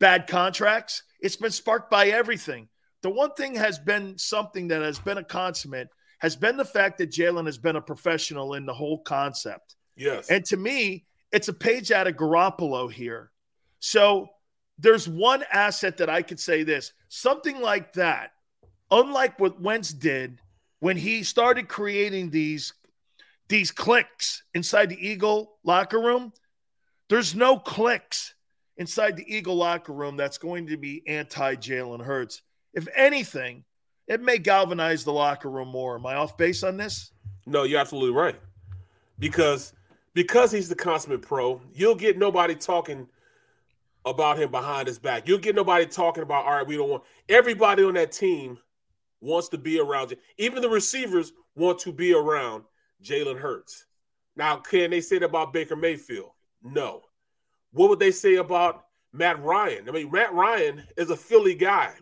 bad 0.00 0.26
contracts, 0.26 1.02
it's 1.20 1.36
been 1.36 1.50
sparked 1.50 1.90
by 1.90 2.08
everything. 2.08 2.68
The 3.02 3.10
one 3.10 3.32
thing 3.32 3.54
has 3.54 3.78
been 3.78 4.18
something 4.18 4.68
that 4.68 4.82
has 4.82 4.98
been 4.98 5.16
a 5.16 5.24
consummate 5.24 5.88
has 6.18 6.36
been 6.36 6.58
the 6.58 6.64
fact 6.66 6.98
that 6.98 7.10
Jalen 7.10 7.46
has 7.46 7.56
been 7.56 7.76
a 7.76 7.80
professional 7.80 8.52
in 8.52 8.66
the 8.66 8.74
whole 8.74 8.98
concept. 8.98 9.76
Yes. 9.96 10.28
And 10.28 10.44
to 10.46 10.58
me, 10.58 11.06
it's 11.32 11.48
a 11.48 11.54
page 11.54 11.90
out 11.90 12.06
of 12.06 12.16
Garoppolo 12.16 12.92
here. 12.92 13.30
So 13.78 14.28
there's 14.80 15.08
one 15.08 15.44
asset 15.52 15.98
that 15.98 16.08
I 16.08 16.22
could 16.22 16.40
say 16.40 16.62
this 16.62 16.92
something 17.08 17.60
like 17.60 17.92
that, 17.94 18.32
unlike 18.90 19.38
what 19.38 19.60
Wentz 19.60 19.92
did 19.92 20.40
when 20.80 20.96
he 20.96 21.22
started 21.22 21.68
creating 21.68 22.30
these 22.30 22.72
these 23.48 23.70
clicks 23.70 24.44
inside 24.54 24.88
the 24.88 25.08
Eagle 25.08 25.58
locker 25.64 26.00
room. 26.00 26.32
There's 27.08 27.34
no 27.34 27.58
clicks 27.58 28.34
inside 28.76 29.16
the 29.16 29.36
Eagle 29.36 29.56
locker 29.56 29.92
room 29.92 30.16
that's 30.16 30.38
going 30.38 30.68
to 30.68 30.76
be 30.76 31.02
anti 31.06 31.56
Jalen 31.56 32.02
Hurts. 32.04 32.42
If 32.72 32.86
anything, 32.94 33.64
it 34.06 34.22
may 34.22 34.38
galvanize 34.38 35.04
the 35.04 35.12
locker 35.12 35.50
room 35.50 35.68
more. 35.68 35.96
Am 35.96 36.06
I 36.06 36.14
off 36.14 36.36
base 36.36 36.62
on 36.62 36.76
this? 36.76 37.12
No, 37.46 37.64
you're 37.64 37.80
absolutely 37.80 38.16
right. 38.16 38.36
Because 39.18 39.74
because 40.14 40.50
he's 40.50 40.68
the 40.68 40.74
consummate 40.74 41.22
pro, 41.22 41.60
you'll 41.74 41.94
get 41.94 42.18
nobody 42.18 42.54
talking 42.54 43.08
about 44.04 44.38
him 44.38 44.50
behind 44.50 44.88
his 44.88 44.98
back. 44.98 45.28
You'll 45.28 45.38
get 45.38 45.54
nobody 45.54 45.86
talking 45.86 46.22
about, 46.22 46.46
all 46.46 46.56
right, 46.56 46.66
we 46.66 46.76
don't 46.76 46.88
want 46.88 47.04
everybody 47.28 47.84
on 47.84 47.94
that 47.94 48.12
team 48.12 48.58
wants 49.20 49.48
to 49.50 49.58
be 49.58 49.78
around 49.78 50.10
you. 50.10 50.16
Even 50.38 50.62
the 50.62 50.68
receivers 50.68 51.32
want 51.54 51.78
to 51.80 51.92
be 51.92 52.14
around 52.14 52.64
Jalen 53.02 53.38
Hurts. 53.38 53.86
Now, 54.36 54.56
can 54.56 54.90
they 54.90 55.00
say 55.00 55.18
that 55.18 55.26
about 55.26 55.52
Baker 55.52 55.76
Mayfield? 55.76 56.30
No. 56.62 57.02
What 57.72 57.90
would 57.90 57.98
they 57.98 58.10
say 58.10 58.36
about 58.36 58.84
Matt 59.12 59.42
Ryan? 59.42 59.88
I 59.88 59.92
mean, 59.92 60.10
Matt 60.10 60.32
Ryan 60.32 60.82
is 60.96 61.10
a 61.10 61.16
Philly 61.16 61.54
guy. 61.54 61.92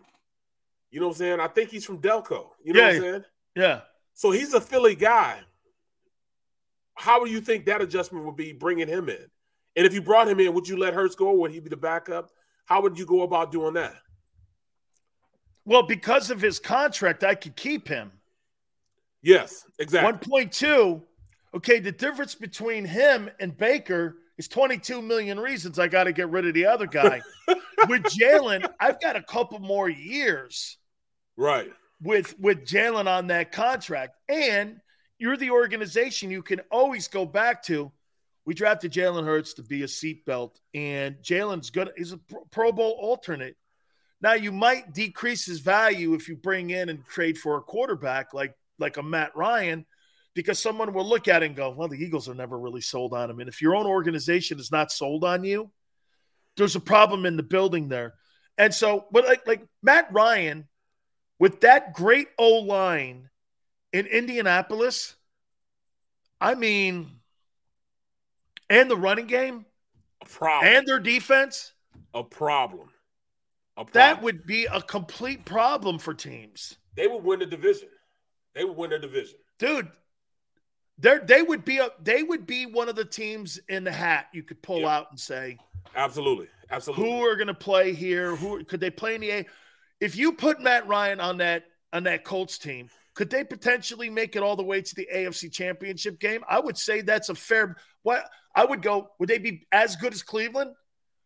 You 0.91 0.99
know 0.99 1.07
what 1.07 1.15
I'm 1.15 1.17
saying? 1.17 1.39
I 1.39 1.47
think 1.47 1.69
he's 1.69 1.85
from 1.85 1.99
Delco. 1.99 2.47
You 2.63 2.73
know 2.73 2.81
what 2.81 2.95
I'm 2.95 3.01
saying? 3.01 3.23
Yeah. 3.55 3.81
So 4.13 4.31
he's 4.31 4.53
a 4.53 4.61
Philly 4.61 4.95
guy. 4.95 5.39
How 6.95 7.21
would 7.21 7.29
you 7.29 7.41
think 7.41 7.65
that 7.65 7.81
adjustment 7.81 8.25
would 8.25 8.35
be 8.35 8.53
bringing 8.53 8.87
him 8.87 9.09
in? 9.09 9.25
And 9.75 9.85
if 9.85 9.93
you 9.93 10.01
brought 10.01 10.27
him 10.27 10.39
in, 10.39 10.53
would 10.53 10.67
you 10.67 10.77
let 10.77 10.93
Hurts 10.93 11.15
go? 11.15 11.31
Would 11.33 11.51
he 11.51 11.59
be 11.59 11.69
the 11.69 11.77
backup? 11.77 12.29
How 12.65 12.81
would 12.81 12.97
you 12.97 13.05
go 13.05 13.21
about 13.21 13.51
doing 13.51 13.73
that? 13.75 13.95
Well, 15.65 15.83
because 15.83 16.31
of 16.31 16.41
his 16.41 16.59
contract, 16.59 17.23
I 17.23 17.35
could 17.35 17.55
keep 17.55 17.87
him. 17.87 18.11
Yes, 19.21 19.65
exactly. 19.77 20.29
1.2. 20.29 21.01
Okay, 21.55 21.79
the 21.79 21.91
difference 21.91 22.35
between 22.35 22.85
him 22.85 23.29
and 23.39 23.55
Baker 23.57 24.17
is 24.37 24.47
22 24.47 25.01
million 25.01 25.39
reasons 25.39 25.77
I 25.79 25.87
got 25.87 26.05
to 26.05 26.13
get 26.13 26.29
rid 26.29 26.47
of 26.47 26.53
the 26.53 26.65
other 26.65 26.87
guy. 26.87 27.21
with 27.87 28.03
Jalen, 28.03 28.67
I've 28.79 28.99
got 29.01 29.15
a 29.15 29.23
couple 29.23 29.59
more 29.59 29.89
years 29.89 30.77
Right. 31.35 31.71
with 32.01 32.39
with 32.39 32.65
Jalen 32.65 33.07
on 33.07 33.27
that 33.27 33.51
contract, 33.51 34.15
and 34.29 34.79
you're 35.17 35.37
the 35.37 35.51
organization 35.51 36.31
you 36.31 36.41
can 36.41 36.61
always 36.71 37.07
go 37.07 37.25
back 37.25 37.63
to. 37.63 37.91
We 38.45 38.53
drafted 38.53 38.91
Jalen 38.91 39.25
Hurts 39.25 39.53
to 39.55 39.63
be 39.63 39.83
a 39.83 39.87
seatbelt, 39.87 40.55
and 40.73 41.17
Jalen's 41.17 41.69
good. 41.69 41.91
He's 41.95 42.13
a 42.13 42.19
Pro- 42.51 42.71
Bowl 42.71 42.97
alternate. 42.99 43.55
Now 44.21 44.33
you 44.33 44.51
might 44.51 44.93
decrease 44.93 45.45
his 45.45 45.59
value 45.59 46.13
if 46.13 46.27
you 46.27 46.35
bring 46.35 46.71
in 46.71 46.89
and 46.89 47.05
trade 47.05 47.37
for 47.37 47.57
a 47.57 47.61
quarterback 47.61 48.33
like 48.33 48.53
like 48.79 48.97
a 48.97 49.03
Matt 49.03 49.35
Ryan, 49.35 49.85
because 50.33 50.59
someone 50.59 50.93
will 50.93 51.07
look 51.07 51.27
at 51.27 51.43
it 51.43 51.47
and 51.47 51.55
go, 51.55 51.69
"Well, 51.69 51.87
the 51.89 52.03
Eagles 52.03 52.27
are 52.27 52.35
never 52.35 52.57
really 52.57 52.81
sold 52.81 53.13
on 53.13 53.29
him." 53.29 53.39
And 53.39 53.49
if 53.49 53.61
your 53.61 53.75
own 53.75 53.85
organization 53.85 54.59
is 54.59 54.71
not 54.71 54.91
sold 54.91 55.23
on 55.23 55.43
you, 55.43 55.71
there's 56.57 56.75
a 56.75 56.81
problem 56.81 57.25
in 57.25 57.37
the 57.37 57.43
building 57.43 57.87
there. 57.87 58.15
And 58.57 58.73
so, 58.73 59.05
but 59.11 59.25
like 59.25 59.47
like 59.47 59.65
Matt 59.81 60.11
Ryan, 60.11 60.67
with 61.39 61.61
that 61.61 61.93
great 61.93 62.27
O 62.37 62.59
line 62.59 63.29
in 63.93 64.05
Indianapolis, 64.05 65.15
I 66.41 66.55
mean, 66.55 67.18
and 68.69 68.89
the 68.89 68.97
running 68.97 69.27
game, 69.27 69.65
A 70.21 70.25
problem. 70.25 70.73
and 70.73 70.87
their 70.87 70.99
defense, 70.99 71.73
a 72.13 72.23
problem. 72.23 72.89
A 73.77 73.85
problem. 73.85 73.93
that 73.93 74.21
would 74.21 74.45
be 74.45 74.65
a 74.65 74.81
complete 74.81 75.45
problem 75.45 75.99
for 75.99 76.13
teams. 76.13 76.77
they 76.95 77.07
would 77.07 77.23
win 77.23 77.39
the 77.39 77.45
division. 77.45 77.87
They 78.55 78.63
would 78.65 78.75
win 78.75 78.89
the 78.89 78.99
division. 78.99 79.37
Dude, 79.57 79.87
they 80.97 81.17
they 81.23 81.41
would 81.41 81.63
be 81.63 81.77
a 81.77 81.89
they 82.01 82.23
would 82.23 82.45
be 82.45 82.65
one 82.65 82.89
of 82.89 82.95
the 82.95 83.05
teams 83.05 83.59
in 83.69 83.83
the 83.83 83.91
hat 83.91 84.27
you 84.33 84.43
could 84.43 84.61
pull 84.61 84.85
out 84.87 85.07
and 85.11 85.19
say, 85.19 85.57
Absolutely. 85.95 86.47
Absolutely. 86.71 87.05
who 87.09 87.25
are 87.25 87.35
going 87.35 87.47
to 87.47 87.53
play 87.53 87.93
here? 87.93 88.35
Who 88.35 88.63
could 88.63 88.79
they 88.79 88.89
play 88.91 89.15
in 89.15 89.21
the 89.21 89.31
A? 89.31 89.45
If 89.99 90.15
you 90.15 90.33
put 90.33 90.61
Matt 90.61 90.87
Ryan 90.87 91.19
on 91.19 91.37
that 91.37 91.63
on 91.93 92.03
that 92.03 92.23
Colts 92.23 92.57
team, 92.57 92.89
could 93.15 93.29
they 93.29 93.43
potentially 93.43 94.09
make 94.09 94.35
it 94.35 94.43
all 94.43 94.55
the 94.55 94.63
way 94.63 94.81
to 94.81 94.95
the 94.95 95.07
AFC 95.13 95.51
Championship 95.51 96.19
game? 96.19 96.43
I 96.49 96.59
would 96.59 96.77
say 96.77 97.01
that's 97.01 97.29
a 97.29 97.35
fair. 97.35 97.75
What 98.03 98.29
I 98.55 98.65
would 98.65 98.81
go. 98.81 99.11
Would 99.19 99.29
they 99.29 99.37
be 99.37 99.67
as 99.71 99.95
good 99.95 100.13
as 100.13 100.23
Cleveland? 100.23 100.71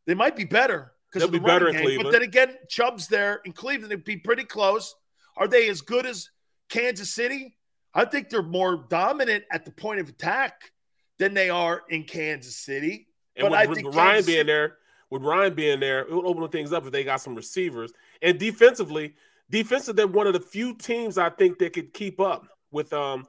They 0.05 0.13
might 0.13 0.35
be 0.35 0.45
better 0.45 0.93
because 1.09 1.21
They'll 1.21 1.29
of 1.29 1.33
the 1.33 1.39
be 1.39 1.45
better 1.45 1.69
in 1.69 1.75
game. 1.75 2.01
But 2.01 2.11
then 2.11 2.21
again, 2.21 2.55
Chubb's 2.69 3.07
there 3.07 3.41
in 3.45 3.53
Cleveland. 3.53 3.91
It'd 3.91 4.05
be 4.05 4.17
pretty 4.17 4.43
close. 4.43 4.95
Are 5.37 5.47
they 5.47 5.69
as 5.69 5.81
good 5.81 6.05
as 6.05 6.29
Kansas 6.69 7.09
City? 7.09 7.55
I 7.93 8.05
think 8.05 8.29
they're 8.29 8.41
more 8.41 8.85
dominant 8.89 9.45
at 9.51 9.65
the 9.65 9.71
point 9.71 9.99
of 9.99 10.09
attack 10.09 10.71
than 11.19 11.33
they 11.33 11.49
are 11.49 11.83
in 11.89 12.03
Kansas 12.03 12.55
City. 12.55 13.07
And 13.35 13.49
but 13.49 13.57
I 13.57 13.65
with, 13.65 13.77
think 13.77 13.87
with 13.87 13.95
Ryan 13.95 14.13
Kansas 14.15 14.25
being 14.25 14.45
there, 14.45 14.77
with 15.09 15.21
Ryan 15.23 15.53
being 15.53 15.79
there, 15.79 16.01
it 16.01 16.11
would 16.11 16.25
open 16.25 16.47
things 16.49 16.73
up 16.73 16.85
if 16.85 16.91
they 16.91 17.03
got 17.03 17.21
some 17.21 17.35
receivers. 17.35 17.93
And 18.21 18.39
defensively, 18.39 19.13
defensive, 19.49 19.95
they're 19.95 20.07
one 20.07 20.27
of 20.27 20.33
the 20.33 20.39
few 20.39 20.75
teams 20.75 21.17
I 21.17 21.29
think 21.29 21.59
that 21.59 21.73
could 21.73 21.93
keep 21.93 22.19
up 22.19 22.47
with 22.71 22.91
um 22.93 23.27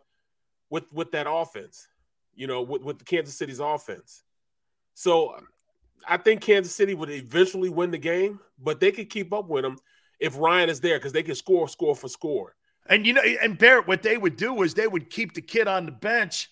with 0.70 0.84
with 0.92 1.12
that 1.12 1.26
offense. 1.28 1.86
You 2.36 2.46
know, 2.46 2.62
with 2.62 2.82
with 2.82 2.98
the 2.98 3.04
Kansas 3.04 3.36
City's 3.36 3.60
offense. 3.60 4.22
So 4.94 5.36
I 6.06 6.16
think 6.18 6.40
Kansas 6.40 6.74
City 6.74 6.94
would 6.94 7.10
eventually 7.10 7.68
win 7.68 7.90
the 7.90 7.98
game, 7.98 8.40
but 8.58 8.80
they 8.80 8.92
could 8.92 9.10
keep 9.10 9.32
up 9.32 9.48
with 9.48 9.62
them 9.62 9.78
if 10.20 10.38
Ryan 10.38 10.68
is 10.68 10.80
there 10.80 10.98
because 10.98 11.12
they 11.12 11.22
can 11.22 11.34
score, 11.34 11.68
score 11.68 11.96
for 11.96 12.08
score. 12.08 12.54
And 12.86 13.06
you 13.06 13.12
know, 13.14 13.22
and 13.22 13.56
Barrett, 13.58 13.86
what 13.88 14.02
they 14.02 14.16
would 14.16 14.36
do 14.36 14.62
is 14.62 14.74
they 14.74 14.86
would 14.86 15.10
keep 15.10 15.34
the 15.34 15.40
kid 15.42 15.66
on 15.66 15.86
the 15.86 15.92
bench 15.92 16.50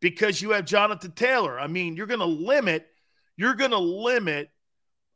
because 0.00 0.40
you 0.40 0.50
have 0.50 0.64
Jonathan 0.64 1.12
Taylor. 1.12 1.58
I 1.58 1.66
mean, 1.66 1.96
you're 1.96 2.06
going 2.06 2.20
to 2.20 2.26
limit, 2.26 2.86
you're 3.36 3.54
going 3.54 3.70
to 3.72 3.78
limit, 3.78 4.50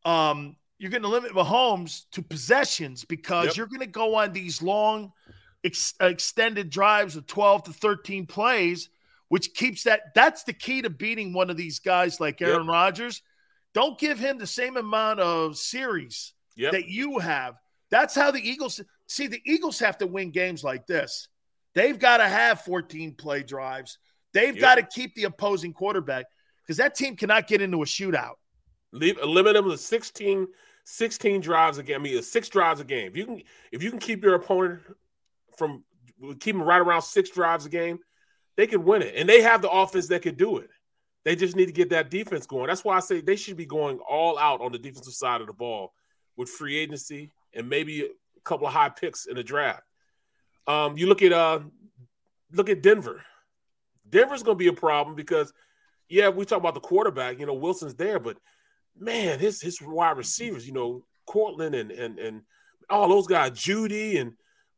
um, 0.05 0.57
you're 0.79 0.91
going 0.91 1.03
to 1.03 1.09
limit 1.09 1.33
Mahomes 1.33 2.05
to 2.13 2.23
possessions 2.23 3.05
because 3.05 3.47
Yep. 3.47 3.57
you're 3.57 3.67
going 3.67 3.81
to 3.81 3.87
go 3.87 4.17
on 4.17 4.33
these 4.33 4.61
long, 4.61 5.13
ex- 5.65 5.95
extended 6.01 6.69
drives 6.71 7.17
of 7.17 7.27
12 7.27 7.65
to 7.65 7.73
13 7.73 8.27
plays, 8.27 8.89
which 9.29 9.55
keeps 9.55 9.85
that. 9.85 10.15
That's 10.15 10.45
the 10.45 10.53
key 10.53 10.83
to 10.83 10.91
beating 10.91 11.33
one 11.33 11.51
of 11.51 11.57
these 11.57 11.79
guys 11.79 12.21
like 12.21 12.41
Yep. 12.41 12.49
Aaron 12.49 12.67
Rodgers. 12.67 13.23
Don't 13.75 13.99
give 13.99 14.19
him 14.19 14.39
the 14.39 14.47
same 14.47 14.77
amount 14.77 15.21
of 15.21 15.57
series 15.57 16.33
Yep. 16.57 16.73
that 16.73 16.89
you 16.89 17.19
have. 17.19 17.57
That's 17.91 18.15
how 18.15 18.31
the 18.31 18.41
Eagles 18.47 18.81
see 19.07 19.27
the 19.29 19.41
Eagles 19.45 19.79
have 19.79 19.99
to 19.99 20.07
win 20.07 20.31
games 20.31 20.65
like 20.65 20.87
this. 20.87 21.29
They've 21.75 21.99
got 21.99 22.17
to 22.19 22.29
have 22.29 22.63
14 22.63 23.15
play 23.15 23.43
drives. 23.43 23.99
They've 24.33 24.55
Yep. 24.55 24.61
got 24.61 24.75
to 24.77 24.83
keep 24.83 25.15
the 25.15 25.25
opposing 25.25 25.73
quarterback 25.73 26.27
because 26.63 26.79
that 26.79 26.95
team 26.95 27.17
cannot 27.17 27.47
get 27.47 27.61
into 27.61 27.83
a 27.83 27.87
shootout. 27.87 28.35
Leave 28.93 29.19
limit 29.23 29.55
them 29.55 29.69
to 29.71 29.77
16, 29.77 30.47
16 30.85 31.41
drives 31.41 31.79
a 31.79 31.83
game. 31.83 31.97
I 31.97 31.99
mean, 32.03 32.23
six 32.23 32.49
drives 32.49 32.81
a 32.81 32.85
game. 32.85 33.09
If 33.09 33.17
you 33.17 33.27
can, 33.27 33.43
if 33.73 33.83
you 33.83 33.91
can 33.91 33.99
keep 33.99 34.25
your 34.25 34.35
opponent 34.35 34.81
from 35.57 35.85
keep 36.41 36.55
them 36.57 36.63
right 36.63 36.81
around 36.81 37.03
six 37.03 37.31
drives 37.31 37.67
a 37.67 37.69
game, 37.69 37.99
they 38.57 38.67
could 38.67 38.85
win 38.85 39.03
it. 39.03 39.15
And 39.17 39.29
they 39.29 39.43
have 39.43 39.63
the 39.63 39.71
offense 39.71 40.09
that 40.09 40.23
could 40.23 40.37
do 40.37 40.59
it. 40.59 40.71
They 41.25 41.37
just 41.37 41.57
need 41.57 41.67
to 41.67 41.73
get 41.73 41.91
that 41.91 42.11
defense 42.11 42.47
going. 42.47 42.69
That's 42.69 42.85
why 42.85 42.97
I 42.97 43.01
say 43.01 43.21
they 43.21 43.37
should 43.37 43.57
be 43.57 43.67
going 43.67 43.99
all 43.99 44.39
out 44.39 44.61
on 44.61 44.73
the 44.73 44.79
defensive 44.79 45.15
side 45.15 45.41
of 45.41 45.49
the 45.49 45.53
ball 45.53 45.93
with 46.37 46.49
free 46.49 46.77
agency 46.77 47.31
and 47.53 47.69
maybe 47.69 48.03
a 48.03 48.41
couple 48.45 48.67
of 48.67 48.73
high 48.73 48.91
picks 48.91 49.27
in 49.27 49.35
the 49.35 49.43
draft. 49.43 49.83
Um, 50.67 50.97
you 50.97 51.07
look 51.07 51.23
at 51.23 51.33
uh, 51.33 51.61
look 52.53 52.69
at 52.69 52.83
Denver. 52.83 53.23
Denver's 54.09 54.43
going 54.43 54.57
to 54.57 54.63
be 54.63 54.69
a 54.69 54.73
problem 54.73 55.17
because, 55.17 55.53
yeah, 56.09 56.29
we 56.29 56.45
talk 56.45 56.59
about 56.59 56.75
the 56.75 56.81
quarterback. 56.81 57.41
You 57.41 57.47
know, 57.47 57.55
Wilson's 57.55 57.95
there, 57.95 58.21
but 58.21 58.37
man, 58.99 59.39
his 59.39 59.61
his 59.61 59.81
wide 59.83 60.17
receivers, 60.17 60.67
you 60.67 60.73
know, 60.73 61.05
Courtland 61.27 61.75
and 61.75 61.91
and 61.91 62.19
and 62.19 62.43
all 62.89 63.09
those 63.09 63.27
guys, 63.27 63.51
Jeudy 63.51 64.21
and 64.21 64.35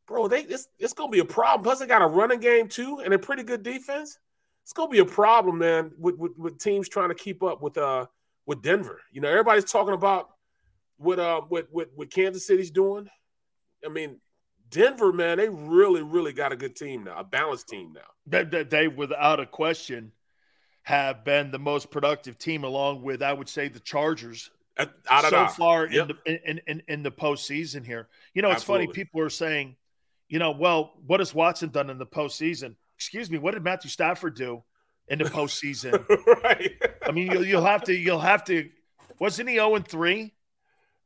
bro, 0.09 0.27
they 0.27 0.41
it's 0.43 0.67
it's 0.79 0.95
gonna 0.95 1.11
be 1.11 1.21
a 1.21 1.25
problem. 1.25 1.63
Plus, 1.63 1.79
they 1.79 1.87
got 1.87 2.03
a 2.03 2.07
running 2.07 2.41
game 2.41 2.67
too, 2.67 3.01
and 3.05 3.15
a 3.15 3.19
pretty 3.19 3.45
good 3.45 3.63
defense. 3.63 4.19
It's 4.65 4.73
gonna 4.73 4.91
be 4.91 4.99
a 4.99 5.05
problem, 5.05 5.59
man, 5.59 5.93
with 5.99 6.17
with, 6.17 6.33
with 6.37 6.59
teams 6.59 6.89
trying 6.89 7.11
to 7.11 7.15
keep 7.15 7.43
up 7.43 7.63
with 7.63 7.79
uh 7.79 8.07
with 8.47 8.63
Denver. 8.63 9.01
You 9.13 9.21
know, 9.21 9.29
everybody's 9.29 9.71
talking 9.71 9.95
about 9.95 10.31
what 10.97 11.21
uh 11.21 11.43
what 11.43 11.69
what, 11.71 11.91
what 11.95 12.11
Kansas 12.11 12.47
City's 12.47 12.71
doing. 12.71 13.09
I 13.85 13.89
mean, 13.89 14.19
Denver, 14.71 15.13
man, 15.13 15.39
they 15.39 15.49
really 15.49 16.03
really 16.03 16.33
got 16.33 16.53
a 16.53 16.57
good 16.57 16.75
team 16.75 17.05
now, 17.05 17.19
a 17.19 17.25
balanced 17.25 17.69
team 17.69 17.93
now. 17.93 18.01
They, 18.27 18.45
they, 18.45 18.65
they, 18.65 18.89
without 18.89 19.41
a 19.41 19.47
question, 19.47 20.13
have 20.83 21.25
been 21.25 21.51
the 21.51 21.59
most 21.59 21.91
productive 21.91 22.39
team, 22.39 22.65
along 22.65 23.03
with 23.03 23.23
I 23.23 23.33
would 23.33 23.49
say 23.49 23.69
the 23.69 23.81
Chargers 23.81 24.51
of 24.77 24.91
so 25.29 25.47
far 25.49 25.87
Yep. 25.87 25.93
in 25.93 26.09
the 26.09 26.51
in, 26.51 26.61
in 26.67 26.83
in 26.89 27.03
the 27.03 27.11
postseason 27.11 27.85
here. 27.85 28.09
You 28.35 28.43
know, 28.43 28.51
it's 28.51 28.65
funny. 28.65 28.87
People 28.87 29.21
are 29.21 29.31
saying, 29.31 29.77
you 30.29 30.39
know, 30.39 30.51
well, 30.51 30.95
what 31.07 31.21
has 31.21 31.35
Watson 31.35 31.71
done 31.71 31.91
in 31.91 31.99
the 31.99 32.07
postseason? 32.07 32.77
Excuse 32.97 33.31
me, 33.31 33.39
what 33.39 33.55
did 33.55 33.65
Matthew 33.65 33.91
Stafford 33.91 34.35
do 34.35 34.63
in 35.09 35.19
the 35.19 35.25
postseason? 35.25 36.07
right. 36.45 36.73
I 37.03 37.13
mean, 37.13 37.31
you'll, 37.31 37.45
you'll 37.45 37.65
have 37.65 37.85
to 37.85 37.95
you'll 37.95 38.19
have 38.19 38.45
to. 38.45 38.69
Wasn't 39.19 39.49
he 39.49 39.57
zero 39.57 39.75
and 39.75 39.87
three? 39.87 40.33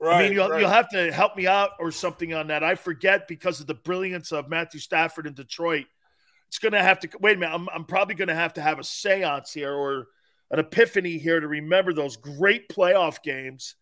I 0.05 0.23
mean, 0.23 0.33
you'll, 0.33 0.49
right. 0.49 0.61
you'll 0.61 0.69
have 0.69 0.89
to 0.91 1.13
help 1.13 1.37
me 1.37 1.47
out 1.47 1.71
or 1.79 1.93
something 1.93 2.35
on 2.35 2.49
that. 2.49 2.65
I 2.65 2.75
forget 2.75 3.29
because 3.29 3.61
of 3.61 3.69
the 3.69 3.75
brilliance 3.75 4.33
of 4.33 4.49
Matthew 4.49 4.81
Stafford 4.81 5.27
in 5.27 5.35
Detroit. 5.35 5.87
It's 6.49 6.59
going 6.59 6.73
to 6.73 6.83
have 6.83 6.99
to 7.01 7.09
wait 7.21 7.37
a 7.37 7.41
minute. 7.41 7.55
I'm, 7.55 7.69
I'm 7.73 7.85
probably 7.85 8.17
going 8.17 8.29
to 8.29 8.35
have 8.35 8.55
to 8.55 8.63
have 8.63 8.79
a 8.79 8.85
seance 8.85 9.53
here 9.53 9.73
or 9.73 10.09
an 10.51 10.59
epiphany 10.59 11.19
here 11.19 11.41
to 11.41 11.47
remember 11.47 11.93
those 11.93 12.17
great 12.17 12.69
playoff 12.69 13.23
games. 13.23 13.77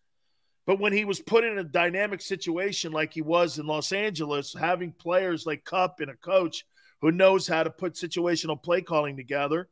But 0.71 0.79
when 0.79 0.93
he 0.93 1.03
was 1.03 1.19
put 1.19 1.43
in 1.43 1.57
a 1.57 1.65
dynamic 1.65 2.21
situation 2.21 2.93
like 2.93 3.13
he 3.13 3.21
was 3.21 3.59
in 3.59 3.67
Los 3.67 3.91
Angeles, 3.91 4.55
having 4.57 4.93
players 4.93 5.45
like 5.45 5.65
Kupp 5.65 5.99
and 5.99 6.09
a 6.09 6.15
coach 6.15 6.65
who 7.01 7.11
knows 7.11 7.45
how 7.45 7.61
to 7.61 7.69
put 7.69 7.95
situational 7.95 8.63
play 8.63 8.81
calling 8.81 9.17
together, 9.17 9.67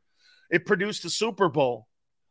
it 0.51 0.65
produced 0.65 1.05
a 1.05 1.09
Super 1.09 1.47
Bowl. 1.47 1.87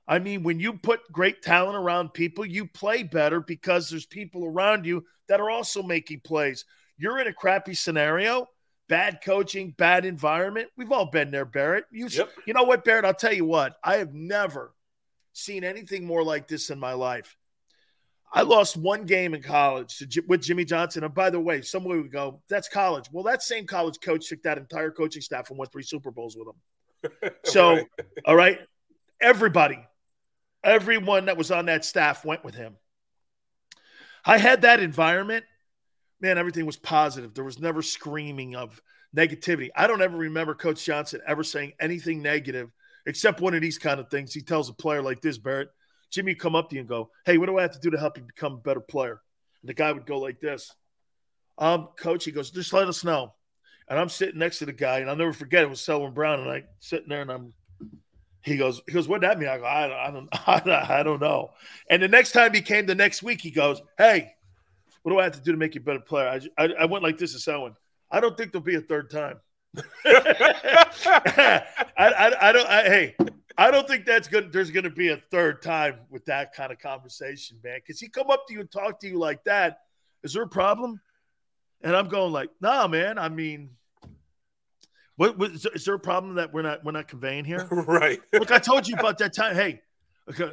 I 0.06 0.18
mean, 0.18 0.42
when 0.42 0.60
you 0.60 0.74
put 0.74 1.00
great 1.10 1.40
talent 1.40 1.78
around 1.78 2.12
people, 2.12 2.44
you 2.44 2.66
play 2.66 3.04
better 3.04 3.40
because 3.40 3.88
there's 3.88 4.04
people 4.04 4.44
around 4.44 4.84
you 4.84 5.06
that 5.28 5.40
are 5.40 5.48
also 5.48 5.82
making 5.82 6.20
plays. 6.20 6.66
You're 6.98 7.20
in 7.20 7.26
a 7.26 7.32
crappy 7.32 7.72
scenario, 7.72 8.48
bad 8.86 9.20
coaching, 9.24 9.70
bad 9.78 10.04
environment. 10.04 10.68
We've 10.76 10.92
all 10.92 11.10
been 11.10 11.30
there, 11.30 11.46
Barrett. 11.46 11.86
You, 11.90 12.10
you 12.44 12.52
know 12.52 12.64
what, 12.64 12.84
Barrett? 12.84 13.06
I'll 13.06 13.14
tell 13.14 13.32
you 13.32 13.46
what. 13.46 13.76
I 13.82 13.96
have 13.96 14.12
never 14.12 14.74
seen 15.32 15.64
anything 15.64 16.04
more 16.04 16.22
like 16.22 16.48
this 16.48 16.68
in 16.68 16.78
my 16.78 16.92
life. 16.92 17.34
I 18.32 18.42
lost 18.42 18.76
one 18.76 19.04
game 19.04 19.34
in 19.34 19.42
college 19.42 19.98
to, 19.98 20.22
with 20.28 20.42
Jimmy 20.42 20.64
Johnson. 20.64 21.04
And 21.04 21.14
by 21.14 21.30
the 21.30 21.40
way, 21.40 21.62
somewhere 21.62 22.00
we 22.00 22.08
go, 22.08 22.42
that's 22.48 22.68
college. 22.68 23.06
Well, 23.10 23.24
that 23.24 23.42
same 23.42 23.66
college 23.66 23.98
coach 24.00 24.28
took 24.28 24.42
that 24.42 24.58
entire 24.58 24.90
coaching 24.90 25.22
staff 25.22 25.48
and 25.50 25.58
won 25.58 25.68
three 25.68 25.82
Super 25.82 26.10
Bowls 26.10 26.36
with 26.36 26.46
them. 26.46 26.56
So, 27.44 27.78
all 28.26 28.34
right, 28.34 28.58
everybody, 29.20 29.78
everyone 30.64 31.26
that 31.26 31.36
was 31.36 31.50
on 31.52 31.66
that 31.66 31.84
staff 31.84 32.24
went 32.24 32.44
with 32.44 32.56
him. 32.56 32.76
I 34.24 34.36
had 34.36 34.62
that 34.62 34.80
environment. 34.80 35.44
Man, 36.20 36.36
everything 36.36 36.66
was 36.66 36.76
positive. 36.76 37.34
There 37.34 37.44
was 37.44 37.60
never 37.60 37.80
screaming 37.80 38.56
of 38.56 38.82
negativity. 39.16 39.68
I 39.76 39.86
don't 39.86 40.02
ever 40.02 40.18
remember 40.18 40.54
Coach 40.54 40.84
Johnson 40.84 41.20
ever 41.26 41.44
saying 41.44 41.72
anything 41.80 42.20
negative 42.20 42.70
except 43.06 43.40
one 43.40 43.54
of 43.54 43.62
these 43.62 43.78
kind 43.78 44.00
of 44.00 44.10
things. 44.10 44.34
He 44.34 44.42
tells 44.42 44.68
a 44.68 44.74
player 44.74 45.00
like 45.00 45.20
this, 45.20 45.38
Barrett, 45.38 45.70
Jimmy, 46.10 46.34
come 46.34 46.54
up 46.54 46.70
to 46.70 46.76
you 46.76 46.80
and 46.80 46.88
go, 46.88 47.10
Hey, 47.24 47.38
what 47.38 47.46
do 47.46 47.58
I 47.58 47.62
have 47.62 47.72
to 47.72 47.80
do 47.80 47.90
to 47.90 47.98
help 47.98 48.16
you 48.16 48.24
become 48.24 48.54
a 48.54 48.58
better 48.58 48.80
player? 48.80 49.20
And 49.62 49.68
the 49.68 49.74
guy 49.74 49.92
would 49.92 50.06
go 50.06 50.18
like 50.18 50.40
this. 50.40 50.74
Um, 51.58 51.88
coach, 51.96 52.24
he 52.24 52.30
goes, 52.30 52.50
just 52.50 52.72
let 52.72 52.88
us 52.88 53.04
know. 53.04 53.34
And 53.88 53.98
I'm 53.98 54.08
sitting 54.08 54.38
next 54.38 54.58
to 54.60 54.66
the 54.66 54.72
guy, 54.72 54.98
and 54.98 55.10
I'll 55.10 55.16
never 55.16 55.32
forget 55.32 55.62
it 55.62 55.70
was 55.70 55.80
Selwyn 55.80 56.12
Brown, 56.12 56.40
and 56.40 56.50
I 56.50 56.64
sitting 56.78 57.08
there, 57.08 57.22
and 57.22 57.30
I'm. 57.30 57.52
He 58.42 58.56
goes, 58.56 58.80
he 58.86 58.92
goes, 58.92 59.08
what 59.08 59.22
that 59.22 59.38
mean? 59.38 59.48
I 59.48 59.58
go, 59.58 59.64
I, 59.64 60.08
I 60.08 60.10
don't, 60.10 60.28
I 60.46 60.60
don't, 60.60 60.90
I 60.90 61.02
don't 61.02 61.20
know. 61.20 61.50
And 61.90 62.02
the 62.02 62.08
next 62.08 62.32
time 62.32 62.54
he 62.54 62.62
came, 62.62 62.86
the 62.86 62.94
next 62.94 63.22
week, 63.22 63.40
he 63.40 63.50
goes, 63.50 63.80
hey, 63.98 64.32
what 65.02 65.12
do 65.12 65.18
I 65.18 65.24
have 65.24 65.32
to 65.32 65.40
do 65.40 65.52
to 65.52 65.58
make 65.58 65.74
you 65.74 65.80
a 65.80 65.84
better 65.84 66.00
player? 66.00 66.28
I, 66.28 66.64
I, 66.64 66.72
I 66.80 66.84
went 66.84 67.02
like 67.02 67.18
this 67.18 67.32
to 67.32 67.40
Selwyn. 67.40 67.74
I 68.10 68.20
don't 68.20 68.36
think 68.36 68.52
there'll 68.52 68.64
be 68.64 68.76
a 68.76 68.80
third 68.80 69.10
time. 69.10 69.40
I, 70.04 71.62
I, 71.96 72.34
I 72.40 72.52
don't. 72.52 72.68
I, 72.68 72.82
hey, 72.84 73.16
I 73.58 73.72
don't 73.72 73.88
think 73.88 74.06
that's 74.06 74.28
good. 74.28 74.52
There's 74.52 74.70
going 74.70 74.84
to 74.84 74.90
be 74.90 75.08
a 75.08 75.16
third 75.16 75.62
time 75.62 75.96
with 76.10 76.24
that 76.26 76.54
kind 76.54 76.70
of 76.70 76.78
conversation, 76.78 77.58
man. 77.64 77.80
Because 77.84 77.98
he 77.98 78.08
come 78.08 78.30
up 78.30 78.46
to 78.46 78.54
you 78.54 78.60
and 78.60 78.70
talk 78.70 79.00
to 79.00 79.08
you 79.08 79.18
like 79.18 79.42
that. 79.44 79.80
Is 80.22 80.32
there 80.32 80.44
a 80.44 80.48
problem? 80.48 81.00
And 81.82 81.96
I'm 81.96 82.06
going 82.06 82.32
like, 82.32 82.50
nah, 82.60 82.86
man. 82.86 83.18
I 83.18 83.28
mean, 83.28 83.70
what, 85.16 85.36
what 85.36 85.50
is, 85.50 85.62
there, 85.64 85.72
is 85.72 85.84
there 85.84 85.94
a 85.96 85.98
problem 85.98 86.36
that 86.36 86.52
we're 86.52 86.62
not 86.62 86.84
we're 86.84 86.92
not 86.92 87.08
conveying 87.08 87.44
here? 87.44 87.66
right. 87.70 88.20
Look, 88.32 88.52
I 88.52 88.60
told 88.60 88.86
you 88.86 88.94
about 88.94 89.18
that 89.18 89.34
time. 89.34 89.56
Hey, 89.56 89.80
okay, 90.30 90.52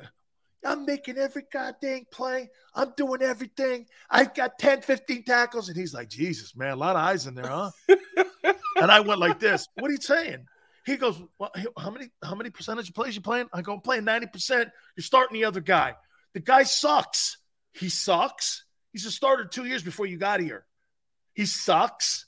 I'm 0.65 0.85
making 0.85 1.19
every 1.19 1.43
goddamn 1.53 2.05
play. 2.09 2.49
I'm 2.73 2.91
doing 2.97 3.21
everything. 3.21 3.85
I've 4.09 4.33
got 4.33 4.57
10, 4.57 4.81
15 4.81 5.23
tackles. 5.23 5.69
And 5.69 5.77
he's 5.77 5.93
like, 5.93 6.09
Jesus, 6.09 6.55
man, 6.55 6.73
a 6.73 6.75
lot 6.75 6.95
of 6.95 7.03
eyes 7.03 7.27
in 7.27 7.35
there, 7.35 7.47
huh? 7.47 7.69
and 8.77 8.91
I 8.91 9.01
went 9.01 9.19
like 9.19 9.39
this. 9.39 9.67
What 9.75 9.89
are 9.89 9.93
you 9.93 10.01
saying? 10.01 10.47
He 10.85 10.97
goes, 10.97 11.19
well, 11.39 11.51
how 11.77 11.89
many 11.89 12.09
how 12.23 12.35
many 12.35 12.51
percentage 12.51 12.89
of 12.89 12.95
plays 12.95 13.15
you 13.15 13.21
playing? 13.21 13.47
I 13.51 13.61
go, 13.61 13.73
I'm 13.73 13.81
playing 13.81 14.03
90%. 14.03 14.69
You're 14.95 15.03
starting 15.03 15.33
the 15.33 15.45
other 15.45 15.61
guy. 15.61 15.95
The 16.33 16.39
guy 16.39 16.63
sucks. 16.63 17.37
He 17.73 17.89
sucks. 17.89 18.65
He's 18.91 19.05
a 19.05 19.11
starter 19.11 19.45
two 19.45 19.65
years 19.65 19.83
before 19.83 20.05
you 20.05 20.17
got 20.17 20.39
here. 20.39 20.65
He 21.33 21.45
sucks. 21.45 22.27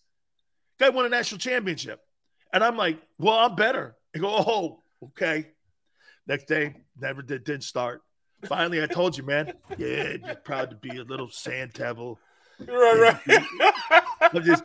Guy 0.79 0.89
won 0.89 1.05
a 1.05 1.09
national 1.09 1.39
championship. 1.39 1.99
And 2.51 2.63
I'm 2.63 2.77
like, 2.77 2.99
well, 3.17 3.37
I'm 3.37 3.55
better. 3.55 3.95
I 4.15 4.19
go, 4.19 4.29
oh, 4.29 4.83
okay. 5.03 5.47
Next 6.27 6.45
day, 6.45 6.75
never 6.99 7.21
did, 7.21 7.43
didn't 7.43 7.63
start. 7.63 8.01
Finally, 8.45 8.81
I 8.83 8.87
told 8.87 9.17
you, 9.17 9.23
man. 9.23 9.53
Yeah, 9.77 10.17
just 10.17 10.43
proud 10.43 10.69
to 10.71 10.75
be 10.75 10.97
a 10.97 11.03
little 11.03 11.29
sand 11.29 11.73
devil. 11.73 12.19
Right, 12.59 13.19
right. 13.29 14.03
I'm 14.21 14.43
just 14.43 14.63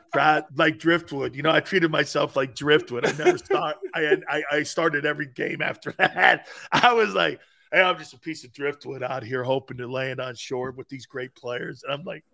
like 0.56 0.78
driftwood. 0.78 1.34
You 1.34 1.42
know, 1.42 1.50
I 1.50 1.60
treated 1.60 1.90
myself 1.90 2.36
like 2.36 2.54
driftwood. 2.54 3.06
I 3.06 3.12
never 3.12 3.38
start. 3.38 3.76
I 3.94 4.00
had, 4.00 4.24
I, 4.28 4.42
I 4.50 4.62
started 4.62 5.04
every 5.04 5.26
game 5.26 5.62
after 5.62 5.92
that. 5.98 6.48
I 6.70 6.92
was 6.92 7.14
like, 7.14 7.40
hey, 7.72 7.80
I'm 7.80 7.98
just 7.98 8.14
a 8.14 8.18
piece 8.18 8.44
of 8.44 8.52
driftwood 8.52 9.02
out 9.02 9.22
here 9.22 9.42
hoping 9.42 9.78
to 9.78 9.86
land 9.86 10.20
on 10.20 10.34
shore 10.34 10.70
with 10.70 10.88
these 10.88 11.06
great 11.06 11.34
players. 11.34 11.82
And 11.82 11.92
I'm 11.92 12.04
like, 12.04 12.24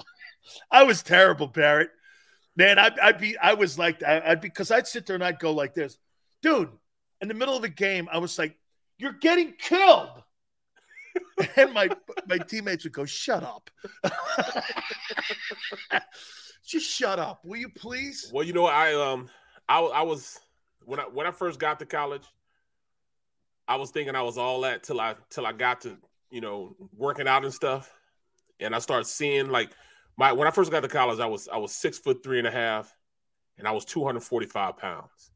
I 0.70 0.82
was 0.84 1.02
terrible, 1.02 1.46
Barrett. 1.46 1.90
Man, 2.56 2.78
I'd, 2.78 2.98
I'd 2.98 3.18
be, 3.18 3.38
I 3.38 3.54
was 3.54 3.78
like, 3.78 4.02
I'd 4.02 4.40
because 4.40 4.70
I'd 4.70 4.86
sit 4.86 5.06
there 5.06 5.14
and 5.14 5.24
I'd 5.24 5.38
go 5.38 5.52
like 5.52 5.74
this, 5.74 5.96
dude. 6.42 6.68
In 7.20 7.28
the 7.28 7.34
middle 7.34 7.56
of 7.56 7.62
a 7.62 7.68
game, 7.68 8.08
I 8.12 8.18
was 8.18 8.36
like, 8.36 8.58
"You're 8.98 9.12
getting 9.12 9.52
killed," 9.52 10.10
and 11.56 11.72
my 11.72 11.88
my 12.26 12.36
teammates 12.38 12.82
would 12.82 12.92
go, 12.92 13.04
"Shut 13.04 13.44
up, 13.44 13.70
just 16.66 16.88
shut 16.88 17.18
up, 17.18 17.40
will 17.44 17.58
you 17.58 17.68
please?" 17.68 18.30
Well, 18.32 18.44
you 18.44 18.52
know, 18.52 18.66
I 18.66 18.94
um, 18.94 19.28
I, 19.68 19.80
I 19.80 20.02
was 20.02 20.38
when 20.84 21.00
I 21.00 21.04
when 21.04 21.26
I 21.26 21.30
first 21.30 21.58
got 21.58 21.78
to 21.78 21.86
college, 21.86 22.24
I 23.68 23.76
was 23.76 23.90
thinking 23.90 24.14
I 24.14 24.22
was 24.22 24.38
all 24.38 24.60
that 24.62 24.82
till 24.82 25.00
I 25.00 25.14
till 25.30 25.46
I 25.46 25.52
got 25.52 25.82
to 25.82 25.96
you 26.30 26.40
know 26.40 26.76
working 26.96 27.28
out 27.28 27.44
and 27.44 27.52
stuff, 27.54 27.92
and 28.60 28.74
I 28.74 28.78
started 28.78 29.06
seeing 29.06 29.50
like 29.50 29.70
my 30.16 30.32
when 30.32 30.48
I 30.48 30.50
first 30.50 30.70
got 30.70 30.80
to 30.80 30.88
college, 30.88 31.20
I 31.20 31.26
was 31.26 31.48
I 31.48 31.56
was 31.56 31.72
six 31.72 31.98
foot 31.98 32.22
three 32.22 32.38
and 32.38 32.46
a 32.46 32.50
half, 32.50 32.94
and 33.58 33.66
I 33.66 33.72
was 33.72 33.84
two 33.84 34.04
hundred 34.04 34.22
forty 34.22 34.46
five 34.46 34.76
pounds, 34.76 35.30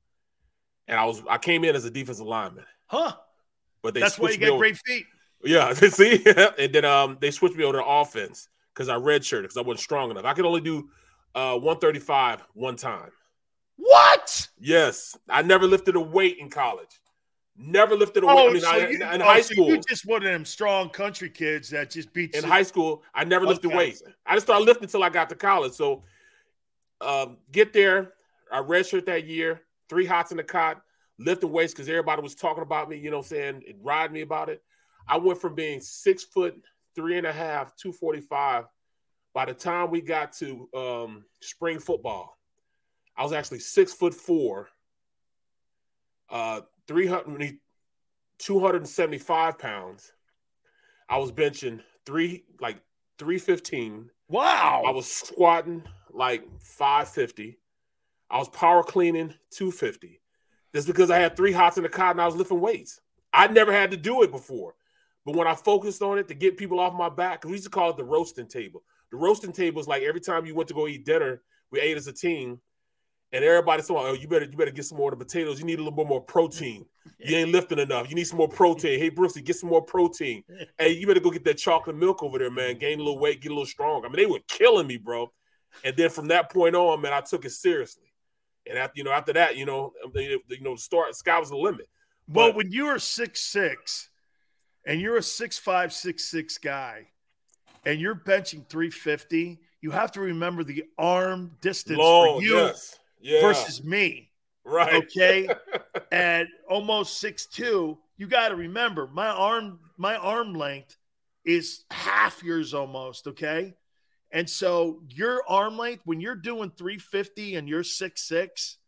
and 0.89 0.99
I 0.99 1.05
was 1.05 1.23
I 1.29 1.39
came 1.39 1.65
in 1.65 1.75
as 1.75 1.85
a 1.85 1.91
defensive 1.91 2.27
lineman. 2.27 2.65
Huh? 2.87 3.15
But 3.83 3.95
they 3.95 4.01
That's 4.01 4.19
why 4.19 4.31
you 4.31 4.39
get 4.39 4.57
great 4.59 4.79
feet. 4.79 5.07
Yeah, 5.45 5.73
see, 5.75 6.25
and 6.59 6.73
then 6.73 6.85
um 6.85 7.19
they 7.21 7.31
switched 7.31 7.57
me 7.57 7.65
over 7.65 7.79
to 7.79 7.85
offense 7.85 8.49
because 8.75 8.89
I 8.89 8.97
redshirted 8.97 9.43
because 9.43 9.57
I 9.57 9.63
wasn't 9.63 9.81
strong 9.81 10.11
enough. 10.11 10.25
I 10.25 10.35
could 10.35 10.45
only 10.45 10.61
do 10.61 10.91
uh 11.37 11.55
135 11.59 12.43
one 12.55 12.75
time. 12.75 13.11
What? 13.77 14.49
Yes, 14.59 15.17
I 15.29 15.43
never 15.43 15.67
lifted 15.67 15.95
a 15.95 16.01
weight 16.01 16.39
in 16.39 16.49
college. 16.49 16.99
Never 17.59 17.95
lifted 17.95 18.25
a 18.25 18.27
weight. 18.27 18.37
Oh, 18.37 18.49
I 18.49 18.53
mean, 18.53 18.63
so 18.63 18.69
I, 18.69 18.89
you, 18.89 18.97
in, 18.97 19.03
oh, 19.03 19.25
high 19.25 19.41
so 19.43 19.53
school. 19.55 19.69
you 19.69 19.81
just 19.89 20.07
one 20.07 20.23
of 20.23 20.31
them 20.31 20.45
strong 20.45 20.89
country 20.91 21.31
kids 21.31 21.71
that 21.71 21.91
just 21.91 22.13
beats 22.13 22.37
in 22.37 22.45
high 22.45 22.63
school, 22.63 23.03
I 23.15 23.25
never 23.25 23.47
lifted 23.47 23.69
Okay. 23.69 23.77
weights. 23.77 24.03
I 24.27 24.35
just 24.35 24.47
started 24.47 24.65
lifting 24.65 24.85
until 24.85 25.03
I 25.03 25.11
got 25.11 25.29
to 25.29 25.35
college. 25.37 25.73
So, 25.73 26.03
um, 27.01 27.39
get 27.53 27.73
there. 27.73 28.15
I 28.51 28.61
redshirt 28.61 29.07
that 29.07 29.27
year. 29.27 29.63
Three 29.89 30.05
hots 30.07 30.31
in 30.33 30.37
the 30.39 30.43
cot, 30.45 30.83
lifting 31.19 31.53
weights 31.53 31.73
because 31.73 31.89
everybody 31.89 32.23
was 32.23 32.35
talking 32.35 32.63
about 32.63 32.89
me. 32.89 32.97
You 32.97 33.11
know, 33.11 33.19
what 33.19 33.27
I'm 33.27 33.29
saying 33.29 33.63
and 33.69 33.85
riding 33.85 34.15
me 34.15 34.23
about 34.23 34.49
it. 34.49 34.63
I 35.09 35.19
went 35.19 35.41
from 35.41 35.55
being 35.55 35.81
six 35.81 36.25
foot 36.25 36.61
three 36.95 37.17
and 37.17 37.27
a 37.27 37.33
half, 37.33 37.37
three 37.37 37.49
and 37.51 37.53
a 37.53 37.59
half, 37.59 37.77
two 37.77 37.93
forty 37.93 38.21
five. 38.21 38.65
By 39.37 39.45
the 39.45 39.53
time 39.53 39.91
we 39.91 40.01
got 40.01 40.33
to 40.39 40.67
um, 40.75 41.27
spring 41.43 41.79
football, 41.79 42.39
I 43.15 43.23
was 43.23 43.35
actually 43.35 43.59
six 43.59 43.93
foot 43.93 44.15
four, 44.15 44.71
uh, 46.31 46.63
300, 46.89 47.59
275 48.39 49.59
pounds. 49.59 50.11
I 51.07 51.19
was 51.19 51.33
benching 51.33 51.83
three 52.07 52.45
like 52.63 52.79
315. 53.19 54.09
Wow. 54.31 54.85
I 54.87 54.91
was 54.93 55.07
squatting 55.07 55.83
like 56.11 56.43
550. 56.61 57.59
I 58.31 58.39
was 58.39 58.49
power 58.49 58.83
cleaning 58.83 59.35
250. 59.51 60.19
That's 60.73 60.87
because 60.87 61.11
I 61.11 61.19
had 61.19 61.37
three 61.37 61.53
hots 61.53 61.77
in 61.77 61.83
the 61.83 61.91
cot 61.91 62.13
and 62.13 62.23
I 62.23 62.27
was 62.27 62.37
lifting 62.37 62.63
weights. 62.63 63.03
I 63.35 63.49
never 63.49 63.71
had 63.71 63.91
to 63.91 63.99
do 63.99 64.23
it 64.23 64.31
before. 64.31 64.77
But 65.27 65.37
when 65.37 65.47
I 65.47 65.55
focused 65.55 66.01
on 66.01 66.17
it 66.17 66.27
to 66.29 66.35
get 66.35 66.57
people 66.57 66.81
off 66.81 66.95
my 66.95 67.11
back, 67.11 67.45
we 67.45 67.53
used 67.53 67.65
to 67.65 67.71
call 67.71 67.91
it 67.91 67.99
the 67.99 68.05
roasting 68.05 68.47
table. 68.47 68.83
The 69.17 69.23
roasting 69.23 69.53
table 69.53 69.81
is 69.81 69.89
like 69.89 70.03
every 70.03 70.21
time 70.21 70.45
you 70.45 70.55
went 70.55 70.69
to 70.69 70.75
go 70.75 70.87
eat 70.87 71.07
dinner, 71.07 71.41
we 71.71 71.81
ate 71.81 71.97
as 71.97 72.07
a 72.07 72.13
team, 72.13 72.61
and 73.33 73.43
everybody's 73.43 73.87
saying, 73.87 73.99
"Oh, 73.99 74.13
you 74.13 74.29
better 74.29 74.45
you 74.45 74.59
better 74.59 74.71
get 74.71 74.85
some 74.85 74.99
more 74.99 75.11
of 75.11 75.19
the 75.19 75.25
potatoes. 75.25 75.59
You 75.59 75.65
need 75.65 75.79
a 75.79 75.83
little 75.83 75.97
bit 75.97 76.07
more 76.07 76.21
protein. 76.21 76.85
You 77.19 77.39
ain't 77.39 77.51
lifting 77.51 77.79
enough. 77.79 78.11
You 78.11 78.15
need 78.15 78.27
some 78.27 78.37
more 78.37 78.49
protein. 78.49 78.99
Hey, 78.99 79.09
Brucey, 79.09 79.41
get 79.41 79.57
some 79.57 79.71
more 79.71 79.81
protein. 79.81 80.45
Hey, 80.79 80.91
you 80.91 81.07
better 81.07 81.21
go 81.21 81.31
get 81.31 81.45
that 81.45 81.57
chocolate 81.57 81.97
milk 81.97 82.23
over 82.23 82.39
there, 82.39 82.51
man. 82.51 82.79
Gain 82.79 83.01
a 83.01 83.03
little 83.03 83.19
weight, 83.19 83.41
get 83.41 83.53
a 83.53 83.55
little 83.55 83.65
strong. 83.65 84.05
I 84.05 84.09
mean, 84.09 84.17
they 84.17 84.27
were 84.27 84.41
killing 84.49 84.87
me, 84.87 84.99
bro. 84.99 85.33
And 85.83 85.97
then 85.97 86.11
from 86.11 86.29
that 86.29 86.53
point 86.53 86.77
on, 86.77 87.01
man, 87.01 87.15
I 87.15 87.23
took 87.23 87.47
it 87.47 87.53
seriously. 87.53 88.13
And 88.69 88.77
after 88.77 88.99
you 88.99 89.05
know, 89.05 89.13
after 89.13 89.33
that, 89.33 89.57
you 89.57 89.65
know, 89.65 89.95
um, 90.05 90.13
you 90.15 90.61
know, 90.61 90.77
start 90.77 91.17
sky 91.17 91.41
was 91.41 91.49
the 91.49 91.57
limit. 91.57 91.89
Well, 92.29 92.53
when 92.53 92.71
you 92.71 92.89
are 92.89 92.99
six 92.99 93.41
six, 93.41 94.11
and 94.85 95.01
you're 95.01 95.17
a 95.17 95.23
six 95.23 95.59
five 95.59 95.91
six 95.95 96.25
six 96.25 96.59
guy, 96.59 97.07
and 97.87 98.01
you're 98.01 98.15
benching 98.17 98.69
three 98.69 98.91
fifty, 98.91 99.61
you 99.81 99.91
have 99.93 100.13
to 100.13 100.21
remember 100.21 100.65
the 100.65 100.85
arm 100.99 101.53
distance 101.63 101.99
Long, 101.99 102.39
for 102.39 102.43
you 102.43 102.57
yes. 102.57 102.99
Yeah. 103.21 103.41
versus 103.41 103.83
me. 103.83 104.31
Right. 104.65 104.95
Okay. 105.05 105.49
At 106.13 106.49
almost 106.69 107.19
six 107.21 107.47
two, 107.47 107.97
you 108.17 108.27
got 108.27 108.49
to 108.51 108.57
remember 108.57 109.09
my 109.13 109.29
arm 109.29 109.79
my 109.97 110.17
arm 110.17 110.53
length 110.53 110.97
is 111.45 111.85
half 111.91 112.43
yours 112.43 112.75
almost. 112.75 113.29
Okay. 113.29 113.75
And 114.33 114.51
so 114.51 115.03
your 115.09 115.43
arm 115.49 115.79
length, 115.79 116.03
when 116.05 116.21
you're 116.21 116.35
doing 116.35 116.73
350 116.77 117.55
and 117.55 117.69
you're 117.69 117.85
six 117.85 118.23
six, 118.23 118.79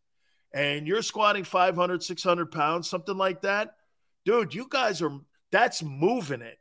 and 0.52 0.86
you're 0.86 1.02
squatting 1.02 1.44
500, 1.44 2.02
600 2.02 2.50
pounds, 2.50 2.88
something 2.88 3.16
like 3.16 3.42
that, 3.42 3.76
dude, 4.24 4.54
you 4.54 4.66
guys 4.68 5.00
are 5.00 5.20
that's 5.50 5.82
moving 5.82 6.42
it. 6.42 6.58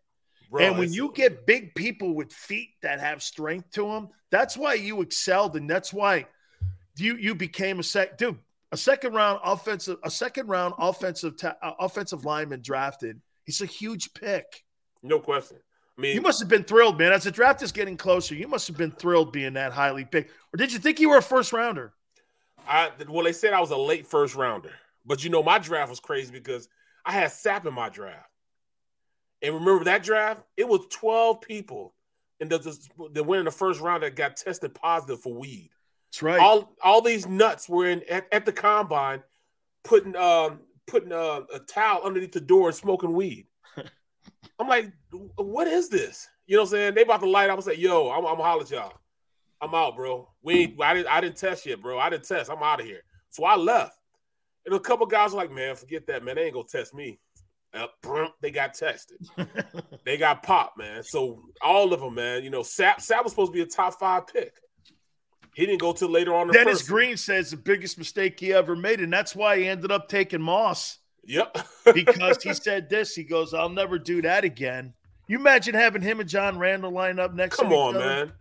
Bro, 0.49 0.63
and 0.63 0.77
when 0.77 0.93
you 0.93 1.11
get 1.13 1.45
big 1.45 1.75
people 1.75 2.13
with 2.13 2.31
feet 2.31 2.69
that 2.81 2.99
have 2.99 3.21
strength 3.21 3.71
to 3.71 3.87
them, 3.87 4.09
that's 4.31 4.55
why 4.55 4.75
you 4.75 5.01
excelled, 5.01 5.55
and 5.55 5.69
that's 5.69 5.93
why 5.93 6.25
you 6.97 7.15
you 7.15 7.35
became 7.35 7.79
a 7.79 7.83
sec, 7.83 8.17
dude, 8.17 8.37
a 8.71 8.77
second 8.77 9.13
round 9.13 9.39
offensive, 9.43 9.97
a 10.03 10.11
second 10.11 10.47
round 10.47 10.73
offensive 10.77 11.37
ta- 11.37 11.55
uh, 11.61 11.73
offensive 11.79 12.25
lineman 12.25 12.61
drafted. 12.61 13.21
He's 13.45 13.61
a 13.61 13.65
huge 13.65 14.13
pick. 14.13 14.63
No 15.03 15.19
question. 15.19 15.57
I 15.97 16.01
mean, 16.01 16.15
You 16.15 16.21
must 16.21 16.39
have 16.39 16.49
been 16.49 16.63
thrilled, 16.63 16.99
man. 16.99 17.11
As 17.11 17.23
the 17.23 17.31
draft 17.31 17.63
is 17.63 17.71
getting 17.71 17.97
closer, 17.97 18.35
you 18.35 18.47
must 18.47 18.67
have 18.67 18.77
been 18.77 18.91
thrilled 18.91 19.31
being 19.31 19.53
that 19.53 19.71
highly 19.71 20.05
picked. 20.05 20.31
Or 20.53 20.57
did 20.57 20.71
you 20.71 20.79
think 20.79 20.99
you 20.99 21.09
were 21.09 21.17
a 21.17 21.21
first 21.21 21.53
rounder? 21.53 21.93
I 22.67 22.91
well, 23.07 23.23
they 23.23 23.33
said 23.33 23.53
I 23.53 23.61
was 23.61 23.71
a 23.71 23.77
late 23.77 24.05
first 24.05 24.35
rounder, 24.35 24.71
but 25.05 25.23
you 25.23 25.29
know 25.29 25.41
my 25.41 25.57
draft 25.57 25.89
was 25.89 25.99
crazy 25.99 26.31
because 26.31 26.67
I 27.05 27.13
had 27.13 27.29
Sapp 27.29 27.65
in 27.65 27.73
my 27.73 27.89
draft, 27.89 28.29
and 29.41 29.55
remember 29.55 29.83
that 29.85 30.03
draft? 30.03 30.43
It 30.55 30.67
was 30.67 30.81
twelve 30.89 31.41
people, 31.41 31.93
and 32.39 32.49
the 32.49 32.77
the 33.11 33.23
went 33.23 33.39
in 33.39 33.45
the 33.45 33.51
first 33.51 33.79
round 33.79 34.03
that 34.03 34.15
got 34.15 34.37
tested 34.37 34.73
positive 34.73 35.21
for 35.21 35.33
weed. 35.33 35.69
That's 36.11 36.23
right. 36.23 36.39
All 36.39 36.75
all 36.83 37.01
these 37.01 37.27
nuts 37.27 37.67
were 37.67 37.87
in 37.87 38.03
at, 38.09 38.27
at 38.31 38.45
the 38.45 38.53
combine, 38.53 39.23
putting 39.83 40.15
um 40.15 40.59
putting 40.87 41.11
uh, 41.11 41.41
a 41.53 41.59
towel 41.59 42.01
underneath 42.03 42.31
the 42.31 42.41
door 42.41 42.69
and 42.69 42.75
smoking 42.75 43.13
weed. 43.13 43.45
I'm 44.59 44.67
like, 44.67 44.91
what 45.35 45.67
is 45.67 45.89
this? 45.89 46.27
You 46.47 46.55
know 46.55 46.63
what 46.63 46.69
I'm 46.69 46.71
saying? 46.71 46.95
They 46.95 47.01
about 47.03 47.19
to 47.21 47.29
light 47.29 47.49
up 47.49 47.57
and 47.57 47.63
say, 47.63 47.75
yo, 47.75 48.09
I'm, 48.09 48.25
I'm 48.25 48.37
holler 48.37 48.61
at 48.61 48.71
y'all. 48.71 48.93
I'm 49.59 49.75
out, 49.75 49.95
bro. 49.95 50.29
We 50.41 50.75
I 50.81 50.93
didn't 50.93 51.07
I 51.07 51.21
didn't 51.21 51.37
test 51.37 51.65
yet, 51.65 51.81
bro. 51.81 51.99
I 51.99 52.09
didn't 52.09 52.25
test. 52.25 52.49
I'm 52.49 52.63
out 52.63 52.79
of 52.79 52.85
here. 52.85 53.01
So 53.29 53.43
I 53.43 53.55
left. 53.55 53.97
And 54.65 54.75
a 54.75 54.79
couple 54.79 55.05
guys 55.05 55.31
were 55.31 55.37
like, 55.37 55.51
man, 55.51 55.75
forget 55.75 56.07
that, 56.07 56.23
man. 56.23 56.35
They 56.35 56.45
ain't 56.45 56.53
gonna 56.53 56.67
test 56.67 56.93
me. 56.93 57.19
They 58.41 58.51
got 58.51 58.73
tested. 58.73 59.17
they 60.05 60.17
got 60.17 60.43
popped, 60.43 60.77
man. 60.77 61.03
So 61.03 61.43
all 61.61 61.93
of 61.93 61.99
them, 61.99 62.15
man. 62.15 62.43
You 62.43 62.49
know, 62.49 62.61
Sapp 62.61 62.97
Sapp 62.97 63.23
was 63.23 63.31
supposed 63.31 63.51
to 63.51 63.55
be 63.55 63.61
a 63.61 63.65
top 63.65 63.99
five 63.99 64.27
pick. 64.27 64.53
He 65.55 65.65
didn't 65.65 65.81
go 65.81 65.91
till 65.91 66.09
later 66.09 66.35
on. 66.35 66.51
Dennis 66.51 66.81
first. 66.81 66.89
Green 66.89 67.17
says 67.17 67.51
the 67.51 67.57
biggest 67.57 67.97
mistake 67.97 68.39
he 68.39 68.53
ever 68.53 68.75
made, 68.75 69.01
and 69.01 69.11
that's 69.11 69.35
why 69.35 69.57
he 69.57 69.67
ended 69.67 69.91
up 69.91 70.07
taking 70.07 70.41
Moss. 70.41 70.99
Yep. 71.23 71.57
because 71.93 72.43
he 72.43 72.53
said 72.65 72.89
this. 72.89 73.15
He 73.15 73.23
goes, 73.23 73.53
"I'll 73.53 73.69
never 73.69 73.97
do 73.97 74.21
that 74.21 74.43
again." 74.43 74.93
You 75.27 75.39
imagine 75.39 75.73
having 75.73 76.01
him 76.01 76.19
and 76.19 76.29
John 76.29 76.57
Randle 76.57 76.91
line 76.91 77.19
up 77.19 77.33
next. 77.33 77.57
Come 77.57 77.73
on, 77.73 77.95
man. 77.95 78.31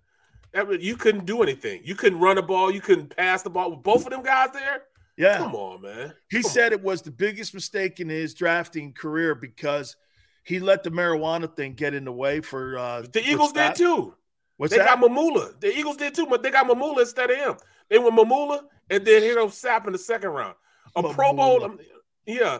You 0.80 0.96
couldn't 0.96 1.26
do 1.26 1.42
anything. 1.42 1.82
You 1.84 1.94
couldn't 1.94 2.20
run 2.20 2.36
the 2.36 2.42
ball. 2.42 2.70
You 2.70 2.80
couldn't 2.80 3.14
pass 3.16 3.42
the 3.42 3.50
ball 3.50 3.70
with 3.70 3.82
both 3.82 4.04
of 4.04 4.10
them 4.10 4.22
guys 4.22 4.50
there. 4.52 4.82
Yeah. 5.16 5.38
Come 5.38 5.54
on, 5.54 5.82
man. 5.82 6.12
He 6.30 6.42
said 6.42 6.72
it 6.72 6.82
was 6.82 7.02
the 7.02 7.10
biggest 7.10 7.54
mistake 7.54 8.00
in 8.00 8.08
his 8.08 8.34
drafting 8.34 8.92
career 8.92 9.34
because 9.34 9.96
he 10.44 10.60
let 10.60 10.82
the 10.82 10.90
marijuana 10.90 11.54
thing 11.54 11.74
get 11.74 11.94
in 11.94 12.04
the 12.04 12.12
way 12.12 12.40
for 12.40 12.78
uh, 12.78 13.02
The 13.12 13.26
Eagles 13.26 13.52
did 13.52 13.74
too. 13.74 14.14
What's 14.58 14.72
they 14.72 14.78
that? 14.78 15.00
got 15.00 15.10
Mamula. 15.10 15.58
The 15.60 15.76
Eagles 15.76 15.96
did 15.96 16.14
too, 16.14 16.26
but 16.26 16.42
they 16.42 16.50
got 16.50 16.66
Mamula 16.66 17.00
instead 17.00 17.30
of 17.30 17.36
him. 17.36 17.56
They 17.88 17.98
went 17.98 18.14
Mamula 18.14 18.62
and 18.90 19.04
then 19.04 19.22
hit 19.22 19.36
him 19.36 19.48
Sapp 19.48 19.86
in 19.86 19.92
the 19.92 19.98
second 19.98 20.30
round. 20.30 20.54
A 20.94 21.02
Pro 21.02 21.32
Bowl. 21.32 21.64
um, 21.64 21.78
yeah. 22.24 22.58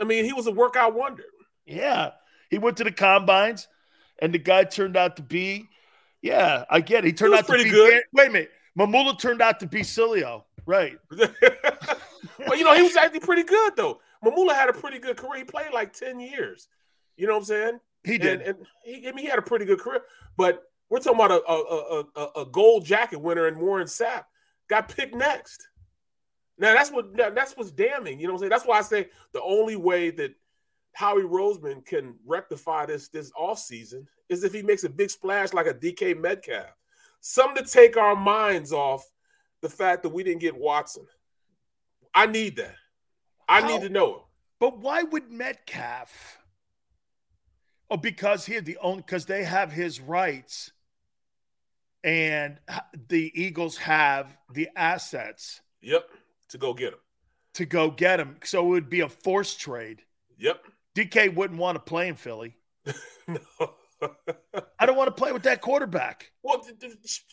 I 0.00 0.04
mean, 0.04 0.24
he 0.24 0.32
was 0.32 0.46
a 0.46 0.52
workout 0.52 0.94
wonder. 0.94 1.24
Yeah, 1.64 2.10
he 2.50 2.58
went 2.58 2.76
to 2.78 2.84
the 2.84 2.90
combines, 2.90 3.68
and 4.18 4.34
the 4.34 4.38
guy 4.38 4.64
turned 4.64 4.96
out 4.96 5.16
to 5.16 5.22
be, 5.22 5.68
yeah, 6.20 6.64
I 6.68 6.80
get 6.80 7.04
it. 7.04 7.08
He 7.08 7.12
turned 7.12 7.30
was 7.30 7.40
out 7.40 7.46
to 7.46 7.52
pretty 7.52 7.64
be 7.64 7.70
good. 7.70 8.02
Wait 8.12 8.28
a 8.28 8.30
minute, 8.30 8.50
Mamula 8.76 9.18
turned 9.18 9.40
out 9.40 9.60
to 9.60 9.66
be 9.66 9.82
Sileo, 9.82 10.42
right? 10.66 10.98
well, 11.10 12.56
you 12.56 12.64
know, 12.64 12.74
he 12.74 12.82
was 12.82 12.96
actually 12.96 13.20
pretty 13.20 13.44
good 13.44 13.74
though. 13.76 14.00
Mamula 14.24 14.54
had 14.54 14.68
a 14.68 14.72
pretty 14.72 14.98
good 14.98 15.16
career. 15.16 15.38
He 15.38 15.44
played 15.44 15.72
like 15.72 15.92
10 15.92 16.20
years. 16.20 16.68
You 17.16 17.26
know 17.26 17.34
what 17.34 17.40
I'm 17.40 17.44
saying? 17.44 17.80
He 18.04 18.18
did. 18.18 18.40
And, 18.42 18.56
and 18.58 18.66
he, 18.84 19.08
I 19.08 19.12
mean, 19.12 19.24
he 19.24 19.30
had 19.30 19.38
a 19.38 19.42
pretty 19.42 19.64
good 19.64 19.80
career. 19.80 20.02
But 20.36 20.62
we're 20.88 21.00
talking 21.00 21.20
about 21.20 21.30
a, 21.30 21.50
a, 21.50 21.56
a, 21.56 22.04
a, 22.16 22.40
a 22.42 22.46
gold 22.46 22.84
jacket 22.84 23.20
winner 23.20 23.46
and 23.46 23.58
Warren 23.58 23.86
Sapp 23.86 24.24
got 24.68 24.88
picked 24.88 25.14
next. 25.14 25.68
Now 26.58 26.74
that's 26.74 26.90
what 26.90 27.16
that's 27.16 27.56
what's 27.56 27.70
damning. 27.70 28.20
You 28.20 28.26
know 28.26 28.34
what 28.34 28.38
I'm 28.38 28.40
saying? 28.42 28.50
That's 28.50 28.66
why 28.66 28.78
I 28.78 28.82
say 28.82 29.08
the 29.32 29.42
only 29.42 29.76
way 29.76 30.10
that 30.10 30.34
Howie 30.92 31.22
Roseman 31.22 31.84
can 31.84 32.14
rectify 32.26 32.86
this 32.86 33.08
this 33.08 33.32
off 33.36 33.58
season 33.58 34.06
is 34.28 34.44
if 34.44 34.52
he 34.52 34.62
makes 34.62 34.84
a 34.84 34.88
big 34.88 35.10
splash 35.10 35.52
like 35.52 35.66
a 35.66 35.74
DK 35.74 36.18
Metcalf. 36.20 36.76
Something 37.20 37.64
to 37.64 37.70
take 37.70 37.96
our 37.96 38.16
minds 38.16 38.72
off 38.72 39.04
the 39.62 39.68
fact 39.70 40.02
that 40.02 40.10
we 40.10 40.22
didn't 40.22 40.40
get 40.40 40.56
Watson. 40.56 41.06
I 42.14 42.26
need 42.26 42.56
that. 42.56 42.74
I 43.48 43.60
How- 43.62 43.68
need 43.68 43.80
to 43.82 43.88
know 43.88 44.14
it. 44.16 44.22
But 44.60 44.78
why 44.78 45.02
would 45.02 45.30
Metcalf? 45.30 46.38
Oh, 47.90 47.96
because 47.96 48.46
he 48.46 48.54
had 48.54 48.64
the 48.64 48.76
own 48.78 48.98
because 48.98 49.26
they 49.26 49.42
have 49.44 49.72
his 49.72 50.00
rights, 50.00 50.70
and 52.04 52.58
the 53.08 53.30
Eagles 53.34 53.76
have 53.78 54.36
the 54.52 54.68
assets 54.76 55.60
Yep. 55.80 56.08
To 56.50 56.58
go 56.58 56.74
get 56.74 56.92
him. 56.92 56.98
to 57.54 57.64
go 57.66 57.90
get 57.90 58.20
him. 58.20 58.36
So 58.44 58.64
it 58.66 58.68
would 58.68 58.88
be 58.90 59.00
a 59.00 59.08
forced 59.08 59.58
trade. 59.60 60.02
Yep. 60.38 60.62
DK 60.94 61.34
wouldn't 61.34 61.58
want 61.58 61.76
to 61.76 61.80
play 61.80 62.08
in 62.08 62.14
Philly. 62.14 62.56
no. 63.28 63.38
I 64.78 64.86
don't 64.86 64.96
want 64.96 65.08
to 65.08 65.20
play 65.20 65.32
with 65.32 65.42
that 65.44 65.60
quarterback. 65.60 66.30
Well, 66.42 66.64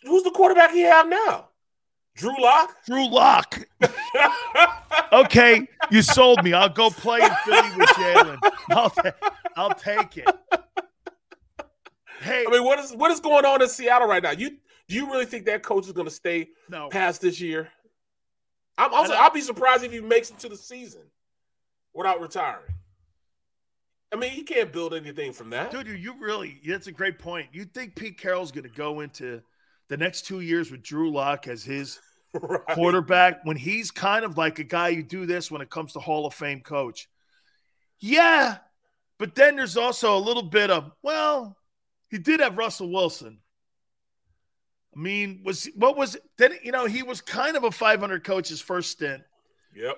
who's 0.03 0.23
the 0.23 0.31
quarterback 0.31 0.71
he 0.71 0.81
have 0.81 1.07
now? 1.09 1.49
Drew 2.19 2.41
Lock. 2.41 2.85
Drew 2.85 3.09
Lock. 3.09 3.61
okay, 5.13 5.65
you 5.89 6.01
sold 6.01 6.43
me. 6.43 6.51
I'll 6.53 6.67
go 6.67 6.89
play 6.89 7.21
in 7.21 7.31
Philly 7.45 7.69
with 7.77 7.89
Jalen. 7.89 8.37
I'll, 8.71 8.89
ta- 8.89 9.31
I'll 9.55 9.73
take 9.73 10.17
it. 10.17 10.27
Hey, 12.21 12.43
I 12.45 12.51
mean, 12.51 12.65
what 12.65 12.79
is 12.79 12.91
what 12.91 13.11
is 13.11 13.21
going 13.21 13.45
on 13.45 13.61
in 13.61 13.69
Seattle 13.69 14.07
right 14.07 14.21
now? 14.21 14.31
You 14.31 14.57
do 14.89 14.95
you 14.95 15.09
really 15.09 15.25
think 15.25 15.45
that 15.45 15.63
coach 15.63 15.85
is 15.85 15.93
going 15.93 16.07
to 16.07 16.13
stay 16.13 16.49
no. 16.67 16.89
past 16.89 17.21
this 17.21 17.39
year? 17.39 17.69
I'm 18.77 18.93
also 18.93 19.13
I'll 19.13 19.31
be 19.31 19.39
surprised 19.39 19.85
if 19.85 19.91
he 19.91 20.01
makes 20.01 20.29
it 20.29 20.39
to 20.39 20.49
the 20.49 20.57
season 20.57 21.03
without 21.93 22.19
retiring. 22.19 22.73
I 24.11 24.17
mean, 24.17 24.31
he 24.31 24.43
can't 24.43 24.73
build 24.73 24.93
anything 24.93 25.31
from 25.31 25.51
that. 25.51 25.71
Dude, 25.71 25.87
you 25.87 26.15
really, 26.19 26.59
that's 26.65 26.87
a 26.87 26.91
great 26.91 27.19
point. 27.19 27.47
You 27.53 27.63
think 27.63 27.95
Pete 27.95 28.17
Carroll's 28.17 28.51
going 28.51 28.63
to 28.63 28.75
go 28.75 29.01
into 29.01 29.41
the 29.87 29.97
next 29.97 30.25
two 30.25 30.41
years 30.41 30.71
with 30.71 30.81
Drew 30.81 31.11
Lock 31.11 31.47
as 31.47 31.63
his 31.63 31.99
right. 32.41 32.61
quarterback 32.73 33.43
when 33.43 33.57
he's 33.57 33.91
kind 33.91 34.25
of 34.25 34.37
like 34.37 34.59
a 34.59 34.63
guy 34.63 34.89
you 34.89 35.03
do 35.03 35.25
this 35.25 35.49
when 35.49 35.61
it 35.61 35.69
comes 35.69 35.93
to 35.93 35.99
Hall 35.99 36.25
of 36.25 36.33
Fame 36.33 36.61
coach? 36.61 37.09
Yeah, 37.99 38.57
but 39.17 39.35
then 39.35 39.55
there's 39.55 39.77
also 39.77 40.15
a 40.15 40.19
little 40.19 40.43
bit 40.43 40.69
of, 40.69 40.91
well, 41.01 41.57
he 42.09 42.17
did 42.17 42.39
have 42.39 42.57
Russell 42.57 42.91
Wilson. 42.91 43.39
I 44.95 44.99
mean, 44.99 45.41
was 45.43 45.69
what 45.75 45.95
was 45.95 46.17
then? 46.37 46.53
You 46.63 46.71
know, 46.71 46.85
he 46.85 47.03
was 47.03 47.21
kind 47.21 47.55
of 47.55 47.63
a 47.63 47.71
500 47.71 48.23
coach 48.23 48.49
his 48.49 48.61
first 48.61 48.91
stint. 48.91 49.21
Yep 49.75 49.97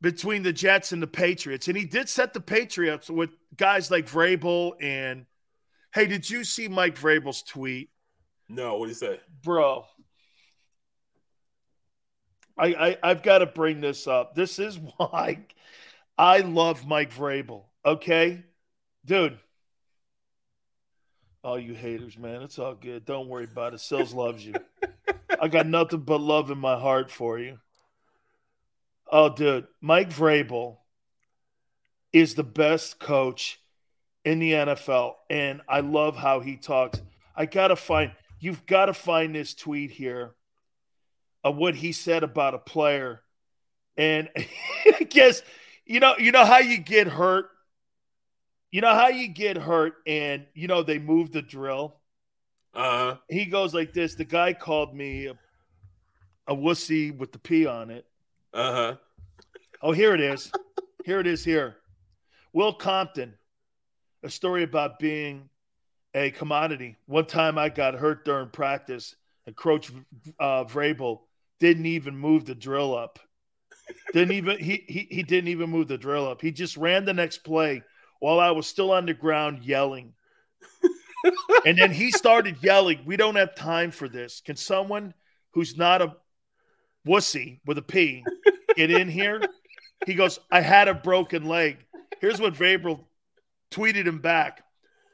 between 0.00 0.42
the 0.42 0.52
Jets 0.52 0.92
and 0.92 1.02
the 1.02 1.06
Patriots. 1.06 1.68
And 1.68 1.76
he 1.76 1.84
did 1.84 2.08
set 2.08 2.34
the 2.34 2.40
Patriots 2.40 3.08
with 3.08 3.30
guys 3.56 3.90
like 3.90 4.06
Vrabel 4.06 4.72
and 4.80 5.26
hey, 5.94 6.06
did 6.06 6.28
you 6.28 6.44
see 6.44 6.68
Mike 6.68 6.98
Vrabel's 6.98 7.42
tweet? 7.42 7.90
No, 8.48 8.76
what 8.76 8.86
did 8.86 8.92
he 8.92 8.98
say? 8.98 9.20
Bro. 9.42 9.84
I, 12.58 12.96
I 13.02 13.08
have 13.08 13.22
got 13.22 13.38
to 13.38 13.46
bring 13.46 13.80
this 13.80 14.06
up. 14.06 14.34
This 14.34 14.58
is 14.58 14.78
why 14.96 15.46
I 16.18 16.40
love 16.40 16.86
Mike 16.86 17.12
Vrabel. 17.12 17.64
Okay? 17.84 18.42
Dude. 19.04 19.38
All 21.44 21.58
you 21.58 21.74
haters, 21.74 22.18
man. 22.18 22.42
It's 22.42 22.58
all 22.58 22.74
good. 22.74 23.04
Don't 23.04 23.28
worry 23.28 23.44
about 23.44 23.74
it. 23.74 23.80
Sills 23.80 24.12
loves 24.12 24.44
you. 24.44 24.54
I 25.40 25.48
got 25.48 25.66
nothing 25.66 26.00
but 26.00 26.20
love 26.20 26.50
in 26.50 26.58
my 26.58 26.78
heart 26.78 27.10
for 27.10 27.38
you. 27.38 27.58
Oh, 29.10 29.28
dude, 29.28 29.68
Mike 29.80 30.10
Vrabel 30.10 30.78
is 32.12 32.34
the 32.34 32.42
best 32.42 32.98
coach 32.98 33.60
in 34.24 34.40
the 34.40 34.52
NFL, 34.52 35.14
and 35.30 35.60
I 35.68 35.80
love 35.80 36.16
how 36.16 36.40
he 36.40 36.56
talks. 36.56 37.00
I 37.36 37.46
gotta 37.46 37.76
find 37.76 38.10
you've 38.40 38.66
got 38.66 38.86
to 38.86 38.94
find 38.94 39.34
this 39.34 39.54
tweet 39.54 39.90
here 39.90 40.34
of 41.46 41.54
what 41.54 41.76
he 41.76 41.92
said 41.92 42.24
about 42.24 42.54
a 42.54 42.58
player, 42.58 43.22
and 43.96 44.28
I 44.36 45.04
guess 45.04 45.42
you 45.84 46.00
know 46.00 46.16
you 46.18 46.32
know 46.32 46.44
how 46.44 46.58
you 46.58 46.76
get 46.76 47.06
hurt. 47.06 47.50
You 48.72 48.80
know 48.80 48.92
how 48.92 49.08
you 49.08 49.28
get 49.28 49.56
hurt, 49.56 49.94
and 50.08 50.44
you 50.54 50.66
know 50.66 50.82
they 50.82 50.98
move 50.98 51.30
the 51.30 51.42
drill. 51.42 52.00
Uh-huh. 52.74 53.18
He 53.28 53.46
goes 53.46 53.72
like 53.72 53.92
this. 53.92 54.16
The 54.16 54.24
guy 54.24 54.54
called 54.54 54.92
me 54.92 55.26
a, 55.26 55.34
a 56.48 56.54
wussy 56.54 57.16
with 57.16 57.30
the 57.30 57.38
P 57.38 57.64
on 57.64 57.90
it. 57.92 58.04
Uh 58.52 58.72
huh. 58.72 58.96
Oh, 59.80 59.92
here 59.92 60.14
it 60.14 60.20
is. 60.20 60.50
here 61.04 61.20
it 61.20 61.28
is. 61.28 61.44
Here, 61.44 61.76
Will 62.54 62.72
Compton, 62.72 63.34
a 64.24 64.30
story 64.30 64.64
about 64.64 64.98
being 64.98 65.48
a 66.12 66.32
commodity. 66.32 66.96
One 67.06 67.26
time 67.26 67.56
I 67.56 67.68
got 67.68 67.94
hurt 67.94 68.24
during 68.24 68.48
practice, 68.48 69.14
and 69.46 69.54
Coach 69.54 69.92
uh, 70.40 70.64
Vrabel 70.64 71.20
didn't 71.60 71.86
even 71.86 72.16
move 72.16 72.44
the 72.44 72.54
drill 72.54 72.96
up. 72.96 73.18
Didn't 74.12 74.32
even 74.32 74.58
he, 74.58 74.84
he 74.88 75.06
he 75.10 75.22
didn't 75.22 75.48
even 75.48 75.70
move 75.70 75.88
the 75.88 75.98
drill 75.98 76.28
up. 76.28 76.42
He 76.42 76.50
just 76.50 76.76
ran 76.76 77.04
the 77.04 77.14
next 77.14 77.38
play 77.38 77.82
while 78.18 78.40
I 78.40 78.50
was 78.50 78.66
still 78.66 78.90
on 78.92 79.06
the 79.06 79.14
ground 79.14 79.62
yelling. 79.62 80.14
and 81.64 81.78
then 81.78 81.92
he 81.92 82.10
started 82.10 82.56
yelling, 82.62 83.00
"We 83.04 83.16
don't 83.16 83.36
have 83.36 83.54
time 83.54 83.90
for 83.90 84.08
this. 84.08 84.40
Can 84.44 84.56
someone 84.56 85.14
who's 85.52 85.76
not 85.76 86.02
a 86.02 86.16
wussy 87.06 87.60
with 87.64 87.78
a 87.78 87.82
P 87.82 88.24
get 88.76 88.90
in 88.90 89.08
here. 89.08 89.42
He 90.04 90.14
goes, 90.14 90.38
I 90.50 90.60
had 90.60 90.88
a 90.88 90.94
broken 90.94 91.46
leg. 91.46 91.78
Here's 92.20 92.40
what 92.40 92.54
Vrabel 92.54 93.04
tweeted 93.70 94.06
him 94.06 94.18
back. 94.18 94.62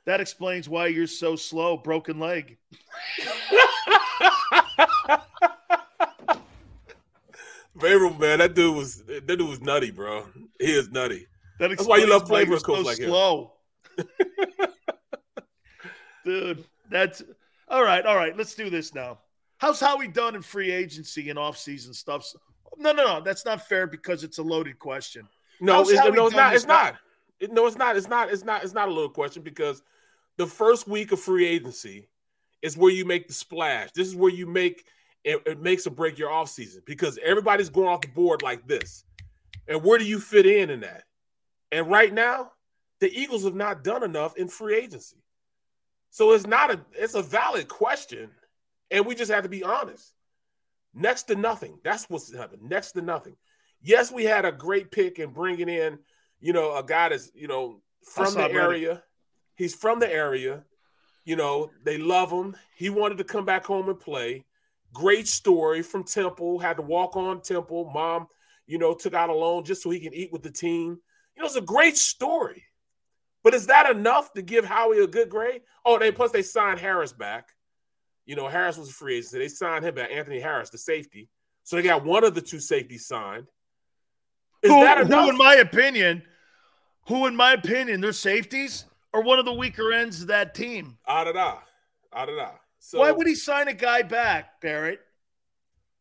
That 0.06 0.20
explains 0.20 0.68
why 0.68 0.88
you're 0.88 1.06
so 1.06 1.36
slow, 1.36 1.76
broken 1.76 2.18
leg. 2.18 2.58
Vrabel, 7.82 8.18
man, 8.18 8.38
that 8.38 8.54
dude 8.54 8.76
was 8.76 9.02
that 9.04 9.26
dude 9.26 9.48
was 9.48 9.60
nutty, 9.60 9.90
bro. 9.90 10.26
He 10.58 10.72
is 10.72 10.90
nutty. 10.90 11.26
That 11.58 11.68
That's 11.68 11.86
why 11.86 11.98
you 11.98 12.08
love 12.08 12.26
playing 12.26 12.48
for 12.48 12.54
a 12.54 12.60
coach 12.60 12.78
so 12.78 12.82
like 12.82 12.96
slow. 12.96 13.52
him. 13.98 14.06
dude, 16.24 16.64
that's 16.90 17.22
all 17.68 17.82
right. 17.82 18.04
All 18.04 18.16
right, 18.16 18.36
let's 18.36 18.54
do 18.54 18.70
this 18.70 18.94
now. 18.94 19.18
How's 19.58 19.80
Howie 19.80 20.08
done 20.08 20.34
in 20.34 20.42
free 20.42 20.70
agency 20.70 21.30
and 21.30 21.38
offseason 21.38 21.94
stuff? 21.94 22.26
No, 22.76 22.92
no, 22.92 23.04
no. 23.04 23.20
That's 23.20 23.44
not 23.44 23.66
fair 23.68 23.86
because 23.86 24.24
it's 24.24 24.38
a 24.38 24.42
loaded 24.42 24.78
question. 24.78 25.28
No, 25.60 25.82
it's, 25.82 25.92
no, 25.92 26.26
it's 26.26 26.34
not. 26.34 26.54
It's 26.54 26.66
not. 26.66 26.96
It, 27.38 27.52
no, 27.52 27.66
it's 27.66 27.76
not. 27.76 27.96
It's 27.96 28.08
not. 28.08 28.32
It's 28.32 28.44
not. 28.44 28.64
It's 28.64 28.74
not 28.74 28.88
a 28.88 28.92
little 28.92 29.10
question 29.10 29.42
because 29.42 29.82
the 30.36 30.46
first 30.46 30.88
week 30.88 31.12
of 31.12 31.20
free 31.20 31.46
agency 31.46 32.08
is 32.62 32.76
where 32.76 32.90
you 32.90 33.04
make 33.04 33.28
the 33.28 33.34
splash. 33.34 33.90
This 33.92 34.08
is 34.08 34.16
where 34.16 34.30
you 34.30 34.46
make 34.46 34.84
it, 35.24 35.42
it 35.46 35.60
makes 35.60 35.86
or 35.86 35.90
break 35.90 36.18
your 36.18 36.30
offseason 36.30 36.84
because 36.84 37.18
everybody's 37.24 37.70
going 37.70 37.88
off 37.88 38.00
the 38.00 38.08
board 38.08 38.42
like 38.42 38.66
this. 38.66 39.04
And 39.68 39.82
where 39.82 39.98
do 39.98 40.04
you 40.04 40.18
fit 40.18 40.46
in 40.46 40.70
in 40.70 40.80
that? 40.80 41.04
And 41.70 41.88
right 41.88 42.12
now, 42.12 42.52
the 43.00 43.12
Eagles 43.12 43.44
have 43.44 43.54
not 43.54 43.84
done 43.84 44.02
enough 44.02 44.36
in 44.36 44.48
free 44.48 44.76
agency. 44.76 45.16
So 46.10 46.32
it's 46.32 46.46
not 46.46 46.70
a 46.70 46.80
it's 46.92 47.14
a 47.14 47.22
valid 47.22 47.68
question, 47.68 48.30
and 48.90 49.06
we 49.06 49.14
just 49.14 49.30
have 49.30 49.44
to 49.44 49.48
be 49.48 49.64
honest. 49.64 50.12
Next 50.94 51.24
to 51.24 51.34
nothing. 51.34 51.78
That's 51.82 52.08
what's 52.10 52.34
happened. 52.34 52.62
Next 52.68 52.92
to 52.92 53.00
nothing. 53.00 53.36
Yes, 53.80 54.12
we 54.12 54.24
had 54.24 54.44
a 54.44 54.52
great 54.52 54.90
pick 54.90 55.18
in 55.18 55.30
bringing 55.30 55.68
in, 55.68 55.98
you 56.40 56.52
know, 56.52 56.76
a 56.76 56.84
guy 56.84 57.08
that's, 57.08 57.30
you 57.34 57.48
know, 57.48 57.80
from 58.04 58.34
the 58.34 58.50
area. 58.50 58.88
Reddick. 58.88 59.04
He's 59.56 59.74
from 59.74 60.00
the 60.00 60.12
area. 60.12 60.64
You 61.24 61.36
know, 61.36 61.70
they 61.82 61.98
love 61.98 62.30
him. 62.30 62.56
He 62.76 62.90
wanted 62.90 63.18
to 63.18 63.24
come 63.24 63.44
back 63.44 63.64
home 63.64 63.88
and 63.88 63.98
play. 63.98 64.44
Great 64.92 65.26
story 65.26 65.82
from 65.82 66.04
Temple. 66.04 66.58
Had 66.58 66.76
to 66.76 66.82
walk 66.82 67.16
on 67.16 67.40
Temple. 67.40 67.90
Mom, 67.92 68.26
you 68.66 68.78
know, 68.78 68.94
took 68.94 69.14
out 69.14 69.30
a 69.30 69.34
loan 69.34 69.64
just 69.64 69.82
so 69.82 69.90
he 69.90 70.00
can 70.00 70.14
eat 70.14 70.32
with 70.32 70.42
the 70.42 70.50
team. 70.50 70.98
You 71.34 71.42
know, 71.42 71.46
it's 71.46 71.56
a 71.56 71.60
great 71.60 71.96
story. 71.96 72.64
But 73.42 73.54
is 73.54 73.66
that 73.66 73.90
enough 73.90 74.32
to 74.34 74.42
give 74.42 74.64
Howie 74.64 75.00
a 75.00 75.06
good 75.06 75.28
grade? 75.28 75.62
Oh, 75.84 75.98
they 75.98 76.12
plus 76.12 76.30
they 76.30 76.42
signed 76.42 76.78
Harris 76.78 77.12
back. 77.12 77.48
You 78.24 78.36
know, 78.36 78.46
Harris 78.48 78.78
was 78.78 78.88
a 78.88 78.92
free 78.92 79.16
agent. 79.16 79.30
So 79.32 79.38
they 79.38 79.48
signed 79.48 79.84
him 79.84 79.94
back, 79.94 80.10
Anthony 80.12 80.38
Harris, 80.38 80.70
the 80.70 80.78
safety. 80.78 81.28
So 81.64 81.76
they 81.76 81.82
got 81.82 82.04
one 82.04 82.24
of 82.24 82.34
the 82.34 82.40
two 82.40 82.60
safeties 82.60 83.06
signed. 83.06 83.48
Is 84.62 84.70
who, 84.70 84.80
that 84.80 85.00
enough? 85.00 85.24
Who, 85.24 85.30
in 85.30 85.36
my 85.36 85.54
opinion, 85.56 86.22
who, 87.08 87.26
in 87.26 87.34
my 87.34 87.52
opinion, 87.52 88.00
their 88.00 88.12
safeties 88.12 88.84
are 89.12 89.22
one 89.22 89.38
of 89.38 89.44
the 89.44 89.52
weaker 89.52 89.92
ends 89.92 90.22
of 90.22 90.28
that 90.28 90.54
team. 90.54 90.98
Ah 91.06 91.24
da 91.24 91.32
da, 91.32 91.58
ah 92.12 92.26
da 92.26 92.36
da. 92.36 92.50
So 92.84 92.98
why 92.98 93.12
would 93.12 93.28
he 93.28 93.36
sign 93.36 93.68
a 93.68 93.74
guy 93.74 94.02
back, 94.02 94.60
Barrett? 94.60 94.98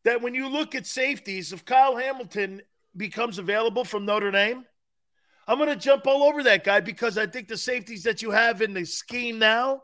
That 0.02 0.20
when 0.20 0.34
you 0.34 0.48
look 0.48 0.74
at 0.74 0.84
safeties, 0.84 1.52
if 1.52 1.64
Kyle 1.64 1.96
Hamilton 1.96 2.60
becomes 2.96 3.38
available 3.38 3.84
from 3.84 4.04
Notre 4.04 4.32
Dame, 4.32 4.64
I'm 5.46 5.58
going 5.58 5.70
to 5.70 5.76
jump 5.76 6.08
all 6.08 6.24
over 6.24 6.42
that 6.42 6.64
guy 6.64 6.80
because 6.80 7.16
I 7.16 7.28
think 7.28 7.46
the 7.46 7.56
safeties 7.56 8.02
that 8.02 8.20
you 8.20 8.32
have 8.32 8.62
in 8.62 8.74
the 8.74 8.84
scheme 8.84 9.38
now 9.38 9.82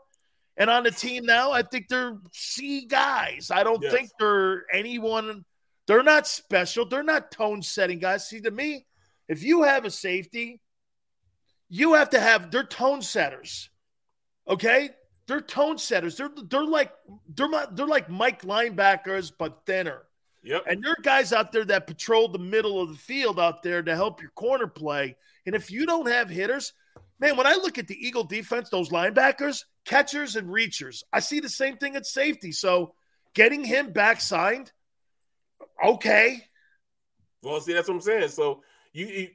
and 0.57 0.69
on 0.69 0.83
the 0.83 0.91
team 0.91 1.25
now, 1.25 1.53
I 1.53 1.61
think 1.61 1.87
they're 1.87 2.17
C 2.33 2.85
guys. 2.85 3.49
I 3.49 3.63
don't 3.63 3.81
yes. 3.81 3.93
think 3.93 4.09
they're 4.19 4.65
anyone. 4.73 5.45
They're 5.87 6.03
not 6.03 6.27
special. 6.27 6.85
They're 6.85 7.01
not 7.01 7.31
tone 7.31 7.61
setting 7.61 7.99
guys. 7.99 8.27
See, 8.27 8.41
to 8.41 8.51
me, 8.51 8.85
if 9.29 9.41
you 9.41 9.63
have 9.63 9.85
a 9.85 9.89
safety, 9.89 10.59
you 11.69 11.93
have 11.93 12.09
to 12.09 12.19
have 12.19 12.51
they're 12.51 12.63
tone 12.65 13.01
setters. 13.01 13.69
Okay, 14.49 14.89
they're 15.29 15.39
tone 15.39 15.77
setters. 15.77 16.17
They're 16.17 16.31
they're 16.49 16.65
like 16.65 16.91
they're 17.35 17.47
they're 17.71 17.87
like 17.87 18.09
Mike 18.09 18.41
linebackers 18.41 19.31
but 19.37 19.61
thinner. 19.65 20.01
Yep. 20.43 20.63
And 20.67 20.83
there 20.83 20.93
are 20.93 21.01
guys 21.01 21.31
out 21.31 21.51
there 21.51 21.65
that 21.65 21.87
patrol 21.87 22.27
the 22.27 22.39
middle 22.39 22.81
of 22.81 22.89
the 22.89 22.95
field 22.95 23.39
out 23.39 23.61
there 23.61 23.83
to 23.83 23.95
help 23.95 24.21
your 24.21 24.31
corner 24.31 24.67
play. 24.67 25.15
And 25.45 25.53
if 25.53 25.69
you 25.69 25.85
don't 25.85 26.07
have 26.07 26.29
hitters, 26.29 26.73
man, 27.19 27.37
when 27.37 27.45
I 27.45 27.53
look 27.53 27.77
at 27.77 27.87
the 27.87 28.07
Eagle 28.07 28.23
defense, 28.23 28.69
those 28.69 28.89
linebackers, 28.89 29.65
catchers, 29.85 30.35
and 30.35 30.47
reachers, 30.47 31.03
I 31.11 31.19
see 31.19 31.39
the 31.39 31.49
same 31.49 31.77
thing 31.77 31.95
at 31.95 32.05
safety. 32.05 32.51
So 32.51 32.93
getting 33.33 33.63
him 33.63 33.91
back 33.91 34.21
signed, 34.21 34.71
okay. 35.85 36.45
Well, 37.43 37.59
see, 37.59 37.73
that's 37.73 37.87
what 37.87 37.95
I'm 37.95 38.01
saying. 38.01 38.29
So 38.29 38.63
you, 38.93 39.05
you 39.07 39.27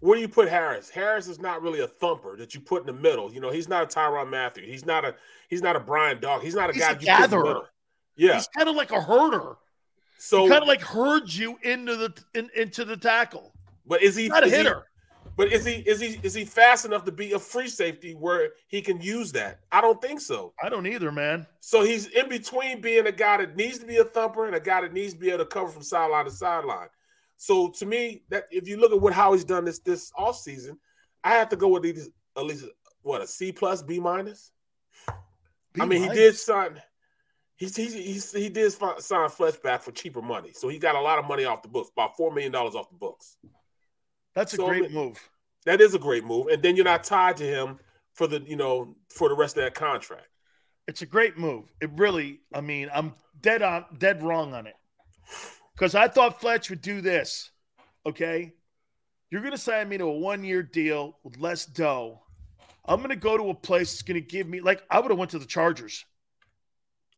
where 0.00 0.16
do 0.16 0.20
you 0.20 0.28
put 0.28 0.48
Harris? 0.48 0.90
Harris 0.90 1.26
is 1.26 1.38
not 1.40 1.62
really 1.62 1.80
a 1.80 1.86
thumper 1.86 2.36
that 2.36 2.54
you 2.54 2.60
put 2.60 2.82
in 2.82 2.86
the 2.86 2.92
middle. 3.00 3.32
You 3.32 3.40
know, 3.40 3.50
he's 3.50 3.68
not 3.68 3.82
a 3.84 3.86
Tyrann 3.86 4.28
Mathieu. 4.28 4.64
He's 4.64 4.84
not 4.84 5.04
a 5.04 5.14
he's 5.48 5.62
not 5.62 5.76
a 5.76 5.80
Brian 5.80 6.20
Dog. 6.20 6.42
He's 6.42 6.54
not 6.54 6.70
a 6.70 6.72
He's 6.72 6.82
guy 6.82 6.90
a 6.90 6.92
you 6.92 6.96
put 6.98 7.06
in 7.06 7.06
the 7.06 7.26
gatherer. 7.28 7.60
Yeah. 8.16 8.34
He's 8.34 8.48
kind 8.48 8.68
of 8.68 8.76
like 8.76 8.90
a 8.92 9.00
herder. 9.00 9.56
So 10.18 10.44
he 10.44 10.48
kind 10.50 10.62
of 10.62 10.68
like 10.68 10.82
herds 10.82 11.38
you 11.38 11.58
into 11.62 11.96
the 11.96 12.14
in, 12.34 12.50
into 12.56 12.84
the 12.84 12.96
tackle. 12.96 13.52
But 13.86 14.02
is 14.02 14.16
he 14.16 14.28
not 14.28 14.42
a 14.42 14.46
is 14.46 14.52
he- 14.52 14.58
hitter? 14.58 14.84
but 15.36 15.52
is 15.52 15.64
he 15.66 15.74
is 15.74 16.00
he 16.00 16.18
is 16.22 16.32
he 16.34 16.44
fast 16.44 16.84
enough 16.86 17.04
to 17.04 17.12
be 17.12 17.32
a 17.32 17.38
free 17.38 17.68
safety 17.68 18.14
where 18.14 18.50
he 18.68 18.80
can 18.80 19.00
use 19.00 19.32
that? 19.32 19.60
I 19.70 19.80
don't 19.80 20.00
think 20.00 20.20
so. 20.20 20.54
I 20.62 20.68
don't 20.68 20.86
either, 20.86 21.12
man. 21.12 21.46
So 21.60 21.84
he's 21.84 22.06
in 22.06 22.28
between 22.28 22.80
being 22.80 23.06
a 23.06 23.12
guy 23.12 23.38
that 23.38 23.56
needs 23.56 23.78
to 23.80 23.86
be 23.86 23.98
a 23.98 24.04
thumper 24.04 24.46
and 24.46 24.56
a 24.56 24.60
guy 24.60 24.80
that 24.80 24.92
needs 24.92 25.12
to 25.12 25.18
be 25.18 25.28
able 25.28 25.38
to 25.38 25.46
cover 25.46 25.68
from 25.68 25.82
sideline 25.82 26.24
to 26.24 26.30
sideline. 26.30 26.88
So 27.36 27.68
to 27.70 27.86
me, 27.86 28.22
that 28.30 28.44
if 28.50 28.66
you 28.66 28.78
look 28.78 28.92
at 28.92 29.00
what 29.00 29.12
how 29.12 29.32
he's 29.32 29.44
done 29.44 29.64
this 29.64 29.78
this 29.80 30.10
off 30.16 30.38
season, 30.38 30.78
I 31.22 31.30
have 31.30 31.48
to 31.50 31.56
go 31.56 31.68
with 31.68 31.84
at 31.84 31.94
least, 31.96 32.10
at 32.36 32.44
least 32.44 32.64
what 33.02 33.22
a 33.22 33.26
C 33.26 33.52
plus 33.52 33.82
B 33.82 34.00
minus. 34.00 34.52
I 35.78 35.84
mean, 35.84 36.02
he 36.02 36.08
did 36.08 36.34
sign. 36.36 36.80
He's, 37.56 37.74
he's, 37.74 37.94
he's, 37.94 38.32
he 38.32 38.48
did 38.50 38.70
sign 38.98 39.28
Fletch 39.30 39.62
back 39.62 39.82
for 39.82 39.90
cheaper 39.90 40.20
money, 40.20 40.52
so 40.52 40.68
he 40.68 40.78
got 40.78 40.94
a 40.94 41.00
lot 41.00 41.18
of 41.18 41.26
money 41.26 41.44
off 41.46 41.62
the 41.62 41.68
books, 41.68 41.90
about 41.90 42.16
four 42.16 42.30
million 42.32 42.52
dollars 42.52 42.74
off 42.74 42.90
the 42.90 42.96
books. 42.96 43.38
That's 44.34 44.52
a 44.52 44.56
So, 44.56 44.66
great 44.66 44.90
move. 44.90 45.18
That 45.64 45.80
is 45.80 45.94
a 45.94 45.98
great 45.98 46.24
move, 46.24 46.48
and 46.48 46.62
then 46.62 46.76
you're 46.76 46.84
not 46.84 47.02
tied 47.02 47.38
to 47.38 47.44
him 47.44 47.78
for 48.12 48.26
the 48.26 48.42
you 48.46 48.56
know 48.56 48.94
for 49.10 49.28
the 49.28 49.34
rest 49.34 49.56
of 49.56 49.64
that 49.64 49.74
contract. 49.74 50.28
It's 50.86 51.02
a 51.02 51.06
great 51.06 51.36
move. 51.36 51.72
It 51.80 51.90
really, 51.96 52.40
I 52.54 52.60
mean, 52.60 52.88
I'm 52.94 53.14
dead 53.40 53.62
on 53.62 53.84
dead 53.98 54.22
wrong 54.22 54.54
on 54.54 54.66
it. 54.66 54.76
Because 55.76 55.94
I 55.94 56.08
thought 56.08 56.40
Fletch 56.40 56.70
would 56.70 56.80
do 56.80 57.00
this. 57.00 57.50
Okay. 58.04 58.54
You're 59.30 59.42
gonna 59.42 59.58
sign 59.58 59.88
me 59.88 59.98
to 59.98 60.04
a 60.04 60.18
one-year 60.18 60.62
deal 60.62 61.18
with 61.22 61.38
less 61.38 61.66
dough. 61.66 62.22
I'm 62.84 63.02
gonna 63.02 63.16
go 63.16 63.36
to 63.36 63.50
a 63.50 63.54
place 63.54 63.92
that's 63.92 64.02
gonna 64.02 64.20
give 64.20 64.48
me 64.48 64.60
like 64.60 64.82
I 64.90 65.00
would 65.00 65.10
have 65.10 65.18
went 65.18 65.32
to 65.32 65.38
the 65.38 65.46
Chargers. 65.46 66.04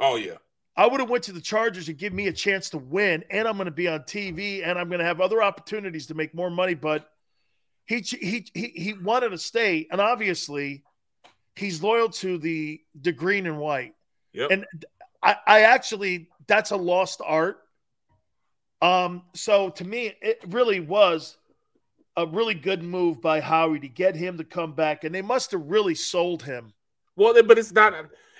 Oh 0.00 0.16
yeah, 0.16 0.36
I 0.78 0.86
would 0.86 1.00
have 1.00 1.10
went 1.10 1.24
to 1.24 1.32
the 1.32 1.40
Chargers 1.40 1.88
and 1.88 1.98
give 1.98 2.12
me 2.12 2.28
a 2.28 2.32
chance 2.32 2.70
to 2.70 2.78
win, 2.78 3.24
and 3.30 3.48
I'm 3.48 3.56
going 3.56 3.64
to 3.64 3.72
be 3.72 3.88
on 3.88 4.00
TV, 4.02 4.64
and 4.64 4.78
I'm 4.78 4.88
going 4.88 5.00
to 5.00 5.04
have 5.04 5.20
other 5.20 5.42
opportunities 5.42 6.06
to 6.06 6.14
make 6.14 6.34
more 6.36 6.50
money. 6.50 6.74
But 6.74 7.10
he 7.84 7.98
he 7.98 8.46
he 8.54 8.68
he 8.68 8.92
wanted 8.92 9.30
to 9.30 9.38
stay, 9.38 9.88
and 9.90 10.00
obviously, 10.00 10.84
he's 11.56 11.82
loyal 11.82 12.08
to 12.10 12.38
the 12.38 12.80
the 13.00 13.10
green 13.10 13.46
and 13.46 13.58
white. 13.58 13.94
Yep. 14.32 14.50
And 14.52 14.66
I, 15.20 15.36
I 15.46 15.60
actually 15.62 16.28
that's 16.46 16.70
a 16.70 16.76
lost 16.76 17.20
art. 17.24 17.58
Um, 18.80 19.22
so 19.34 19.70
to 19.70 19.84
me, 19.84 20.14
it 20.20 20.42
really 20.48 20.80
was 20.80 21.36
a 22.16 22.26
really 22.26 22.54
good 22.54 22.82
move 22.82 23.20
by 23.20 23.40
Howie 23.40 23.80
to 23.80 23.88
get 23.88 24.16
him 24.16 24.38
to 24.38 24.44
come 24.44 24.72
back, 24.72 25.04
and 25.04 25.14
they 25.14 25.22
must 25.22 25.52
have 25.52 25.62
really 25.66 25.94
sold 25.94 26.42
him. 26.42 26.72
Well, 27.16 27.34
but 27.44 27.58
it's 27.58 27.72
not. 27.72 27.94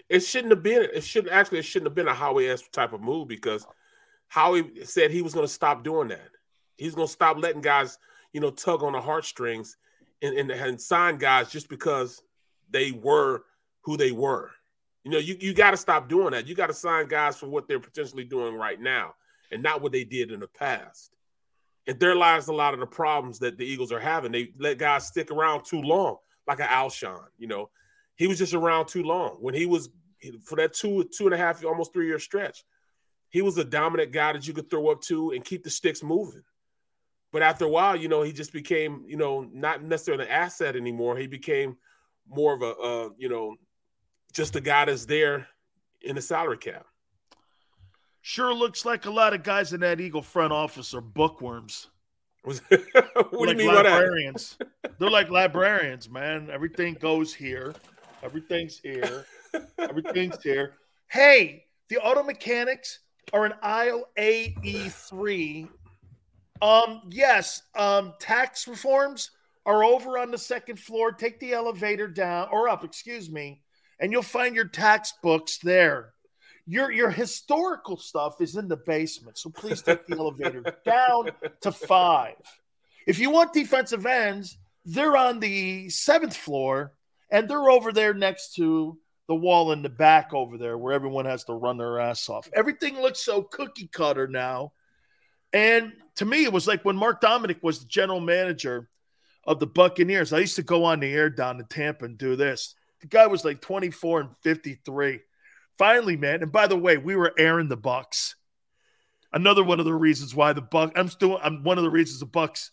It 0.09 0.20
shouldn't 0.20 0.52
have 0.52 0.62
been. 0.62 0.89
It 0.94 1.02
shouldn't 1.02 1.32
actually. 1.32 1.59
It 1.59 1.65
shouldn't 1.65 1.89
have 1.89 1.94
been 1.94 2.09
a 2.09 2.15
Howie 2.15 2.48
esque 2.48 2.70
type 2.70 2.93
of 2.93 3.01
move 3.01 3.28
because 3.28 3.66
Howie 4.28 4.85
said 4.85 5.10
he 5.10 5.23
was 5.23 5.35
going 5.35 5.47
to 5.47 5.52
stop 5.52 5.82
doing 5.82 6.09
that. 6.09 6.31
He's 6.77 6.94
going 6.94 7.09
to 7.09 7.12
stop 7.12 7.39
letting 7.39 7.60
guys, 7.60 7.98
you 8.32 8.40
know, 8.40 8.51
tug 8.51 8.82
on 8.82 8.93
the 8.93 9.01
heartstrings 9.01 9.77
and, 10.23 10.36
and 10.36 10.51
and 10.51 10.81
sign 10.81 11.19
guys 11.19 11.51
just 11.51 11.69
because 11.69 12.23
they 12.70 12.93
were 12.93 13.43
who 13.82 13.97
they 13.97 14.12
were. 14.12 14.51
You 15.02 15.10
know, 15.10 15.19
you 15.19 15.36
you 15.40 15.55
got 15.55 15.73
to 15.73 15.77
stop 15.77 16.09
doing 16.09 16.31
that. 16.31 16.47
You 16.47 16.55
got 16.55 16.69
to 16.69 16.74
sign 16.74 17.09
guys 17.09 17.36
for 17.36 17.48
what 17.48 17.66
they're 17.66 17.81
potentially 17.81 18.24
doing 18.24 18.55
right 18.55 18.81
now 18.81 19.15
and 19.51 19.62
not 19.62 19.83
what 19.83 19.93
they 19.93 20.05
did 20.05 20.31
in 20.31 20.41
the 20.41 20.49
past. 20.49 21.15
And 21.87 21.99
there 21.99 22.15
lies 22.15 22.49
a 22.49 22.53
lot 22.53 22.75
of 22.75 22.81
the 22.81 22.87
problems 22.87 23.39
that 23.39 23.57
the 23.57 23.65
Eagles 23.65 23.93
are 23.93 24.01
having. 24.01 24.31
They 24.33 24.53
let 24.59 24.79
guys 24.79 25.07
stick 25.07 25.31
around 25.31 25.65
too 25.65 25.81
long, 25.81 26.16
like 26.47 26.61
an 26.61 26.66
Alshon. 26.66 27.25
You 27.39 27.49
know, 27.49 27.70
he 28.16 28.27
was 28.27 28.39
just 28.39 28.55
around 28.55 28.89
too 28.89 29.03
long. 29.03 29.39
When 29.41 29.55
he 29.55 29.65
was 29.65 29.89
for 30.45 30.57
that 30.57 30.75
two 30.75 31.09
two 31.16 31.25
and 31.25 31.35
a 31.35 31.39
half, 31.39 31.65
almost 31.65 31.93
three 31.93 32.07
year 32.07 32.19
stretch, 32.19 32.65
he 33.31 33.43
was 33.43 33.57
a 33.57 33.65
dominant 33.65 34.12
guy 34.12 34.33
that 34.33 34.47
you 34.47 34.53
could 34.53 34.69
throw 34.69 34.89
up 34.89 35.01
to 35.03 35.31
and 35.31 35.45
keep 35.45 35.65
the 35.65 35.70
sticks 35.70 36.03
moving. 36.03 36.43
But 37.33 37.43
after 37.43 37.66
a 37.66 37.69
while, 37.69 37.95
you 37.97 38.09
know, 38.09 38.23
he 38.23 38.33
just 38.33 38.53
became, 38.53 39.05
you 39.07 39.16
know, 39.16 39.49
not 39.53 39.83
necessarily 39.83 40.25
an 40.25 40.31
asset 40.31 40.77
anymore. 40.77 41.16
He 41.16 41.27
became 41.27 41.77
more 42.27 42.55
of 42.55 42.62
a, 42.62 42.77
uh, 42.77 43.09
you 43.19 43.29
know, 43.29 43.57
just 44.33 44.57
a 44.57 44.61
guy 44.61 44.87
that's 44.87 45.05
there 45.05 45.47
in 46.01 46.16
the 46.16 46.23
salary 46.23 46.59
cap. 46.59 46.87
Sure 48.29 48.53
looks 48.53 48.85
like 48.85 49.07
a 49.07 49.11
lot 49.11 49.33
of 49.33 49.43
guys 49.43 49.73
in 49.73 49.81
that 49.81 50.03
Eagle 50.03 50.21
front 50.21 50.53
office 50.53 50.93
are 50.93 51.01
bookworms. 51.01 51.89
what 52.43 52.61
do 52.69 52.77
you 52.77 53.47
like 53.47 53.57
mean 53.57 53.69
by 53.69 53.77
that? 53.77 53.85
librarians. 53.87 54.59
They're 54.99 55.09
like 55.09 55.31
librarians, 55.31 56.11
man. 56.11 56.51
Everything 56.53 56.93
goes 57.01 57.33
here. 57.33 57.75
Everything's 58.23 58.79
here. 58.81 59.25
Everything's 59.79 60.43
here. 60.43 60.75
Hey, 61.11 61.65
the 61.89 61.97
auto 61.97 62.23
mechanics 62.23 62.99
are 63.33 63.47
an 63.47 63.55
IOAE 63.65 64.93
three. 64.93 65.67
Um, 66.61 67.01
yes. 67.09 67.63
Um, 67.77 68.13
tax 68.21 68.69
reforms 68.69 69.31
are 69.65 69.83
over 69.85 70.19
on 70.19 70.31
the 70.31 70.37
second 70.37 70.79
floor. 70.79 71.13
Take 71.13 71.41
the 71.41 71.55
elevator 71.55 72.07
down 72.07 72.49
or 72.53 72.69
up, 72.69 72.85
excuse 72.85 73.31
me, 73.31 73.63
and 73.99 74.13
you'll 74.13 74.21
find 74.21 74.55
your 74.55 74.69
tax 74.69 75.15
books 75.23 75.57
there. 75.57 76.13
Your 76.70 76.93
your 76.93 77.09
historical 77.09 77.97
stuff 77.97 78.43
is 78.43 78.57
in 78.57 78.69
the 78.69 78.77
basement, 78.77 79.39
so 79.39 79.49
please 79.49 79.81
take 79.81 80.07
the 80.07 80.19
elevator 80.19 80.62
down 80.85 81.31
to 81.62 81.73
five. 81.73 82.36
If 83.07 83.19
you 83.19 83.31
want 83.31 83.55
defensive 83.55 84.05
ends, 84.05 84.59
they're 84.85 85.16
on 85.16 85.40
the 85.40 85.89
seventh 85.89 86.36
floor, 86.36 86.93
and 87.31 87.49
they're 87.49 87.70
over 87.70 87.90
there 87.90 88.12
next 88.12 88.55
to 88.57 88.99
the 89.28 89.35
wall 89.35 89.73
in 89.73 89.81
the 89.81 89.89
back 89.89 90.35
over 90.35 90.59
there, 90.59 90.77
where 90.77 90.93
everyone 90.93 91.24
has 91.24 91.45
to 91.45 91.55
run 91.55 91.78
their 91.78 91.99
ass 92.01 92.28
off. 92.28 92.51
Everything 92.53 93.01
looks 93.01 93.20
so 93.20 93.40
cookie 93.43 93.89
cutter 93.89 94.28
now, 94.28 94.73
and 95.55 95.95
to 96.16 96.27
me, 96.27 96.45
it 96.45 96.53
was 96.53 96.66
like 96.66 96.85
when 96.85 96.97
Mark 96.97 97.23
Dominik 97.23 97.62
was 97.62 97.81
the 97.81 97.89
general 97.89 98.20
manager 98.20 98.90
of 99.45 99.59
the 99.59 99.66
Buccaneers. 99.66 100.35
I 100.35 100.40
used 100.40 100.57
to 100.57 100.62
go 100.62 100.85
on 100.85 101.01
the 101.01 101.11
air 101.11 101.31
down 101.31 101.57
to 101.57 101.65
Tampa 101.65 102.05
and 102.05 102.19
do 102.19 102.36
this. 102.36 102.74
The 103.01 103.07
guy 103.07 103.27
was 103.27 103.43
like 103.43 103.62
24 103.62 104.20
and 104.20 104.36
53. 104.43 105.20
Finally, 105.79 106.17
man. 106.17 106.43
And 106.43 106.51
by 106.51 106.67
the 106.67 106.77
way, 106.77 106.99
we 106.99 107.15
were 107.15 107.33
airing 107.39 107.69
the 107.69 107.77
Bucs. 107.77 108.35
Another 109.33 109.63
one 109.63 109.79
of 109.79 109.87
the 109.87 109.95
reasons 109.95 110.35
why 110.35 110.53
the 110.53 110.61
Buck. 110.61 110.93
I'm 110.97 111.09
still. 111.09 111.39
I'm 111.43 111.63
one 111.63 111.79
of 111.79 111.85
the 111.85 111.91
reasons 111.91 112.21
the 112.21 112.27
Bucs 112.27 112.71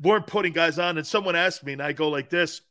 weren't 0.00 0.26
putting 0.26 0.52
guys 0.52 0.78
on. 0.78 0.96
And 0.96 1.06
someone 1.06 1.36
asked 1.36 1.64
me, 1.64 1.74
and 1.74 1.82
I 1.82 1.92
go 1.92 2.08
like 2.08 2.30
this. 2.30 2.62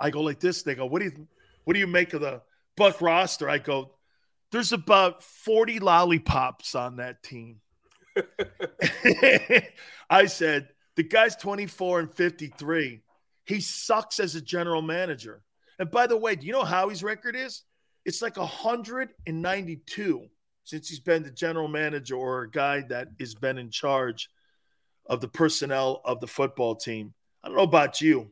I 0.00 0.10
go 0.10 0.22
like 0.22 0.40
this. 0.40 0.62
They 0.62 0.74
go, 0.74 0.86
"What 0.86 1.00
do 1.00 1.06
you, 1.06 1.28
what 1.64 1.74
do 1.74 1.80
you 1.80 1.86
make 1.86 2.14
of 2.14 2.20
the 2.20 2.40
Buck 2.76 3.00
roster?" 3.02 3.50
I 3.50 3.58
go, 3.58 3.96
"There's 4.50 4.72
about 4.72 5.22
40 5.22 5.80
lollipops 5.80 6.74
on 6.74 6.96
that 6.96 7.22
team." 7.22 7.60
I 10.08 10.26
said, 10.26 10.68
"The 10.96 11.02
guy's 11.02 11.36
24 11.36 12.00
and 12.00 12.14
53. 12.14 13.02
He 13.44 13.60
sucks 13.60 14.20
as 14.20 14.36
a 14.36 14.40
general 14.40 14.82
manager." 14.82 15.42
And 15.78 15.90
by 15.90 16.06
the 16.06 16.16
way, 16.16 16.36
do 16.36 16.46
you 16.46 16.52
know 16.52 16.64
how 16.64 16.88
his 16.88 17.02
record 17.02 17.34
is? 17.34 17.64
It's 18.04 18.20
like 18.22 18.36
192 18.36 20.26
since 20.64 20.88
he's 20.88 21.00
been 21.00 21.22
the 21.22 21.30
general 21.30 21.68
manager 21.68 22.16
or 22.16 22.42
a 22.42 22.50
guy 22.50 22.82
that 22.88 23.08
has 23.20 23.34
been 23.34 23.58
in 23.58 23.70
charge 23.70 24.30
of 25.06 25.20
the 25.20 25.28
personnel 25.28 26.00
of 26.04 26.20
the 26.20 26.26
football 26.26 26.74
team. 26.74 27.12
I 27.42 27.48
don't 27.48 27.56
know 27.56 27.62
about 27.64 28.00
you, 28.00 28.30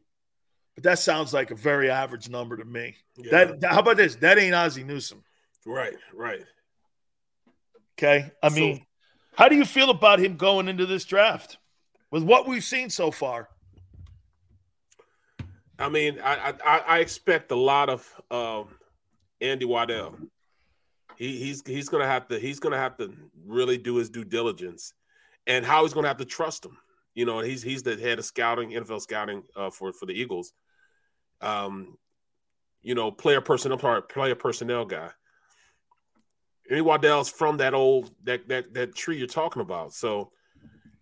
but 0.74 0.84
that 0.84 0.98
sounds 0.98 1.34
like 1.34 1.50
a 1.50 1.54
very 1.54 1.90
average 1.90 2.28
number 2.30 2.56
to 2.56 2.64
me. 2.64 2.96
Yeah. 3.16 3.44
That, 3.44 3.70
how 3.70 3.80
about 3.80 3.98
this? 3.98 4.16
That 4.16 4.38
ain't 4.38 4.54
Ozzie 4.54 4.84
Newsome. 4.84 5.22
Right, 5.66 5.94
right. 6.14 6.44
Okay. 7.98 8.30
I 8.42 8.48
So- 8.48 8.54
mean, 8.54 8.86
how 9.36 9.48
do 9.48 9.56
you 9.56 9.64
feel 9.64 9.90
about 9.90 10.18
him 10.18 10.36
going 10.36 10.68
into 10.68 10.84
this 10.86 11.04
draft 11.04 11.56
with 12.10 12.22
what 12.22 12.46
we've 12.46 12.64
seen 12.64 12.90
so 12.90 13.10
far? 13.10 13.48
I 15.78 15.88
mean, 15.88 16.20
I 16.22 16.54
I, 16.64 16.78
I 16.78 16.98
expect 17.00 17.50
a 17.50 17.56
lot 17.56 17.88
of 17.88 18.20
um, 18.30 18.68
Andy 19.42 19.64
Waddell. 19.64 20.16
He, 21.16 21.38
he's 21.38 21.62
he's 21.66 21.88
gonna 21.88 22.06
have 22.06 22.28
to 22.28 22.38
he's 22.38 22.60
gonna 22.60 22.78
have 22.78 22.96
to 22.96 23.12
really 23.44 23.76
do 23.76 23.96
his 23.96 24.08
due 24.08 24.24
diligence, 24.24 24.94
and 25.46 25.64
how 25.64 25.82
he's 25.82 25.92
gonna 25.92 26.08
have 26.08 26.18
to 26.18 26.24
trust 26.24 26.64
him. 26.64 26.78
You 27.14 27.26
know, 27.26 27.40
he's 27.40 27.62
he's 27.62 27.82
the 27.82 27.96
head 27.96 28.18
of 28.18 28.24
scouting, 28.24 28.70
NFL 28.70 29.02
scouting 29.02 29.42
uh, 29.54 29.70
for 29.70 29.92
for 29.92 30.06
the 30.06 30.14
Eagles. 30.14 30.52
Um, 31.40 31.98
you 32.80 32.94
know, 32.94 33.10
player 33.10 33.40
personnel 33.40 34.02
player 34.02 34.34
personnel 34.34 34.86
guy. 34.86 35.10
Andy 36.70 36.82
Waddell's 36.82 37.28
from 37.28 37.58
that 37.58 37.74
old 37.74 38.10
that 38.24 38.48
that 38.48 38.72
that 38.74 38.94
tree 38.94 39.18
you're 39.18 39.26
talking 39.26 39.60
about, 39.60 39.92
so 39.92 40.30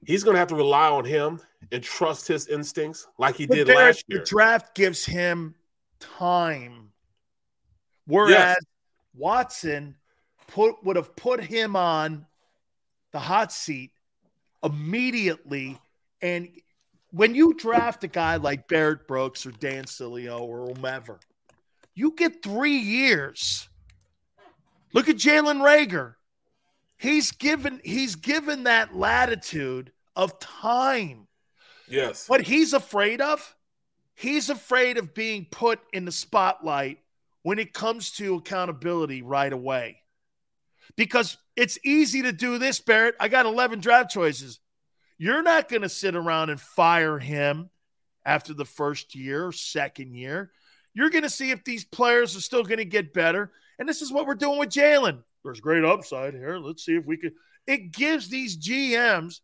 he's 0.05 0.25
gonna 0.25 0.39
have 0.39 0.49
to 0.49 0.57
rely 0.57 0.89
on 0.89 1.05
him 1.05 1.41
and 1.71 1.83
trust 1.83 2.27
his 2.27 2.49
instincts 2.49 3.07
like 3.19 3.37
he 3.37 3.47
But 3.47 3.55
did 3.55 3.67
Derek, 3.69 3.79
last 3.79 4.05
year. 4.09 4.19
The 4.21 4.25
draft 4.25 4.75
gives 4.75 5.05
him 5.05 5.55
time, 6.01 6.90
whereas 8.11 8.31
Yes. 8.33 8.57
Watson 9.15 9.97
put 10.49 10.83
would 10.85 10.97
have 10.97 11.15
put 11.17 11.43
him 11.43 11.77
on 11.77 12.27
the 13.13 13.19
hot 13.19 13.53
seat 13.53 13.93
immediately, 14.63 15.79
and 16.21 16.49
when 17.13 17.35
you 17.35 17.55
draft 17.55 18.05
a 18.05 18.09
guy 18.09 18.37
like 18.37 18.69
Barrett 18.69 19.09
Brooks 19.09 19.47
or 19.47 19.51
Dan 19.53 19.85
Sileo 19.85 20.41
or 20.41 20.67
whomever, 20.67 21.19
you 21.95 22.13
get 22.13 22.43
three 22.43 22.77
years. 22.77 23.69
Look 24.93 25.09
at 25.09 25.17
Jalen 25.17 25.61
Reagor. 25.61 26.15
He's 26.99 27.33
given 27.33 27.81
he's 27.85 28.17
given 28.17 28.65
that 28.65 28.95
latitude 28.95 29.93
of 30.15 30.39
time. 30.39 31.27
Yes. 31.89 32.29
What 32.29 32.43
he's 32.43 32.73
afraid 32.73 33.21
of, 33.21 33.57
he's 34.15 34.51
afraid 34.51 34.99
of 34.99 35.15
being 35.15 35.47
put 35.51 35.81
in 35.93 36.05
the 36.05 36.13
spotlight 36.13 36.99
when 37.43 37.59
it 37.59 37.73
comes 37.73 38.11
to 38.13 38.37
accountability 38.37 39.23
right 39.23 39.53
away. 39.53 40.03
Because 40.97 41.39
it's 41.57 41.79
easy 41.85 42.23
to 42.23 42.33
do 42.33 42.59
this, 42.59 42.81
Barrett. 42.81 43.15
I 43.21 43.29
got 43.29 43.47
11 43.47 43.81
draft 43.81 44.11
choices. 44.11 44.61
You're 45.19 45.43
not 45.43 45.69
going 45.69 45.83
to 45.83 45.89
sit 45.89 46.17
around 46.17 46.51
and 46.51 46.61
fire 46.61 47.19
him 47.19 47.71
after 48.25 48.55
the 48.55 48.65
first 48.65 49.15
year 49.15 49.47
or 49.47 49.53
second 49.53 50.15
year. 50.15 50.51
You're 50.95 51.11
going 51.11 51.23
to 51.23 51.31
see 51.31 51.51
if 51.51 51.63
these 51.65 51.85
players 51.85 52.37
are 52.37 52.41
still 52.41 52.65
going 52.65 52.79
to 52.79 52.85
get 52.85 53.13
better. 53.13 53.53
And 53.79 53.89
this 53.89 54.03
is 54.03 54.13
what 54.13 54.27
we're 54.27 54.35
doing 54.35 54.59
with 54.59 54.71
Jalen. 54.71 55.23
There's 55.45 55.61
great 55.61 55.85
upside 55.85 56.35
here. 56.35 56.59
Let's 56.59 56.85
see 56.85 56.97
if 56.97 57.07
we 57.07 57.17
can. 57.17 57.33
It 57.67 57.93
gives 57.93 58.29
these 58.29 58.59
GMs 58.59 59.41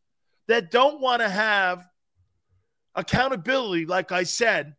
that 0.49 0.71
don't 0.71 1.01
want 1.01 1.23
to 1.23 1.29
have 1.29 1.87
accountability, 2.95 3.87
like 3.87 4.13
I 4.13 4.25
said, 4.25 4.75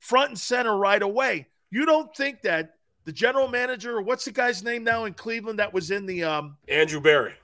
front 0.00 0.30
and 0.30 0.38
center 0.38 0.76
right 0.76 1.00
away. 1.00 1.46
You 1.70 1.86
don't 1.86 2.14
think 2.16 2.42
that 2.42 2.74
the 3.04 3.12
general 3.12 3.48
manager, 3.48 3.96
or 3.96 4.02
what's 4.02 4.24
the 4.24 4.32
guy's 4.32 4.62
name 4.62 4.84
now 4.84 5.04
in 5.04 5.14
Cleveland 5.14 5.58
that 5.58 5.72
was 5.72 5.90
in 5.90 6.06
the 6.06 6.24
um 6.24 6.56
Andrew 6.68 7.00
Berry. 7.00 7.34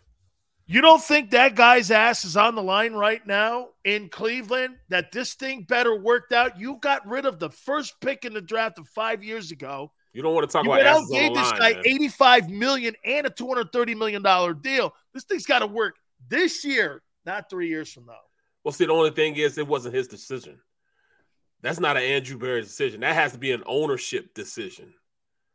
You 0.67 0.81
don't 0.81 1.03
think 1.03 1.31
that 1.31 1.55
guy's 1.55 1.91
ass 1.91 2.25
is 2.25 2.39
on 2.39 2.55
the 2.55 2.63
line 2.63 2.95
right 2.95 3.25
now 3.27 3.69
in 3.85 4.09
Cleveland? 4.09 4.77
That 4.89 5.13
this 5.13 5.35
thing 5.35 5.63
better 5.63 5.95
worked 5.95 6.33
out? 6.33 6.59
You 6.59 6.79
got 6.81 7.07
rid 7.07 7.27
of 7.27 7.39
the 7.39 7.51
first 7.51 8.01
pick 8.01 8.25
in 8.25 8.33
the 8.33 8.41
draft 8.41 8.79
of 8.79 8.89
five 8.89 9.23
years 9.23 9.51
ago. 9.51 9.93
You 10.15 10.23
don't 10.23 10.33
want 10.33 10.49
to 10.49 10.53
talk 10.53 10.65
you 10.65 10.73
about 10.73 10.87
asses 10.87 11.11
gave 11.11 11.35
this 11.35 11.51
line, 11.51 11.59
guy 11.59 11.73
man. 11.75 11.83
85 11.85 12.49
million 12.49 12.95
and 13.05 13.27
a 13.27 13.31
230 13.31 13.95
million 13.95 14.23
dollar 14.23 14.55
deal. 14.55 14.95
This 15.13 15.25
thing's 15.25 15.45
got 15.45 15.59
to 15.59 15.67
work 15.67 15.97
this 16.29 16.65
year, 16.65 17.03
not 17.27 17.51
three 17.51 17.69
years 17.69 17.93
from 17.93 18.07
now. 18.07 18.15
Well, 18.63 18.73
see, 18.73 18.87
the 18.87 18.93
only 18.93 19.11
thing 19.11 19.37
is, 19.37 19.59
it 19.59 19.67
wasn't 19.67 19.95
his 19.95 20.09
decision. 20.09 20.59
That's 21.65 21.81
not 21.81 21.97
an 21.97 22.03
Andrew 22.03 22.37
Berry 22.37 22.61
decision. 22.61 23.01
That 23.01 23.15
has 23.15 23.33
to 23.33 23.39
be 23.39 23.51
an 23.51 23.63
ownership 23.65 24.35
decision. 24.35 24.93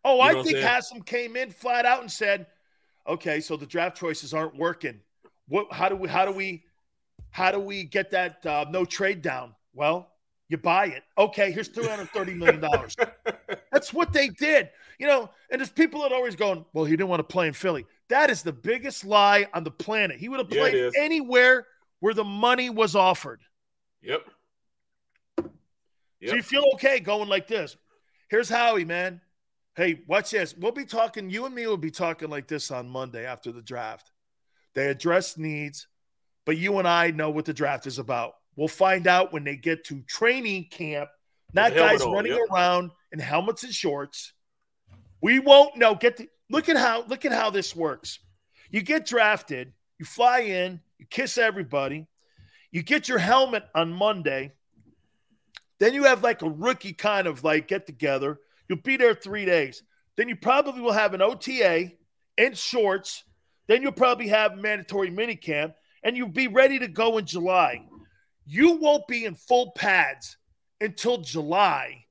Oh, 0.04 0.16
You 0.26 0.34
know 0.34 0.40
I 0.40 0.44
think? 0.44 0.58
Haslam 0.58 1.04
came 1.04 1.36
in 1.36 1.52
flat 1.52 1.86
out 1.86 2.02
and 2.02 2.12
said, 2.12 2.48
"Okay, 3.08 3.40
so 3.40 3.56
the 3.56 3.68
draft 3.68 3.96
choices 3.96 4.34
aren't 4.34 4.56
working. 4.56 5.02
What? 5.48 5.72
How 5.72 5.88
do 5.88 5.96
we? 5.96 6.10
How 6.10 6.26
do 6.26 6.32
we? 6.32 6.64
How 7.30 7.52
do 7.52 7.60
we 7.60 7.84
get 7.84 8.10
that 8.10 8.44
uh, 8.44 8.66
no 8.72 8.86
trade 8.86 9.22
down? 9.22 9.54
Well, 9.76 10.10
you 10.48 10.58
buy 10.58 10.88
it. 10.88 11.04
Okay, 11.16 11.52
here's 11.52 11.68
two 11.68 11.88
hundred 11.88 12.10
thirty 12.10 12.34
million 12.34 12.60
dollars. 12.60 12.96
That's 13.72 13.94
what 13.94 14.12
they 14.12 14.30
did. 14.30 14.72
You 14.98 15.06
know, 15.06 15.30
and 15.52 15.62
there's 15.62 15.70
people 15.70 16.02
that 16.02 16.12
always 16.12 16.36
going, 16.36 16.66
"Well, 16.74 16.86
he 16.86 16.94
didn't 16.94 17.10
want 17.10 17.20
to 17.20 17.32
play 17.32 17.46
in 17.46 17.54
Philly." 17.54 17.86
That 18.08 18.32
is 18.32 18.42
the 18.42 18.54
biggest 18.54 19.06
lie 19.06 19.46
on 19.54 19.64
the 19.64 19.70
planet. 19.70 20.18
He 20.18 20.28
would 20.28 20.40
have 20.40 20.50
played 20.50 20.74
is. 20.74 20.94
anywhere 20.98 21.68
where 22.00 22.16
the 22.16 22.24
money 22.24 22.72
was 22.72 22.96
offered. 22.96 23.42
Yep. 24.02 24.26
So 26.28 26.36
you 26.36 26.44
feel 26.44 26.66
okay 26.74 27.00
going 27.00 27.30
like 27.30 27.48
this. 27.48 27.78
Here's 28.30 28.50
Howie, 28.50 28.86
man. 28.86 29.22
Hey, 29.76 30.02
watch 30.08 30.32
this. 30.32 30.56
We'll 30.56 30.74
be 30.74 30.86
talking, 30.86 31.30
you 31.30 31.46
and 31.46 31.56
me 31.56 31.66
will 31.66 31.78
be 31.78 31.92
talking 31.92 32.30
like 32.30 32.48
this 32.48 32.72
on 32.72 32.90
Monday 32.90 33.26
after 33.26 33.52
the 33.52 33.62
draft. 33.62 34.12
They 34.76 34.88
address 34.88 35.38
needs, 35.38 35.88
but 36.46 36.58
you 36.58 36.78
and 36.80 36.88
I 36.88 37.12
know 37.12 37.30
what 37.30 37.46
the 37.46 37.54
draft 37.54 37.88
is 37.88 37.98
about. 37.98 38.34
We'll 38.56 38.68
find 38.68 39.08
out 39.08 39.32
when 39.32 39.46
they 39.46 39.56
get 39.56 39.86
to 39.86 40.02
training 40.02 40.68
camp, 40.70 41.10
not 41.54 41.72
With 41.72 41.76
the 41.76 41.80
helmet 41.80 42.00
guys 42.00 42.06
on, 42.06 42.14
running 42.14 42.34
yep. 42.34 42.42
around 42.52 42.92
in 43.14 43.20
helmets 43.20 43.64
and 43.64 43.74
shorts. 43.74 44.34
We 45.22 45.40
won't 45.40 45.78
know. 45.78 45.96
Get 45.96 46.18
the 46.18 46.28
look 46.50 46.68
at 46.68 46.76
how 46.76 47.06
look 47.08 47.26
at 47.26 47.32
how 47.32 47.50
this 47.50 47.76
works. 47.76 48.20
You 48.70 48.82
get 48.82 49.06
drafted, 49.06 49.74
you 49.98 50.06
fly 50.06 50.42
in, 50.42 50.82
you 50.98 51.06
kiss 51.10 51.38
everybody, 51.38 52.08
you 52.72 52.84
get 52.84 53.08
your 53.08 53.18
helmet 53.18 53.64
on 53.74 53.94
Monday. 53.94 54.52
Then 55.80 55.94
you 55.94 56.04
have 56.04 56.24
like 56.24 56.42
a 56.42 56.50
rookie 56.50 56.94
kind 56.94 57.28
of 57.28 57.44
like 57.44 57.68
get 57.68 57.86
together. 57.86 58.40
You'll 58.68 58.82
be 58.82 58.98
there 58.98 59.16
three 59.16 59.46
days. 59.46 59.84
Then 60.18 60.30
you 60.30 60.36
probably 60.36 60.82
will 60.82 60.92
have 60.92 61.14
an 61.14 61.22
OTA 61.22 61.92
and 62.38 62.58
shorts. 62.58 63.24
Then 63.68 63.82
you'll 63.82 63.92
probably 63.92 64.28
have 64.28 64.54
a 64.54 64.58
mandatory 64.58 65.10
minicamp 65.10 65.74
and 66.04 66.18
you'll 66.18 66.28
be 66.28 66.48
ready 66.48 66.80
to 66.80 66.88
go 66.88 67.18
in 67.18 67.26
July. 67.26 67.82
You 68.46 68.78
won't 68.78 69.08
be 69.08 69.26
in 69.26 69.36
full 69.36 69.72
pads 69.72 70.38
until 70.82 71.20
July 71.20 72.06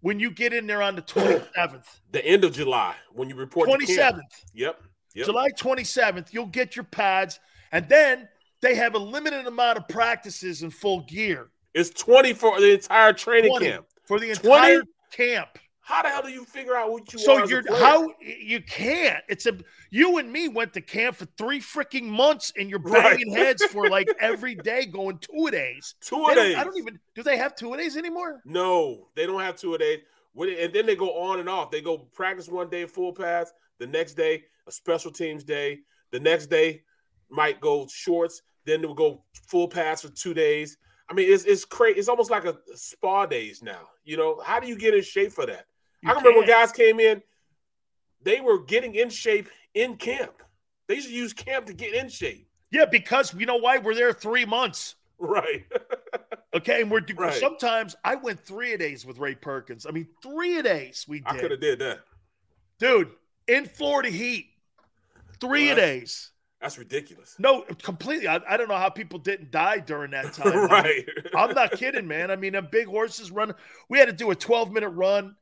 when 0.00 0.20
you 0.20 0.30
get 0.30 0.52
in 0.52 0.66
there 0.66 0.82
on 0.82 0.96
the 0.96 1.02
27th. 1.02 1.84
The 2.12 2.24
end 2.24 2.44
of 2.44 2.52
July 2.52 2.94
when 3.12 3.28
you 3.28 3.36
report 3.36 3.70
to 3.70 3.76
27th. 3.76 4.20
Yep. 4.54 4.80
Yep. 5.14 5.26
July 5.26 5.48
27th, 5.58 6.32
you'll 6.32 6.46
get 6.46 6.76
your 6.76 6.84
pads, 6.84 7.40
and 7.72 7.88
then 7.88 8.28
they 8.62 8.74
have 8.76 8.94
a 8.94 8.98
limited 8.98 9.46
amount 9.46 9.78
of 9.78 9.88
practices 9.88 10.62
in 10.62 10.70
full 10.70 11.00
gear. 11.02 11.50
It's 11.74 11.90
20 11.90 12.32
for 12.34 12.60
the 12.60 12.72
entire 12.74 13.12
training 13.12 13.56
camp. 13.58 13.86
for 14.06 14.18
the 14.18 14.34
20? 14.34 14.48
entire 14.72 14.82
camp. 15.12 15.48
How 15.82 16.02
the 16.02 16.08
hell 16.08 16.22
do 16.22 16.28
you 16.28 16.44
figure 16.44 16.76
out 16.76 16.92
what 16.92 17.12
you 17.12 17.18
are? 17.18 17.22
So 17.22 17.44
you're 17.46 17.64
how 17.78 18.08
you 18.20 18.60
can't. 18.62 19.24
It's 19.28 19.46
a 19.46 19.58
you 19.90 20.18
and 20.18 20.30
me 20.32 20.46
went 20.46 20.72
to 20.74 20.80
camp 20.80 21.16
for 21.16 21.26
three 21.36 21.60
freaking 21.60 22.04
months, 22.04 22.52
and 22.56 22.70
you're 22.70 22.78
Right. 22.80 23.18
banging 23.18 23.32
heads 23.32 23.64
for 23.64 23.88
like 23.88 24.08
every 24.20 24.54
day 24.54 24.86
going 24.86 25.18
two 25.18 25.46
a 25.48 25.50
days. 25.50 25.96
Two 26.00 26.26
a 26.26 26.34
days. 26.34 26.54
I 26.56 26.62
don't 26.62 26.76
even. 26.78 27.00
Do 27.16 27.24
they 27.24 27.36
have 27.38 27.56
two 27.56 27.74
a 27.74 27.76
days 27.76 27.96
anymore? 27.96 28.40
No, 28.44 29.08
they 29.16 29.26
don't 29.26 29.40
have 29.40 29.56
two 29.56 29.74
a 29.74 29.78
day. 29.78 30.02
With 30.32 30.50
it- 30.50 30.60
And 30.60 30.72
then 30.72 30.86
they 30.86 30.94
go 30.94 31.10
on 31.24 31.40
and 31.40 31.48
off. 31.48 31.72
They 31.72 31.80
go 31.80 31.98
practice 31.98 32.48
one 32.48 32.70
day 32.70 32.86
full 32.86 33.12
pass, 33.12 33.52
the 33.78 33.86
next 33.88 34.14
day 34.14 34.44
a 34.68 34.72
special 34.72 35.10
teams 35.10 35.42
day, 35.42 35.80
the 36.12 36.20
next 36.20 36.46
day 36.46 36.82
might 37.30 37.60
go 37.60 37.88
shorts, 37.92 38.42
then 38.64 38.80
they'll 38.80 38.94
go 38.94 39.24
full 39.48 39.66
pass 39.66 40.02
for 40.02 40.08
two 40.10 40.34
days. 40.34 40.76
I 41.10 41.14
mean, 41.14 41.32
it's 41.32 41.44
it's 41.44 41.64
crazy. 41.64 41.98
It's 41.98 42.08
almost 42.08 42.30
like 42.30 42.44
a 42.44 42.56
spa 42.74 43.26
days 43.26 43.62
now. 43.62 43.88
You 44.04 44.16
know, 44.16 44.40
how 44.44 44.60
do 44.60 44.68
you 44.68 44.78
get 44.78 44.94
in 44.94 45.02
shape 45.02 45.32
for 45.32 45.44
that? 45.46 45.66
I 46.06 46.10
remember 46.10 46.30
when 46.30 46.46
can't. 46.46 46.68
guys 46.68 46.72
came 46.72 47.00
in, 47.00 47.20
they 48.22 48.40
were 48.40 48.62
getting 48.62 48.94
in 48.94 49.10
shape 49.10 49.48
in 49.74 49.96
camp. 49.96 50.42
They 50.86 50.94
used 50.94 51.08
to 51.08 51.14
use 51.14 51.32
camp 51.32 51.66
to 51.66 51.72
get 51.72 51.94
in 51.94 52.08
shape. 52.08 52.46
Yeah, 52.70 52.84
because 52.84 53.34
you 53.34 53.44
know 53.46 53.56
why 53.56 53.78
we're 53.78 53.94
there 53.94 54.12
three 54.12 54.44
months. 54.44 54.94
Right. 55.18 55.64
Okay, 56.52 56.82
and 56.82 56.90
we're 56.90 57.00
Right. 57.16 57.32
sometimes 57.34 57.94
I 58.04 58.16
went 58.16 58.40
three 58.40 58.72
a 58.72 58.78
days 58.78 59.06
with 59.06 59.18
Ray 59.18 59.36
Perkins. 59.36 59.86
I 59.86 59.92
mean, 59.92 60.08
three 60.20 60.58
a 60.58 60.62
days 60.64 61.06
we 61.08 61.22
I 61.24 61.36
could 61.38 61.52
have 61.52 61.60
did 61.60 61.78
that. 61.78 62.00
dude 62.80 63.12
in 63.46 63.66
Florida 63.66 64.08
Heat, 64.10 64.48
three 65.40 65.70
a 65.70 65.76
days. 65.76 66.32
That's 66.60 66.76
ridiculous. 66.76 67.34
No, 67.38 67.62
completely. 67.82 68.28
I, 68.28 68.40
I 68.48 68.56
don't 68.58 68.68
know 68.68 68.76
how 68.76 68.90
people 68.90 69.18
didn't 69.18 69.50
die 69.50 69.78
during 69.78 70.10
that 70.10 70.32
time. 70.34 70.66
Right. 70.68 71.06
I'm 71.34 71.54
not 71.54 71.72
kidding, 71.72 72.06
man. 72.06 72.30
I 72.30 72.36
mean, 72.36 72.54
a 72.54 72.62
big 72.62 72.86
horses 72.86 73.30
run. 73.30 73.54
We 73.88 73.98
had 73.98 74.06
to 74.06 74.12
do 74.12 74.30
a 74.30 74.34
12 74.34 74.70
minute 74.70 74.90
run. 74.90 75.36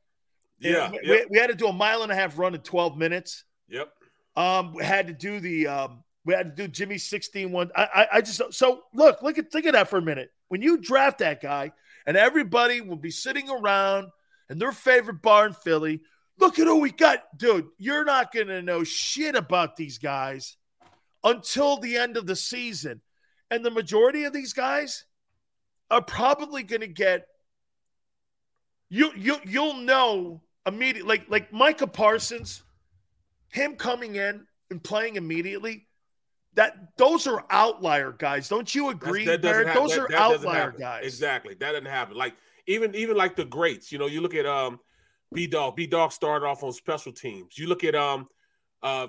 Yeah. 0.59 0.91
we, 0.91 0.99
Yep. 1.03 1.27
we 1.29 1.37
had 1.37 1.47
to 1.47 1.55
do 1.55 1.67
a 1.67 1.73
mile 1.73 2.03
and 2.03 2.11
a 2.11 2.15
half 2.15 2.37
run 2.39 2.55
in 2.55 2.61
12 2.61 2.97
minutes. 2.97 3.43
Yep. 3.67 3.91
Um, 4.35 4.73
we 4.73 4.83
had 4.83 5.07
to 5.07 5.13
do 5.13 5.39
the 5.41 5.67
um, 5.67 6.03
we 6.25 6.33
had 6.33 6.55
to 6.55 6.63
do 6.63 6.67
Jimmy's 6.69 7.05
16 7.09 7.51
one. 7.51 7.71
I, 7.75 7.83
I 7.83 8.07
I 8.17 8.21
just 8.21 8.41
so 8.53 8.83
look, 8.93 9.21
look 9.21 9.37
at 9.37 9.51
think 9.51 9.65
of 9.65 9.73
that 9.73 9.89
for 9.89 9.97
a 9.97 10.01
minute. 10.01 10.31
When 10.47 10.61
you 10.61 10.77
draft 10.77 11.19
that 11.19 11.41
guy, 11.41 11.73
and 12.05 12.15
everybody 12.15 12.79
will 12.81 12.95
be 12.95 13.11
sitting 13.11 13.49
around 13.49 14.07
in 14.49 14.57
their 14.57 14.71
favorite 14.71 15.21
bar 15.21 15.47
in 15.47 15.53
Philly. 15.53 16.01
Look 16.39 16.57
at 16.57 16.67
who 16.67 16.79
we 16.79 16.91
got, 16.91 17.19
dude. 17.37 17.67
You're 17.77 18.05
not 18.05 18.31
gonna 18.33 18.61
know 18.61 18.85
shit 18.85 19.35
about 19.35 19.75
these 19.75 19.97
guys 19.97 20.55
until 21.23 21.77
the 21.77 21.97
end 21.97 22.17
of 22.17 22.27
the 22.27 22.35
season. 22.35 23.01
And 23.51 23.65
the 23.65 23.71
majority 23.71 24.23
of 24.25 24.33
these 24.33 24.53
guys 24.53 25.05
are 25.89 26.01
probably 26.01 26.63
gonna 26.63 26.87
get 26.87 27.27
you 28.89 29.11
you 29.15 29.37
you'll 29.45 29.77
know 29.77 30.41
immediately 30.65 31.07
like 31.09 31.29
like 31.29 31.51
Micah 31.51 31.87
Parsons 31.87 32.63
him 33.51 33.75
coming 33.75 34.15
in 34.15 34.45
and 34.69 34.83
playing 34.83 35.15
immediately, 35.15 35.87
that 36.53 36.97
those 36.97 37.27
are 37.27 37.45
outlier 37.49 38.11
guys. 38.11 38.49
Don't 38.49 38.73
you 38.73 38.89
agree, 38.89 39.25
that 39.25 39.41
Barrett? 39.41 39.73
Those 39.73 39.91
that- 39.91 39.99
are 39.99 40.07
that 40.09 40.19
outlier 40.19 40.71
guys. 40.71 41.05
Exactly. 41.05 41.55
That 41.55 41.71
doesn't 41.71 41.87
happen. 41.87 42.15
Like 42.15 42.35
even 42.67 42.93
even 42.95 43.17
like 43.17 43.35
the 43.35 43.45
greats, 43.45 43.91
you 43.91 43.97
know, 43.97 44.07
you 44.07 44.21
look 44.21 44.35
at 44.35 44.45
um 44.45 44.79
B 45.33 45.47
Dog. 45.47 45.75
B 45.75 45.87
Dog 45.87 46.11
started 46.11 46.45
off 46.45 46.63
on 46.63 46.73
special 46.73 47.11
teams. 47.11 47.57
You 47.57 47.67
look 47.67 47.83
at 47.83 47.95
um 47.95 48.27
uh 48.81 49.07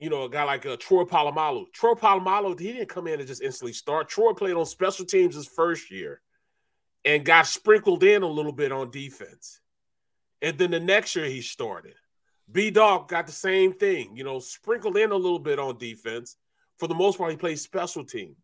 you 0.00 0.10
know, 0.10 0.24
a 0.24 0.30
guy 0.30 0.44
like 0.44 0.64
uh, 0.66 0.76
Troy 0.78 1.04
Polamalu. 1.04 1.66
Troy 1.72 1.92
Polamalu, 1.92 2.58
he 2.58 2.72
didn't 2.72 2.88
come 2.88 3.06
in 3.06 3.20
and 3.20 3.28
just 3.28 3.42
instantly 3.42 3.72
start. 3.72 4.08
Troy 4.08 4.32
played 4.32 4.54
on 4.54 4.66
special 4.66 5.04
teams 5.04 5.34
his 5.34 5.46
first 5.46 5.90
year 5.90 6.22
and 7.04 7.24
got 7.24 7.46
sprinkled 7.46 8.02
in 8.02 8.22
a 8.22 8.26
little 8.26 8.52
bit 8.52 8.72
on 8.72 8.90
defense. 8.90 9.60
And 10.42 10.56
then 10.58 10.70
the 10.70 10.80
next 10.80 11.14
year 11.14 11.26
he 11.26 11.42
started. 11.42 11.94
B 12.50 12.70
Dog 12.70 13.08
got 13.08 13.26
the 13.26 13.32
same 13.32 13.74
thing, 13.74 14.16
you 14.16 14.24
know, 14.24 14.38
sprinkled 14.38 14.96
in 14.96 15.12
a 15.12 15.16
little 15.16 15.38
bit 15.38 15.58
on 15.58 15.78
defense. 15.78 16.36
For 16.78 16.88
the 16.88 16.94
most 16.94 17.18
part, 17.18 17.30
he 17.30 17.36
plays 17.36 17.60
special 17.60 18.04
teams. 18.04 18.36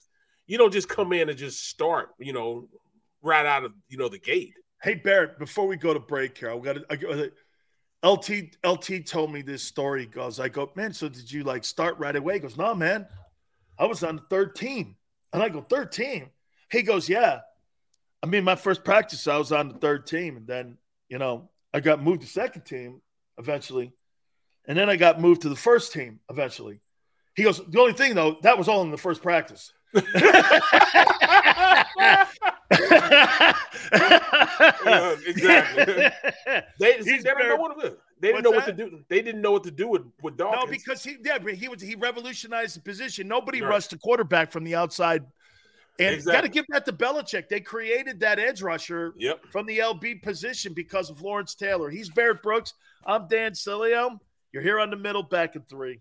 You 0.47 0.59
don't 0.59 0.73
just 0.73 0.89
come 0.89 1.13
in 1.13 1.29
and 1.29 1.39
just 1.39 1.69
start, 1.69 2.11
you 2.19 2.33
know, 2.33 2.69
right 3.23 3.47
out 3.47 3.65
of 3.65 3.73
you 3.89 3.99
know 3.99 4.09
the 4.09 4.19
gate. 4.19 4.53
Hey 4.83 4.95
Barrett, 4.95 5.39
before 5.39 5.67
we 5.67 5.77
go 5.77 5.93
to 5.93 6.01
break 6.01 6.39
here, 6.39 6.51
I 6.51 6.59
got 6.59 6.75
to. 6.75 7.33
LT 8.05 8.57
LT 8.65 9.07
told 9.07 9.33
me 9.33 9.43
this 9.43 9.63
story. 9.63 10.03
He 10.03 10.07
goes, 10.07 10.39
I 10.39 10.49
go, 10.49 10.71
man. 10.75 10.93
So 10.93 11.09
did 11.09 11.31
you 11.31 11.45
like 11.45 11.65
start 11.65 11.99
right 11.99 12.15
away? 12.15 12.35
He 12.35 12.41
goes, 12.41 12.57
no, 12.57 12.75
man. 12.75 13.07
I 13.79 13.87
was 13.87 14.03
on 14.03 14.17
the 14.17 14.23
third 14.31 14.55
team, 14.55 14.97
and 15.33 15.43
I 15.43 15.49
go, 15.49 15.61
third 15.61 15.93
team. 15.93 16.31
He 16.71 16.83
goes, 16.83 17.09
yeah. 17.09 17.41
I 18.23 18.27
mean, 18.27 18.45
my 18.45 18.57
first 18.57 18.85
practice, 18.85 19.29
I 19.29 19.37
was 19.37 19.53
on 19.53 19.69
the 19.69 19.79
third 19.79 20.07
team, 20.07 20.37
and 20.37 20.47
then 20.47 20.79
you 21.09 21.19
know 21.19 21.51
I 21.73 21.81
got 21.81 22.03
moved 22.03 22.23
to 22.23 22.27
second 22.27 22.63
team 22.63 23.01
eventually, 23.39 23.93
and 24.67 24.79
then 24.79 24.89
I 24.89 24.97
got 24.97 25.21
moved 25.21 25.43
to 25.43 25.49
the 25.49 25.57
first 25.57 25.93
team 25.93 26.21
eventually. 26.31 26.81
He 27.35 27.43
goes, 27.43 27.61
the 27.69 27.81
only 27.81 27.93
thing 27.93 28.15
though, 28.15 28.39
that 28.43 28.57
was 28.57 28.69
all 28.69 28.83
in 28.83 28.91
the 28.91 28.97
first 28.97 29.23
practice. 29.23 29.73
Yeah, 34.87 35.17
exactly. 35.27 36.11
They, 36.81 37.01
see, 37.03 37.17
they 37.19 37.23
didn't 37.23 37.49
know 37.49 37.57
what 37.57 37.81
to, 37.81 37.97
they 38.21 38.29
didn't 38.33 38.45
know 38.45 38.51
what 38.51 38.67
to 38.67 38.73
do. 38.73 39.01
They 39.09 39.23
didn't 39.23 39.41
know 39.43 39.53
what 39.53 39.65
to 39.65 39.71
do 39.71 39.89
with 39.89 40.03
with 40.23 40.37
Dawkins. 40.37 40.65
No, 40.65 40.71
because 40.71 41.03
he 41.05 41.17
yeah, 41.25 41.39
but 41.39 41.55
he 41.55 41.69
was 41.69 41.81
he 41.83 41.95
revolutionized 41.95 42.77
the 42.77 42.81
position. 42.81 43.29
Nobody 43.29 43.61
Right. 43.63 43.71
rushed 43.71 43.93
a 43.93 43.99
quarterback 43.99 44.53
from 44.53 44.65
the 44.65 44.75
outside. 44.75 45.25
And 45.99 46.23
got 46.25 46.43
to 46.43 46.49
give 46.49 46.67
that 46.69 46.85
to 46.87 46.93
Belichick. 46.93 47.49
They 47.49 47.61
created 47.61 48.21
that 48.21 48.39
edge 48.39 48.61
rusher 48.61 49.15
Yep. 49.17 49.47
from 49.51 49.65
the 49.67 49.79
LB 49.79 50.23
position 50.23 50.75
because 50.75 51.09
of 51.09 51.23
Lawrence 51.23 51.55
Taylor. 51.55 51.89
He's 51.89 52.11
Barrett 52.11 52.43
Brooks. 52.43 52.75
I'm 53.07 53.29
Dan 53.29 53.53
Sileo. 53.53 54.19
You're 54.53 54.63
here 54.63 54.79
on 54.79 54.91
the 54.91 54.97
middle, 54.97 55.23
back 55.23 55.57
in 55.57 55.63
three. 55.63 56.01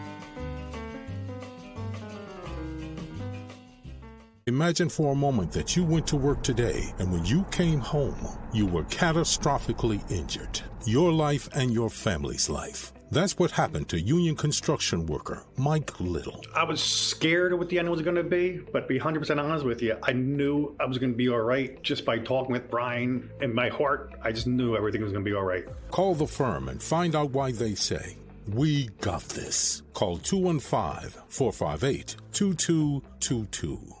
Imagine 4.47 4.89
for 4.89 5.11
a 5.11 5.15
moment 5.15 5.51
that 5.51 5.75
you 5.75 5.83
went 5.83 6.07
to 6.07 6.15
work 6.15 6.41
today 6.41 6.91
and 6.97 7.11
when 7.11 7.23
you 7.23 7.43
came 7.51 7.79
home, 7.79 8.17
you 8.51 8.65
were 8.65 8.83
catastrophically 8.85 10.01
injured. 10.09 10.59
Your 10.83 11.13
life 11.13 11.47
and 11.53 11.71
your 11.71 11.91
family's 11.91 12.49
life. 12.49 12.91
That's 13.11 13.37
what 13.37 13.51
happened 13.51 13.87
to 13.89 14.01
union 14.01 14.35
construction 14.35 15.05
worker 15.05 15.43
Mike 15.57 15.99
Little. 15.99 16.43
I 16.55 16.63
was 16.63 16.81
scared 16.81 17.53
of 17.53 17.59
what 17.59 17.69
the 17.69 17.77
end 17.77 17.87
was 17.91 18.01
going 18.01 18.15
to 18.15 18.23
be, 18.23 18.61
but 18.73 18.81
to 18.81 18.87
be 18.87 18.99
100% 18.99 19.37
honest 19.37 19.63
with 19.63 19.79
you, 19.83 19.95
I 20.01 20.13
knew 20.13 20.75
I 20.79 20.85
was 20.85 20.97
going 20.97 21.11
to 21.11 21.17
be 21.17 21.29
all 21.29 21.41
right 21.41 21.79
just 21.83 22.03
by 22.03 22.17
talking 22.17 22.51
with 22.51 22.67
Brian. 22.71 23.29
In 23.41 23.53
my 23.53 23.69
heart, 23.69 24.15
I 24.23 24.31
just 24.31 24.47
knew 24.47 24.75
everything 24.75 25.03
was 25.03 25.11
going 25.11 25.23
to 25.23 25.29
be 25.29 25.35
all 25.35 25.43
right. 25.43 25.67
Call 25.91 26.15
the 26.15 26.25
firm 26.25 26.67
and 26.67 26.81
find 26.81 27.15
out 27.15 27.29
why 27.29 27.51
they 27.51 27.75
say, 27.75 28.17
We 28.47 28.87
got 29.01 29.21
this. 29.21 29.83
Call 29.93 30.17
215 30.17 31.11
458 31.29 32.15
2222. 32.31 34.00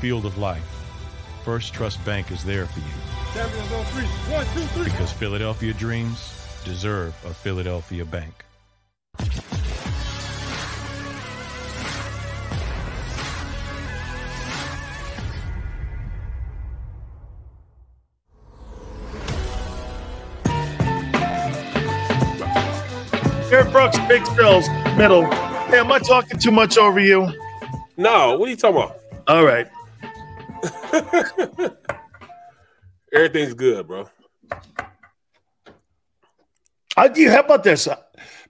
field 0.00 0.24
of 0.24 0.38
life, 0.38 0.64
First 1.44 1.74
Trust 1.74 2.02
Bank 2.06 2.30
is 2.30 2.42
there 2.42 2.64
for 2.64 2.78
you 2.80 2.86
Champions 3.34 3.72
on 3.72 3.84
three. 3.84 4.04
One, 4.32 4.46
two, 4.54 4.60
three. 4.74 4.84
because 4.84 5.12
Philadelphia 5.12 5.74
dreams 5.74 6.32
deserve 6.64 7.14
a 7.24 7.34
Philadelphia 7.34 8.04
bank. 8.04 8.44
Barrett 23.50 23.72
Brooks, 23.72 23.98
Big 24.08 24.22
Bills, 24.36 24.68
middle. 24.96 25.30
Hey, 25.68 25.78
am 25.78 25.92
I 25.92 25.98
talking 25.98 26.38
too 26.38 26.50
much 26.52 26.78
over 26.78 27.00
you? 27.00 27.32
No, 27.96 28.38
what 28.38 28.46
are 28.48 28.50
you 28.50 28.56
talking 28.56 28.76
about? 28.76 28.96
All 29.26 29.44
right. 29.44 29.66
Everything's 33.12 33.54
good, 33.54 33.86
bro. 33.86 34.08
I, 36.96 37.10
you, 37.14 37.30
how 37.30 37.40
about 37.40 37.64
this, 37.64 37.88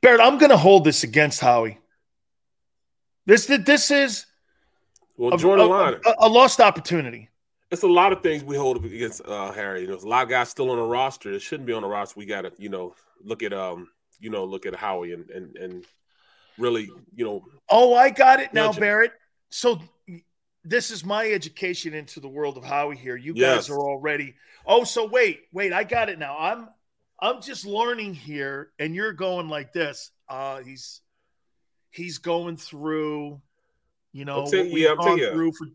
Barrett? 0.01 0.21
I'm 0.21 0.39
going 0.39 0.51
to 0.51 0.57
hold 0.57 0.85
this 0.85 1.03
against 1.05 1.41
Howie. 1.41 1.79
This 3.27 3.47
this 3.47 3.91
is 3.91 4.27
Well, 5.17 5.35
a, 5.35 5.39
join 5.39 5.61
a- 5.61 5.65
a- 5.65 6.01
a 6.21 6.29
lost 6.29 6.61
opportunity. 6.61 7.29
It's 7.71 7.83
a 7.85 7.89
lot 7.89 8.13
of 8.13 8.23
things 8.23 8.43
we 8.43 8.57
hold 8.57 8.85
against 8.85 9.25
uh, 9.25 9.53
Harry. 9.53 9.87
There's 9.87 10.03
a 10.03 10.09
lot 10.09 10.25
of 10.25 10.29
guys 10.29 10.49
still 10.49 10.71
on 10.71 10.79
the 10.79 10.83
roster 10.85 11.31
that 11.33 11.41
shouldn't 11.41 11.67
be 11.67 11.73
on 11.73 11.83
the 11.83 11.89
roster. 11.89 12.19
We 12.19 12.27
got 12.27 12.41
to, 12.43 12.53
you 12.59 12.69
know, 12.69 12.95
look 13.23 13.45
at 13.45 13.53
um, 13.53 13.89
you 14.19 14.31
know, 14.31 14.45
look 14.45 14.67
at 14.67 14.75
Howie 14.75 15.13
and 15.13 15.31
and 15.31 15.57
and 15.57 15.85
really, 16.59 16.91
you 17.15 17.25
know, 17.25 17.45
Oh, 17.69 17.95
I 17.95 18.11
got 18.11 18.41
it 18.41 18.53
now, 18.53 18.73
Barrett. 18.73 19.13
So 19.51 19.81
this 20.65 20.91
is 20.91 21.05
my 21.05 21.31
education 21.31 21.95
into 21.95 22.21
the 22.21 22.29
world 22.29 22.57
of 22.57 22.65
Howie 22.65 22.97
here. 22.97 23.17
You 23.17 23.33
Yes. 23.35 23.57
guys 23.57 23.71
are 23.71 23.79
already. 23.81 24.35
Oh, 24.67 24.85
so 24.85 25.07
wait, 25.07 25.41
wait, 25.53 25.73
I 25.73 25.85
got 25.85 26.09
it 26.09 26.19
now. 26.19 26.37
I'm 26.39 26.69
I'm 27.23 27.43
just 27.43 27.67
learning 27.67 28.15
here, 28.15 28.73
and 28.79 28.95
you're 28.95 29.13
going 29.13 29.49
like 29.49 29.73
this. 29.73 30.11
Uh 30.29 30.61
he's 30.61 31.01
he's 31.91 32.19
going 32.19 32.57
through, 32.57 33.41
you 34.13 34.25
know, 34.25 34.43
what 34.43 34.53
we've 34.53 34.79
yeah, 34.79 34.95
gone 34.97 35.19
through 35.19 35.53
for 35.53 35.67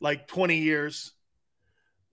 like 0.00 0.26
20 0.28 0.58
years. 0.58 1.12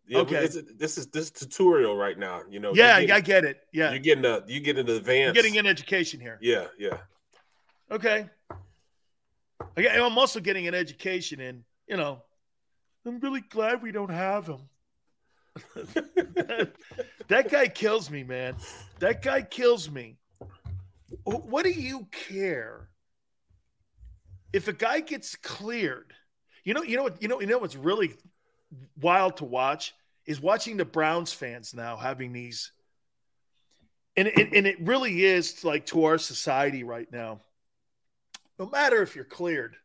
yeah, 0.08 0.20
Okay. 0.20 0.48
this 0.76 0.98
is 0.98 1.08
this 1.08 1.30
tutorial 1.32 1.96
right 1.96 2.18
now. 2.18 2.42
You 2.50 2.60
know, 2.60 2.74
yeah, 2.74 2.98
you're 3.00 3.16
I 3.16 3.20
get 3.20 3.44
it. 3.44 3.62
Yeah. 3.72 3.92
you're 3.92 4.00
getting 4.00 4.24
the 4.24 4.44
you 4.48 4.60
getting 4.60 4.86
the 4.86 5.02
You're 5.06 5.34
getting 5.34 5.58
an 5.58 5.68
education 5.68 6.20
here. 6.20 6.40
Yeah, 6.42 6.68
yeah. 6.80 6.98
Okay. 7.92 8.30
Okay, 9.78 9.88
I'm 10.00 10.18
also 10.18 10.40
getting 10.40 10.68
an 10.68 10.74
education 10.76 11.40
in, 11.40 11.64
you 11.88 11.98
know, 11.98 12.22
I'm 13.06 13.20
really 13.20 13.42
glad 13.42 13.82
we 13.82 13.92
don't 13.92 14.12
have 14.12 14.48
him. 14.48 14.70
that 17.28 17.50
guy 17.52 17.68
kills 17.68 18.10
me, 18.10 18.24
man. 18.24 18.56
That 19.00 19.22
guy 19.22 19.42
kills 19.42 19.90
me. 19.90 20.18
What 21.26 21.64
do 21.64 21.72
you 21.72 22.08
care 22.12 22.90
if 24.52 24.68
a 24.68 24.74
guy 24.74 25.02
gets 25.02 25.36
cleared? 25.36 26.14
You 26.64 26.74
know, 26.74 26.84
you 26.84 26.98
know 26.98 27.04
what, 27.04 27.22
you 27.22 27.28
know, 27.28 27.40
you 27.42 27.48
know 27.48 27.60
what's 27.60 27.76
really 27.76 28.16
wild 29.00 29.38
to 29.38 29.46
watch 29.46 29.94
is 30.26 30.42
watching 30.42 30.78
the 30.78 30.86
Browns 30.86 31.34
fans 31.34 31.74
now 31.74 31.98
having 31.98 32.32
these, 32.32 32.72
and 34.16 34.28
it, 34.28 34.54
and 34.54 34.66
it 34.66 34.80
really 34.82 35.24
is 35.24 35.64
like 35.64 35.86
to 35.88 36.06
our 36.06 36.18
society 36.18 36.84
right 36.84 37.12
now. 37.12 37.42
No 38.58 38.68
matter 38.68 39.02
if 39.02 39.16
you're 39.16 39.26
cleared, 39.26 39.76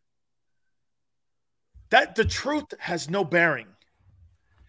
that 1.90 2.14
the 2.14 2.24
truth 2.24 2.74
has 2.78 3.08
no 3.08 3.24
bearing. 3.24 3.66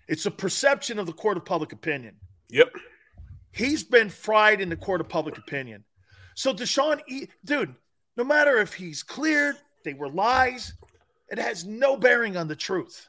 It's 0.08 0.26
a 0.26 0.32
perception 0.32 1.00
of 1.00 1.06
the 1.06 1.14
court 1.14 1.38
of 1.38 1.46
public 1.46 1.72
opinion. 1.72 2.16
Yep. 2.50 2.70
He's 3.52 3.84
been 3.84 4.10
fried 4.10 4.62
in 4.62 4.70
the 4.70 4.76
court 4.76 5.02
of 5.02 5.10
public 5.10 5.38
opinion. 5.38 5.84
So 6.36 6.54
Deshaun, 6.54 7.02
e- 7.08 7.28
dude, 7.44 7.76
no 8.16 8.24
matter 8.24 8.58
if 8.58 8.74
he's 8.74 9.04
cleared, 9.04 9.56
they 9.84 9.94
were 9.94 10.10
lies. 10.10 10.74
It 11.30 11.38
has 11.38 11.66
no 11.66 11.98
bearing 11.98 12.38
on 12.38 12.48
the 12.48 12.56
truth. 12.56 13.08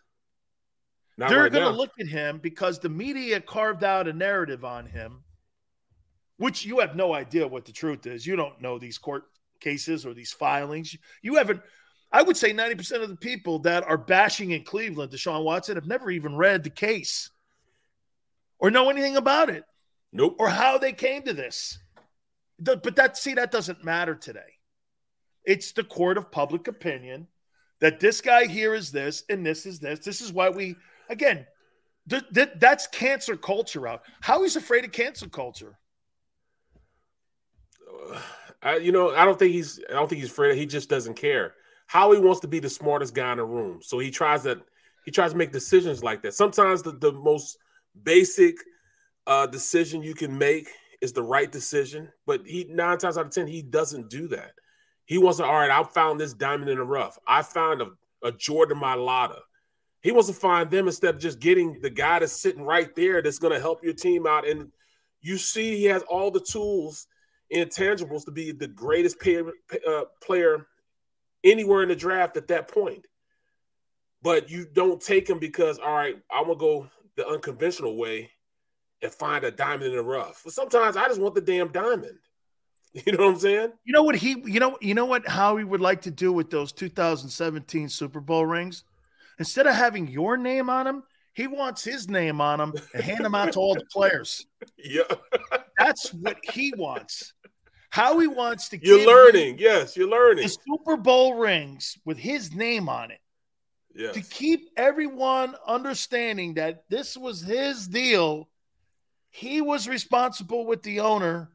Not 1.17 1.31
They're 1.31 1.45
right 1.45 1.53
going 1.53 1.65
to 1.65 1.79
look 1.79 1.93
at 2.01 2.07
him 2.07 2.39
because 2.39 2.79
the 2.79 2.89
media 2.89 3.41
carved 3.41 3.85
out 3.85 4.09
a 4.09 4.13
narrative 4.13 4.65
on 4.65 4.87
him, 4.87 5.23
which 6.39 6.65
you 6.65 6.81
have 6.81 6.97
no 6.97 7.15
idea 7.15 7.47
what 7.47 7.65
the 7.65 7.73
truth 7.73 8.07
is. 8.07 8.27
You 8.27 8.37
don't 8.37 8.61
know 8.61 8.79
these 8.79 8.99
court 8.99 9.25
cases 9.61 10.07
or 10.07 10.15
these 10.15 10.33
filings. 10.33 10.97
You 11.23 11.37
haven't. 11.37 11.61
I 12.13 12.23
would 12.23 12.37
say 12.37 12.53
90% 12.53 13.03
of 13.03 13.09
the 13.09 13.17
people 13.17 13.61
that 13.61 13.85
are 13.85 13.99
bashing 13.99 14.51
in 14.51 14.65
Cleveland, 14.65 15.13
Deshaun 15.13 15.45
Watson, 15.45 15.77
have 15.77 15.87
never 15.87 16.11
even 16.11 16.37
read 16.37 16.65
the 16.65 16.71
case 16.71 17.31
or 18.59 18.71
know 18.71 18.91
anything 18.91 19.17
about 19.17 19.49
it. 19.49 19.65
Nope. 20.13 20.37
Or 20.39 20.49
how 20.49 20.79
they 20.79 20.93
came 20.93 21.23
to 21.23 21.33
this. 21.33 21.79
But 22.59 22.97
that, 22.97 23.17
see, 23.17 23.35
that 23.35 23.53
doesn't 23.53 23.85
matter 23.85 24.15
today. 24.15 24.41
It's 25.45 25.73
the 25.73 25.85
court 25.85 26.19
of 26.19 26.31
public 26.31 26.69
opinion 26.69 27.29
that 27.81 28.01
this 28.01 28.21
guy 28.21 28.47
here 28.47 28.75
is 28.75 28.91
this 28.91 29.25
and 29.29 29.47
this 29.47 29.65
is 29.65 29.79
this. 29.79 30.01
This 30.01 30.21
is 30.21 30.33
why 30.33 30.51
we, 30.51 30.77
again, 31.09 31.47
th- 32.09 32.25
th- 32.35 32.51
that's 32.57 32.87
cancer 32.89 33.37
culture 33.37 33.87
out. 33.87 34.03
How 34.21 34.43
he's 34.43 34.57
afraid 34.57 34.85
of 34.85 34.93
cancel 34.93 35.29
culture. 35.29 35.79
Uh, 38.13 38.21
I, 38.63 38.77
you 38.77 38.93
know, 38.93 39.15
I 39.15 39.25
don't 39.25 39.39
think 39.39 39.53
he's. 39.53 39.81
I 39.89 39.95
don't 39.95 40.09
think 40.09 40.21
he's 40.21 40.31
afraid. 40.31 40.59
He 40.59 40.67
just 40.67 40.91
doesn't 40.91 41.15
care. 41.15 41.55
How 41.91 42.13
he 42.13 42.21
wants 42.21 42.39
to 42.43 42.47
be 42.47 42.61
the 42.61 42.71
smartest 42.71 43.17
guy 43.17 43.33
in 43.33 43.39
the 43.39 43.45
room, 43.45 43.81
so 43.83 43.99
he 43.99 44.13
tries 44.13 44.45
to 44.45 44.63
He 45.05 45.11
tries 45.11 45.33
to 45.33 45.37
make 45.37 45.51
decisions 45.51 46.05
like 46.05 46.23
that. 46.23 46.35
Sometimes 46.35 46.83
the, 46.85 46.93
the 46.93 47.11
most 47.11 47.59
basic 48.05 48.55
uh, 49.27 49.47
decision 49.47 50.01
you 50.01 50.15
can 50.15 50.39
make 50.39 50.69
is 51.01 51.13
the 51.13 51.23
right 51.25 51.51
decision, 51.51 52.09
but 52.27 52.47
he 52.47 52.65
nine 52.71 52.99
times 52.99 53.19
out 53.19 53.27
of 53.27 53.33
ten 53.33 53.49
he 53.49 53.61
doesn't 53.61 54.09
do 54.09 54.29
that. 54.29 54.53
He 55.05 55.19
wants 55.19 55.39
to. 55.39 55.45
All 55.45 55.53
right, 55.53 55.69
I 55.69 55.83
found 55.83 56.21
this 56.21 56.33
diamond 56.33 56.71
in 56.71 56.79
the 56.79 56.85
rough. 56.85 57.19
I 57.27 57.43
found 57.43 57.83
a, 57.83 57.89
a 58.23 58.31
Jordan 58.31 58.79
Mailata. 58.79 59.41
He 60.01 60.13
wants 60.13 60.29
to 60.29 60.35
find 60.35 60.71
them 60.71 60.87
instead 60.87 61.17
of 61.17 61.21
just 61.21 61.41
getting 61.41 61.81
the 61.83 61.91
guy 61.91 62.21
that's 62.21 62.41
sitting 62.41 62.63
right 62.63 62.95
there 62.95 63.21
that's 63.21 63.41
going 63.41 63.53
to 63.53 63.61
help 63.61 63.83
your 63.83 63.95
team 63.95 64.29
out. 64.29 64.49
And 64.49 64.71
you 65.23 65.39
see, 65.39 65.77
he 65.77 65.87
has 65.87 66.03
all 66.03 66.31
the 66.31 66.47
tools 66.55 67.09
and 67.51 67.69
intangibles 67.69 68.25
to 68.27 68.31
be 68.31 68.53
the 68.53 68.69
greatest 68.69 69.17
uh, 69.27 70.05
player 70.23 70.69
anywhere 71.45 71.83
in 71.83 71.89
the 71.89 71.97
draft 71.97 72.37
at 72.37 72.49
that 72.49 72.69
point. 72.69 73.07
But 74.23 74.51
you 74.51 74.67
don't 74.73 75.01
take 75.01 75.29
him 75.29 75.39
because, 75.39 75.79
all 75.79 75.95
right, 75.95 76.17
I'm 76.31 76.45
going 76.45 76.59
to 76.59 76.61
go 76.61 76.91
the 77.17 77.27
unconventional 77.27 77.97
way 77.97 78.31
and 79.03 79.13
find 79.13 79.45
a 79.45 79.51
diamond 79.51 79.91
in 79.91 79.97
the 79.97 80.03
rough. 80.03 80.43
But 80.45 80.53
sometimes 80.53 80.97
I 80.97 81.09
just 81.09 81.21
want 81.21 81.35
the 81.35 81.41
damn 81.41 81.73
diamond. 81.73 82.19
You 83.07 83.13
know 83.13 83.27
what 83.27 83.35
I'm 83.35 83.39
saying? 83.39 83.73
You 83.85 83.93
know 83.93 84.03
what 84.03 84.17
he 84.17 84.43
you 84.47 84.59
know 84.59 84.77
you 84.81 84.95
know 84.95 85.05
what 85.05 85.29
Howie 85.29 85.63
would 85.63 85.81
like 85.81 86.03
to 86.03 86.11
do 86.11 86.33
with 86.33 86.51
those 86.51 86.73
2017 86.73 87.89
Super 87.89 88.21
Bowl 88.21 88.45
rings? 88.45 88.83
Instead 89.39 89.69
of 89.69 89.77
having 89.77 90.09
your 90.09 90.37
name 90.37 90.69
on 90.69 90.87
them, 90.87 91.05
he 91.33 91.47
wants 91.47 91.85
his 91.85 92.09
name 92.09 92.41
on 92.41 92.59
them 92.59 92.75
and 92.93 93.03
hand 93.05 93.25
them 93.25 93.35
out 93.35 93.53
to 93.53 93.61
all 93.61 93.75
the 93.75 93.85
players. 93.93 94.45
Yeah. 94.77 95.03
That's 95.79 96.13
what 96.13 96.39
he 96.53 96.75
wants. 96.77 97.33
Howie 97.91 98.29
wants 98.29 98.69
to 98.71 98.79
keep 98.79 98.87
You're 98.87 99.07
learning. 99.07 99.59
Yes, 99.59 99.97
you're 99.97 100.09
learning. 100.09 100.45
the 100.45 100.49
Super 100.67 100.97
Bowl 100.97 101.35
rings 101.35 101.99
with 102.05 102.17
his 102.19 102.55
name 102.55 102.89
on 102.89 103.11
it 103.11 103.21
Yes. 103.95 104.15
to 104.15 104.21
keep 104.23 104.71
everyone 104.77 105.57
understanding 105.67 106.55
that 106.55 106.89
this 106.89 107.17
was 107.17 107.41
his 107.41 107.89
deal. 107.89 108.49
He 109.31 109.61
was 109.61 109.89
responsible 109.89 110.67
with 110.67 110.83
the 110.83 111.01
owner, 111.01 111.51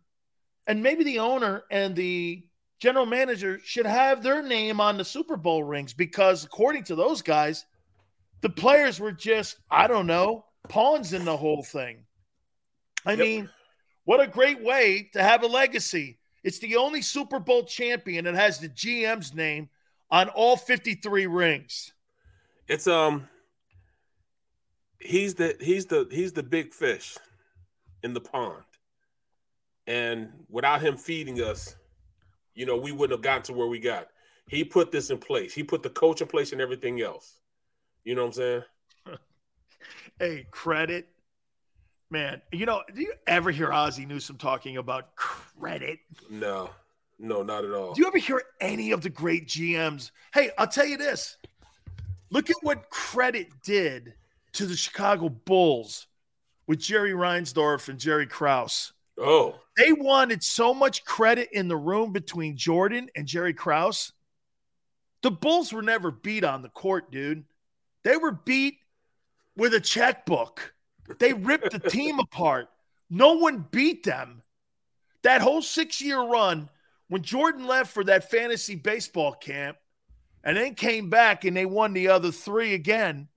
and 0.68 0.84
maybe 0.84 1.03
the 1.06 1.20
owner 1.20 1.64
and 1.72 1.95
the 1.95 2.44
general 2.80 3.06
manager 3.06 3.60
should 3.64 3.86
have 3.86 4.22
their 4.22 4.44
name 4.44 4.82
on 4.82 4.98
the 4.98 5.06
Super 5.06 5.38
Bowl 5.38 5.64
rings 5.64 5.94
because, 5.94 6.44
according 6.44 6.84
to 6.86 6.95
those 6.95 7.22
guys, 7.22 7.66
the 8.41 8.49
players 8.49 8.99
were 8.99 9.14
just, 9.14 9.57
I 9.72 9.88
don't 9.88 10.07
know, 10.07 10.45
pawns 10.68 11.14
in 11.14 11.24
the 11.24 11.38
whole 11.38 11.64
thing. 11.64 12.06
I 13.06 13.12
Yep. 13.12 13.20
mean, 13.20 13.49
what 14.03 14.20
a 14.20 14.28
great 14.28 14.62
way 14.62 15.10
to 15.14 15.24
have 15.24 15.44
a 15.44 15.48
legacy. 15.48 16.20
It's 16.45 16.59
the 16.59 16.76
only 16.76 17.01
Super 17.01 17.39
Bowl 17.39 17.63
champion 17.63 18.26
that 18.26 18.35
has 18.35 18.59
the 18.59 18.69
GM's 18.69 19.34
name 19.34 19.67
on 20.11 20.30
all 20.30 20.55
53 20.55 21.26
rings. 21.26 21.91
It's 22.67 22.85
um 22.85 23.27
he's 24.99 25.34
the 25.34 25.57
he's 25.59 25.88
the 25.88 26.07
he's 26.11 26.34
the 26.34 26.43
big 26.43 26.72
fish 26.72 27.17
in 28.03 28.13
the 28.13 28.22
pond. 28.22 28.63
And 29.88 30.30
without 30.47 30.81
him 30.81 30.97
feeding 30.97 31.41
us, 31.41 31.76
you 32.53 32.67
know, 32.67 32.77
we 32.77 32.91
wouldn't 32.91 33.17
have 33.17 33.23
gotten 33.23 33.41
to 33.43 33.53
where 33.53 33.67
we 33.67 33.80
got. 33.80 34.09
He 34.47 34.63
put 34.63 34.91
this 34.91 35.09
in 35.09 35.17
place. 35.17 35.51
He 35.51 35.63
put 35.63 35.81
the 35.81 35.89
coach 35.89 36.22
in 36.22 36.27
place 36.27 36.51
and 36.51 36.61
everything 36.61 37.01
else. 37.01 37.39
You 38.03 38.13
know 38.13 38.22
what 38.22 38.27
I'm 38.27 38.34
saying? 38.34 38.63
Hey, 40.17 40.47
credit. 40.49 41.09
Man, 42.11 42.41
you 42.52 42.65
know, 42.65 42.84
do 42.94 43.02
you 43.02 43.14
ever 43.27 43.52
hear 43.52 43.73
Ozzie 43.73 44.06
Newsome 44.06 44.38
talking 44.38 44.77
about 44.77 45.15
credit? 45.15 45.99
No, 46.30 46.69
no, 47.18 47.41
not 47.41 47.65
at 47.65 47.72
all. 47.72 47.94
Do 47.94 48.02
you 48.02 48.07
ever 48.07 48.19
hear 48.19 48.44
any 48.61 48.91
of 48.91 49.02
the 49.02 49.10
great 49.10 49.48
GMs? 49.48 50.11
Hey, 50.34 50.52
I'll 50.57 50.68
tell 50.68 50.86
you 50.86 50.98
this. 50.98 51.38
Look 52.30 52.49
at 52.49 52.57
what 52.61 52.90
credit 52.90 53.48
did 53.64 54.14
to 54.53 54.65
the 54.65 54.76
Chicago 54.76 55.30
Bulls 55.30 56.07
with 56.68 56.80
Jerry 56.80 57.11
Reinsdorf 57.11 57.90
and 57.90 57.99
Jerry 57.99 58.27
Krause. 58.27 58.94
Oh, 59.18 59.56
They 59.77 59.94
wanted 59.94 60.44
so 60.44 60.73
much 60.73 61.06
credit 61.06 61.49
in 61.53 61.68
the 61.69 61.77
room 61.77 62.11
between 62.11 62.57
Jordan 62.57 63.10
and 63.15 63.26
Jerry 63.26 63.53
Krause. 63.53 64.11
The 65.23 65.32
Bulls 65.32 65.73
were 65.73 65.82
never 65.82 66.11
beat 66.11 66.44
on 66.44 66.61
the 66.61 66.69
court, 66.69 67.11
dude. 67.11 67.45
They 68.03 68.18
were 68.18 68.32
beat 68.34 68.77
with 69.57 69.73
a 69.73 69.80
checkbook. 69.80 70.74
They 71.19 71.34
ripped 71.34 71.72
the 71.72 71.90
team 71.90 72.19
apart. 72.19 72.68
No 73.10 73.34
one 73.34 73.65
beat 73.72 74.03
them. 74.03 74.41
That 75.23 75.41
whole 75.41 75.61
six 75.61 76.02
year 76.02 76.22
run, 76.22 76.69
when 77.07 77.22
Jordan 77.22 77.68
left 77.68 77.94
for 77.94 78.03
that 78.06 78.30
fantasy 78.30 78.76
baseball 78.76 79.34
camp 79.34 79.77
and 80.44 80.57
then 80.57 80.76
came 80.76 81.10
back 81.10 81.45
and 81.45 81.56
they 81.56 81.65
won 81.65 81.94
the 81.94 82.10
other 82.10 82.32
three 82.32 82.73
again, 82.73 83.27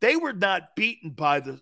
they 0.00 0.16
were 0.16 0.32
not 0.32 0.76
beaten 0.76 1.10
by 1.10 1.40
the 1.40 1.60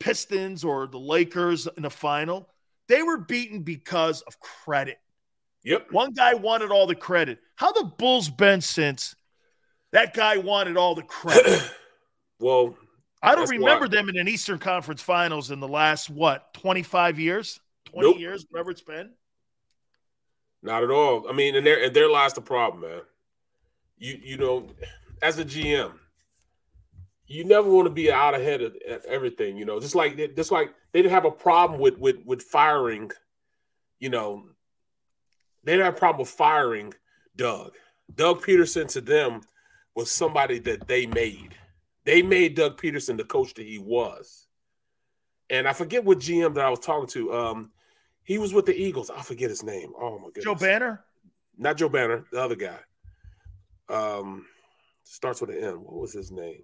Pistons 0.00 0.64
or 0.64 0.86
the 0.86 0.98
Lakers 0.98 1.66
in 1.76 1.82
the 1.82 1.90
final. 1.90 2.48
They 2.88 3.02
were 3.02 3.18
beaten 3.18 3.62
because 3.62 4.22
of 4.22 4.40
credit. 4.40 4.98
Yep. 5.64 5.88
One 5.90 6.12
guy 6.12 6.34
wanted 6.34 6.70
all 6.70 6.86
the 6.86 6.94
credit. 6.94 7.40
How 7.56 7.72
the 7.72 7.84
Bulls 7.84 8.30
been 8.30 8.60
since 8.60 9.14
that 9.92 10.14
guy 10.14 10.38
wanted 10.38 10.76
all 10.76 10.94
the 10.94 11.02
credit? 11.02 11.70
well, 12.38 12.76
I 13.22 13.32
don't 13.32 13.40
that's 13.40 13.50
remember 13.50 13.88
them 13.88 14.08
in 14.08 14.16
an 14.16 14.28
Eastern 14.28 14.58
Conference 14.58 15.02
Finals 15.02 15.50
in 15.50 15.60
the 15.60 15.68
last 15.68 16.08
what, 16.08 16.54
25 16.54 17.18
years? 17.18 17.60
20 17.86 18.08
Nope. 18.08 18.18
years, 18.18 18.46
whatever 18.50 18.70
it's 18.70 18.82
been. 18.82 19.10
Not 20.62 20.82
at 20.82 20.90
all. 20.90 21.28
I 21.28 21.32
mean, 21.32 21.54
and 21.54 21.66
there 21.66 21.82
and 21.84 21.94
there 21.94 22.10
lies 22.10 22.32
the 22.32 22.40
problem, 22.40 22.82
man. 22.82 23.00
You 23.96 24.18
you 24.22 24.36
know, 24.36 24.66
as 25.22 25.38
a 25.38 25.44
GM, 25.44 25.92
you 27.26 27.44
never 27.44 27.70
want 27.70 27.86
to 27.86 27.92
be 27.92 28.10
out 28.10 28.34
ahead 28.34 28.62
of 28.62 28.76
everything. 29.06 29.56
You 29.56 29.64
know, 29.64 29.78
just 29.78 29.94
like 29.94 30.16
just 30.34 30.50
like 30.50 30.74
they 30.92 31.02
didn't 31.02 31.14
have 31.14 31.24
a 31.24 31.30
problem 31.30 31.80
with 31.80 31.98
with 31.98 32.16
with 32.24 32.42
firing. 32.42 33.10
You 34.00 34.10
know, 34.10 34.44
they 35.64 35.72
didn't 35.72 35.86
have 35.86 35.94
a 35.94 35.98
problem 35.98 36.20
with 36.20 36.30
firing 36.30 36.94
Doug. 37.36 37.74
Doug 38.14 38.42
Pederson 38.42 38.88
to 38.88 39.00
them 39.00 39.42
was 39.94 40.10
somebody 40.10 40.58
that 40.60 40.88
they 40.88 41.06
made. 41.06 41.54
They 42.08 42.22
made 42.22 42.54
Doug 42.54 42.80
Pederson 42.80 43.18
the 43.18 43.24
coach 43.24 43.52
that 43.52 43.66
he 43.66 43.78
was. 43.78 44.46
And 45.50 45.68
I 45.68 45.74
forget 45.74 46.06
what 46.06 46.20
GM 46.20 46.54
that 46.54 46.64
I 46.64 46.70
was 46.70 46.78
talking 46.78 47.06
to. 47.08 47.34
Um, 47.34 47.70
he 48.24 48.38
was 48.38 48.54
with 48.54 48.64
the 48.64 48.74
Eagles. 48.74 49.10
I 49.10 49.20
forget 49.20 49.50
his 49.50 49.62
name. 49.62 49.92
Oh 50.00 50.18
my 50.18 50.28
goodness. 50.28 50.46
Joe 50.46 50.54
Banner? 50.54 51.04
Not 51.58 51.76
Joe 51.76 51.90
Banner, 51.90 52.24
the 52.32 52.40
other 52.40 52.56
guy. 52.56 52.78
Um, 53.90 54.46
starts 55.04 55.42
with 55.42 55.50
an 55.50 55.62
M. 55.62 55.74
What 55.84 56.00
was 56.00 56.14
his 56.14 56.32
name? 56.32 56.62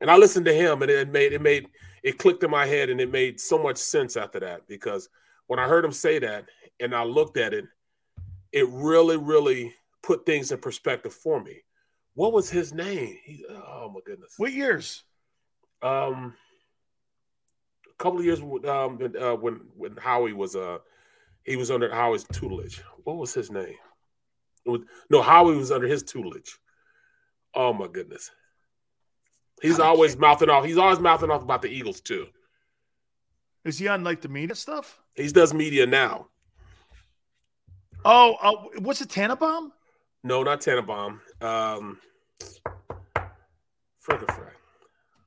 And 0.00 0.08
I 0.08 0.16
listened 0.16 0.46
to 0.46 0.54
him, 0.54 0.80
and 0.80 0.92
it 0.92 1.10
made 1.10 1.32
it 1.32 1.42
made 1.42 1.66
it 2.04 2.16
clicked 2.16 2.44
in 2.44 2.50
my 2.52 2.66
head, 2.66 2.88
and 2.88 3.00
it 3.00 3.10
made 3.10 3.40
so 3.40 3.60
much 3.60 3.78
sense 3.78 4.16
after 4.16 4.38
that 4.38 4.68
because 4.68 5.08
when 5.48 5.58
I 5.58 5.66
heard 5.66 5.84
him 5.84 5.90
say 5.90 6.20
that, 6.20 6.44
and 6.78 6.94
I 6.94 7.02
looked 7.02 7.36
at 7.36 7.52
it, 7.52 7.64
it 8.52 8.68
really, 8.68 9.16
really 9.16 9.74
put 10.04 10.24
things 10.24 10.52
in 10.52 10.58
perspective 10.58 11.12
for 11.12 11.42
me. 11.42 11.62
What 12.16 12.32
was 12.32 12.50
his 12.50 12.72
name? 12.72 13.18
He, 13.24 13.44
oh 13.48 13.90
my 13.94 14.00
goodness. 14.04 14.34
What 14.38 14.52
years? 14.52 15.04
Um, 15.82 16.34
a 17.88 18.02
couple 18.02 18.18
of 18.18 18.24
years 18.24 18.40
um, 18.40 18.98
when, 18.98 19.16
uh, 19.16 19.36
when 19.36 19.60
when 19.76 19.96
Howie 19.96 20.32
was 20.32 20.56
uh 20.56 20.78
he 21.44 21.56
was 21.56 21.70
under 21.70 21.94
Howie's 21.94 22.24
tutelage. 22.24 22.82
What 23.04 23.18
was 23.18 23.32
his 23.32 23.50
name? 23.50 23.76
Was, 24.64 24.80
no, 25.10 25.22
Howie 25.22 25.56
was 25.56 25.70
under 25.70 25.86
his 25.86 26.02
tutelage. 26.02 26.58
Oh 27.54 27.72
my 27.72 27.86
goodness. 27.86 28.30
He's 29.62 29.78
always 29.78 30.16
mouthing 30.16 30.50
off. 30.50 30.64
He's 30.64 30.78
always 30.78 30.98
mouthing 30.98 31.30
off 31.30 31.42
about 31.42 31.62
the 31.62 31.68
Eagles 31.68 32.00
too. 32.00 32.26
Is 33.64 33.78
he 33.78 33.88
on 33.88 34.04
like 34.04 34.22
the 34.22 34.28
media 34.28 34.54
stuff? 34.54 35.00
He 35.14 35.28
does 35.28 35.52
media 35.52 35.86
now. 35.86 36.28
Oh, 38.04 38.36
uh, 38.40 38.80
what's 38.80 39.00
it, 39.00 39.10
Tannenbaum? 39.10 39.72
No, 40.22 40.42
not 40.42 40.60
Tannenbaum. 40.60 41.20
Um, 41.40 41.98
Frickin' 44.06 44.34
Frank. 44.34 44.56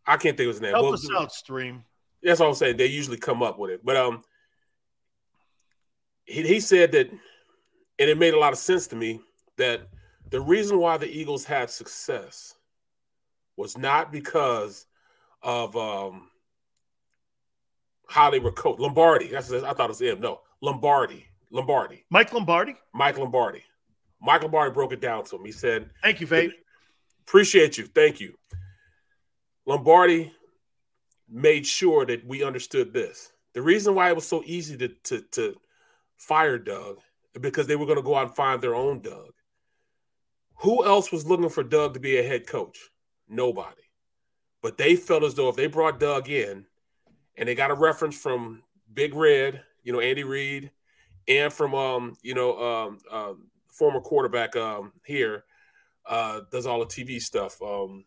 I 0.06 0.18
can't 0.18 0.36
think 0.36 0.48
of 0.48 0.56
his 0.56 0.61
name. 0.61 0.72
Help 0.72 0.84
Well, 0.84 0.94
us 0.94 1.07
out, 1.15 1.31
stream. 1.31 1.84
That's 2.23 2.41
all 2.41 2.49
I'm 2.49 2.56
saying. 2.56 2.77
They 2.77 2.88
usually 2.88 3.18
come 3.18 3.44
up 3.44 3.60
with 3.60 3.72
it, 3.72 3.86
but 3.86 3.95
um, 3.95 4.23
he 6.26 6.45
he 6.48 6.60
said 6.60 6.91
that, 6.94 7.10
and 7.10 8.10
it 8.10 8.18
made 8.18 8.34
a 8.34 8.40
lot 8.40 8.53
of 8.53 8.60
sense 8.60 8.88
to 8.88 8.95
me 8.95 9.22
that 9.57 9.81
the 10.30 10.41
reason 10.41 10.80
why 10.80 10.98
the 10.98 11.10
Eagles 11.10 11.45
had 11.45 11.69
success 11.69 12.56
was 13.56 13.77
not 13.77 14.11
because 14.11 14.86
of 15.44 15.76
um 15.77 16.30
how 18.07 18.30
they 18.30 18.40
were 18.40 18.52
coached. 18.52 18.80
Lombardi. 18.80 19.27
That's 19.27 19.52
I 19.52 19.73
thought 19.73 19.86
it 19.86 19.90
was 19.90 20.02
him. 20.02 20.19
No, 20.19 20.41
Lombardi. 20.61 21.26
Lombardi. 21.52 22.03
Mike 22.10 22.34
Lombardi. 22.34 22.76
Mike 22.94 23.18
Lombardi. 23.18 23.64
Mike 24.22 24.44
Lombardi 24.44 24.74
broke 24.74 24.94
it 24.94 25.02
down 25.02 25.24
to 25.26 25.36
him. 25.36 25.46
He 25.46 25.52
said, 25.52 25.90
Thank 26.04 26.22
you, 26.22 26.28
Vape. 26.28 26.52
Appreciate 27.28 27.78
you. 27.78 27.86
Thank 27.86 28.20
you. 28.20 28.34
Lombardi 29.66 30.34
made 31.30 31.66
sure 31.66 32.06
that 32.06 32.26
we 32.26 32.44
understood 32.44 32.94
this. 32.94 33.32
The 33.54 33.62
reason 33.62 33.96
why 33.96 34.10
it 34.10 34.16
was 34.16 34.28
so 34.28 34.44
easy 34.46 34.78
to 34.78 34.90
to, 35.06 35.22
to 35.32 35.56
fire 36.18 36.58
Doug 36.58 36.98
because 37.40 37.68
they 37.68 37.76
were 37.76 37.86
going 37.86 37.98
to 37.98 38.04
go 38.04 38.16
out 38.16 38.28
and 38.28 38.36
find 38.36 38.62
their 38.62 38.76
own 38.76 39.02
Doug. 39.02 39.32
Who 40.62 40.86
else 40.86 41.12
was 41.12 41.26
looking 41.26 41.50
for 41.50 41.64
Doug 41.64 41.94
to 41.94 42.00
be 42.00 42.18
a 42.18 42.24
head 42.24 42.46
coach? 42.48 42.78
Nobody. 43.30 43.84
But 44.62 44.78
they 44.78 44.96
felt 44.96 45.24
as 45.24 45.36
though 45.36 45.50
if 45.50 45.56
they 45.56 45.68
brought 45.68 46.00
Doug 46.00 46.30
in 46.30 46.66
and 47.38 47.48
they 47.48 47.56
got 47.56 47.72
a 47.72 47.76
reference 47.76 48.18
from 48.18 48.64
Big 48.94 49.16
Red, 49.16 49.62
you 49.84 49.94
know, 49.94 50.02
Andy 50.02 50.24
Reid, 50.24 50.72
and 51.28 51.54
from 51.54 51.74
um, 51.74 52.18
you 52.22 52.34
know, 52.34 52.60
um, 52.60 52.98
um 53.10 53.48
former 53.80 54.01
quarterback 54.01 54.56
um 54.57 54.91
here, 55.06 55.45
uh, 56.06 56.41
does 56.51 56.65
all 56.68 56.80
the 56.80 56.85
TV 56.85 57.19
stuff. 57.22 57.60
Um, 57.61 58.03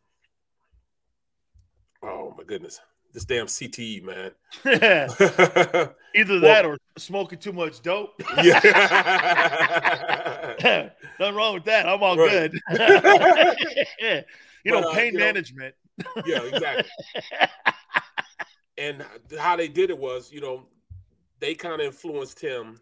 oh 2.02 2.34
my 2.36 2.44
goodness, 2.44 2.78
this 3.12 3.24
damn 3.24 3.46
CTE 3.46 4.02
man. 4.04 4.30
Either 6.14 6.40
that 6.40 6.64
or 6.66 6.76
smoking 6.98 7.38
too 7.38 7.52
much 7.54 7.80
dope. 7.82 8.12
Yeah. 8.42 8.60
Nothing 11.18 11.34
wrong 11.34 11.54
with 11.54 11.64
that. 11.64 11.88
I'm 11.88 12.02
all 12.02 12.16
Right. 12.18 12.52
good. 12.52 14.24
you 14.64 14.72
know, 14.72 14.82
But, 14.82 14.84
uh, 14.84 14.92
pain 14.94 15.14
you 15.14 15.18
know- 15.18 15.24
management. 15.24 15.74
yeah, 16.26 16.42
exactly. 16.42 16.90
and 18.78 19.04
how 19.38 19.56
they 19.56 19.68
did 19.68 19.90
it 19.90 19.98
was, 19.98 20.30
you 20.32 20.40
know, 20.40 20.66
they 21.40 21.54
kind 21.54 21.80
of 21.80 21.86
influenced 21.86 22.40
him 22.40 22.80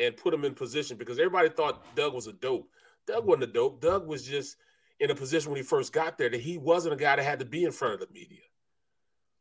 and 0.00 0.16
put 0.16 0.34
him 0.34 0.44
in 0.44 0.54
position 0.54 0.96
because 0.96 1.18
everybody 1.18 1.48
thought 1.48 1.94
Doug 1.94 2.14
was 2.14 2.26
a 2.26 2.32
dope. 2.32 2.68
Doug 3.06 3.26
wasn't 3.26 3.44
a 3.44 3.52
dope. 3.52 3.80
Doug 3.80 4.06
was 4.06 4.24
just 4.24 4.56
in 4.98 5.10
a 5.10 5.14
position 5.14 5.50
when 5.50 5.56
he 5.56 5.62
first 5.62 5.92
got 5.92 6.18
there 6.18 6.28
that 6.28 6.40
he 6.40 6.58
wasn't 6.58 6.94
a 6.94 6.96
guy 6.96 7.16
that 7.16 7.24
had 7.24 7.38
to 7.40 7.44
be 7.44 7.64
in 7.64 7.72
front 7.72 7.94
of 7.94 8.00
the 8.00 8.12
media. 8.12 8.42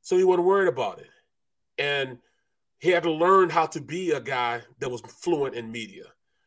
So 0.02 0.18
he 0.18 0.24
wasn't 0.24 0.48
worried 0.48 0.70
about 0.70 1.00
it. 1.00 1.10
And 1.78 2.18
he 2.80 2.90
had 2.90 3.04
to 3.04 3.12
learn 3.12 3.50
how 3.50 3.66
to 3.68 3.82
be 3.82 4.12
a 4.12 4.22
guy 4.22 4.62
that 4.80 4.90
was 4.90 5.02
fluent 5.02 5.56
in 5.56 5.72
media. 5.72 6.06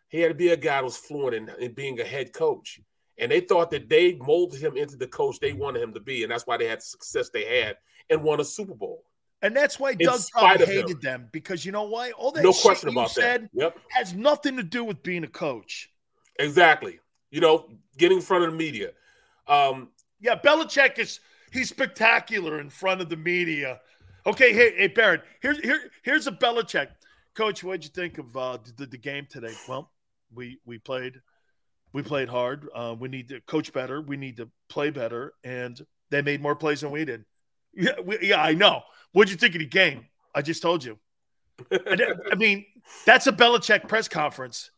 He 0.08 0.20
had 0.20 0.28
to 0.28 0.34
be 0.34 0.48
a 0.48 0.56
guy 0.56 0.76
that 0.76 0.84
was 0.84 0.96
fluent 0.96 1.34
in, 1.34 1.50
in 1.58 1.72
being 1.72 2.00
a 2.00 2.04
head 2.04 2.32
coach. 2.32 2.80
And 3.18 3.30
they 3.30 3.40
thought 3.40 3.70
that 3.70 3.88
they 3.88 4.14
molded 4.14 4.60
him 4.60 4.76
into 4.76 4.96
the 4.96 5.06
coach 5.06 5.38
they 5.38 5.52
wanted 5.52 5.82
him 5.82 5.92
to 5.94 6.00
be. 6.00 6.22
And 6.22 6.32
that's 6.32 6.46
why 6.46 6.56
they 6.56 6.66
had 6.66 6.78
the 6.78 6.84
success 6.84 7.28
they 7.28 7.62
had 7.62 7.76
and 8.10 8.22
won 8.22 8.40
a 8.40 8.44
Super 8.44 8.74
Bowl. 8.74 9.04
And 9.42 9.56
that's 9.56 9.78
why 9.80 9.94
Doug 9.94 10.20
probably 10.32 10.66
hated 10.66 11.02
them 11.02 11.28
because 11.32 11.64
you 11.66 11.72
know 11.72 11.82
why? 11.82 12.12
All 12.12 12.30
that 12.32 12.44
No 12.44 12.52
shit 12.52 12.62
question 12.62 12.88
about 12.90 13.08
that. 13.08 13.14
said 13.14 13.50
Yep. 13.52 13.76
has 13.90 14.14
nothing 14.14 14.56
to 14.56 14.62
do 14.62 14.84
with 14.84 15.02
being 15.02 15.24
a 15.24 15.28
coach. 15.28 15.90
Exactly. 16.38 17.00
You 17.30 17.40
know, 17.40 17.68
getting 17.98 18.18
in 18.18 18.22
front 18.22 18.44
of 18.44 18.52
the 18.52 18.56
media. 18.56 18.92
Um, 19.48 19.90
Yeah, 20.20 20.36
Belichick 20.36 20.98
is 20.98 21.18
he's 21.52 21.68
spectacular 21.68 22.60
in 22.60 22.70
front 22.70 23.00
of 23.00 23.08
the 23.08 23.16
media. 23.16 23.80
Okay, 24.24 24.52
hey, 24.52 24.74
hey 24.76 24.86
Barrett, 24.86 25.22
here's 25.40 25.58
here 25.58 25.90
here's 26.02 26.26
a 26.28 26.32
Belichick. 26.32 26.88
Coach, 27.34 27.64
what'd 27.64 27.82
you 27.82 27.90
think 27.90 28.18
of 28.18 28.36
uh, 28.36 28.58
the, 28.76 28.86
the 28.86 28.98
game 28.98 29.26
today? 29.28 29.52
Well, 29.68 29.90
we 30.32 30.58
we 30.64 30.78
played 30.78 31.20
we 31.92 32.02
played 32.02 32.28
hard. 32.28 32.68
Uh, 32.74 32.94
we 32.98 33.08
need 33.08 33.28
to 33.30 33.40
coach 33.40 33.72
better. 33.72 34.00
We 34.00 34.16
need 34.16 34.36
to 34.36 34.48
play 34.68 34.90
better, 34.90 35.34
and 35.42 35.80
they 36.10 36.22
made 36.22 36.40
more 36.40 36.54
plays 36.54 36.82
than 36.82 36.90
we 36.92 37.04
did. 37.04 37.24
Yeah, 37.74 38.00
we, 38.04 38.18
yeah, 38.20 38.42
I 38.42 38.52
know. 38.52 38.82
What'd 39.12 39.30
you 39.30 39.36
think 39.36 39.54
of 39.54 39.60
the 39.60 39.66
game? 39.66 40.06
I 40.34 40.42
just 40.42 40.62
told 40.62 40.84
you. 40.84 40.98
I, 41.70 42.34
mean, 42.36 42.64
that's 43.04 43.26
a 43.26 43.32
Belichick 43.32 43.88
press 43.88 44.08
conference. 44.08 44.70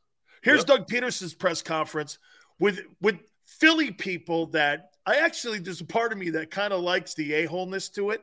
Here's 0.42 0.64
Doug 0.64 0.86
Pederson's 0.86 1.34
press 1.34 1.62
conference 1.62 2.18
with 2.58 2.80
with 3.00 3.16
Philly 3.46 3.90
people 3.90 4.46
that 4.48 4.90
I 5.06 5.16
actually 5.16 5.58
there's 5.58 5.80
a 5.80 5.86
part 5.86 6.12
of 6.12 6.18
me 6.18 6.30
that 6.30 6.50
kind 6.50 6.72
of 6.72 6.82
likes 6.82 7.14
the 7.14 7.32
a-holeness 7.32 7.88
to 7.94 8.10
it. 8.10 8.22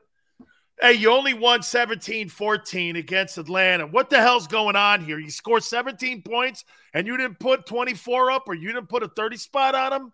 Hey, 0.80 0.94
you 0.94 1.12
only 1.12 1.36
won 1.36 1.60
17-14 1.60 2.98
against 2.98 3.38
Atlanta. 3.38 3.86
What 3.86 4.10
the 4.10 4.18
hell's 4.18 4.48
going 4.48 4.76
on 4.76 5.02
here? 5.02 5.20
You 5.20 5.30
scored 5.30 5.64
17 5.64 6.24
points 6.24 6.66
and 6.96 7.06
you 7.06 7.18
didn't 7.18 7.40
put 7.40 7.68
24 7.68 8.32
up 8.32 8.44
or 8.48 8.56
you 8.56 8.74
didn't 8.74 8.90
put 8.90 9.04
a 9.04 9.08
30 9.08 9.38
spot 9.38 9.76
on 9.76 9.92
them? 9.92 10.14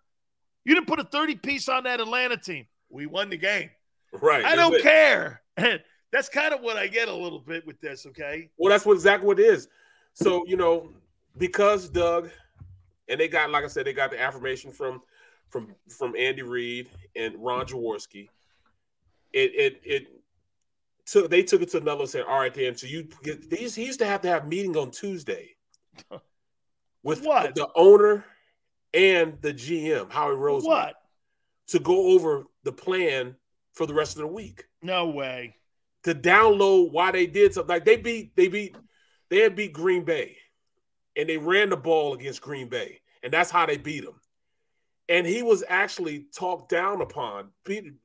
You 0.64 0.74
didn't 0.74 0.86
put 0.86 1.00
a 1.00 1.04
30 1.04 1.36
piece 1.36 1.70
on 1.70 1.84
that 1.84 2.00
Atlanta 2.00 2.36
team. 2.36 2.66
We 2.90 3.06
won 3.06 3.30
the 3.30 3.38
game. 3.38 3.70
right. 4.12 4.44
I 4.44 4.56
don't 4.56 4.74
it. 4.74 4.82
care. 4.82 5.40
That's 6.12 6.28
kind 6.28 6.54
of 6.54 6.60
what 6.62 6.76
I 6.76 6.86
get 6.86 7.08
a 7.08 7.14
little 7.14 7.40
bit 7.40 7.66
with 7.66 7.80
this, 7.80 8.06
okay? 8.06 8.48
Well, 8.56 8.70
that's 8.72 8.86
what 8.86 8.94
exactly 8.94 9.26
what 9.26 9.38
it 9.38 9.44
is. 9.44 9.68
So, 10.14 10.42
you 10.46 10.56
know, 10.56 10.88
because 11.36 11.90
Doug 11.90 12.30
and 13.08 13.20
they 13.20 13.28
got, 13.28 13.50
like 13.50 13.64
I 13.64 13.68
said, 13.68 13.84
they 13.86 13.92
got 13.92 14.10
the 14.10 14.20
affirmation 14.20 14.72
from 14.72 15.02
from 15.50 15.74
from 15.88 16.16
Andy 16.16 16.42
Reid 16.42 16.88
and 17.14 17.34
Ron 17.38 17.66
Jaworski. 17.66 18.28
It 19.34 19.54
it 19.54 19.80
it 19.84 20.06
took 21.04 21.30
they 21.30 21.42
took 21.42 21.60
it 21.60 21.68
to 21.72 21.76
another 21.78 22.00
and 22.02 22.10
said, 22.10 22.24
all 22.26 22.38
right, 22.40 22.54
then. 22.54 22.74
So 22.74 22.86
you 22.86 23.06
get 23.22 23.50
these 23.50 23.74
he 23.74 23.84
used 23.84 23.98
to 23.98 24.06
have 24.06 24.22
to 24.22 24.28
have 24.28 24.48
meeting 24.48 24.76
on 24.78 24.90
Tuesday 24.90 25.56
with 27.02 27.22
What? 27.22 27.54
the 27.54 27.68
owner 27.74 28.24
and 28.94 29.36
the 29.42 29.52
GM, 29.52 30.10
Howie 30.10 30.34
Roseman, 30.34 30.64
What? 30.64 30.94
to 31.68 31.78
go 31.80 32.12
over 32.14 32.44
the 32.64 32.72
plan 32.72 33.36
for 33.78 33.86
the 33.86 33.94
rest 33.94 34.16
of 34.16 34.20
the 34.22 34.26
week. 34.26 34.64
No 34.82 35.08
way. 35.08 35.54
to 36.04 36.14
download 36.14 36.92
why 36.92 37.10
they 37.12 37.26
did 37.26 37.54
something. 37.54 37.74
Like 37.74 37.84
they 37.84 37.96
beat, 37.96 38.34
they 38.36 38.48
beat, 38.48 38.76
they 39.30 39.38
had 39.40 39.56
beat 39.56 39.72
Green 39.72 40.04
Bay, 40.04 40.36
and 41.16 41.28
they 41.28 41.36
ran 41.36 41.70
the 41.70 41.76
ball 41.76 42.14
against 42.14 42.40
Green 42.40 42.68
Bay, 42.68 43.00
and 43.22 43.32
that's 43.32 43.50
how 43.50 43.66
they 43.66 43.76
beat 43.76 44.04
them. 44.04 44.20
And 45.08 45.26
he 45.26 45.42
was 45.42 45.64
actually 45.68 46.26
talked 46.36 46.68
down 46.68 47.00
upon. 47.00 47.50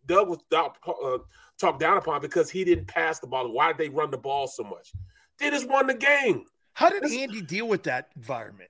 Doug 0.05 0.29
was 0.29 0.39
uh, 0.51 1.17
talked 1.59 1.79
down 1.79 1.97
upon 1.97 2.21
because 2.21 2.49
he 2.49 2.63
didn't 2.63 2.87
pass 2.87 3.19
the 3.19 3.27
ball. 3.27 3.51
Why 3.51 3.73
did 3.73 3.77
they 3.77 3.89
run 3.89 4.09
the 4.11 4.17
ball 4.17 4.47
so 4.47 4.63
much? 4.63 4.93
They 5.37 5.49
just 5.49 5.67
won 5.67 5.87
the 5.87 5.95
game. 5.95 6.45
How 6.73 6.89
did 6.89 7.03
Andy 7.03 7.41
deal 7.41 7.67
with 7.67 7.83
that 7.83 8.09
environment? 8.15 8.69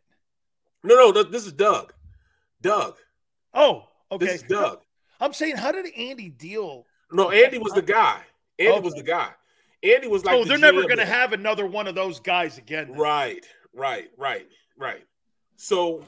No, 0.83 1.11
no, 1.11 1.23
this 1.23 1.45
is 1.45 1.53
Doug. 1.53 1.93
Doug. 2.61 2.95
Oh, 3.53 3.83
okay. 4.11 4.25
This 4.25 4.35
is 4.41 4.43
Doug. 4.43 4.79
I'm 5.19 5.33
saying, 5.33 5.57
how 5.57 5.71
did 5.71 5.85
Andy 5.95 6.29
deal? 6.29 6.85
No, 7.13 7.31
Andy 7.31 7.57
was 7.57 7.73
the 7.73 7.81
guy. 7.81 8.21
Andy 8.59 8.79
was 8.81 8.93
the 8.93 9.03
guy. 9.03 9.29
Andy 9.83 10.07
was 10.07 10.23
like, 10.23 10.35
oh, 10.35 10.43
the 10.43 10.49
they're 10.49 10.57
never 10.57 10.83
going 10.83 10.97
to 10.97 11.05
have 11.05 11.33
another 11.33 11.65
one 11.65 11.87
of 11.87 11.95
those 11.95 12.19
guys 12.19 12.57
again. 12.57 12.89
then. 12.89 12.97
Right, 12.97 13.45
right, 13.73 14.09
right, 14.17 14.47
right. 14.77 15.05
So 15.55 16.03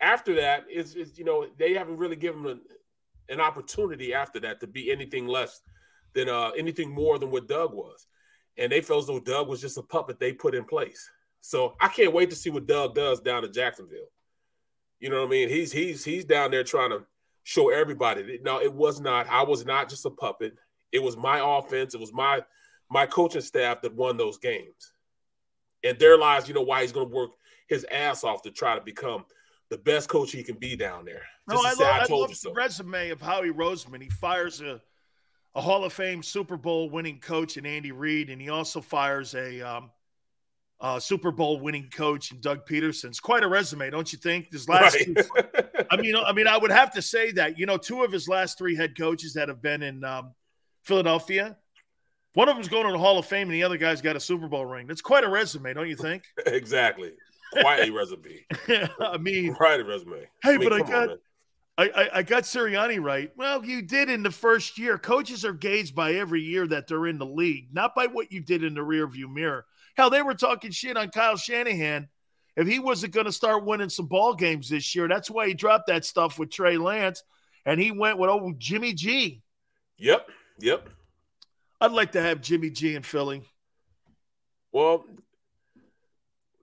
after 0.00 0.34
that 0.36 0.64
is 0.70 0.94
it's, 0.94 1.10
it's 1.10 1.18
you 1.18 1.24
know 1.24 1.46
they 1.58 1.74
haven't 1.74 1.98
really 1.98 2.16
given 2.16 2.46
an, 2.46 2.60
an 3.28 3.40
opportunity 3.40 4.12
after 4.12 4.40
that 4.40 4.60
to 4.60 4.66
be 4.66 4.90
anything 4.90 5.26
less 5.26 5.60
than 6.14 6.28
uh 6.28 6.50
anything 6.50 6.90
more 6.90 7.18
than 7.18 7.30
what 7.30 7.48
Doug 7.48 7.72
was, 7.72 8.06
and 8.58 8.72
they 8.72 8.80
felt 8.80 9.02
as 9.02 9.06
though 9.06 9.20
Doug 9.20 9.48
was 9.48 9.60
just 9.60 9.78
a 9.78 9.82
puppet 9.82 10.18
they 10.18 10.32
put 10.32 10.54
in 10.54 10.64
place. 10.64 11.08
So 11.40 11.74
I 11.80 11.88
can't 11.88 12.12
wait 12.12 12.30
to 12.30 12.36
see 12.36 12.50
what 12.50 12.66
Doug 12.66 12.94
does 12.94 13.20
down 13.20 13.44
in 13.44 13.52
Jacksonville. 13.52 14.10
You 14.98 15.08
know 15.08 15.20
what 15.20 15.28
I 15.28 15.30
mean? 15.30 15.48
He's 15.48 15.72
he's 15.72 16.04
he's 16.04 16.24
down 16.24 16.50
there 16.50 16.64
trying 16.64 16.90
to 16.90 17.04
show 17.42 17.70
everybody. 17.70 18.22
that, 18.22 18.42
No, 18.42 18.60
it 18.60 18.72
was 18.72 19.00
not. 19.00 19.28
I 19.28 19.42
was 19.42 19.64
not 19.64 19.88
just 19.88 20.06
a 20.06 20.10
puppet. 20.10 20.54
It 20.92 21.02
was 21.02 21.16
my 21.16 21.40
offense. 21.58 21.94
It 21.94 22.00
was 22.00 22.12
my 22.12 22.42
my 22.90 23.06
coaching 23.06 23.40
staff 23.40 23.82
that 23.82 23.94
won 23.94 24.16
those 24.16 24.38
games. 24.38 24.92
And 25.84 25.98
there 25.98 26.18
lies, 26.18 26.48
you 26.48 26.54
know, 26.54 26.62
why 26.62 26.82
he's 26.82 26.92
going 26.92 27.08
to 27.08 27.14
work 27.14 27.30
his 27.68 27.86
ass 27.90 28.24
off 28.24 28.42
to 28.42 28.50
try 28.50 28.74
to 28.74 28.80
become 28.84 29.24
the 29.70 29.78
best 29.78 30.08
coach 30.08 30.32
he 30.32 30.42
can 30.42 30.56
be 30.56 30.74
down 30.74 31.04
there. 31.04 31.22
No, 31.48 31.54
Just 31.62 31.66
I, 31.66 31.72
say, 31.74 31.84
love, 31.84 31.92
I 32.10 32.14
I 32.14 32.16
love 32.18 32.28
the 32.30 32.34
so. 32.34 32.52
resume 32.52 33.10
of 33.10 33.20
Howie 33.20 33.50
Roseman. 33.52 34.02
He 34.02 34.10
fires 34.10 34.60
a, 34.60 34.80
a 35.54 35.60
Hall 35.60 35.84
of 35.84 35.92
Fame 35.92 36.22
Super 36.24 36.56
Bowl 36.56 36.90
winning 36.90 37.20
coach 37.20 37.56
in 37.56 37.64
Andy 37.64 37.92
Reid, 37.92 38.28
and 38.28 38.42
he 38.42 38.48
also 38.50 38.80
fires 38.80 39.34
a 39.36 39.60
um, 39.60 39.90
uh, 40.80 40.98
Super 40.98 41.30
Bowl 41.30 41.60
winning 41.60 41.88
coach 41.94 42.32
in 42.32 42.40
Doug 42.40 42.66
Pederson. 42.66 43.06
It's 43.06 43.20
quite 43.20 43.44
a 43.44 43.48
resume, 43.48 43.88
don't 43.90 44.12
you 44.12 44.18
think? 44.18 44.50
His 44.50 44.68
last, 44.68 44.96
Right. 44.96 45.06
two, 45.06 45.14
I 45.90 45.96
mean, 45.96 46.14
I 46.16 46.32
mean, 46.32 46.46
I 46.46 46.56
would 46.56 46.70
have 46.70 46.92
to 46.92 47.02
say 47.02 47.32
that 47.32 47.58
you 47.58 47.66
know, 47.66 47.76
two 47.76 48.02
of 48.04 48.12
his 48.12 48.28
last 48.28 48.56
three 48.56 48.76
head 48.76 48.96
coaches 48.96 49.34
that 49.34 49.48
have 49.48 49.60
been 49.60 49.82
in 49.82 50.04
um, 50.04 50.34
Philadelphia. 50.84 51.56
One 52.34 52.48
of 52.48 52.54
them's 52.54 52.68
going 52.68 52.86
to 52.86 52.92
the 52.92 52.98
Hall 52.98 53.18
of 53.18 53.26
Fame, 53.26 53.48
and 53.48 53.54
the 53.54 53.64
other 53.64 53.76
guy's 53.76 54.00
got 54.00 54.14
a 54.14 54.20
Super 54.20 54.46
Bowl 54.46 54.64
ring. 54.64 54.86
That's 54.86 55.00
quite 55.00 55.24
a 55.24 55.28
resume, 55.28 55.74
don't 55.74 55.88
you 55.88 55.96
think? 55.96 56.22
exactly. 56.46 57.12
Quite 57.60 57.88
a 57.88 57.90
resume. 57.90 58.46
I 59.00 59.18
mean, 59.18 59.52
Quite 59.54 59.80
a 59.80 59.84
resume. 59.84 60.28
Hey, 60.40 60.56
mean, 60.56 60.68
but 60.68 60.72
I 60.72 60.80
on, 60.80 60.86
got. 60.88 61.18
I, 61.76 61.88
I 61.88 62.08
I 62.18 62.22
got 62.22 62.44
Sirianni 62.44 63.02
right. 63.02 63.32
Well, 63.36 63.64
you 63.64 63.82
did 63.82 64.08
in 64.08 64.22
the 64.22 64.30
first 64.30 64.78
year. 64.78 64.96
Coaches 64.98 65.44
are 65.44 65.52
gauged 65.52 65.94
by 65.94 66.14
every 66.14 66.42
year 66.42 66.68
that 66.68 66.86
they're 66.86 67.06
in 67.06 67.18
the 67.18 67.26
league, 67.26 67.68
not 67.72 67.96
by 67.96 68.06
what 68.06 68.30
you 68.30 68.40
did 68.40 68.62
in 68.62 68.74
the 68.74 68.80
rearview 68.80 69.32
mirror. 69.32 69.64
Hell, 69.96 70.10
they 70.10 70.22
were 70.22 70.34
talking 70.34 70.70
shit 70.70 70.96
on 70.96 71.08
Kyle 71.08 71.36
Shanahan. 71.36 72.08
If 72.56 72.66
he 72.66 72.78
wasn't 72.78 73.14
going 73.14 73.26
to 73.26 73.32
start 73.32 73.64
winning 73.64 73.88
some 73.88 74.06
ball 74.06 74.34
games 74.34 74.68
this 74.68 74.94
year, 74.94 75.08
that's 75.08 75.30
why 75.30 75.46
he 75.48 75.54
dropped 75.54 75.86
that 75.86 76.04
stuff 76.04 76.38
with 76.38 76.50
Trey 76.50 76.76
Lance, 76.76 77.22
and 77.64 77.80
he 77.80 77.90
went 77.92 78.18
with 78.18 78.30
oh 78.30 78.52
Jimmy 78.58 78.92
G. 78.92 79.42
Yep. 79.98 80.28
Yep. 80.60 80.88
I'd 81.80 81.92
like 81.92 82.12
to 82.12 82.20
have 82.22 82.40
Jimmy 82.40 82.70
G 82.70 82.94
in 82.94 83.02
Philly. 83.02 83.42
Well, 84.72 85.04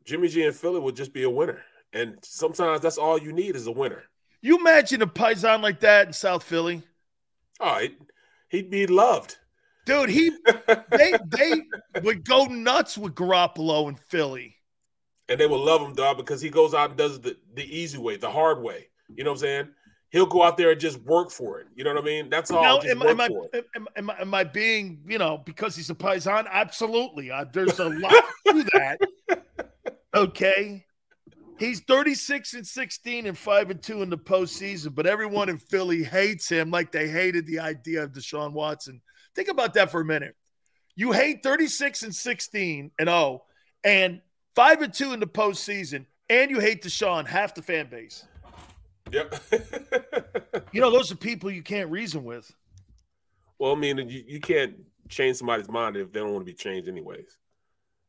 Jimmy 0.05 0.27
G 0.27 0.45
and 0.45 0.55
Philly 0.55 0.79
would 0.79 0.95
just 0.95 1.13
be 1.13 1.23
a 1.23 1.29
winner. 1.29 1.61
And 1.93 2.17
sometimes 2.21 2.81
that's 2.81 2.97
all 2.97 3.17
you 3.17 3.31
need 3.33 3.55
is 3.55 3.67
a 3.67 3.71
winner. 3.71 4.03
You 4.41 4.59
imagine 4.59 5.01
a 5.01 5.07
paisan 5.07 5.61
like 5.61 5.79
that 5.79 6.07
in 6.07 6.13
South 6.13 6.43
Philly, 6.43 6.83
All 7.59 7.73
right. 7.73 7.97
He'd 8.49 8.69
be 8.69 8.85
loved. 8.87 9.37
dude. 9.85 10.09
He 10.09 10.29
they 10.91 11.13
they 11.25 11.53
would 12.03 12.23
go 12.23 12.45
nuts 12.45 12.97
with 12.97 13.15
Garoppolo 13.15 13.89
in 13.89 13.95
Philly. 13.95 14.56
And 15.29 15.39
they 15.39 15.45
will 15.45 15.63
love 15.63 15.81
him, 15.81 15.93
dog, 15.93 16.17
because 16.17 16.41
he 16.41 16.49
goes 16.49 16.73
out 16.73 16.89
and 16.89 16.97
does 16.97 17.19
the, 17.19 17.37
the 17.53 17.63
easy 17.63 17.97
way, 17.97 18.15
the 18.15 18.29
hard 18.29 18.61
way. 18.61 18.87
You 19.13 19.23
know 19.23 19.31
what 19.31 19.37
I'm 19.37 19.41
saying? 19.41 19.67
He'll 20.09 20.25
go 20.25 20.41
out 20.41 20.55
there 20.55 20.71
and 20.71 20.79
just 20.79 21.01
work 21.01 21.31
for 21.31 21.59
it. 21.59 21.67
You 21.75 21.83
know 21.83 21.93
what 21.93 22.01
I 22.01 22.05
mean? 22.05 22.29
That's 22.29 22.49
all. 22.49 22.63
Now, 22.63 22.79
am, 22.79 23.01
am, 23.01 23.19
I, 23.19 23.25
am, 23.75 23.87
am, 23.97 24.09
I- 24.09 24.21
am 24.21 24.33
I 24.33 24.45
being, 24.45 25.01
you 25.05 25.17
know, 25.17 25.41
because 25.45 25.75
he's 25.75 25.89
a 25.89 25.95
paisan? 25.95 26.47
Absolutely. 26.49 27.29
Uh, 27.29 27.45
there's 27.51 27.79
a 27.79 27.89
lot 27.89 28.23
to 28.47 28.63
that. 28.73 28.97
Okay. 30.15 30.85
He's 31.59 31.81
36 31.81 32.53
and 32.53 32.65
16 32.65 33.25
and 33.25 33.37
5 33.37 33.69
and 33.71 33.81
2 33.81 34.03
in 34.03 34.09
the 34.09 34.17
postseason, 34.17 34.93
but 34.93 35.07
everyone 35.07 35.49
in 35.49 35.57
Philly 35.57 36.03
hates 36.03 36.47
him 36.47 36.69
like 36.69 36.91
they 36.91 37.07
hated 37.07 37.47
the 37.47 37.59
idea 37.59 38.03
of 38.03 38.11
Deshaun 38.11 38.53
Watson. 38.53 39.01
Think 39.35 39.49
about 39.49 39.73
that 39.73 39.91
for 39.91 40.01
a 40.01 40.05
minute. 40.05 40.35
You 40.95 41.11
hate 41.11 41.43
36 41.43 42.03
and 42.03 42.15
16 42.15 42.91
and 42.97 43.09
0 43.09 43.43
and 43.83 44.21
5 44.57 44.81
and 44.81 44.91
2 44.91 45.13
in 45.13 45.19
the 45.19 45.27
postseason, 45.27 46.07
and 46.31 46.49
you 46.49 46.59
hate 46.59 46.81
Deshaun, 46.81 47.27
half 47.27 47.53
the 47.53 47.61
fan 47.61 47.89
base. 47.91 48.25
Yep. 49.11 49.35
You 50.73 50.81
know, 50.81 50.91
those 50.91 51.11
are 51.11 51.15
people 51.15 51.49
you 51.49 51.61
can't 51.61 51.89
reason 51.89 52.23
with. 52.23 52.51
Well, 53.57 53.71
I 53.71 53.75
mean, 53.75 53.97
you, 54.09 54.23
you 54.27 54.39
can't 54.39 54.75
change 55.09 55.37
somebody's 55.37 55.69
mind 55.69 55.95
if 55.95 56.11
they 56.11 56.19
don't 56.19 56.33
want 56.33 56.41
to 56.41 56.51
be 56.51 56.55
changed, 56.55 56.89
anyways. 56.89 57.37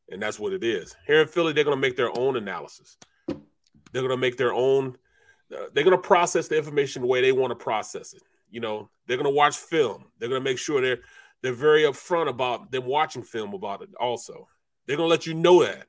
And 0.09 0.21
that's 0.21 0.39
what 0.39 0.51
it 0.51 0.63
is. 0.63 0.95
Here 1.07 1.21
in 1.21 1.27
Philly, 1.27 1.53
they're 1.53 1.63
going 1.63 1.77
to 1.77 1.81
make 1.81 1.95
their 1.95 2.15
own 2.17 2.35
analysis. 2.35 2.97
They're 3.27 4.01
going 4.01 4.09
to 4.09 4.17
make 4.17 4.37
their 4.37 4.53
own. 4.53 4.97
Uh, 5.53 5.67
they're 5.73 5.83
going 5.83 5.95
to 5.95 6.01
process 6.01 6.47
the 6.47 6.57
information 6.57 7.03
the 7.03 7.07
way 7.07 7.21
they 7.21 7.31
want 7.31 7.51
to 7.51 7.55
process 7.55 8.13
it. 8.13 8.23
You 8.49 8.59
know, 8.59 8.89
they're 9.07 9.17
going 9.17 9.31
to 9.31 9.35
watch 9.35 9.55
film. 9.55 10.05
They're 10.17 10.29
going 10.29 10.41
to 10.41 10.49
make 10.49 10.57
sure 10.57 10.81
they're 10.81 10.99
they're 11.41 11.53
very 11.53 11.83
upfront 11.83 12.27
about 12.27 12.71
them 12.71 12.85
watching 12.85 13.23
film 13.23 13.53
about 13.53 13.83
it. 13.83 13.89
Also, 13.99 14.47
they're 14.85 14.97
going 14.97 15.07
to 15.07 15.11
let 15.11 15.27
you 15.27 15.33
know 15.35 15.63
that. 15.63 15.87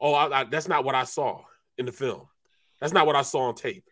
Oh, 0.00 0.12
I, 0.14 0.40
I, 0.40 0.44
that's 0.44 0.68
not 0.68 0.84
what 0.84 0.94
I 0.94 1.04
saw 1.04 1.42
in 1.78 1.86
the 1.86 1.92
film. 1.92 2.22
That's 2.80 2.92
not 2.92 3.06
what 3.06 3.16
I 3.16 3.22
saw 3.22 3.48
on 3.48 3.54
tape. 3.54 3.84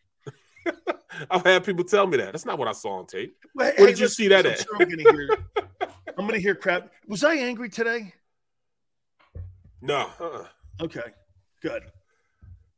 I've 1.31 1.45
had 1.45 1.65
people 1.65 1.85
tell 1.85 2.07
me 2.07 2.17
that. 2.19 2.33
That's 2.33 2.45
not 2.45 2.59
what 2.59 2.69
I 2.69 2.73
saw 2.73 2.99
on 2.99 3.07
tape. 3.07 3.37
Well, 3.55 3.67
Where 3.77 3.87
hey, 3.87 3.93
did 3.93 3.99
you 4.01 4.09
see 4.09 4.29
that 4.29 4.45
I'm 4.47 4.53
at? 4.53 4.59
sure 4.59 4.77
I'm 4.81 4.89
gonna 4.89 5.11
hear. 5.11 5.29
I'm 6.19 6.27
gonna 6.27 6.39
hear 6.39 6.55
crap. 6.55 6.91
Was 7.09 7.25
I 7.25 7.35
angry 7.37 7.69
today? 7.69 8.13
No. 9.81 10.11
Uh-uh. 10.21 10.47
Okay, 10.83 11.03
good. 11.63 11.85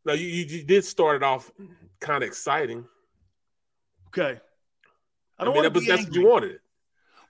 No, 0.05 0.13
you, 0.13 0.27
you, 0.27 0.45
you 0.45 0.63
did 0.65 0.85
start 0.85 1.17
it 1.17 1.23
off 1.23 1.51
kind 2.01 2.23
of 2.23 2.29
exciting. 2.29 2.85
Okay. 4.09 4.41
I 5.39 5.43
I, 5.43 5.45
don't 5.45 5.55
mean, 5.55 5.63
want 5.65 5.75
to 5.75 5.81
be 5.81 5.87
that's 5.87 6.05
angry. 6.05 6.23
what 6.23 6.27
you 6.27 6.31
wanted. 6.31 6.59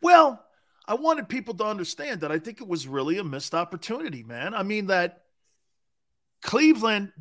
Well, 0.02 0.44
I 0.86 0.94
wanted 0.94 1.28
people 1.28 1.54
to 1.54 1.64
understand 1.64 2.20
that 2.20 2.30
I 2.30 2.38
think 2.38 2.60
it 2.60 2.68
was 2.68 2.86
really 2.86 3.18
a 3.18 3.24
missed 3.24 3.54
opportunity, 3.54 4.22
man. 4.22 4.54
I 4.54 4.62
mean 4.62 4.86
that 4.86 5.22
Cleveland. 6.42 7.12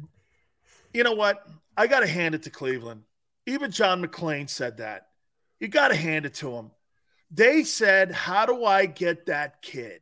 You 0.93 1.03
know 1.03 1.13
what? 1.13 1.45
I 1.77 1.87
got 1.87 2.01
to 2.01 2.07
hand 2.07 2.35
it 2.35 2.43
to 2.43 2.49
Cleveland. 2.49 3.03
Even 3.45 3.71
John 3.71 4.03
McClain 4.03 4.49
said 4.49 4.77
that. 4.77 5.07
You 5.59 5.67
got 5.67 5.89
to 5.89 5.95
hand 5.95 6.25
it 6.25 6.35
to 6.35 6.51
him. 6.51 6.71
They 7.31 7.63
said, 7.63 8.11
"How 8.11 8.45
do 8.45 8.65
I 8.65 8.85
get 8.85 9.25
that 9.25 9.61
kid 9.61 10.01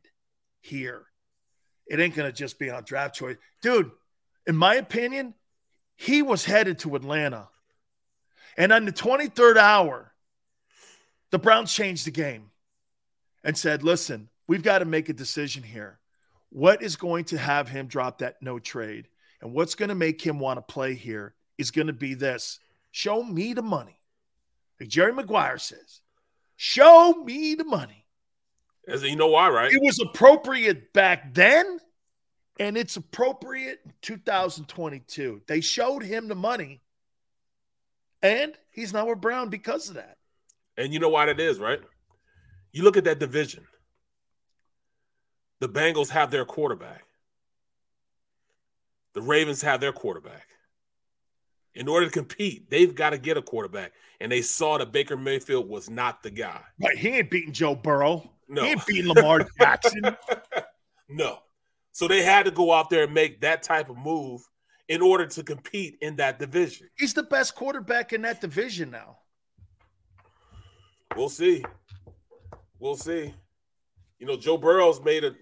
here?" 0.60 1.06
It 1.86 2.00
ain't 2.00 2.14
gonna 2.14 2.32
just 2.32 2.58
be 2.58 2.70
on 2.70 2.84
draft 2.84 3.14
choice, 3.14 3.36
dude. 3.60 3.90
In 4.46 4.56
my 4.56 4.74
opinion, 4.74 5.34
he 5.96 6.22
was 6.22 6.44
headed 6.44 6.78
to 6.80 6.96
Atlanta, 6.96 7.48
and 8.56 8.72
on 8.72 8.84
the 8.84 8.92
twenty 8.92 9.28
third 9.28 9.58
hour, 9.58 10.12
the 11.30 11.38
Browns 11.38 11.72
changed 11.72 12.06
the 12.06 12.10
game 12.10 12.50
and 13.42 13.56
said, 13.56 13.82
"Listen, 13.82 14.28
we've 14.46 14.62
got 14.62 14.78
to 14.78 14.84
make 14.84 15.08
a 15.08 15.14
decision 15.14 15.62
here. 15.62 15.98
What 16.54 16.84
is 16.84 16.94
going 16.94 17.24
to 17.24 17.36
have 17.36 17.68
him 17.68 17.88
drop 17.88 18.18
that 18.18 18.40
no 18.40 18.60
trade, 18.60 19.08
and 19.40 19.52
what's 19.52 19.74
going 19.74 19.88
to 19.88 19.96
make 19.96 20.22
him 20.24 20.38
want 20.38 20.56
to 20.56 20.72
play 20.72 20.94
here 20.94 21.34
is 21.58 21.72
going 21.72 21.88
to 21.88 21.92
be 21.92 22.14
this: 22.14 22.60
show 22.92 23.24
me 23.24 23.54
the 23.54 23.62
money." 23.62 23.98
Like 24.78 24.88
Jerry 24.88 25.12
Maguire 25.12 25.58
says, 25.58 26.00
"Show 26.54 27.24
me 27.24 27.56
the 27.56 27.64
money." 27.64 28.06
As 28.86 29.02
you 29.02 29.16
know 29.16 29.26
why, 29.26 29.50
right? 29.50 29.72
It 29.72 29.82
was 29.82 29.98
appropriate 29.98 30.92
back 30.92 31.34
then, 31.34 31.80
and 32.60 32.76
it's 32.76 32.94
appropriate 32.94 33.80
in 33.84 33.92
2022. 34.02 35.42
They 35.48 35.60
showed 35.60 36.04
him 36.04 36.28
the 36.28 36.36
money, 36.36 36.82
and 38.22 38.56
he's 38.70 38.92
now 38.92 39.08
with 39.08 39.20
Brown 39.20 39.48
because 39.48 39.88
of 39.88 39.96
that. 39.96 40.18
And 40.76 40.92
you 40.92 41.00
know 41.00 41.08
why 41.08 41.26
that 41.26 41.40
is, 41.40 41.58
right? 41.58 41.80
You 42.70 42.84
look 42.84 42.96
at 42.96 43.02
that 43.06 43.18
division. 43.18 43.66
The 45.64 45.70
Bengals 45.70 46.10
have 46.10 46.30
their 46.30 46.44
quarterback. 46.44 47.06
The 49.14 49.22
Ravens 49.22 49.62
have 49.62 49.80
their 49.80 49.92
quarterback. 49.92 50.46
In 51.74 51.88
order 51.88 52.04
to 52.04 52.12
compete, 52.12 52.68
they've 52.68 52.94
got 52.94 53.10
to 53.10 53.18
get 53.18 53.38
a 53.38 53.42
quarterback. 53.42 53.92
And 54.20 54.30
they 54.30 54.42
saw 54.42 54.76
that 54.76 54.92
Baker 54.92 55.16
Mayfield 55.16 55.66
was 55.66 55.88
not 55.88 56.22
the 56.22 56.28
guy. 56.28 56.60
Right? 56.78 56.98
He 56.98 57.08
ain't 57.08 57.30
beating 57.30 57.54
Joe 57.54 57.74
Burrow. 57.74 58.30
No. 58.46 58.62
He 58.62 58.72
ain't 58.72 58.86
beating 58.86 59.10
Lamar 59.10 59.48
Jackson. 59.58 60.02
No. 61.08 61.38
So 61.92 62.08
they 62.08 62.22
had 62.22 62.44
to 62.44 62.50
go 62.50 62.70
out 62.70 62.90
there 62.90 63.04
and 63.04 63.14
make 63.14 63.40
that 63.40 63.62
type 63.62 63.88
of 63.88 63.96
move 63.96 64.46
in 64.90 65.00
order 65.00 65.24
to 65.24 65.42
compete 65.42 65.96
in 66.02 66.16
that 66.16 66.38
division. 66.38 66.90
He's 66.98 67.14
the 67.14 67.22
best 67.22 67.54
quarterback 67.54 68.12
in 68.12 68.20
that 68.20 68.42
division 68.42 68.90
now. 68.90 69.16
We'll 71.16 71.30
see. 71.30 71.64
We'll 72.78 72.96
see. 72.96 73.32
You 74.24 74.26
know, 74.30 74.36
Joe 74.38 74.56
Burrow's 74.56 75.02
made 75.02 75.22
a 75.22 75.34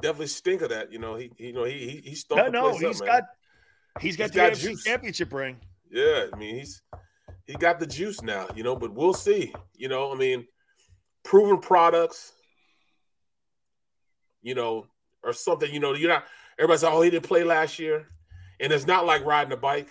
definitely 0.00 0.26
stink 0.28 0.62
of 0.62 0.70
that. 0.70 0.92
You 0.92 0.98
know, 0.98 1.16
he, 1.16 1.30
he 1.36 1.46
you 1.48 1.52
know 1.52 1.64
he 1.64 1.78
he, 2.02 2.10
he 2.10 2.16
No, 2.30 2.48
no, 2.48 2.68
up, 2.70 2.76
he's 2.80 3.00
man. 3.00 3.08
got 3.08 3.24
he's 4.00 4.16
got 4.16 4.24
He's 4.24 4.32
the 4.32 4.36
got 4.38 4.52
AFC 4.52 4.60
juice. 4.60 4.84
championship 4.84 5.32
ring. 5.32 5.56
Yeah, 5.90 6.26
I 6.32 6.36
mean 6.36 6.56
he's 6.56 6.82
he 7.46 7.54
got 7.54 7.80
the 7.80 7.86
juice 7.86 8.22
now, 8.22 8.46
you 8.54 8.62
know, 8.62 8.76
but 8.76 8.92
we'll 8.92 9.14
see. 9.14 9.54
You 9.74 9.88
know, 9.88 10.12
I 10.12 10.14
mean, 10.16 10.46
proven 11.24 11.58
products, 11.60 12.32
you 14.42 14.54
know, 14.54 14.86
or 15.22 15.32
something, 15.32 15.72
you 15.72 15.80
know, 15.80 15.94
you're 15.94 16.10
not 16.10 16.24
everybody's 16.58 16.82
like, 16.82 16.92
oh, 16.92 17.02
he 17.02 17.10
didn't 17.10 17.24
play 17.26 17.44
last 17.44 17.78
year. 17.78 18.06
And 18.60 18.72
it's 18.72 18.86
not 18.86 19.06
like 19.06 19.24
riding 19.24 19.52
a 19.52 19.56
bike, 19.56 19.88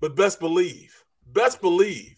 but 0.00 0.16
best 0.16 0.40
believe, 0.40 1.04
best 1.26 1.60
believe 1.60 2.14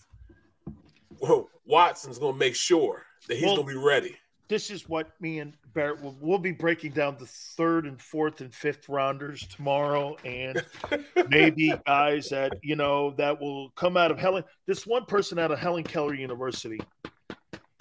well, 1.20 1.50
Watson's 1.66 2.18
gonna 2.18 2.36
make 2.36 2.54
sure 2.54 3.04
that 3.28 3.34
he's 3.36 3.44
Well- 3.44 3.56
gonna 3.56 3.68
be 3.68 3.74
ready. 3.76 4.16
This 4.48 4.70
is 4.70 4.88
what 4.88 5.08
me 5.20 5.38
and 5.38 5.52
Barrett 5.74 6.02
will 6.02 6.16
we'll 6.20 6.38
be 6.38 6.52
breaking 6.52 6.92
down 6.92 7.16
the 7.18 7.26
third 7.26 7.86
and 7.86 8.00
fourth 8.00 8.40
and 8.40 8.52
fifth 8.52 8.88
rounders 8.88 9.46
tomorrow, 9.46 10.16
and 10.24 10.62
maybe 11.28 11.72
guys 11.86 12.28
that 12.30 12.52
you 12.62 12.76
know 12.76 13.12
that 13.18 13.40
will 13.40 13.70
come 13.70 13.96
out 13.96 14.10
of 14.10 14.18
Helen. 14.18 14.44
This 14.66 14.86
one 14.86 15.04
person 15.04 15.38
out 15.38 15.50
of 15.50 15.58
Helen 15.58 15.84
Keller 15.84 16.14
University. 16.14 16.80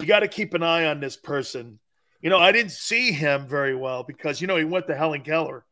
You 0.00 0.06
got 0.06 0.20
to 0.20 0.28
keep 0.28 0.54
an 0.54 0.62
eye 0.62 0.86
on 0.86 1.00
this 1.00 1.16
person. 1.16 1.78
You 2.22 2.30
know, 2.30 2.38
I 2.38 2.52
didn't 2.52 2.72
see 2.72 3.12
him 3.12 3.48
very 3.48 3.74
well 3.74 4.04
because 4.04 4.40
you 4.40 4.46
know 4.46 4.56
he 4.56 4.64
went 4.64 4.86
to 4.88 4.96
Helen 4.96 5.22
Keller. 5.22 5.64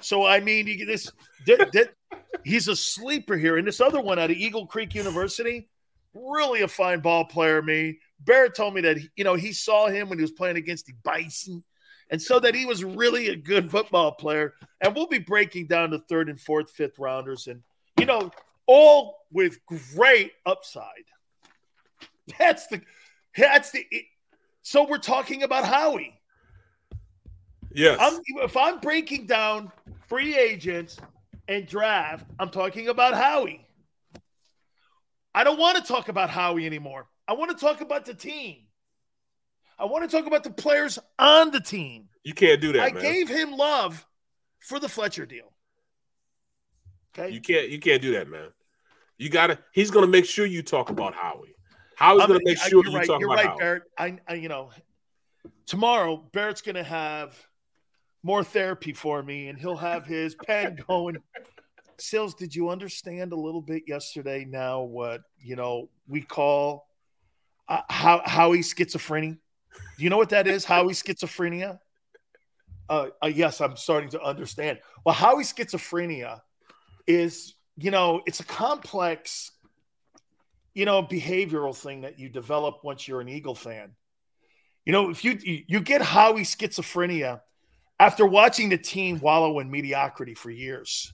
So 0.00 0.26
I 0.26 0.40
mean, 0.40 0.66
you, 0.66 0.84
this, 0.84 1.10
thi- 1.46 1.64
thi- 1.72 2.18
he's 2.44 2.68
a 2.68 2.76
sleeper 2.76 3.36
here. 3.36 3.56
And 3.56 3.66
this 3.66 3.80
other 3.80 4.00
one 4.00 4.18
out 4.18 4.30
of 4.30 4.36
Eagle 4.36 4.66
Creek 4.66 4.94
University, 4.94 5.68
really 6.14 6.62
a 6.62 6.68
fine 6.68 7.00
ball 7.00 7.24
player. 7.24 7.62
Me, 7.62 7.98
Barrett 8.24 8.54
told 8.54 8.74
me 8.74 8.80
that 8.82 8.98
you 9.16 9.24
know 9.24 9.34
he 9.34 9.52
saw 9.52 9.88
him 9.88 10.08
when 10.08 10.18
he 10.18 10.22
was 10.22 10.32
playing 10.32 10.56
against 10.56 10.86
the 10.86 10.94
Bison, 11.02 11.62
and 12.10 12.20
so 12.20 12.38
that 12.40 12.54
he 12.54 12.66
was 12.66 12.84
really 12.84 13.28
a 13.28 13.36
good 13.36 13.70
football 13.70 14.12
player. 14.12 14.54
And 14.80 14.94
we'll 14.94 15.06
be 15.06 15.18
breaking 15.18 15.66
down 15.66 15.90
the 15.90 15.98
third 15.98 16.28
and 16.28 16.40
fourth, 16.40 16.70
fifth 16.70 16.98
rounders, 16.98 17.46
and 17.46 17.62
you 17.98 18.06
know, 18.06 18.30
all 18.66 19.26
with 19.32 19.58
great 19.94 20.32
upside. 20.46 20.86
That's 22.38 22.66
the 22.68 22.80
that's 23.36 23.72
the 23.72 23.84
so 24.62 24.86
we're 24.88 24.98
talking 24.98 25.42
about 25.42 25.64
Howie. 25.64 26.18
Yes. 27.74 27.98
I'm, 28.00 28.20
if 28.44 28.56
I'm 28.56 28.78
breaking 28.80 29.26
down 29.26 29.72
free 30.06 30.36
agents 30.38 30.98
and 31.48 31.66
draft, 31.66 32.26
I'm 32.38 32.50
talking 32.50 32.88
about 32.88 33.14
Howie. 33.14 33.66
I 35.34 35.44
don't 35.44 35.58
want 35.58 35.78
to 35.78 35.82
talk 35.82 36.08
about 36.08 36.30
Howie 36.30 36.66
anymore. 36.66 37.06
I 37.32 37.34
want 37.34 37.50
to 37.50 37.56
talk 37.56 37.80
about 37.80 38.04
the 38.04 38.12
team. 38.12 38.56
I 39.78 39.86
want 39.86 40.08
to 40.08 40.14
talk 40.14 40.26
about 40.26 40.44
the 40.44 40.50
players 40.50 40.98
on 41.18 41.50
the 41.50 41.60
team. 41.60 42.10
You 42.24 42.34
can't 42.34 42.60
do 42.60 42.74
that. 42.74 42.82
I 42.82 42.92
man. 42.92 43.00
gave 43.00 43.26
him 43.26 43.52
love 43.52 44.06
for 44.58 44.78
the 44.78 44.86
Fletcher 44.86 45.24
deal. 45.24 45.50
Okay. 47.18 47.32
You 47.32 47.40
can't 47.40 47.70
you 47.70 47.78
can't 47.78 48.02
do 48.02 48.12
that, 48.12 48.28
man. 48.28 48.48
You 49.16 49.30
gotta 49.30 49.58
he's 49.72 49.90
gonna 49.90 50.08
make 50.08 50.26
sure 50.26 50.44
you 50.44 50.62
talk 50.62 50.90
about 50.90 51.14
Howie. 51.14 51.56
Howie's 51.96 52.20
I'm- 52.20 52.28
gonna 52.28 52.40
make 52.44 52.58
sure 52.58 52.82
you're 52.84 52.92
you 52.92 52.98
right, 52.98 53.06
talk 53.06 53.18
You're 53.20 53.32
about 53.32 53.38
right, 53.38 53.48
Howie. 53.48 53.58
Barrett. 53.58 53.82
I, 53.96 54.18
I, 54.28 54.34
you 54.34 54.50
know, 54.50 54.70
tomorrow 55.64 56.18
Barrett's 56.34 56.60
gonna 56.60 56.84
have 56.84 57.34
more 58.22 58.44
therapy 58.44 58.92
for 58.92 59.22
me, 59.22 59.48
and 59.48 59.58
he'll 59.58 59.76
have 59.76 60.04
his 60.04 60.34
pen 60.34 60.76
going. 60.86 61.16
Sills, 61.98 62.34
did 62.34 62.54
you 62.54 62.68
understand 62.68 63.32
a 63.32 63.36
little 63.36 63.62
bit 63.62 63.84
yesterday? 63.86 64.44
Now, 64.44 64.82
what 64.82 65.22
you 65.40 65.56
know 65.56 65.88
we 66.06 66.20
call 66.20 66.88
uh, 67.72 67.82
how 67.88 68.22
Howie 68.24 68.58
schizophrenia? 68.58 69.38
Do 69.96 70.04
you 70.04 70.10
know 70.10 70.18
what 70.18 70.30
that 70.30 70.46
is? 70.46 70.64
Howie 70.64 70.92
schizophrenia? 70.92 71.78
Uh, 72.88 73.08
uh, 73.22 73.26
yes, 73.26 73.60
I'm 73.60 73.76
starting 73.76 74.10
to 74.10 74.22
understand. 74.22 74.78
Well, 75.04 75.14
Howie 75.14 75.44
schizophrenia 75.44 76.40
is, 77.06 77.54
you 77.76 77.90
know, 77.90 78.22
it's 78.26 78.40
a 78.40 78.44
complex 78.44 79.52
you 80.74 80.84
know, 80.84 81.02
behavioral 81.02 81.76
thing 81.76 82.02
that 82.02 82.18
you 82.18 82.28
develop 82.28 82.82
once 82.82 83.06
you're 83.06 83.20
an 83.20 83.28
Eagle 83.28 83.54
fan. 83.54 83.92
You 84.84 84.92
know, 84.92 85.10
if 85.10 85.24
you 85.24 85.38
you 85.42 85.80
get 85.80 86.02
Howie 86.02 86.42
schizophrenia 86.42 87.40
after 88.00 88.26
watching 88.26 88.68
the 88.68 88.78
team 88.78 89.20
wallow 89.20 89.60
in 89.60 89.70
mediocrity 89.70 90.34
for 90.34 90.50
years, 90.50 91.12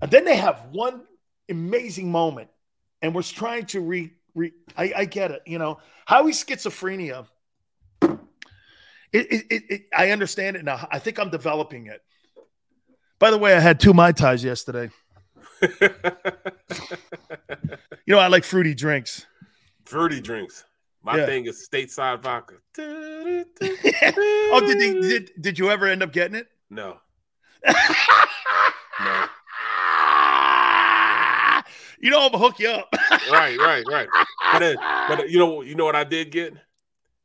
and 0.00 0.10
then 0.10 0.24
they 0.24 0.36
have 0.36 0.68
one 0.70 1.02
amazing 1.48 2.10
moment, 2.10 2.48
and 3.00 3.14
we're 3.14 3.22
trying 3.22 3.66
to 3.66 3.80
re. 3.80 4.12
Re 4.34 4.52
I, 4.76 4.92
I 4.96 5.04
get 5.04 5.30
it. 5.30 5.42
You 5.46 5.58
know, 5.58 5.78
Howie 6.06 6.32
schizophrenia. 6.32 7.26
It, 8.02 9.26
it, 9.30 9.46
it, 9.50 9.62
it, 9.68 9.82
I 9.94 10.10
understand 10.10 10.56
it 10.56 10.64
now. 10.64 10.88
I 10.90 10.98
think 10.98 11.18
I'm 11.18 11.28
developing 11.28 11.86
it. 11.86 12.00
By 13.18 13.30
the 13.30 13.36
way, 13.38 13.54
I 13.54 13.60
had 13.60 13.78
two 13.78 13.92
mai 13.92 14.12
tais 14.12 14.42
yesterday. 14.42 14.90
You 18.04 18.14
know, 18.14 18.20
I 18.20 18.26
like 18.26 18.42
fruity 18.44 18.74
drinks. 18.74 19.26
Fruity 19.84 20.20
drinks. 20.20 20.64
My 21.02 21.18
Yeah. 21.18 21.26
thing 21.26 21.46
is 21.46 21.68
stateside 21.68 22.20
vodka. 22.20 22.54
oh, 22.78 24.60
did, 24.66 24.78
they, 24.80 24.92
did 25.00 25.30
did 25.40 25.58
you 25.58 25.70
ever 25.70 25.86
end 25.86 26.02
up 26.02 26.12
getting 26.12 26.34
it? 26.34 26.48
No. 26.68 26.98
no. 27.68 29.24
You 32.02 32.10
know, 32.10 32.20
I'm 32.20 32.32
gonna 32.32 32.44
hook 32.44 32.58
you 32.58 32.68
up. 32.68 32.88
right, 33.30 33.56
right, 33.58 33.84
right. 33.88 34.08
But 34.52 34.58
then, 34.58 34.76
but 35.08 35.30
you 35.30 35.38
know, 35.38 35.62
you 35.62 35.76
know 35.76 35.84
what 35.84 35.96
I 35.96 36.04
did 36.04 36.30
get? 36.30 36.52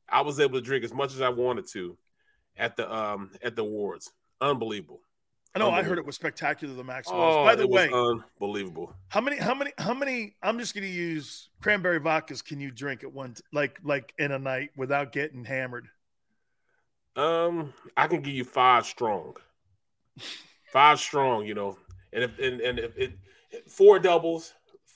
I 0.07 0.21
was 0.21 0.39
able 0.39 0.59
to 0.59 0.61
drink 0.63 0.85
as 0.85 0.93
much 0.93 1.13
as 1.13 1.19
I 1.19 1.29
wanted 1.29 1.67
to 1.71 1.97
at 2.55 2.77
the 2.77 2.89
um 2.93 3.31
at 3.43 3.55
the 3.55 3.63
awards. 3.63 4.11
Unbelievable. 4.39 5.01
I 5.55 5.59
know. 5.59 5.71
I 5.71 5.81
heard 5.81 5.97
it 5.97 6.05
was 6.05 6.15
spectacular. 6.15 6.75
The 6.75 6.83
Max 6.83 7.07
was. 7.07 7.15
Oh, 7.15 7.43
By 7.43 7.55
the 7.55 7.63
it 7.63 7.69
way, 7.69 7.89
was 7.89 8.21
unbelievable. 8.39 8.95
how 9.09 9.19
many? 9.19 9.37
How 9.37 9.55
many? 9.55 9.71
How 9.79 9.95
many? 9.95 10.35
I'm 10.43 10.59
just 10.59 10.75
gonna 10.75 10.85
use 10.85 11.49
cranberry 11.61 11.99
vodkas. 11.99 12.45
Can 12.45 12.59
you 12.59 12.69
drink 12.69 13.03
at 13.03 13.11
one, 13.11 13.33
t- 13.33 13.41
like 13.51 13.79
like 13.83 14.13
in 14.19 14.31
a 14.31 14.37
night 14.37 14.69
without 14.77 15.11
getting 15.11 15.43
hammered? 15.43 15.87
Um, 17.15 17.73
I 17.97 18.05
can 18.05 18.21
give 18.21 18.35
you 18.35 18.43
five 18.43 18.85
strong. 18.85 19.35
Five 20.71 20.99
strong, 20.99 21.45
you 21.47 21.53
know, 21.55 21.77
and 22.11 22.25
if 22.25 22.37
and, 22.39 22.59
and 22.59 22.77
if 22.77 22.95
it 22.97 23.13
four 23.67 23.99
doubles, 23.99 24.53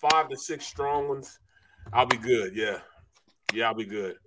five 0.10 0.30
to 0.30 0.38
six 0.38 0.66
strong 0.66 1.08
ones, 1.08 1.40
I'll 1.94 2.06
be 2.06 2.18
good. 2.18 2.56
Yeah, 2.56 2.80
yeah, 3.54 3.68
I'll 3.68 3.74
be 3.74 3.86
good. 3.86 4.18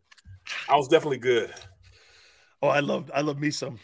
I 0.69 0.77
was 0.77 0.89
definitely 0.89 1.19
good. 1.19 1.53
Oh, 2.63 2.69
I 2.69 2.81
love 2.81 3.11
I 3.15 3.21
love 3.21 3.39
me 3.39 3.51
some 3.51 3.79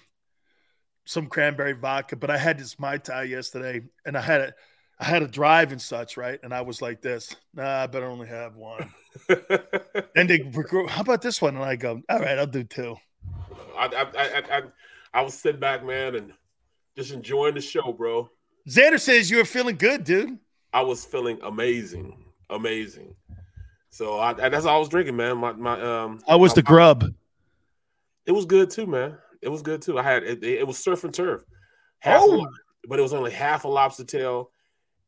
some 1.04 1.26
cranberry 1.26 1.72
vodka, 1.72 2.16
but 2.16 2.30
I 2.30 2.38
had 2.38 2.58
this 2.58 2.78
mai 2.78 2.98
tai 2.98 3.24
yesterday, 3.24 3.82
and 4.06 4.16
I 4.16 4.20
had 4.20 4.40
a 4.40 4.54
I 4.98 5.04
had 5.04 5.22
a 5.22 5.28
drive 5.28 5.72
and 5.72 5.80
such, 5.80 6.16
right? 6.16 6.38
And 6.42 6.52
I 6.52 6.60
was 6.60 6.82
like 6.82 7.00
this, 7.00 7.34
nah, 7.54 7.84
I 7.84 7.86
better 7.86 8.06
only 8.06 8.28
have 8.28 8.56
one. 8.56 8.92
and 10.14 10.28
they 10.28 10.42
were, 10.54 10.86
how 10.88 11.00
about 11.00 11.22
this 11.22 11.40
one? 11.40 11.56
And 11.56 11.64
I 11.64 11.76
go, 11.76 12.02
all 12.08 12.18
right, 12.18 12.38
I'll 12.38 12.46
do 12.46 12.64
two. 12.64 12.96
I 13.78 13.86
I, 13.86 14.02
I 14.02 14.58
I 14.58 14.62
I 15.14 15.22
was 15.22 15.34
sitting 15.34 15.60
back, 15.60 15.84
man, 15.84 16.14
and 16.14 16.32
just 16.96 17.12
enjoying 17.12 17.54
the 17.54 17.60
show, 17.60 17.92
bro. 17.92 18.28
Xander 18.68 19.00
says 19.00 19.30
you 19.30 19.38
were 19.38 19.44
feeling 19.44 19.76
good, 19.76 20.04
dude. 20.04 20.38
I 20.72 20.82
was 20.82 21.04
feeling 21.04 21.38
amazing, 21.42 22.24
amazing. 22.48 23.14
So 23.90 24.18
I, 24.20 24.32
that's 24.34 24.64
all 24.66 24.76
I 24.76 24.78
was 24.78 24.88
drinking, 24.88 25.16
man. 25.16 25.38
My 25.38 25.52
my 25.52 25.80
um. 25.80 26.20
I 26.28 26.36
was 26.36 26.52
my- 26.52 26.54
the 26.56 26.62
grub. 26.62 27.04
It 28.26 28.32
was 28.32 28.44
good 28.46 28.70
too, 28.70 28.86
man. 28.86 29.16
It 29.42 29.48
was 29.48 29.62
good 29.62 29.82
too. 29.82 29.98
I 29.98 30.02
had 30.02 30.22
it. 30.22 30.44
It 30.44 30.66
was 30.66 30.78
surf 30.78 31.02
and 31.04 31.12
turf, 31.14 31.42
half 32.00 32.20
Oh. 32.22 32.26
lo- 32.26 32.46
but 32.88 32.98
it 32.98 33.02
was 33.02 33.12
only 33.12 33.30
half 33.30 33.64
a 33.64 33.68
lobster 33.68 34.04
tail 34.04 34.50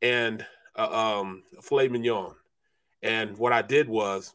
and 0.01 0.44
uh, 0.76 1.18
um 1.20 1.43
filet 1.62 1.89
mignon. 1.89 2.34
And 3.02 3.36
what 3.36 3.52
I 3.52 3.62
did 3.62 3.89
was, 3.89 4.34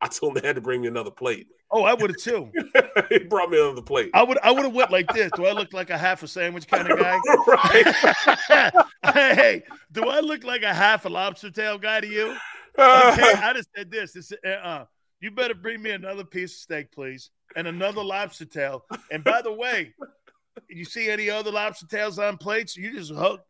I 0.00 0.08
told 0.08 0.36
him 0.36 0.40
they 0.42 0.46
had 0.48 0.56
to 0.56 0.62
bring 0.62 0.80
me 0.80 0.88
another 0.88 1.10
plate. 1.10 1.48
Oh, 1.74 1.84
I 1.84 1.94
would 1.94 2.10
have 2.10 2.18
too. 2.18 2.50
he 3.08 3.18
brought 3.20 3.50
me 3.50 3.58
on 3.58 3.74
the 3.74 3.82
plate. 3.82 4.10
I 4.12 4.22
would 4.22 4.38
I 4.42 4.50
would 4.50 4.64
have 4.64 4.74
went 4.74 4.90
like 4.90 5.10
this. 5.14 5.30
Do 5.34 5.46
I 5.46 5.52
look 5.52 5.72
like 5.72 5.88
a 5.88 5.96
half 5.96 6.22
a 6.22 6.28
sandwich 6.28 6.68
kind 6.68 6.90
of 6.90 6.98
guy? 7.00 7.18
right. 7.46 8.74
hey, 9.14 9.62
do 9.90 10.08
I 10.08 10.20
look 10.20 10.44
like 10.44 10.62
a 10.62 10.74
half 10.74 11.06
a 11.06 11.08
lobster 11.08 11.50
tail 11.50 11.78
guy 11.78 12.00
to 12.00 12.06
you? 12.06 12.36
Okay, 12.78 13.32
I 13.32 13.52
just 13.54 13.70
said 13.74 13.90
this. 13.90 14.12
This 14.12 14.32
uh, 14.44 14.84
you 15.20 15.30
better 15.30 15.54
bring 15.54 15.80
me 15.80 15.90
another 15.92 16.24
piece 16.24 16.52
of 16.52 16.60
steak, 16.60 16.92
please, 16.92 17.30
and 17.56 17.66
another 17.66 18.04
lobster 18.04 18.44
tail. 18.44 18.84
And 19.10 19.24
by 19.24 19.40
the 19.40 19.52
way, 19.52 19.94
you 20.68 20.84
see 20.84 21.08
any 21.08 21.30
other 21.30 21.50
lobster 21.50 21.86
tails 21.86 22.18
on 22.18 22.36
plates? 22.36 22.76
You 22.76 22.92
just 22.94 23.12
hook 23.12 23.40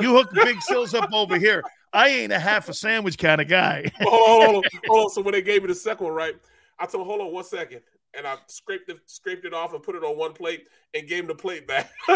you 0.00 0.14
hook 0.14 0.30
the 0.30 0.44
big 0.44 0.62
sills 0.62 0.94
up 0.94 1.12
over 1.12 1.38
here. 1.38 1.62
I 1.92 2.08
ain't 2.08 2.32
a 2.32 2.38
half 2.38 2.68
a 2.68 2.74
sandwich 2.74 3.18
kind 3.18 3.40
of 3.40 3.48
guy. 3.48 3.90
hold, 4.00 4.12
on, 4.12 4.46
hold, 4.46 4.64
on, 4.64 4.70
hold 4.86 5.04
on. 5.04 5.10
So 5.10 5.22
when 5.22 5.32
they 5.32 5.42
gave 5.42 5.62
me 5.62 5.68
the 5.68 5.74
second 5.74 6.06
one, 6.06 6.14
right? 6.14 6.34
I 6.78 6.86
told 6.86 7.02
him, 7.02 7.08
hold 7.08 7.20
on 7.20 7.32
one 7.32 7.44
second. 7.44 7.80
And 8.16 8.26
I 8.26 8.36
scraped 8.46 8.90
it, 8.90 8.98
scraped 9.06 9.44
it 9.44 9.52
off 9.52 9.74
and 9.74 9.82
put 9.82 9.94
it 9.94 10.02
on 10.04 10.16
one 10.16 10.32
plate 10.32 10.68
and 10.94 11.06
gave 11.06 11.20
him 11.20 11.26
the 11.28 11.34
plate 11.34 11.66
back. 11.66 11.90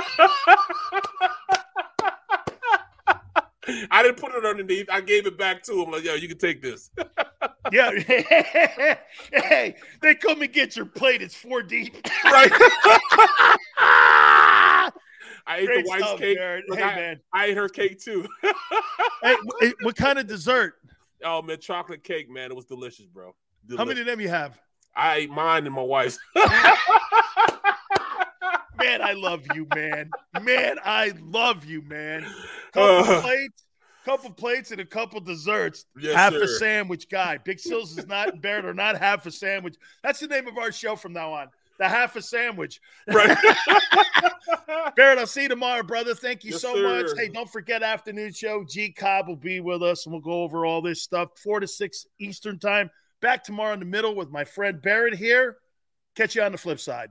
I 3.91 4.03
didn't 4.03 4.17
put 4.17 4.35
it 4.35 4.45
underneath. 4.45 4.89
I 4.91 5.01
gave 5.01 5.27
it 5.27 5.37
back 5.37 5.63
to 5.65 5.83
him. 5.83 5.91
Like, 5.91 6.05
yo, 6.05 6.15
you 6.15 6.29
can 6.29 6.39
take 6.39 6.63
this. 6.63 6.91
Yeah. 7.73 7.91
hey, 9.33 9.77
they 10.03 10.15
come 10.17 10.43
and 10.43 10.53
get 10.53 10.75
your 10.75 10.87
plate. 10.87 11.23
It's 11.23 11.35
four 11.37 11.63
deep. 11.63 11.95
Right. 12.25 12.51
I 15.47 15.59
ate 15.59 15.67
Great 15.67 15.85
the 15.85 15.89
wife's 15.89 16.05
stuff, 16.05 16.19
cake. 16.19 16.39
Look, 16.69 16.79
Hey, 16.79 16.85
I, 16.85 16.97
man. 16.97 17.21
I 17.33 17.45
ate 17.47 17.57
her 17.57 17.69
cake 17.69 18.01
too. 18.01 18.27
hey, 19.23 19.37
what, 19.45 19.75
what 19.83 19.97
kind 19.97 20.19
of 20.19 20.27
dessert? 20.27 20.75
oh 21.25 21.43
man, 21.43 21.59
chocolate 21.61 22.03
cake, 22.03 22.29
man. 22.31 22.51
It 22.51 22.57
was 22.57 22.65
delicious, 22.65 23.07
bro. 23.07 23.35
How 23.77 23.85
many 23.85 24.01
of 24.01 24.07
them 24.07 24.21
you 24.21 24.29
have? 24.29 24.59
I 24.97 25.17
ate 25.19 25.31
mine 25.31 25.67
and 25.67 25.75
my 25.75 25.83
wife's. 25.83 26.19
Man, 28.79 29.03
I 29.03 29.13
love 29.13 29.45
you, 29.55 29.67
man. 29.75 30.11
Man, 30.41 30.79
I 30.83 31.13
love 31.21 31.67
you, 31.67 31.83
man. 31.83 32.23
Couple 32.73 33.13
Uh. 33.15 33.21
plates, 33.21 33.65
couple 34.07 34.31
plates, 34.31 34.71
and 34.71 34.81
a 34.81 34.87
couple 34.87 35.21
desserts. 35.21 35.85
Yes, 35.99 36.15
half 36.15 36.33
a 36.33 36.49
sandwich 36.49 37.07
guy. 37.11 37.37
Big 37.39 37.61
Sills 37.61 37.99
is 37.99 38.07
not 38.07 38.41
Barrett 38.41 38.65
or 38.65 38.73
not 38.73 38.97
half 38.97 39.27
a 39.27 39.31
sandwich. 39.31 39.77
That's 40.03 40.19
the 40.21 40.29
name 40.29 40.49
of 40.49 40.57
our 40.57 40.73
show 40.73 40.97
from 40.97 41.13
now 41.13 41.31
on. 41.33 41.49
The 41.79 41.89
half 41.89 42.17
a 42.17 42.23
sandwich. 42.23 42.81
Right. 43.07 43.37
Barrett, 44.97 45.19
I'll 45.19 45.27
see 45.27 45.43
you 45.43 45.49
tomorrow, 45.49 45.83
brother. 45.83 46.15
Thank 46.15 46.43
you 46.45 46.53
Yes, 46.53 46.63
so 46.63 46.75
sir. 46.75 46.83
much. 46.83 47.11
Hey, 47.19 47.29
don't 47.29 47.51
forget 47.51 47.83
afternoon 47.83 48.33
show. 48.33 48.65
G 48.65 48.91
Cobb 48.93 49.29
will 49.29 49.37
be 49.37 49.61
with 49.61 49.83
us 49.83 50.07
and 50.07 50.13
we'll 50.15 50.23
go 50.23 50.43
over 50.43 50.65
all 50.65 50.81
this 50.81 51.03
stuff. 51.03 51.39
Four 51.39 51.61
to 51.61 51.67
six 51.67 52.07
Eastern 52.19 52.59
time. 52.59 52.91
Back 53.21 53.45
tomorrow 53.45 53.75
in 53.75 53.81
the 53.81 53.87
middle 53.87 54.15
with 54.15 54.31
my 54.31 54.45
friend 54.45 54.81
Barrett 54.81 55.15
here. 55.15 55.59
Catch 56.17 56.35
you 56.35 56.43
on 56.43 56.53
the 56.53 56.59
flip 56.59 56.81
side. 56.81 57.11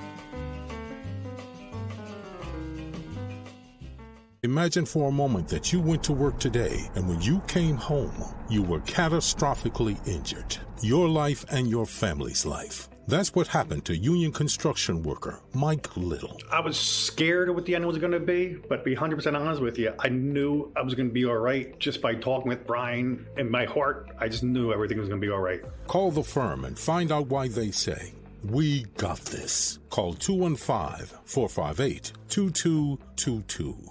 Imagine 4.43 4.87
for 4.87 5.07
a 5.07 5.11
moment 5.11 5.47
that 5.49 5.71
you 5.71 5.79
went 5.79 6.01
to 6.01 6.13
work 6.13 6.39
today 6.39 6.89
and 6.95 7.07
when 7.07 7.21
you 7.21 7.41
came 7.41 7.75
home, 7.75 8.11
you 8.49 8.63
were 8.63 8.79
catastrophically 8.79 9.95
injured. 10.07 10.57
Your 10.81 11.07
life 11.07 11.45
and 11.51 11.67
your 11.69 11.85
family's 11.85 12.43
life. 12.43 12.89
That's 13.07 13.35
what 13.35 13.45
happened 13.45 13.85
to 13.85 13.95
union 13.95 14.31
construction 14.31 15.03
worker 15.03 15.41
Mike 15.53 15.95
Little. 15.95 16.39
I 16.51 16.59
was 16.59 16.75
scared 16.75 17.49
of 17.49 17.55
what 17.55 17.67
the 17.67 17.75
end 17.75 17.85
was 17.85 17.99
going 17.99 18.13
to 18.13 18.19
be, 18.19 18.57
but 18.67 18.77
to 18.77 18.83
be 18.83 18.95
100% 18.95 19.39
honest 19.39 19.61
with 19.61 19.77
you, 19.77 19.93
I 19.99 20.09
knew 20.09 20.71
I 20.75 20.81
was 20.81 20.95
going 20.95 21.09
to 21.09 21.13
be 21.13 21.25
all 21.25 21.37
right 21.37 21.77
just 21.77 22.01
by 22.01 22.15
talking 22.15 22.47
with 22.47 22.65
Brian. 22.65 23.27
In 23.37 23.47
my 23.47 23.65
heart, 23.65 24.09
I 24.17 24.27
just 24.27 24.41
knew 24.41 24.73
everything 24.73 24.97
was 24.97 25.07
going 25.07 25.21
to 25.21 25.27
be 25.27 25.31
all 25.31 25.39
right. 25.39 25.61
Call 25.85 26.09
the 26.09 26.23
firm 26.23 26.65
and 26.65 26.79
find 26.79 27.11
out 27.11 27.27
why 27.27 27.47
they 27.47 27.69
say, 27.69 28.11
We 28.43 28.85
got 28.97 29.19
this. 29.19 29.77
Call 29.91 30.15
215 30.15 31.19
458 31.25 32.13
2222. 32.27 33.90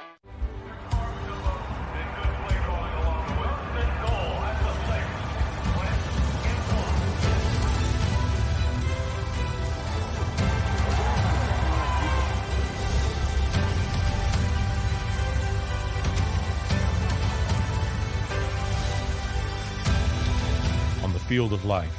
field 21.31 21.53
of 21.53 21.63
life, 21.63 21.95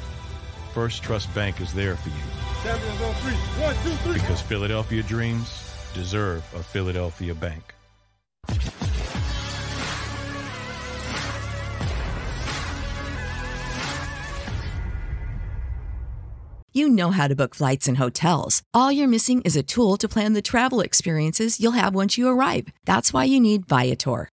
First 0.75 1.01
Trust 1.01 1.33
Bank 1.33 1.59
is 1.59 1.73
there 1.73 1.95
for 1.95 2.09
you 2.09 2.15
three. 2.63 3.33
One, 3.63 3.75
two, 3.83 3.95
three. 4.03 4.13
because 4.13 4.39
Philadelphia 4.41 5.01
dreams 5.01 5.73
deserve 5.95 6.43
a 6.55 6.61
Philadelphia 6.61 7.33
bank. 7.33 7.73
You 16.75 16.89
know 16.89 17.09
how 17.09 17.27
to 17.27 17.35
book 17.35 17.55
flights 17.55 17.87
and 17.87 17.97
hotels. 17.97 18.61
All 18.73 18.91
you're 18.91 19.07
missing 19.07 19.41
is 19.41 19.55
a 19.55 19.63
tool 19.63 19.97
to 19.97 20.07
plan 20.07 20.33
the 20.33 20.41
travel 20.43 20.81
experiences 20.81 21.59
you'll 21.59 21.71
have 21.71 21.95
once 21.95 22.19
you 22.19 22.27
arrive. 22.27 22.67
That's 22.85 23.11
why 23.11 23.23
you 23.23 23.39
need 23.39 23.67
Viator. 23.67 24.29